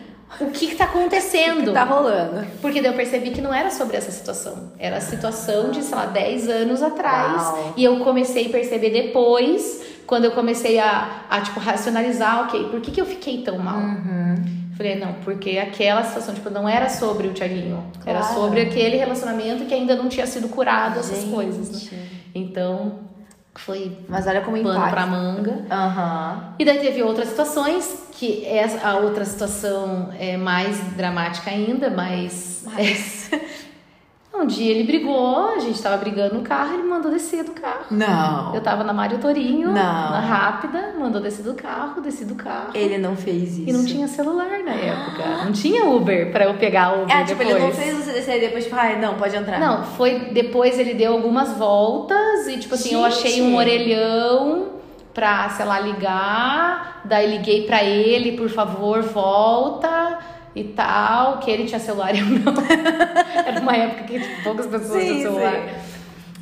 o 0.41 0.47
que 0.47 0.69
que 0.69 0.75
tá 0.75 0.85
acontecendo? 0.91 1.73
Tá 1.73 1.85
rolando. 1.85 2.45
Porque 2.61 2.81
daí 2.81 2.91
eu 2.91 2.97
percebi 2.97 3.31
que 3.31 3.41
não 3.41 3.53
era 3.55 3.71
sobre 3.71 3.97
essa 3.97 4.11
situação. 4.11 4.73
Era 4.79 4.97
a 4.97 5.01
situação 5.01 5.71
de, 5.71 5.83
sei 5.83 5.95
lá, 5.95 6.07
10 6.07 6.49
anos 6.49 6.83
atrás. 6.83 7.43
Uau. 7.43 7.75
E 7.77 7.85
eu 7.85 7.99
comecei 8.01 8.47
a 8.47 8.51
perceber 8.51 8.91
depois, 8.91 9.81
quando 10.11 10.25
eu 10.25 10.33
comecei 10.33 10.77
a, 10.81 11.23
a 11.31 11.41
tipo, 11.41 11.61
racionalizar, 11.61 12.43
ok, 12.43 12.65
por 12.65 12.81
que, 12.81 12.91
que 12.91 13.01
eu 13.01 13.07
fiquei 13.07 13.43
tão 13.43 13.57
mal? 13.59 13.79
Uhum. 13.79 14.35
Falei, 14.77 14.99
não, 14.99 15.13
porque 15.25 15.57
aquela 15.57 16.03
situação, 16.03 16.35
tipo, 16.35 16.51
não 16.51 16.69
era 16.69 16.89
sobre 16.89 17.29
o 17.29 17.33
Thiaguinho. 17.33 17.85
Era 18.05 18.19
Claro. 18.19 18.35
sobre 18.35 18.61
aquele 18.63 18.97
relacionamento 18.97 19.67
que 19.67 19.73
ainda 19.73 19.95
não 19.95 20.09
tinha 20.09 20.27
sido 20.27 20.49
curado, 20.49 20.99
essas 20.99 21.21
Gente. 21.21 21.33
coisas, 21.33 21.93
né? 21.93 21.99
Então, 22.35 22.99
foi 23.55 23.97
Mas 24.09 24.27
olha 24.27 24.41
como 24.41 24.57
pano 24.57 24.71
impacta. 24.71 24.91
pra 24.91 25.07
manga. 25.07 25.65
Aham. 25.71 26.55
E 26.59 26.65
daí 26.65 26.79
teve 26.81 27.05
outras 27.05 27.29
situações, 27.29 28.09
que 28.11 28.45
essa, 28.45 28.85
a 28.89 28.97
outra 28.97 29.25
situação 29.25 30.11
é 30.19 30.37
mais 30.37 30.77
dramática 30.97 31.51
ainda, 31.53 31.89
mas. 31.89 32.65
Mas... 32.65 33.31
Um 34.41 34.47
dia 34.47 34.71
ele 34.71 34.85
brigou, 34.85 35.51
a 35.55 35.59
gente 35.59 35.81
tava 35.83 35.99
brigando 35.99 36.35
no 36.35 36.41
carro, 36.41 36.75
ele 36.75 36.83
mandou 36.85 37.11
descer 37.11 37.45
do 37.45 37.53
carro. 37.53 37.85
Não. 37.91 38.55
Eu 38.55 38.61
tava 38.63 38.83
na 38.83 38.93
Mário 38.93 39.19
Torinho, 39.19 39.69
Não. 39.69 39.75
na 39.75 40.21
rápida, 40.21 40.95
mandou 40.99 41.21
descer 41.21 41.43
do 41.45 41.53
carro, 41.55 42.01
desci 42.01 42.25
do 42.25 42.35
carro. 42.35 42.71
Ele 42.75 42.97
não 42.97 43.15
fez 43.17 43.59
isso. 43.59 43.69
E 43.69 43.73
não 43.73 43.85
tinha 43.85 44.09
celular 44.09 44.49
na 44.65 44.73
época. 44.73 45.45
Não 45.45 45.53
tinha 45.53 45.85
Uber 45.85 46.33
pra 46.33 46.45
eu 46.47 46.55
pegar 46.55 46.99
o 46.99 47.03
Uber 47.03 47.15
É, 47.17 47.25
tipo, 47.25 47.39
depois. 47.39 47.57
ele 47.57 47.65
não 47.67 47.73
fez 47.73 47.97
você 47.97 48.13
descer 48.13 48.37
e 48.39 48.41
depois, 48.41 48.65
tipo, 48.65 48.77
ai, 48.77 48.99
não, 48.99 49.15
pode 49.15 49.37
entrar. 49.37 49.61
Não, 49.61 49.85
foi 49.85 50.31
depois 50.33 50.79
ele 50.79 50.95
deu 50.95 51.13
algumas 51.13 51.53
voltas 51.59 52.47
e 52.49 52.57
tipo 52.59 52.75
assim, 52.75 52.95
eu 52.95 53.03
Gente. 53.11 53.13
achei 53.27 53.43
um 53.43 53.57
orelhão 53.57 54.69
pra, 55.13 55.49
sei 55.51 55.67
lá, 55.67 55.79
ligar, 55.81 57.03
daí 57.05 57.31
liguei 57.31 57.67
pra 57.67 57.83
ele, 57.85 58.33
por 58.39 58.49
favor, 58.49 59.03
volta 59.03 60.19
e 60.55 60.65
tal, 60.65 61.39
que 61.39 61.51
ele 61.51 61.65
tinha 61.67 61.79
celular 61.81 62.15
e 62.15 62.19
eu 62.21 62.27
não. 62.27 62.53
Era 63.47 63.61
uma 63.61 63.77
época 63.77 64.05
que 64.05 64.21
tipo, 64.21 64.43
poucas 64.43 64.67
pessoas 64.67 65.03
Sim, 65.03 65.09
tinham 65.17 65.33
celular. 65.35 65.53
sim. 65.55 65.91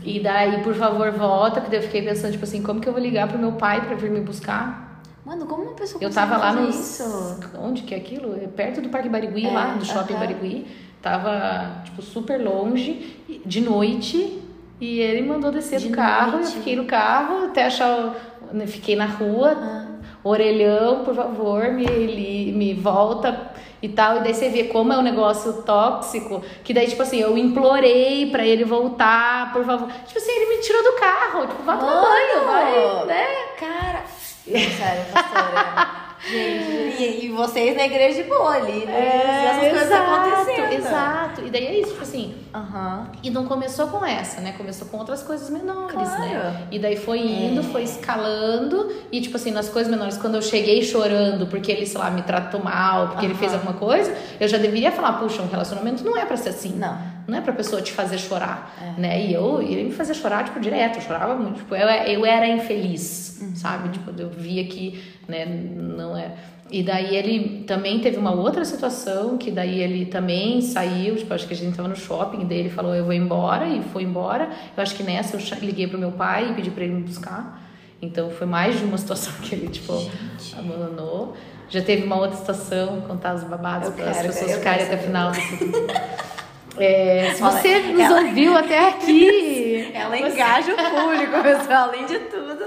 E 0.04 0.20
daí, 0.20 0.62
por 0.62 0.74
favor, 0.74 1.10
volta, 1.10 1.60
porque 1.60 1.76
eu 1.76 1.82
fiquei 1.82 2.00
pensando, 2.02 2.32
tipo 2.32 2.44
assim, 2.44 2.62
como 2.62 2.80
que 2.80 2.88
eu 2.88 2.92
vou 2.92 3.02
ligar 3.02 3.28
pro 3.28 3.38
meu 3.38 3.52
pai 3.52 3.84
pra 3.84 3.94
vir 3.96 4.10
me 4.10 4.20
buscar? 4.20 5.02
Mano, 5.26 5.44
como 5.44 5.64
uma 5.64 5.72
pessoa 5.74 6.02
Eu 6.02 6.10
tava 6.10 6.36
lá 6.38 6.52
nos. 6.52 6.74
isso? 6.74 7.40
Onde 7.60 7.82
que 7.82 7.94
é 7.94 7.98
aquilo? 7.98 8.34
É 8.42 8.46
Perto 8.46 8.80
do 8.80 8.88
Parque 8.88 9.08
Barigui, 9.08 9.46
É, 9.46 9.50
lá, 9.50 9.74
do 9.74 9.84
shopping 9.84 10.14
aham. 10.14 10.20
Barigui. 10.20 10.66
Tava, 11.02 11.82
tipo, 11.84 12.00
super 12.00 12.40
longe, 12.40 13.16
de 13.44 13.60
noite. 13.60 14.40
E 14.80 15.00
ele 15.00 15.26
mandou 15.28 15.50
descer 15.52 15.80
De 15.80 15.88
do 15.88 15.94
carro. 15.94 16.32
noite? 16.32 16.46
Eu 16.46 16.52
fiquei 16.52 16.76
no 16.76 16.84
carro 16.86 17.46
até 17.46 17.66
achar. 17.66 18.14
né, 18.52 18.66
Fiquei 18.66 18.96
na 18.96 19.06
rua. 19.06 19.50
Ah. 19.60 19.84
Orelhão, 20.24 21.04
por 21.04 21.14
favor, 21.14 21.64
me, 21.72 22.52
me 22.52 22.74
volta 22.74 23.50
e 23.82 23.88
tal. 23.88 24.18
E 24.18 24.20
daí 24.20 24.34
você 24.34 24.48
vê 24.48 24.64
como 24.64 24.92
é 24.92 24.98
um 24.98 25.02
negócio 25.02 25.62
tóxico. 25.62 26.42
Que 26.64 26.74
daí, 26.74 26.88
tipo 26.88 27.02
assim, 27.02 27.18
eu 27.18 27.36
implorei 27.36 28.30
pra 28.30 28.44
ele 28.44 28.64
voltar, 28.64 29.52
por 29.52 29.64
favor. 29.64 29.88
Tipo 30.06 30.18
assim, 30.18 30.32
ele 30.32 30.56
me 30.56 30.62
tirou 30.62 30.82
do 30.82 30.92
carro. 30.98 31.46
Tipo, 31.46 31.62
vai 31.62 31.78
tomar 31.78 32.02
banho, 32.02 32.44
vai, 32.44 33.06
né? 33.06 33.26
Cara. 33.58 34.04
Sério, 34.46 35.04
pastora. 35.12 36.07
Gente, 36.26 37.02
e, 37.02 37.26
e 37.26 37.28
vocês 37.30 37.76
na 37.76 37.84
igreja 37.86 38.22
de 38.22 38.28
boa 38.28 38.52
ali, 38.54 38.84
né? 38.86 39.42
e 39.42 39.46
essas 39.46 39.70
coisas 39.70 39.86
exato, 39.90 40.12
acontecendo. 40.30 40.72
exato. 40.72 41.40
E 41.46 41.50
daí 41.50 41.66
é 41.66 41.80
isso, 41.80 41.90
tipo 41.90 42.02
assim. 42.02 42.34
Aham. 42.54 43.06
E 43.22 43.30
não 43.30 43.46
começou 43.46 43.86
com 43.88 44.04
essa, 44.04 44.40
né? 44.40 44.54
Começou 44.58 44.88
com 44.88 44.96
outras 44.98 45.22
coisas 45.22 45.48
menores, 45.50 45.92
Claro. 45.94 46.20
né? 46.20 46.66
E 46.70 46.78
daí 46.78 46.96
foi 46.96 47.20
indo, 47.20 47.60
É. 47.60 47.64
foi 47.64 47.82
escalando. 47.82 48.92
E, 49.12 49.20
tipo 49.20 49.36
assim, 49.36 49.50
nas 49.50 49.68
coisas 49.68 49.90
menores, 49.90 50.16
quando 50.16 50.34
eu 50.34 50.42
cheguei 50.42 50.82
chorando 50.82 51.46
porque 51.46 51.70
ele, 51.70 51.86
sei 51.86 51.98
lá, 52.00 52.10
me 52.10 52.22
tratou 52.22 52.62
mal, 52.62 53.08
porque 53.08 53.24
ele 53.24 53.32
Aham. 53.34 53.40
fez 53.40 53.54
alguma 53.54 53.74
coisa, 53.74 54.12
eu 54.40 54.48
já 54.48 54.58
deveria 54.58 54.90
falar, 54.90 55.14
puxa, 55.14 55.40
um 55.42 55.48
relacionamento 55.48 56.04
não 56.04 56.16
é 56.16 56.24
pra 56.24 56.36
ser 56.36 56.50
assim. 56.50 56.74
Não. 56.76 57.17
Não 57.28 57.36
é 57.36 57.40
pra 57.42 57.52
pessoa 57.52 57.82
te 57.82 57.92
fazer 57.92 58.16
chorar, 58.18 58.74
É. 58.80 59.00
né? 59.00 59.26
E 59.26 59.34
eu, 59.34 59.60
ele 59.60 59.84
me 59.84 59.92
fazia 59.92 60.14
chorar, 60.14 60.44
tipo, 60.44 60.58
direto. 60.58 60.96
Eu 60.96 61.02
chorava 61.02 61.34
muito. 61.36 61.58
Tipo, 61.58 61.74
eu, 61.76 61.86
eu 61.86 62.24
era 62.24 62.48
infeliz, 62.48 63.38
Uhum. 63.40 63.54
sabe? 63.54 63.90
Tipo, 63.90 64.10
eu 64.18 64.30
via 64.30 64.64
que, 64.64 65.02
né, 65.28 65.44
não 65.44 66.16
é... 66.16 66.32
E 66.70 66.82
daí 66.82 67.16
ele 67.16 67.64
também 67.66 67.98
teve 67.98 68.18
uma 68.18 68.30
outra 68.30 68.62
situação, 68.64 69.38
que 69.38 69.50
daí 69.50 69.80
ele 69.80 70.04
também 70.06 70.60
saiu, 70.60 71.16
tipo, 71.16 71.32
acho 71.32 71.46
que 71.46 71.54
a 71.54 71.56
gente 71.56 71.74
tava 71.76 71.88
no 71.88 71.96
shopping, 71.96 72.44
daí 72.46 72.58
ele 72.58 72.68
falou, 72.70 72.94
eu 72.94 73.04
vou 73.04 73.12
embora, 73.14 73.66
e 73.68 73.82
foi 73.84 74.02
embora. 74.02 74.50
Eu 74.76 74.82
acho 74.82 74.94
que 74.94 75.02
nessa 75.02 75.36
eu 75.36 75.40
liguei 75.62 75.86
pro 75.86 75.98
meu 75.98 76.12
pai 76.12 76.50
e 76.50 76.54
pedi 76.54 76.70
pra 76.70 76.84
ele 76.84 76.94
me 76.94 77.02
buscar. 77.02 77.62
Então 78.02 78.30
foi 78.30 78.46
mais 78.46 78.78
de 78.78 78.84
uma 78.84 78.96
situação 78.98 79.32
que 79.42 79.54
ele, 79.54 79.68
tipo, 79.68 79.98
Gente. 79.98 80.56
abandonou. 80.58 81.34
Já 81.70 81.82
teve 81.82 82.04
uma 82.04 82.16
outra 82.16 82.36
situação, 82.36 83.00
contar 83.02 83.34
os 83.34 83.44
babados 83.44 83.88
Eu 83.88 83.94
para 83.94 84.10
as 84.10 84.22
pessoas 84.22 84.52
ficarem 84.56 84.86
até 84.86 84.94
o 84.94 84.98
final 84.98 85.30
desse 85.30 85.58
É, 86.78 87.32
se 87.34 87.42
Olha, 87.42 87.52
você 87.52 87.78
nos 87.80 88.00
ela- 88.00 88.20
ouviu 88.22 88.56
até 88.56 88.88
aqui. 88.88 89.90
Ela 89.94 90.16
você- 90.16 90.28
engaja 90.28 90.72
o 90.72 90.76
público, 90.76 91.42
pessoal, 91.42 91.88
além 91.88 92.06
de 92.06 92.18
tudo. 92.20 92.64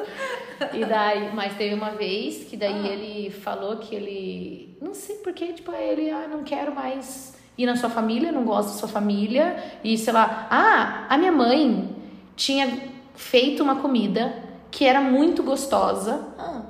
E 0.74 0.86
daí, 0.86 1.30
mas 1.34 1.54
teve 1.56 1.74
uma 1.74 1.90
vez 1.92 2.44
que 2.44 2.56
daí 2.56 2.88
ele 2.88 3.30
falou 3.32 3.78
que 3.78 3.96
ele. 3.96 4.78
Não 4.82 4.94
sei 4.94 5.16
porque, 5.18 5.48
tipo, 5.54 5.72
ele, 5.72 6.10
ah, 6.12 6.28
não 6.30 6.44
quero 6.44 6.74
mais 6.76 7.36
ir 7.58 7.66
na 7.66 7.76
sua 7.76 7.90
família, 7.90 8.32
não 8.32 8.44
gosto 8.44 8.70
da 8.70 8.76
sua 8.76 8.90
família. 8.90 9.56
E 9.84 9.98
sei 9.98 10.14
lá, 10.14 10.48
ah, 10.50 11.06
a 11.10 11.18
minha 11.18 11.32
mãe 11.32 11.90
tinha 12.36 12.70
feito 13.16 13.64
uma 13.64 13.76
comida 13.78 14.34
que 14.70 14.86
era 14.86 15.02
muito 15.02 15.42
gostosa. 15.44 16.28
Ah, 16.38 16.61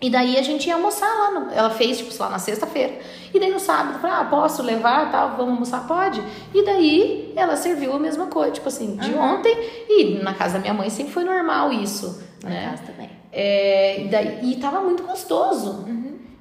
E 0.00 0.08
daí 0.08 0.36
a 0.36 0.42
gente 0.42 0.68
ia 0.68 0.74
almoçar 0.74 1.08
lá. 1.08 1.30
No, 1.40 1.50
ela 1.52 1.70
fez, 1.70 1.98
tipo, 1.98 2.12
sei 2.12 2.24
lá, 2.24 2.30
na 2.30 2.38
sexta-feira. 2.38 2.98
E 3.34 3.40
daí 3.40 3.50
no 3.50 3.58
sábado, 3.58 3.98
ah, 4.04 4.24
posso 4.30 4.62
levar 4.62 5.10
tal, 5.10 5.30
vamos 5.30 5.54
almoçar? 5.54 5.86
Pode. 5.88 6.22
E 6.54 6.64
daí 6.64 7.32
ela 7.34 7.56
serviu 7.56 7.92
a 7.92 7.98
mesma 7.98 8.26
coisa, 8.26 8.52
tipo 8.52 8.68
assim, 8.68 8.96
de 8.96 9.12
Aham. 9.12 9.34
ontem. 9.34 9.56
E 9.88 10.20
na 10.22 10.34
casa 10.34 10.54
da 10.54 10.60
minha 10.60 10.74
mãe 10.74 10.88
sempre 10.88 11.12
foi 11.12 11.24
normal 11.24 11.72
isso, 11.72 12.22
na 12.42 12.50
né? 12.50 12.70
casa 12.70 12.82
também. 12.84 13.10
É, 13.32 14.02
e, 14.02 14.08
daí, 14.08 14.52
e 14.52 14.56
tava 14.56 14.80
muito 14.80 15.02
gostoso. 15.02 15.84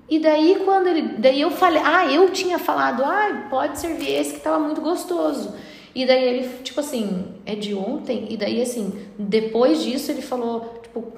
E 0.09 0.19
daí 0.19 0.61
quando 0.63 0.87
ele. 0.87 1.17
Daí 1.17 1.41
eu 1.41 1.51
falei, 1.51 1.81
ah, 1.83 2.05
eu 2.05 2.29
tinha 2.29 2.57
falado, 2.57 3.03
ah, 3.03 3.47
pode 3.49 3.79
servir 3.79 4.11
esse 4.11 4.35
que 4.35 4.39
tava 4.39 4.59
muito 4.59 4.79
gostoso. 4.81 5.53
E 5.93 6.05
daí 6.05 6.23
ele, 6.23 6.49
tipo 6.63 6.79
assim, 6.79 7.25
é 7.45 7.55
de 7.55 7.73
ontem? 7.73 8.27
E 8.29 8.37
daí, 8.37 8.61
assim, 8.61 8.93
depois 9.17 9.81
disso 9.83 10.11
ele 10.11 10.21
falou, 10.21 10.79
tipo, 10.83 11.11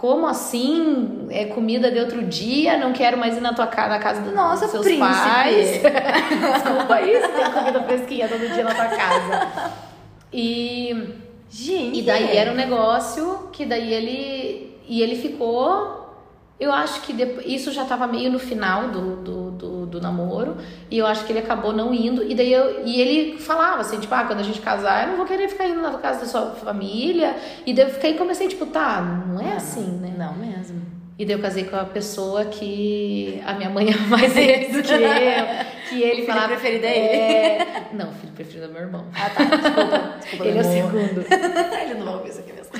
como 0.00 0.26
assim? 0.26 1.26
É 1.28 1.44
comida 1.44 1.90
de 1.90 1.98
outro 1.98 2.22
dia, 2.22 2.78
não 2.78 2.90
quero 2.94 3.18
mais 3.18 3.36
ir 3.36 3.40
na 3.42 3.52
tua 3.52 3.66
casa, 3.66 3.88
na 3.90 3.98
casa 3.98 4.22
do- 4.22 4.32
Nossa, 4.34 4.62
dos 4.62 4.70
seus 4.70 4.84
príncipe. 4.86 5.06
pais. 5.12 5.82
Desculpa 6.54 6.94
você 7.20 7.28
tem 7.28 7.52
comida 7.52 7.82
fresquinha 7.82 8.26
todo 8.26 8.40
dia 8.40 8.64
na 8.64 8.74
tua 8.74 8.86
casa. 8.86 9.50
E. 10.32 11.08
Gente. 11.50 11.98
E 11.98 12.02
daí 12.02 12.34
era 12.36 12.50
um 12.50 12.54
negócio 12.54 13.48
que 13.52 13.66
daí 13.66 13.92
ele. 13.92 14.78
E 14.88 15.02
ele 15.02 15.16
ficou. 15.16 15.99
Eu 16.60 16.72
acho 16.72 17.00
que 17.00 17.14
depois, 17.14 17.46
isso 17.46 17.72
já 17.72 17.86
tava 17.86 18.06
meio 18.06 18.30
no 18.30 18.38
final 18.38 18.88
do, 18.88 19.16
do, 19.16 19.50
do, 19.52 19.86
do, 19.86 20.00
namoro. 20.00 20.58
E 20.90 20.98
eu 20.98 21.06
acho 21.06 21.24
que 21.24 21.32
ele 21.32 21.38
acabou 21.38 21.72
não 21.72 21.94
indo. 21.94 22.22
E 22.22 22.34
daí 22.34 22.52
eu, 22.52 22.84
e 22.84 23.00
ele 23.00 23.38
falava 23.38 23.80
assim, 23.80 23.98
tipo, 23.98 24.14
ah, 24.14 24.24
quando 24.24 24.40
a 24.40 24.42
gente 24.42 24.60
casar, 24.60 25.04
eu 25.04 25.08
não 25.08 25.16
vou 25.16 25.24
querer 25.24 25.48
ficar 25.48 25.66
indo 25.66 25.80
na 25.80 25.90
casa 25.96 26.20
da 26.20 26.26
sua 26.26 26.50
família. 26.50 27.34
E 27.64 27.72
daí 27.72 27.86
eu 27.86 27.90
fiquei 27.90 28.12
comecei, 28.12 28.46
tipo, 28.46 28.66
tá, 28.66 29.00
não 29.00 29.40
é 29.40 29.54
assim, 29.54 29.98
né? 30.00 30.12
Não 30.18 30.34
mesmo. 30.34 30.82
E 31.18 31.24
daí 31.24 31.34
eu 31.34 31.40
casei 31.40 31.64
com 31.64 31.76
a 31.76 31.84
pessoa 31.84 32.44
que 32.44 33.42
a 33.46 33.54
minha 33.54 33.70
mãe 33.70 33.92
ama 33.92 34.18
mais 34.18 34.36
ele 34.36 34.68
do 34.68 34.82
que 34.82 34.92
eu. 34.92 35.80
Que 35.88 36.02
ele 36.02 36.26
falava. 36.26 36.48
Filho 36.48 36.60
preferido 36.60 36.86
é 36.86 36.96
ele? 36.96 37.16
É... 37.16 37.88
Não, 37.92 38.10
o 38.10 38.12
filho 38.12 38.32
preferido 38.32 38.66
é 38.66 38.68
meu 38.68 38.82
irmão. 38.82 39.06
Ah, 39.14 39.30
tá. 39.30 39.44
Desculpa. 39.44 40.18
Desculpa 40.20 40.44
ele 40.48 40.58
é 40.58 40.60
o 40.60 40.64
segundo. 40.64 41.24
ele 41.82 41.94
não 41.94 42.04
vai 42.04 42.14
ouvir 42.16 42.30
isso 42.30 42.40
aqui 42.40 42.52
mesmo. 42.52 42.72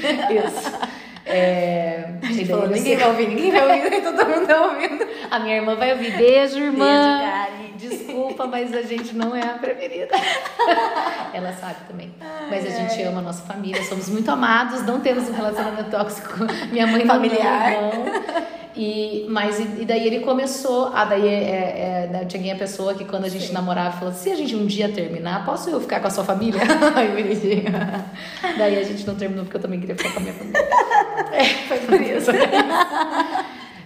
Isso. 0.47 1.10
É... 1.27 2.05
A 2.23 2.27
gente 2.33 2.47
falou, 2.47 2.69
ninguém 2.69 2.97
vai 2.97 3.09
ouvir, 3.09 3.29
ninguém 3.29 3.51
vai 3.51 3.85
ouvir, 3.85 4.03
todo 4.03 4.27
mundo 4.27 4.47
tá 4.47 4.63
ouvindo. 4.63 5.07
A 5.31 5.39
minha 5.39 5.57
irmã 5.57 5.77
vai 5.77 5.93
ouvir. 5.93 6.17
Beijo, 6.17 6.59
irmã. 6.59 6.87
Beijo, 6.87 7.31
Karen. 7.31 7.70
Desculpa, 7.81 8.47
mas 8.47 8.75
a 8.75 8.83
gente 8.83 9.15
não 9.15 9.35
é 9.35 9.43
a 9.43 9.55
preferida. 9.59 10.15
Ela 11.33 11.53
sabe 11.55 11.77
também. 11.89 12.13
Mas 12.51 12.67
a 12.67 12.71
gente 12.71 13.03
ama 13.03 13.21
a 13.21 13.23
nossa 13.23 13.43
família, 13.43 13.83
somos 13.85 14.09
muito 14.09 14.31
amados, 14.31 14.85
não 14.85 15.01
temos 15.01 15.29
um 15.29 15.33
relacionamento 15.33 15.91
tóxico. 15.91 16.31
Minha 16.71 16.87
mãe 16.87 17.07
familiar. 17.07 17.73
Não, 17.73 18.61
e, 18.77 19.27
mas, 19.29 19.59
e, 19.59 19.85
daí 19.85 20.07
ele 20.07 20.21
começou. 20.21 20.93
Ah, 20.95 21.05
daí 21.05 21.27
é, 21.27 22.05
é, 22.05 22.09
né, 22.11 22.25
tinha 22.25 22.55
a 22.55 22.59
pessoa 22.59 22.95
que 22.95 23.05
quando 23.05 23.25
a 23.25 23.29
gente 23.29 23.49
Sim. 23.49 23.53
namorava 23.53 23.99
falou: 23.99 24.15
se 24.15 24.31
a 24.31 24.37
gente 24.37 24.55
um 24.55 24.67
dia 24.67 24.89
terminar, 24.89 25.45
posso 25.45 25.71
eu 25.71 25.81
ficar 25.81 26.01
com 26.01 26.07
a 26.07 26.11
sua 26.11 26.25
família? 26.25 26.61
Ai, 26.95 27.09
bonitinha. 27.09 28.07
daí 28.57 28.79
a 28.79 28.85
gente 28.85 29.07
não 29.07 29.17
terminou 29.17 29.45
porque 29.45 29.57
eu 29.57 29.61
também 29.61 29.81
queria 29.81 29.97
ficar 29.97 30.13
com 30.13 30.21
a 30.21 30.23
minha 30.23 30.35
família. 30.35 30.61
É, 31.33 31.45
foi 31.45 31.79
por 31.79 32.01
isso. 32.01 32.33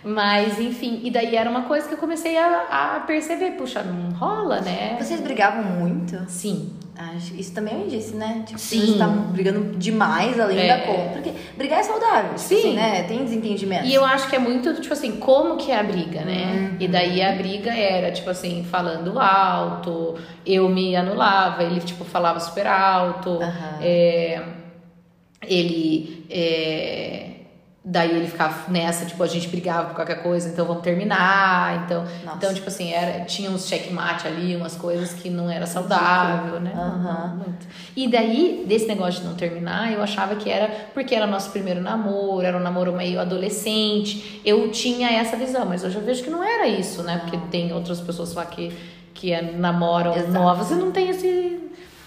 Mas, 0.04 0.60
enfim, 0.60 1.00
e 1.02 1.10
daí 1.10 1.34
era 1.34 1.48
uma 1.48 1.62
coisa 1.62 1.88
que 1.88 1.94
eu 1.94 1.98
comecei 1.98 2.36
a, 2.36 2.96
a 2.96 3.00
perceber, 3.00 3.52
puxa, 3.52 3.82
não 3.82 4.10
rola, 4.10 4.60
né? 4.60 4.96
Vocês 5.00 5.20
brigavam 5.20 5.62
muito? 5.64 6.22
Sim. 6.28 6.74
Acho, 6.96 7.34
isso 7.34 7.52
também 7.52 7.80
eu 7.82 7.88
disse, 7.88 8.14
né? 8.14 8.44
Tipo, 8.46 8.58
Sim. 8.58 8.86
Você 8.86 8.98
tá 8.98 9.08
brigando 9.08 9.76
demais 9.76 10.38
além 10.38 10.58
É. 10.60 10.68
da 10.78 10.86
conta. 10.86 11.14
Porque 11.14 11.32
brigar 11.56 11.80
é 11.80 11.82
saudável, 11.82 12.34
tipo 12.34 12.38
Sim. 12.40 12.54
assim, 12.58 12.74
né? 12.74 13.02
Tem 13.04 13.24
desentendimento. 13.24 13.86
E 13.86 13.94
eu 13.94 14.04
acho 14.04 14.28
que 14.28 14.36
é 14.36 14.38
muito, 14.38 14.72
tipo 14.80 14.92
assim, 14.92 15.16
como 15.16 15.56
que 15.56 15.72
é 15.72 15.80
a 15.80 15.82
briga, 15.82 16.20
né? 16.20 16.70
Uhum. 16.70 16.76
E 16.78 16.86
daí 16.86 17.20
a 17.20 17.32
briga 17.32 17.72
era, 17.74 18.12
tipo 18.12 18.30
assim, 18.30 18.64
falando 18.70 19.18
alto, 19.18 20.14
eu 20.46 20.68
me 20.68 20.94
anulava, 20.94 21.64
ele, 21.64 21.80
tipo, 21.80 22.04
falava 22.04 22.38
super 22.38 22.66
alto, 22.66 23.40
Aham. 23.42 23.78
é, 23.80 24.42
ele. 25.42 26.26
é, 26.30 27.30
daí 27.86 28.10
ele 28.16 28.26
ficava 28.26 28.70
nessa, 28.72 29.04
tipo, 29.04 29.22
a 29.22 29.26
gente 29.26 29.46
brigava 29.48 29.88
por 29.88 29.96
qualquer 29.96 30.22
coisa, 30.22 30.48
então 30.48 30.64
vamos 30.64 30.82
terminar. 30.82 31.84
Então, 31.84 32.02
Nossa. 32.24 32.36
então 32.38 32.54
tipo 32.54 32.68
assim, 32.68 32.90
era, 32.92 33.24
tinha 33.26 33.50
uns 33.50 33.68
checkmate 33.68 34.26
ali, 34.26 34.56
umas 34.56 34.74
coisas 34.74 35.12
que 35.12 35.28
não 35.28 35.50
era 35.50 35.66
saudável, 35.66 36.58
né? 36.60 36.72
Aham. 36.74 37.34
Muito. 37.44 37.66
E 37.94 38.08
daí, 38.08 38.64
desse 38.66 38.86
negócio 38.86 39.20
de 39.20 39.26
não 39.28 39.34
terminar, 39.34 39.92
eu 39.92 40.02
achava 40.02 40.34
que 40.36 40.48
era 40.48 40.68
porque 40.94 41.14
era 41.14 41.26
nosso 41.26 41.50
primeiro 41.50 41.80
namoro, 41.82 42.40
era 42.46 42.56
um 42.56 42.60
namoro 42.60 42.92
meio 42.92 43.20
adolescente. 43.20 44.40
Eu 44.44 44.70
tinha 44.70 45.10
essa 45.10 45.36
visão, 45.36 45.66
mas 45.66 45.84
hoje 45.84 45.96
eu 45.96 46.02
vejo 46.02 46.24
que 46.24 46.30
não 46.30 46.42
era 46.42 46.66
isso, 46.66 47.02
né? 47.02 47.18
Porque 47.18 47.36
tem 47.50 47.72
outras 47.72 48.00
pessoas 48.00 48.32
lá 48.32 48.46
que, 48.46 48.72
que 49.12 49.30
é- 49.32 49.42
namoram 49.42 50.14
Exato. 50.16 50.32
novas 50.32 50.70
e 50.70 50.74
não 50.74 50.90
tem 50.90 51.10
esse. 51.10 51.60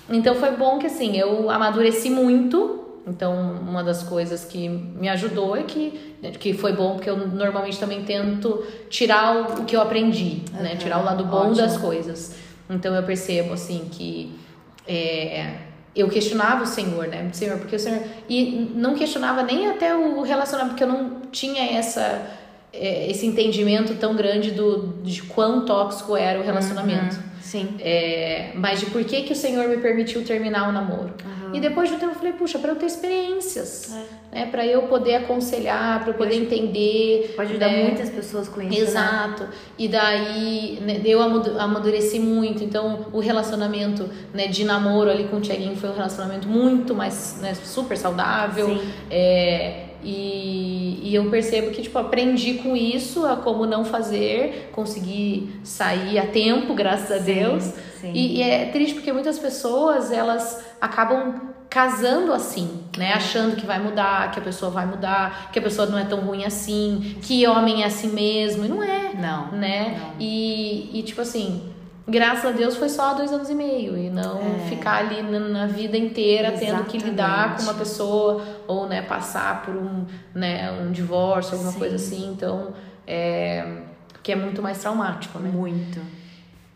Então 0.09 0.33
foi 0.35 0.51
bom 0.57 0.79
que 0.79 0.87
assim, 0.87 1.15
eu 1.17 1.49
amadureci 1.51 2.09
muito. 2.09 2.86
Então, 3.07 3.53
uma 3.61 3.83
das 3.83 4.03
coisas 4.03 4.43
que 4.43 4.67
me 4.67 5.07
ajudou 5.07 5.55
é 5.55 5.63
que, 5.63 6.17
que 6.39 6.53
foi 6.53 6.73
bom, 6.73 6.95
porque 6.95 7.09
eu 7.09 7.15
normalmente 7.15 7.79
também 7.79 8.03
tento 8.03 8.65
tirar 8.89 9.59
o, 9.59 9.63
que 9.63 9.75
eu 9.75 9.81
aprendi, 9.81 10.41
né? 10.51 10.71
Uhum, 10.71 10.77
Tirar 10.77 10.99
o 10.99 11.05
lado 11.05 11.23
bom 11.23 11.37
ótimo. 11.37 11.55
das 11.55 11.77
coisas. 11.77 12.35
Então, 12.69 12.93
eu 12.93 13.03
percebo, 13.03 13.53
assim, 13.53 13.87
que 13.89 14.37
é, 14.85 15.55
eu 15.95 16.09
questionava 16.09 16.63
o 16.63 16.67
Senhor, 16.67 17.07
né? 17.07 17.29
Senhor, 17.31 17.57
porque 17.57 17.77
o 17.77 17.79
Senhor. 17.79 18.01
E 18.27 18.71
não 18.75 18.93
questionava 18.93 19.41
nem 19.41 19.67
até 19.67 19.95
o 19.95 20.21
relacionamento, 20.21 20.75
porque 20.75 20.83
eu 20.83 20.89
não 20.89 21.21
tinha 21.31 21.77
essa, 21.77 22.27
é, 22.73 23.09
esse 23.09 23.25
entendimento 23.25 23.95
tão 23.95 24.15
grande 24.15 24.51
do, 24.51 25.01
de 25.01 25.21
quão 25.23 25.65
tóxico 25.65 26.15
era 26.17 26.39
o 26.39 26.43
relacionamento. 26.43 27.15
Uhum. 27.15 27.36
Sim. 27.47 27.75
É, 27.79 28.51
mas 28.55 28.81
de 28.81 28.87
por 28.87 29.01
que, 29.05 29.21
que 29.21 29.31
o 29.31 29.35
Senhor 29.35 29.69
me 29.69 29.77
permitiu 29.77 30.21
terminar 30.25 30.67
o 30.67 30.71
namoro. 30.73 31.13
Aham. 31.25 31.55
E 31.55 31.61
depois 31.61 31.87
de 31.87 31.95
um 31.95 31.97
tempo 31.97 32.11
eu 32.11 32.15
falei, 32.15 32.33
puxa, 32.33 32.59
para 32.59 32.71
eu 32.71 32.75
ter 32.75 32.87
experiências, 32.87 33.95
É. 34.33 34.39
né? 34.39 34.45
Para 34.51 34.65
eu 34.65 34.81
poder 34.83 35.15
aconselhar, 35.15 36.01
para 36.01 36.09
eu 36.09 36.13
poder 36.15 36.35
entender. 36.35 37.33
Pode 37.37 37.51
ajudar 37.51 37.69
né? 37.69 37.83
muitas 37.83 38.09
pessoas 38.09 38.49
com 38.49 38.61
isso. 38.61 38.71
Né? 38.71 38.77
Exato. 38.79 39.47
E 39.79 39.87
daí 39.87 40.77
né, 40.81 41.01
eu 41.05 41.21
amadu- 41.21 41.57
amadureci 41.57 42.19
muito. 42.19 42.61
Então, 42.65 43.05
o 43.13 43.19
relacionamento 43.19 44.09
né, 44.33 44.47
de 44.47 44.65
namoro 44.65 45.09
ali 45.09 45.23
com 45.29 45.37
o 45.37 45.41
Tiaguinho 45.41 45.77
foi 45.77 45.89
um 45.89 45.95
relacionamento 45.95 46.49
muito 46.49 46.93
mais 46.93 47.37
né, 47.41 47.53
super 47.53 47.95
saudável. 47.97 48.67
Sim. 48.67 48.81
É, 49.09 49.83
e, 50.03 50.99
e 51.03 51.15
eu 51.15 51.29
percebo 51.29 51.71
que, 51.71 51.81
tipo, 51.81 51.97
aprendi 51.97 52.55
com 52.55 52.75
isso 52.75 53.25
a 53.25 53.35
como 53.35 53.65
não 53.65 53.83
fazer, 53.85 54.69
consegui 54.71 55.49
sair 55.63 56.17
a 56.19 56.25
tempo, 56.27 56.73
graças 56.73 57.11
a 57.11 57.17
Sim, 57.19 57.33
Deus. 57.33 57.63
sim. 57.99 58.11
E, 58.13 58.37
e 58.37 58.41
é 58.41 58.65
triste 58.67 58.95
porque 58.95 59.11
muitas 59.11 59.37
pessoas, 59.39 60.11
elas 60.11 60.63
acabam 60.79 61.55
casando 61.69 62.31
assim, 62.33 62.81
né? 62.97 63.11
Achando 63.13 63.55
que 63.57 63.65
vai 63.65 63.79
mudar, 63.79 64.31
que 64.31 64.39
a 64.39 64.41
pessoa 64.41 64.71
vai 64.71 64.85
mudar, 64.85 65.51
que 65.51 65.59
a 65.59 65.61
pessoa 65.61 65.87
não 65.87 65.97
é 65.97 66.05
tão 66.05 66.21
ruim 66.21 66.45
assim, 66.45 67.17
que 67.21 67.45
homem 67.45 67.83
é 67.83 67.85
assim 67.87 68.07
mesmo. 68.09 68.65
E 68.65 68.67
não 68.69 68.81
é, 68.81 69.13
Não. 69.13 69.51
né? 69.51 69.99
Não. 69.99 70.13
E, 70.19 70.89
e 70.97 71.03
tipo 71.03 71.19
assim, 71.21 71.61
graças 72.07 72.45
a 72.45 72.51
Deus 72.51 72.75
foi 72.75 72.89
só 72.89 73.13
dois 73.13 73.31
anos 73.31 73.49
e 73.49 73.55
meio. 73.55 73.97
E 73.97 74.09
não 74.09 74.39
É. 74.39 74.69
ficar 74.69 74.97
ali 74.99 75.21
na, 75.21 75.39
na 75.39 75.67
vida 75.67 75.97
inteira 75.97 76.51
tendo 76.51 76.83
que 76.85 76.97
lidar 76.97 77.55
com 77.57 77.63
uma 77.63 77.71
Exatamente. 77.73 77.79
pessoa 77.79 78.43
ou, 78.67 78.87
né, 78.87 79.01
passar 79.01 79.63
por 79.63 79.75
um, 79.75 80.05
né, 80.33 80.71
um 80.71 80.91
divórcio, 80.91 81.53
alguma 81.53 81.71
Sim. 81.71 81.79
coisa 81.79 81.95
assim. 81.95 82.31
Então, 82.31 82.73
é... 83.05 83.81
Que 84.23 84.31
é 84.33 84.35
muito 84.35 84.61
mais 84.61 84.77
traumático, 84.79 85.39
né? 85.39 85.49
Muito. 85.53 86.01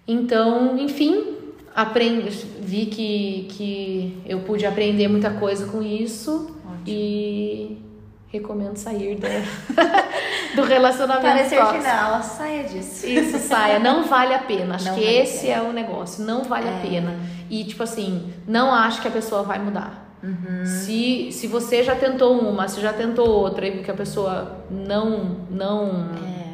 Então, 0.08 0.78
enfim, 0.78 1.36
aprendi, 1.76 2.30
vi 2.62 2.86
que, 2.86 3.48
que 3.52 4.22
eu 4.26 4.40
pude 4.40 4.66
aprender 4.66 5.10
muita 5.10 5.32
coisa 5.32 5.66
com 5.68 5.82
isso 5.82 6.56
e 6.88 7.78
recomendo 8.32 8.78
sair 8.78 9.18
da, 9.18 9.28
do 10.56 10.64
relacionamento 10.64 11.26
Parecer 11.28 11.58
tóxico. 11.60 11.82
final, 11.84 12.24
saia 12.24 12.64
disso. 12.64 13.06
Isso, 13.08 13.38
saia. 13.40 13.80
Não 13.80 14.04
vale 14.06 14.34
a 14.34 14.40
pena. 14.40 14.76
Acho 14.76 14.86
Não 14.86 14.96
que 14.96 15.02
vale 15.02 15.18
a 15.18 15.24
esse 15.24 15.50
é 15.50 15.62
o 15.62 15.74
negócio. 15.74 16.24
Não 16.26 16.44
vale 16.44 16.68
a 16.70 16.72
É. 16.78 16.82
pena. 16.82 17.16
E, 17.50 17.64
tipo 17.66 17.84
assim, 17.84 18.32
não 18.48 18.74
acho 18.74 19.02
que 19.02 19.08
a 19.08 19.12
pessoa 19.12 19.44
vai 19.44 19.60
mudar. 19.60 20.10
Uhum. 20.24 20.66
Se, 20.66 21.30
se 21.32 21.48
você 21.48 21.84
já 21.84 21.96
tentou 21.96 22.40
uma, 22.40 22.68
se 22.68 22.80
já 22.80 22.94
tentou 22.94 23.28
outra 23.28 23.68
e 23.68 23.82
que 23.84 23.90
a 23.90 23.94
pessoa 23.96 24.64
não, 24.70 25.38
não 25.50 26.12
É. 26.16 26.52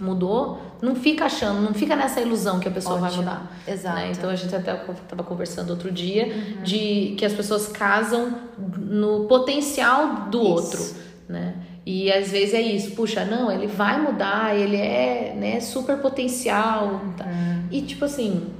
mudou, 0.00 0.60
não 0.80 0.94
fica 0.94 1.24
achando, 1.26 1.60
não 1.60 1.74
fica 1.74 1.94
nessa 1.96 2.20
ilusão 2.20 2.58
que 2.60 2.68
a 2.68 2.70
pessoa 2.70 2.98
vai 2.98 3.10
Ótimo. 3.10 3.24
mudar. 3.24 3.52
Exato. 3.66 3.96
né? 3.96 4.10
Então 4.12 4.30
a 4.30 4.36
gente 4.36 4.54
até 4.54 4.72
estava 4.74 5.22
conversando 5.24 5.70
outro 5.70 5.90
dia 5.90 6.26
Uhum. 6.26 6.62
de 6.62 7.14
que 7.18 7.24
as 7.24 7.32
pessoas 7.32 7.66
casam 7.68 8.34
no 8.78 9.24
potencial 9.26 10.28
do 10.30 10.38
Isso. 10.40 10.48
outro, 10.50 10.82
né? 11.32 11.54
E 11.84 12.12
às 12.12 12.30
vezes 12.30 12.54
é 12.54 12.60
isso, 12.60 12.92
puxa, 12.92 13.24
não, 13.24 13.50
ele 13.50 13.66
vai 13.66 14.00
mudar, 14.00 14.54
ele 14.54 14.76
é, 14.76 15.34
né, 15.36 15.58
super 15.60 15.96
potencial, 15.98 17.00
tá? 17.16 17.24
Uhum. 17.24 17.64
E 17.72 17.82
tipo 17.82 18.04
assim, 18.04 18.52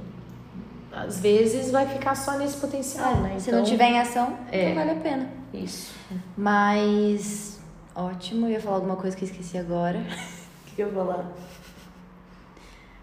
às 0.91 1.19
vezes 1.21 1.71
vai 1.71 1.87
ficar 1.87 2.15
só 2.15 2.37
nesse 2.37 2.57
potencial, 2.57 3.15
né? 3.17 3.33
É, 3.37 3.39
Se 3.39 3.51
não 3.51 3.63
tiver 3.63 3.89
em 3.91 3.99
ação, 3.99 4.35
É. 4.51 4.67
não 4.69 4.75
vale 4.75 4.91
a 4.91 4.95
pena. 4.95 5.29
isso. 5.53 5.93
Mas. 6.35 7.61
Ótimo, 7.95 8.47
eu 8.47 8.51
ia 8.53 8.59
falar 8.59 8.77
alguma 8.77 8.95
coisa 8.95 9.15
que 9.15 9.23
eu 9.23 9.29
esqueci 9.29 9.57
agora. 9.57 9.99
O 10.65 10.75
que, 10.75 10.77
que 10.77 10.81
eu 10.81 10.87
ia 10.87 10.93
falar? 10.93 11.31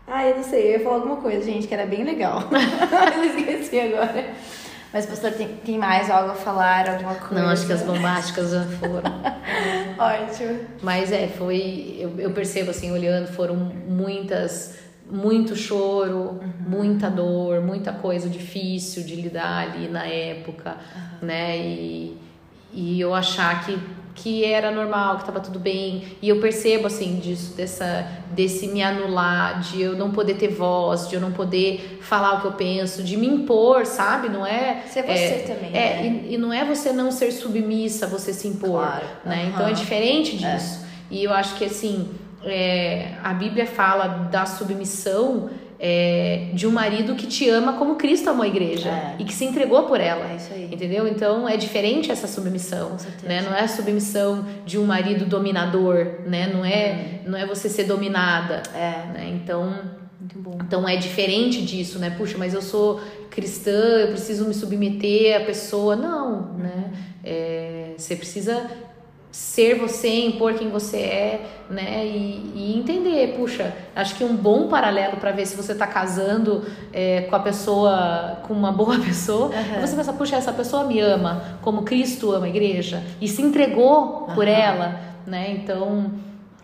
Ah, 0.09 0.27
eu 0.27 0.37
não 0.39 0.43
sei, 0.43 0.67
eu 0.67 0.71
ia 0.73 0.81
falar 0.81 0.97
alguma 0.97 1.17
coisa, 1.19 1.45
gente, 1.45 1.69
que 1.69 1.73
era 1.75 1.87
bem 1.87 2.03
legal. 2.03 2.43
eu 3.17 3.25
esqueci 3.25 3.79
agora. 3.79 4.35
Mas, 4.93 5.07
pastor, 5.07 5.33
tem, 5.33 5.49
tem 5.49 5.79
mais 5.79 6.11
algo 6.11 6.33
a 6.33 6.35
falar, 6.35 6.89
alguma 6.89 7.15
coisa? 7.15 7.43
Não, 7.43 7.51
acho 7.51 7.67
que 7.67 7.73
as 7.73 7.83
bombásticas 7.83 8.51
já 8.51 8.65
foram. 8.65 9.03
Ótimo. 9.99 10.61
Mas 10.83 11.13
é, 11.13 11.29
foi. 11.29 11.97
Eu, 11.99 12.19
eu 12.19 12.31
percebo 12.33 12.71
assim, 12.71 12.91
olhando, 12.91 13.29
foram 13.29 13.55
muitas. 13.57 14.79
Muito 15.13 15.57
choro, 15.57 16.39
muita 16.61 17.11
dor, 17.11 17.61
muita 17.61 17.93
coisa 17.93 18.29
difícil 18.29 19.03
de 19.03 19.17
lidar 19.17 19.69
ali 19.69 19.89
na 19.89 20.07
época, 20.07 20.77
né? 21.21 21.59
E, 21.59 22.17
e 22.73 23.01
eu 23.01 23.13
achar 23.13 23.65
que, 23.65 23.77
que 24.15 24.45
era 24.45 24.71
normal, 24.71 25.19
que 25.19 25.25
tava 25.25 25.41
tudo 25.41 25.59
bem. 25.59 26.05
E 26.21 26.29
eu 26.29 26.41
percebo, 26.41 26.87
assim, 26.87 27.17
disso, 27.17 27.55
dessa, 27.57 28.07
desse 28.33 28.67
me 28.69 28.83
anular, 28.83 29.61
de 29.61 29.81
eu 29.81 29.97
não 29.97 30.11
poder 30.11 30.35
ter 30.35 30.49
voz, 30.49 31.09
de 31.09 31.15
eu 31.15 31.21
não 31.21 31.33
poder 31.33 31.99
falar 32.03 32.35
o 32.35 32.41
que 32.41 32.47
eu 32.47 32.53
penso, 32.53 33.03
de 33.03 33.17
me 33.17 33.27
impor, 33.27 33.87
sabe? 33.87 34.29
Não 34.29 34.45
é. 34.47 34.83
Ser 34.89 35.03
você 35.03 35.13
é, 35.13 35.39
também, 35.47 35.71
É, 35.73 36.03
né? 36.03 36.25
e, 36.29 36.35
e 36.35 36.39
não 36.39 36.53
é 36.53 36.65
você 36.65 36.93
não 36.93 37.11
ser 37.11 37.31
submissa, 37.33 38.07
você 38.07 38.33
se 38.33 38.47
impor 38.49 38.81
Claro. 38.83 39.07
né? 39.25 39.43
Aham. 39.43 39.49
Então 39.55 39.69
é 39.69 39.73
diferente 39.73 40.37
disso. 40.37 40.85
E 41.11 41.25
eu 41.25 41.33
acho 41.33 41.55
que 41.57 41.65
assim, 41.65 42.09
é, 42.45 43.15
a 43.23 43.33
Bíblia 43.33 43.67
fala 43.67 44.07
da 44.31 44.47
submissão 44.47 45.51
é, 45.83 46.49
de 46.53 46.67
um 46.67 46.71
marido 46.71 47.15
que 47.15 47.27
te 47.27 47.49
ama 47.49 47.73
como 47.73 47.97
Cristo 47.97 48.29
amou 48.29 48.43
a 48.43 48.47
igreja 48.49 48.91
É. 48.91 49.15
e 49.19 49.25
que 49.25 49.33
se 49.33 49.47
entregou 49.47 49.85
por 49.85 49.99
ela. 49.99 50.31
É 50.31 50.37
isso 50.37 50.53
aí. 50.53 50.69
Entendeu? 50.71 51.09
Então 51.09 51.49
é 51.49 51.57
diferente 51.57 52.13
essa 52.13 52.27
submissão, 52.27 52.97
né? 53.23 53.41
Não 53.41 53.55
é 53.55 53.63
a 53.63 53.69
submissão 53.69 54.45
de 54.67 54.77
um 54.79 54.85
marido 54.85 55.25
dominador, 55.25 56.21
né? 56.27 56.49
Não 56.53 56.63
é, 56.65 57.21
não 57.25 57.39
é 57.39 57.47
você 57.47 57.69
ser 57.69 57.85
dominada, 57.85 58.63
É, 58.75 59.07
né? 59.13 59.31
Então, 59.43 59.75
então 60.61 60.87
é 60.87 60.97
diferente 60.97 61.63
disso, 61.63 61.99
né? 61.99 62.11
Puxa, 62.11 62.37
mas 62.37 62.53
eu 62.53 62.61
sou 62.61 63.01
cristã, 63.31 63.71
eu 63.71 64.09
preciso 64.09 64.47
me 64.47 64.53
submeter 64.53 65.41
à 65.41 65.45
pessoa. 65.45 65.97
Não, 65.97 66.53
né? 66.59 66.93
É, 67.25 67.93
você 67.97 68.15
precisa 68.17 68.69
ser 69.33 69.77
você, 69.77 70.27
impor 70.27 70.55
quem 70.55 70.69
você 70.69 70.97
é, 70.99 71.41
né? 71.71 72.05
E, 72.05 72.53
e 72.55 72.79
entender, 72.79 73.35
puxa, 73.37 73.73
acho 73.95 74.17
que 74.17 74.25
um 74.25 74.35
bom 74.35 74.69
paralelo 74.69 75.19
para 75.19 75.31
ver 75.31 75.47
se 75.47 75.57
você 75.57 75.75
tá 75.75 75.87
casando 75.87 76.65
é, 76.93 77.23
com 77.23 77.37
a 77.37 77.41
pessoa, 77.41 78.39
com 78.43 78.53
uma 78.53 78.73
boa 78.73 78.99
pessoa, 79.05 79.51
é 79.55 79.81
você 79.81 79.95
pensar, 79.95 80.15
puxa, 80.15 80.37
essa 80.37 80.53
pessoa 80.53 80.85
me 80.85 80.99
ama 81.01 81.59
como 81.63 81.83
Cristo 81.83 82.33
ama 82.33 82.47
a 82.47 82.49
igreja 82.49 83.03
e 83.21 83.29
se 83.29 83.41
entregou 83.41 84.29
por 84.35 84.49
Aham. 84.49 84.57
ela, 84.57 85.01
né? 85.27 85.53
Então 85.53 86.11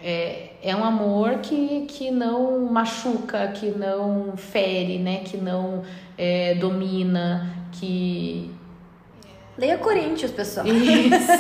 é, 0.03 0.51
é 0.63 0.75
um 0.75 0.85
amor 0.85 1.39
que, 1.39 1.87
que 1.87 2.11
não 2.11 2.67
machuca, 2.67 3.47
que 3.49 3.71
não 3.71 4.37
fere, 4.37 4.99
né? 4.99 5.21
Que 5.25 5.37
não 5.37 5.83
é, 6.19 6.55
domina, 6.55 7.49
que 7.73 8.51
Leia 9.59 9.79
Coríntios, 9.79 10.31
pessoal. 10.31 10.67
isso. 10.67 11.33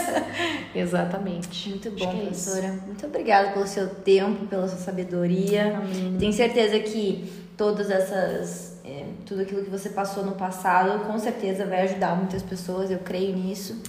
Exatamente. 0.75 1.69
Muito 1.71 1.91
bom, 1.91 2.05
é 2.11 2.31
isso. 2.31 2.51
professora. 2.51 2.79
Muito 2.87 3.07
obrigada 3.07 3.51
pelo 3.53 3.67
seu 3.67 3.89
tempo, 3.89 4.47
pela 4.47 4.67
sua 4.69 4.79
sabedoria. 4.79 5.77
Amém. 5.77 6.17
Tenho 6.19 6.33
certeza 6.33 6.79
que 6.79 7.31
todas 7.57 7.91
essas. 7.91 8.79
é, 8.85 9.05
tudo 9.27 9.43
aquilo 9.43 9.63
que 9.65 9.71
você 9.71 9.89
passou 9.91 10.25
no 10.25 10.33
passado, 10.33 11.05
com 11.07 11.19
certeza 11.19 11.65
vai 11.67 11.83
ajudar 11.83 12.17
muitas 12.17 12.43
pessoas, 12.43 12.91
eu 12.91 12.99
creio 12.99 13.35
nisso. 13.37 13.83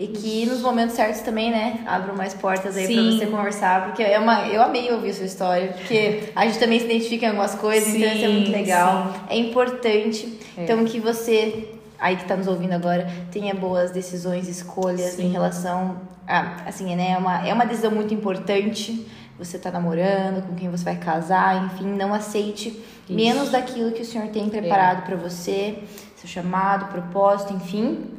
E 0.00 0.06
que 0.06 0.46
nos 0.46 0.60
momentos 0.60 0.94
certos 0.94 1.22
também, 1.22 1.50
né, 1.50 1.80
abram 1.84 2.14
mais 2.14 2.32
portas 2.32 2.76
aí 2.76 2.84
pra 2.86 2.94
Sim. 2.94 3.18
você 3.18 3.26
conversar, 3.26 3.86
porque 3.86 4.00
é 4.02 4.16
uma, 4.16 4.46
eu 4.46 4.62
amei 4.62 4.92
ouvir 4.92 5.10
a 5.10 5.14
sua 5.14 5.26
história, 5.26 5.72
porque 5.72 6.22
a 6.36 6.46
gente 6.46 6.56
também 6.60 6.78
se 6.78 6.84
identifica 6.84 7.26
em 7.26 7.30
algumas 7.30 7.56
coisas, 7.56 7.92
então 7.92 8.12
isso 8.14 8.24
é 8.24 8.28
muito 8.28 8.46
Sim, 8.46 8.52
legal. 8.52 9.12
É 9.28 9.36
importante, 9.36 10.38
É. 10.56 10.62
então 10.62 10.84
que 10.84 11.00
você, 11.00 11.68
aí 11.98 12.16
que 12.16 12.24
tá 12.24 12.36
nos 12.36 12.46
ouvindo 12.46 12.72
agora, 12.72 13.06
tenha 13.30 13.54
boas 13.54 13.90
decisões, 13.90 14.48
escolhas 14.48 15.14
Sim. 15.14 15.26
em 15.26 15.32
relação 15.32 15.96
a, 16.26 16.64
assim, 16.66 16.94
né, 16.94 17.12
é 17.12 17.18
uma, 17.18 17.48
é 17.48 17.52
uma 17.52 17.66
decisão 17.66 17.90
muito 17.90 18.12
importante, 18.14 19.06
você 19.38 19.58
tá 19.58 19.70
namorando, 19.70 20.46
com 20.46 20.54
quem 20.54 20.68
você 20.68 20.84
vai 20.84 20.96
casar, 20.96 21.64
enfim, 21.66 21.86
não 21.86 22.12
aceite 22.12 22.82
menos 23.08 23.50
daquilo 23.50 23.92
que 23.92 24.02
o 24.02 24.04
Senhor 24.04 24.28
tem 24.28 24.48
preparado 24.48 25.06
pra 25.06 25.16
você, 25.16 25.78
seu 26.16 26.28
chamado, 26.28 26.86
propósito, 26.86 27.54
enfim. 27.54 28.17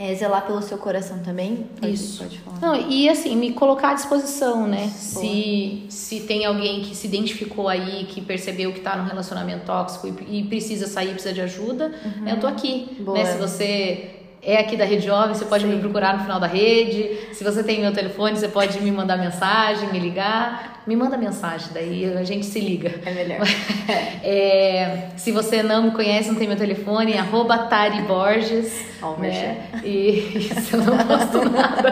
É 0.00 0.14
zelar 0.14 0.46
pelo 0.46 0.62
seu 0.62 0.78
coração 0.78 1.18
também. 1.18 1.66
Pode- 1.80 1.92
Isso. 1.92 2.22
Pode 2.22 2.38
falar. 2.38 2.58
Não, 2.60 2.88
e 2.88 3.08
assim, 3.08 3.34
me 3.34 3.52
colocar 3.52 3.90
à 3.90 3.94
disposição, 3.94 4.66
né? 4.66 4.82
Boa. 4.82 4.88
Se, 4.92 5.86
se 5.88 6.20
tem 6.20 6.44
alguém 6.44 6.82
que 6.82 6.94
se 6.94 7.08
identificou 7.08 7.68
aí, 7.68 8.04
que 8.04 8.20
percebeu 8.20 8.72
que 8.72 8.78
tá 8.80 8.96
num 8.96 9.04
relacionamento 9.04 9.64
tóxico 9.66 10.06
e, 10.28 10.38
e 10.38 10.44
precisa 10.44 10.86
sair, 10.86 11.10
precisa 11.14 11.34
de 11.34 11.40
ajuda, 11.40 11.92
eu 12.26 12.38
tô 12.38 12.46
aqui. 12.46 12.90
Uhum. 12.98 13.04
Boa. 13.06 13.18
Né? 13.18 13.24
Se 13.26 13.38
você 13.38 14.10
é 14.40 14.58
aqui 14.58 14.76
da 14.76 14.84
Rede 14.84 15.04
Jovem, 15.04 15.34
você 15.34 15.44
pode 15.44 15.64
Sim. 15.64 15.70
me 15.74 15.80
procurar 15.80 16.16
no 16.16 16.22
final 16.22 16.38
da 16.38 16.46
rede. 16.46 17.18
Se 17.32 17.42
você 17.42 17.64
tem 17.64 17.80
meu 17.80 17.92
telefone, 17.92 18.36
você 18.38 18.46
pode 18.48 18.80
me 18.80 18.92
mandar 18.92 19.16
mensagem, 19.18 19.92
me 19.92 19.98
ligar. 19.98 20.77
Me 20.88 20.96
manda 20.96 21.18
mensagem, 21.18 21.68
daí 21.74 22.16
a 22.16 22.24
gente 22.24 22.46
se 22.46 22.58
liga. 22.58 22.94
É 23.04 23.12
melhor. 23.12 23.40
É, 24.22 25.08
se 25.16 25.30
você 25.32 25.62
não 25.62 25.82
me 25.84 25.90
conhece, 25.92 26.28
não 26.28 26.34
tem 26.36 26.46
meu 26.48 26.56
telefone, 26.56 27.12
é 27.12 27.18
arroba 27.18 27.56
Tari 27.58 28.02
Borges. 28.02 28.72
Ó, 29.00 29.12
o 29.14 29.18
né? 29.18 29.66
E 29.84 30.18
isso 30.50 30.76
eu 30.76 30.80
não 30.82 30.98
posto 31.06 31.48
nada. 31.50 31.90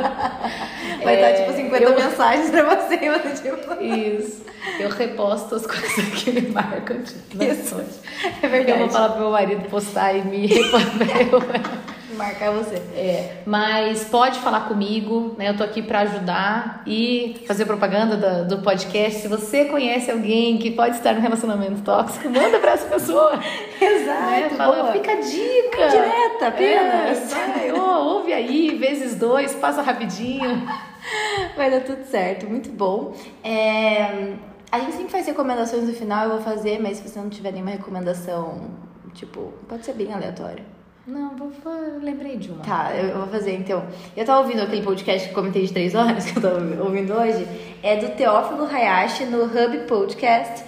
Vai 1.02 1.16
É, 1.16 1.20
dar 1.32 1.40
tipo 1.40 1.52
50 1.56 1.82
eu- 1.84 1.94
mensagens 1.94 2.50
pra 2.50 2.62
você, 2.74 2.94
e 2.96 3.10
você 3.10 3.42
tipo. 3.50 3.82
Isso. 3.82 4.44
Eu 4.80 4.88
reposto 4.90 5.54
as 5.54 5.66
coisas 5.66 6.04
que 6.22 6.32
me 6.32 6.40
marcam 6.48 6.98
mensagem. 7.34 7.86
É 8.42 8.46
Eu 8.46 8.50
verdade. 8.50 8.78
vou 8.80 8.88
falar 8.90 9.08
pro 9.10 9.20
meu 9.20 9.30
marido 9.30 9.68
postar 9.70 10.12
e 10.14 10.22
me. 10.22 10.48
Marcar 12.16 12.50
você. 12.50 12.76
É, 12.94 13.42
mas 13.44 14.04
pode 14.04 14.38
falar 14.38 14.68
comigo, 14.68 15.34
né? 15.36 15.50
Eu 15.50 15.56
tô 15.56 15.62
aqui 15.62 15.82
para 15.82 16.00
ajudar 16.00 16.82
e 16.86 17.44
fazer 17.46 17.66
propaganda 17.66 18.16
do, 18.16 18.56
do 18.56 18.62
podcast. 18.62 19.20
Se 19.20 19.28
você 19.28 19.66
conhece 19.66 20.10
alguém 20.10 20.56
que 20.58 20.70
pode 20.70 20.96
estar 20.96 21.14
no 21.14 21.20
relacionamento 21.20 21.82
tóxico, 21.82 22.28
manda 22.30 22.58
para 22.58 22.72
essa 22.72 22.86
pessoa. 22.88 23.32
Exato. 23.80 24.30
né? 24.30 24.50
Fala, 24.56 24.82
boa. 24.82 24.92
fica 24.92 25.12
a 25.12 25.16
dica. 25.16 25.88
Direta, 25.88 26.48
apenas. 26.48 27.32
É, 27.32 27.72
ó, 27.72 28.04
ouve 28.04 28.32
aí, 28.32 28.76
vezes 28.76 29.14
dois, 29.16 29.54
passa 29.54 29.82
rapidinho. 29.82 30.66
Vai 31.56 31.70
dar 31.70 31.82
tudo 31.82 32.04
certo, 32.04 32.46
muito 32.48 32.70
bom. 32.70 33.14
É, 33.44 34.34
a 34.70 34.80
gente 34.80 34.92
sempre 34.92 35.12
faz 35.12 35.26
recomendações 35.26 35.84
no 35.84 35.92
final, 35.92 36.24
eu 36.24 36.30
vou 36.30 36.40
fazer, 36.40 36.80
mas 36.80 36.98
se 36.98 37.08
você 37.08 37.18
não 37.18 37.28
tiver 37.28 37.52
nenhuma 37.52 37.70
recomendação, 37.70 38.70
tipo, 39.14 39.52
pode 39.68 39.84
ser 39.84 39.92
bem 39.92 40.12
aleatória. 40.12 40.75
Não, 41.06 41.36
vou, 41.36 41.50
vou- 41.62 41.98
lembrei 42.02 42.36
de 42.36 42.50
uma. 42.50 42.64
Tá, 42.64 42.90
eu 42.94 43.08
eu 43.10 43.18
vou 43.18 43.28
fazer 43.28 43.54
então. 43.54 43.84
Eu 44.16 44.24
tava 44.24 44.40
ouvindo 44.40 44.60
aquele 44.62 44.82
podcast 44.82 45.28
que 45.28 45.30
eu 45.32 45.34
comentei 45.36 45.64
de 45.64 45.72
três 45.72 45.94
horas, 45.94 46.24
que 46.30 46.36
eu 46.36 46.42
tava 46.42 46.82
ouvindo 46.82 47.12
hoje, 47.12 47.46
é 47.82 47.96
do 47.96 48.08
Teófilo 48.16 48.64
Hayashi 48.66 49.24
no 49.26 49.44
Hub 49.44 49.78
Podcast. 49.86 50.64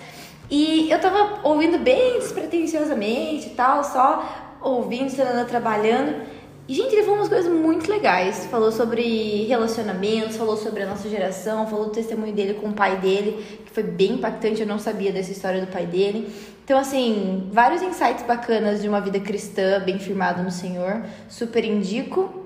E 0.51 0.90
eu 0.90 0.98
tava 1.01 1.40
ouvindo 1.43 1.78
bem 1.78 2.19
despretensiosamente 2.20 3.48
e 3.48 3.51
tal, 3.51 3.82
só 3.85 4.56
ouvindo, 4.62 5.12
trabalhando. 5.48 6.38
E, 6.68 6.74
gente, 6.74 6.92
ele 6.92 7.02
falou 7.02 7.20
umas 7.20 7.28
coisas 7.30 7.50
muito 7.50 7.90
legais. 7.90 8.44
Falou 8.50 8.70
sobre 8.70 9.46
relacionamentos, 9.46 10.36
falou 10.36 10.56
sobre 10.56 10.82
a 10.82 10.86
nossa 10.86 11.08
geração, 11.08 11.66
falou 11.66 11.86
do 11.86 11.92
testemunho 11.92 12.32
dele 12.34 12.54
com 12.54 12.68
o 12.68 12.72
pai 12.74 12.98
dele, 12.98 13.42
que 13.64 13.70
foi 13.72 13.82
bem 13.82 14.12
impactante, 14.12 14.60
eu 14.60 14.66
não 14.66 14.78
sabia 14.78 15.10
dessa 15.10 15.32
história 15.32 15.60
do 15.62 15.66
pai 15.68 15.86
dele. 15.86 16.30
Então, 16.64 16.78
assim, 16.78 17.48
vários 17.50 17.80
insights 17.80 18.22
bacanas 18.26 18.82
de 18.82 18.88
uma 18.88 19.00
vida 19.00 19.18
cristã, 19.18 19.80
bem 19.82 19.98
firmada 19.98 20.42
no 20.42 20.50
Senhor. 20.50 21.02
Super 21.26 21.64
indico. 21.64 22.44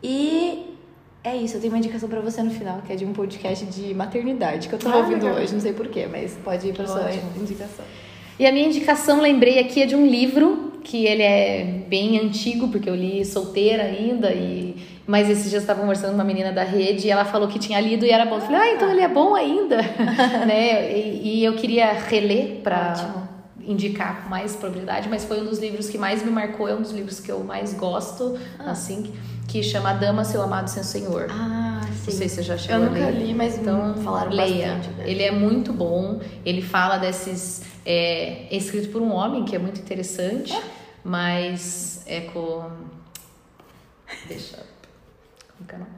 E 0.00 0.76
é 1.24 1.34
isso, 1.36 1.56
eu 1.56 1.60
tenho 1.60 1.72
uma 1.72 1.78
indicação 1.78 2.08
pra 2.08 2.20
você 2.20 2.40
no 2.44 2.50
final, 2.52 2.80
que 2.86 2.92
é 2.92 2.96
de 2.96 3.04
um 3.04 3.12
podcast 3.12 3.66
de 3.66 3.92
maternidade, 3.92 4.68
que 4.68 4.74
eu 4.76 4.78
tô 4.78 4.88
Ah, 4.88 4.98
ouvindo 4.98 5.24
legal. 5.26 5.42
hoje, 5.42 5.52
não 5.52 5.60
sei 5.60 5.72
porquê, 5.72 6.06
mas 6.08 6.38
pode 6.44 6.68
ir 6.68 6.72
pra 6.72 6.86
sua 6.86 7.00
Ótimo. 7.06 7.32
indicação. 7.36 7.84
E 8.38 8.46
a 8.46 8.52
minha 8.52 8.66
indicação, 8.66 9.20
lembrei 9.20 9.58
aqui, 9.58 9.82
é 9.82 9.86
de 9.86 9.96
um 9.96 10.06
livro 10.06 10.65
que 10.86 11.04
ele 11.04 11.22
é 11.22 11.64
bem 11.88 12.18
antigo, 12.20 12.68
porque 12.68 12.88
eu 12.88 12.94
li 12.94 13.24
solteira 13.24 13.82
ainda, 13.82 14.32
e 14.32 14.76
mas 15.04 15.28
esses 15.28 15.50
dias 15.50 15.54
eu 15.54 15.60
estava 15.60 15.80
conversando 15.80 16.10
com 16.10 16.14
uma 16.14 16.24
menina 16.24 16.52
da 16.52 16.62
rede 16.62 17.06
e 17.06 17.10
ela 17.10 17.24
falou 17.24 17.48
que 17.48 17.58
tinha 17.58 17.80
lido 17.80 18.04
e 18.04 18.10
era 18.10 18.24
bom. 18.24 18.36
Eu 18.36 18.40
falei, 18.40 18.60
ah, 18.60 18.74
então 18.74 18.90
ele 18.90 19.00
é 19.00 19.08
bom 19.08 19.34
ainda, 19.34 19.76
né? 20.46 20.92
E, 20.96 21.40
e 21.40 21.44
eu 21.44 21.54
queria 21.54 21.92
reler 21.92 22.60
para 22.62 23.28
indicar 23.60 24.22
com 24.22 24.28
mais 24.28 24.54
propriedade, 24.54 25.08
mas 25.08 25.24
foi 25.24 25.40
um 25.40 25.44
dos 25.44 25.58
livros 25.58 25.88
que 25.88 25.98
mais 25.98 26.24
me 26.24 26.30
marcou, 26.30 26.68
é 26.68 26.74
um 26.74 26.82
dos 26.82 26.92
livros 26.92 27.18
que 27.18 27.30
eu 27.30 27.40
mais 27.40 27.74
gosto, 27.74 28.38
assim, 28.58 29.12
que 29.48 29.62
chama 29.62 29.92
Dama, 29.94 30.24
Seu 30.24 30.42
Amado 30.42 30.68
Sem 30.68 30.82
Senhor. 30.82 31.26
Ah, 31.30 31.80
sim. 31.82 32.10
Não 32.10 32.18
sei 32.18 32.28
se 32.28 32.34
você 32.36 32.42
já 32.42 32.56
chegou 32.58 32.84
Eu 32.84 32.90
nunca 32.90 33.10
li, 33.10 33.34
mas 33.34 33.58
Então, 33.58 33.94
falaram 34.02 34.30
leia. 34.32 34.74
bastante. 34.76 34.88
né? 34.96 35.04
Ele 35.10 35.22
é 35.22 35.30
muito 35.30 35.72
bom. 35.72 36.20
Ele 36.44 36.62
fala 36.62 36.98
desses. 36.98 37.62
É, 37.84 38.46
é 38.50 38.56
escrito 38.56 38.90
por 38.90 39.00
um 39.00 39.12
homem, 39.12 39.44
que 39.44 39.54
é 39.54 39.58
muito 39.58 39.80
interessante, 39.80 40.52
mas 41.04 42.02
é 42.06 42.22
com. 42.22 42.70
Deixa. 44.28 44.56
É? 44.56 44.76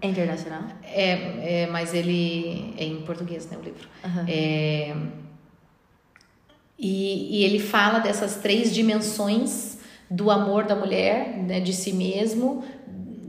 É 0.03 0.09
internacional? 0.09 0.63
É, 0.85 1.63
é, 1.63 1.69
mas 1.71 1.93
ele 1.93 2.75
é 2.79 2.85
em 2.85 3.01
português, 3.03 3.47
né? 3.51 3.57
O 3.61 3.65
livro. 3.65 3.89
Aham. 4.05 4.25
É, 4.29 4.95
e, 6.79 7.41
e 7.41 7.45
ele 7.45 7.59
fala 7.59 7.99
dessas 7.99 8.37
três 8.37 8.73
dimensões 8.73 9.79
do 10.09 10.31
amor 10.31 10.65
da 10.65 10.75
mulher, 10.77 11.37
né, 11.37 11.61
de 11.61 11.73
si 11.75 11.93
mesmo, 11.93 12.65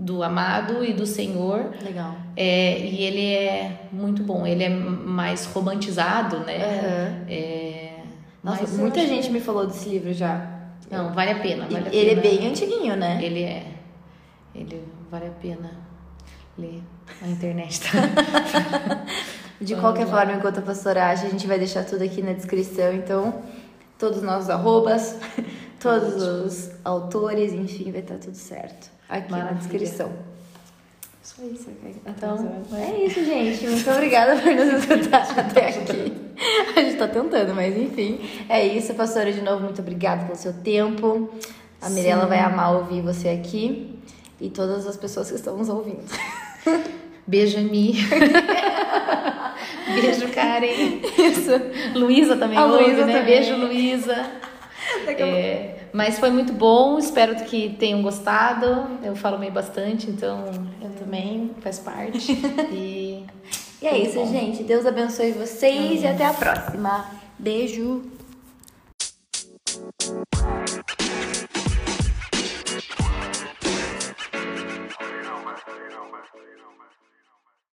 do 0.09 0.23
amado 0.23 0.83
e 0.83 0.91
do 0.91 1.05
Senhor. 1.05 1.71
Legal. 1.83 2.15
É, 2.35 2.79
e 2.79 3.03
ele 3.03 3.31
é 3.31 3.81
muito 3.91 4.23
bom. 4.23 4.45
Ele 4.45 4.63
é 4.63 4.69
mais 4.69 5.45
romantizado, 5.45 6.39
né? 6.39 6.57
Aham. 6.57 7.25
É, 7.29 7.99
Nossa, 8.43 8.67
muita 8.75 9.05
gente 9.05 9.29
me 9.29 9.39
falou 9.39 9.67
desse 9.67 9.87
livro 9.87 10.11
já. 10.11 10.49
Não, 10.89 11.13
vale 11.13 11.29
a 11.29 11.39
pena. 11.39 11.67
Vale 11.69 11.89
a 11.89 11.93
ele 11.93 12.09
é 12.09 12.15
pena. 12.15 12.21
bem 12.21 12.47
antiguinho, 12.47 12.95
né? 12.95 13.19
Ele 13.23 13.43
é. 13.43 13.67
Ele 14.55 14.83
vale 15.11 15.27
a 15.27 15.31
pena 15.31 15.69
ler 16.57 16.81
na 17.21 17.27
internet. 17.27 17.79
Tá? 17.81 19.05
De 19.61 19.75
Vamos 19.75 19.81
qualquer 19.81 20.05
lá. 20.05 20.17
forma, 20.17 20.37
enquanto 20.39 20.57
a 20.57 20.61
pastora 20.63 21.11
acha, 21.11 21.27
a 21.27 21.29
gente 21.29 21.45
vai 21.45 21.59
deixar 21.59 21.83
tudo 21.85 22.03
aqui 22.03 22.23
na 22.23 22.33
descrição. 22.33 22.93
Então, 22.93 23.43
todos 23.99 24.17
os 24.17 24.23
nossos 24.23 24.49
arrobas, 24.49 25.19
todos 25.79 26.23
os 26.23 26.71
autores, 26.83 27.53
enfim, 27.53 27.91
vai 27.91 28.01
estar 28.01 28.15
tudo 28.15 28.35
certo 28.35 28.97
aqui 29.09 29.31
na 29.31 29.37
Maravilha. 29.37 29.59
descrição. 29.59 30.11
Só 31.21 31.43
isso. 31.43 31.67
Então, 32.05 32.63
é 32.73 33.05
isso, 33.05 33.23
gente. 33.25 33.67
Muito 33.67 33.89
obrigada 33.91 34.35
por 34.41 34.53
nos 34.53 34.73
escutar 34.83 35.27
até 35.39 35.67
aqui. 35.69 36.13
A 36.75 36.81
gente 36.81 36.97
tá 36.97 37.07
tentando, 37.07 37.53
mas 37.53 37.75
enfim. 37.77 38.19
É 38.47 38.65
isso, 38.65 38.93
pastora. 38.93 39.31
De 39.31 39.41
novo, 39.41 39.63
muito 39.63 39.81
obrigada 39.81 40.23
pelo 40.25 40.37
seu 40.37 40.53
tempo. 40.53 41.29
A 41.81 41.89
Mirella 41.89 42.25
vai 42.25 42.39
amar 42.39 42.73
ouvir 42.75 43.01
você 43.01 43.29
aqui. 43.29 43.99
E 44.39 44.49
todas 44.49 44.87
as 44.87 44.95
pessoas 44.95 45.29
que 45.29 45.35
estão 45.35 45.57
nos 45.57 45.67
ouvindo. 45.69 46.03
Beijo, 47.27 47.59
Mi. 47.59 47.93
Beijo, 49.93 50.27
Karen. 50.33 51.01
Isso. 51.17 51.51
Luísa 51.99 52.37
também 52.37 52.57
A 52.57 52.65
ouve, 52.65 52.83
Luísa 52.85 53.05
né? 53.05 53.13
também. 53.19 53.25
Beijo, 53.25 53.55
Luísa. 53.55 54.25
É, 55.19 55.75
mas 55.91 56.19
foi 56.19 56.29
muito 56.29 56.53
bom, 56.53 56.97
espero 56.97 57.35
que 57.45 57.75
tenham 57.79 58.01
gostado. 58.01 58.99
Eu 59.03 59.15
falo 59.15 59.37
meio 59.37 59.51
bastante, 59.51 60.09
então 60.09 60.45
eu 60.81 60.89
também 60.91 61.51
faz 61.61 61.79
parte. 61.79 62.37
E, 62.71 63.25
e 63.81 63.87
é 63.87 63.97
isso, 63.97 64.15
bom. 64.15 64.27
gente. 64.27 64.63
Deus 64.63 64.85
abençoe 64.85 65.31
vocês 65.31 66.03
e 66.03 66.07
até 66.07 66.25
a 66.25 66.33
próxima. 66.33 67.05
Beijo. 67.37 68.03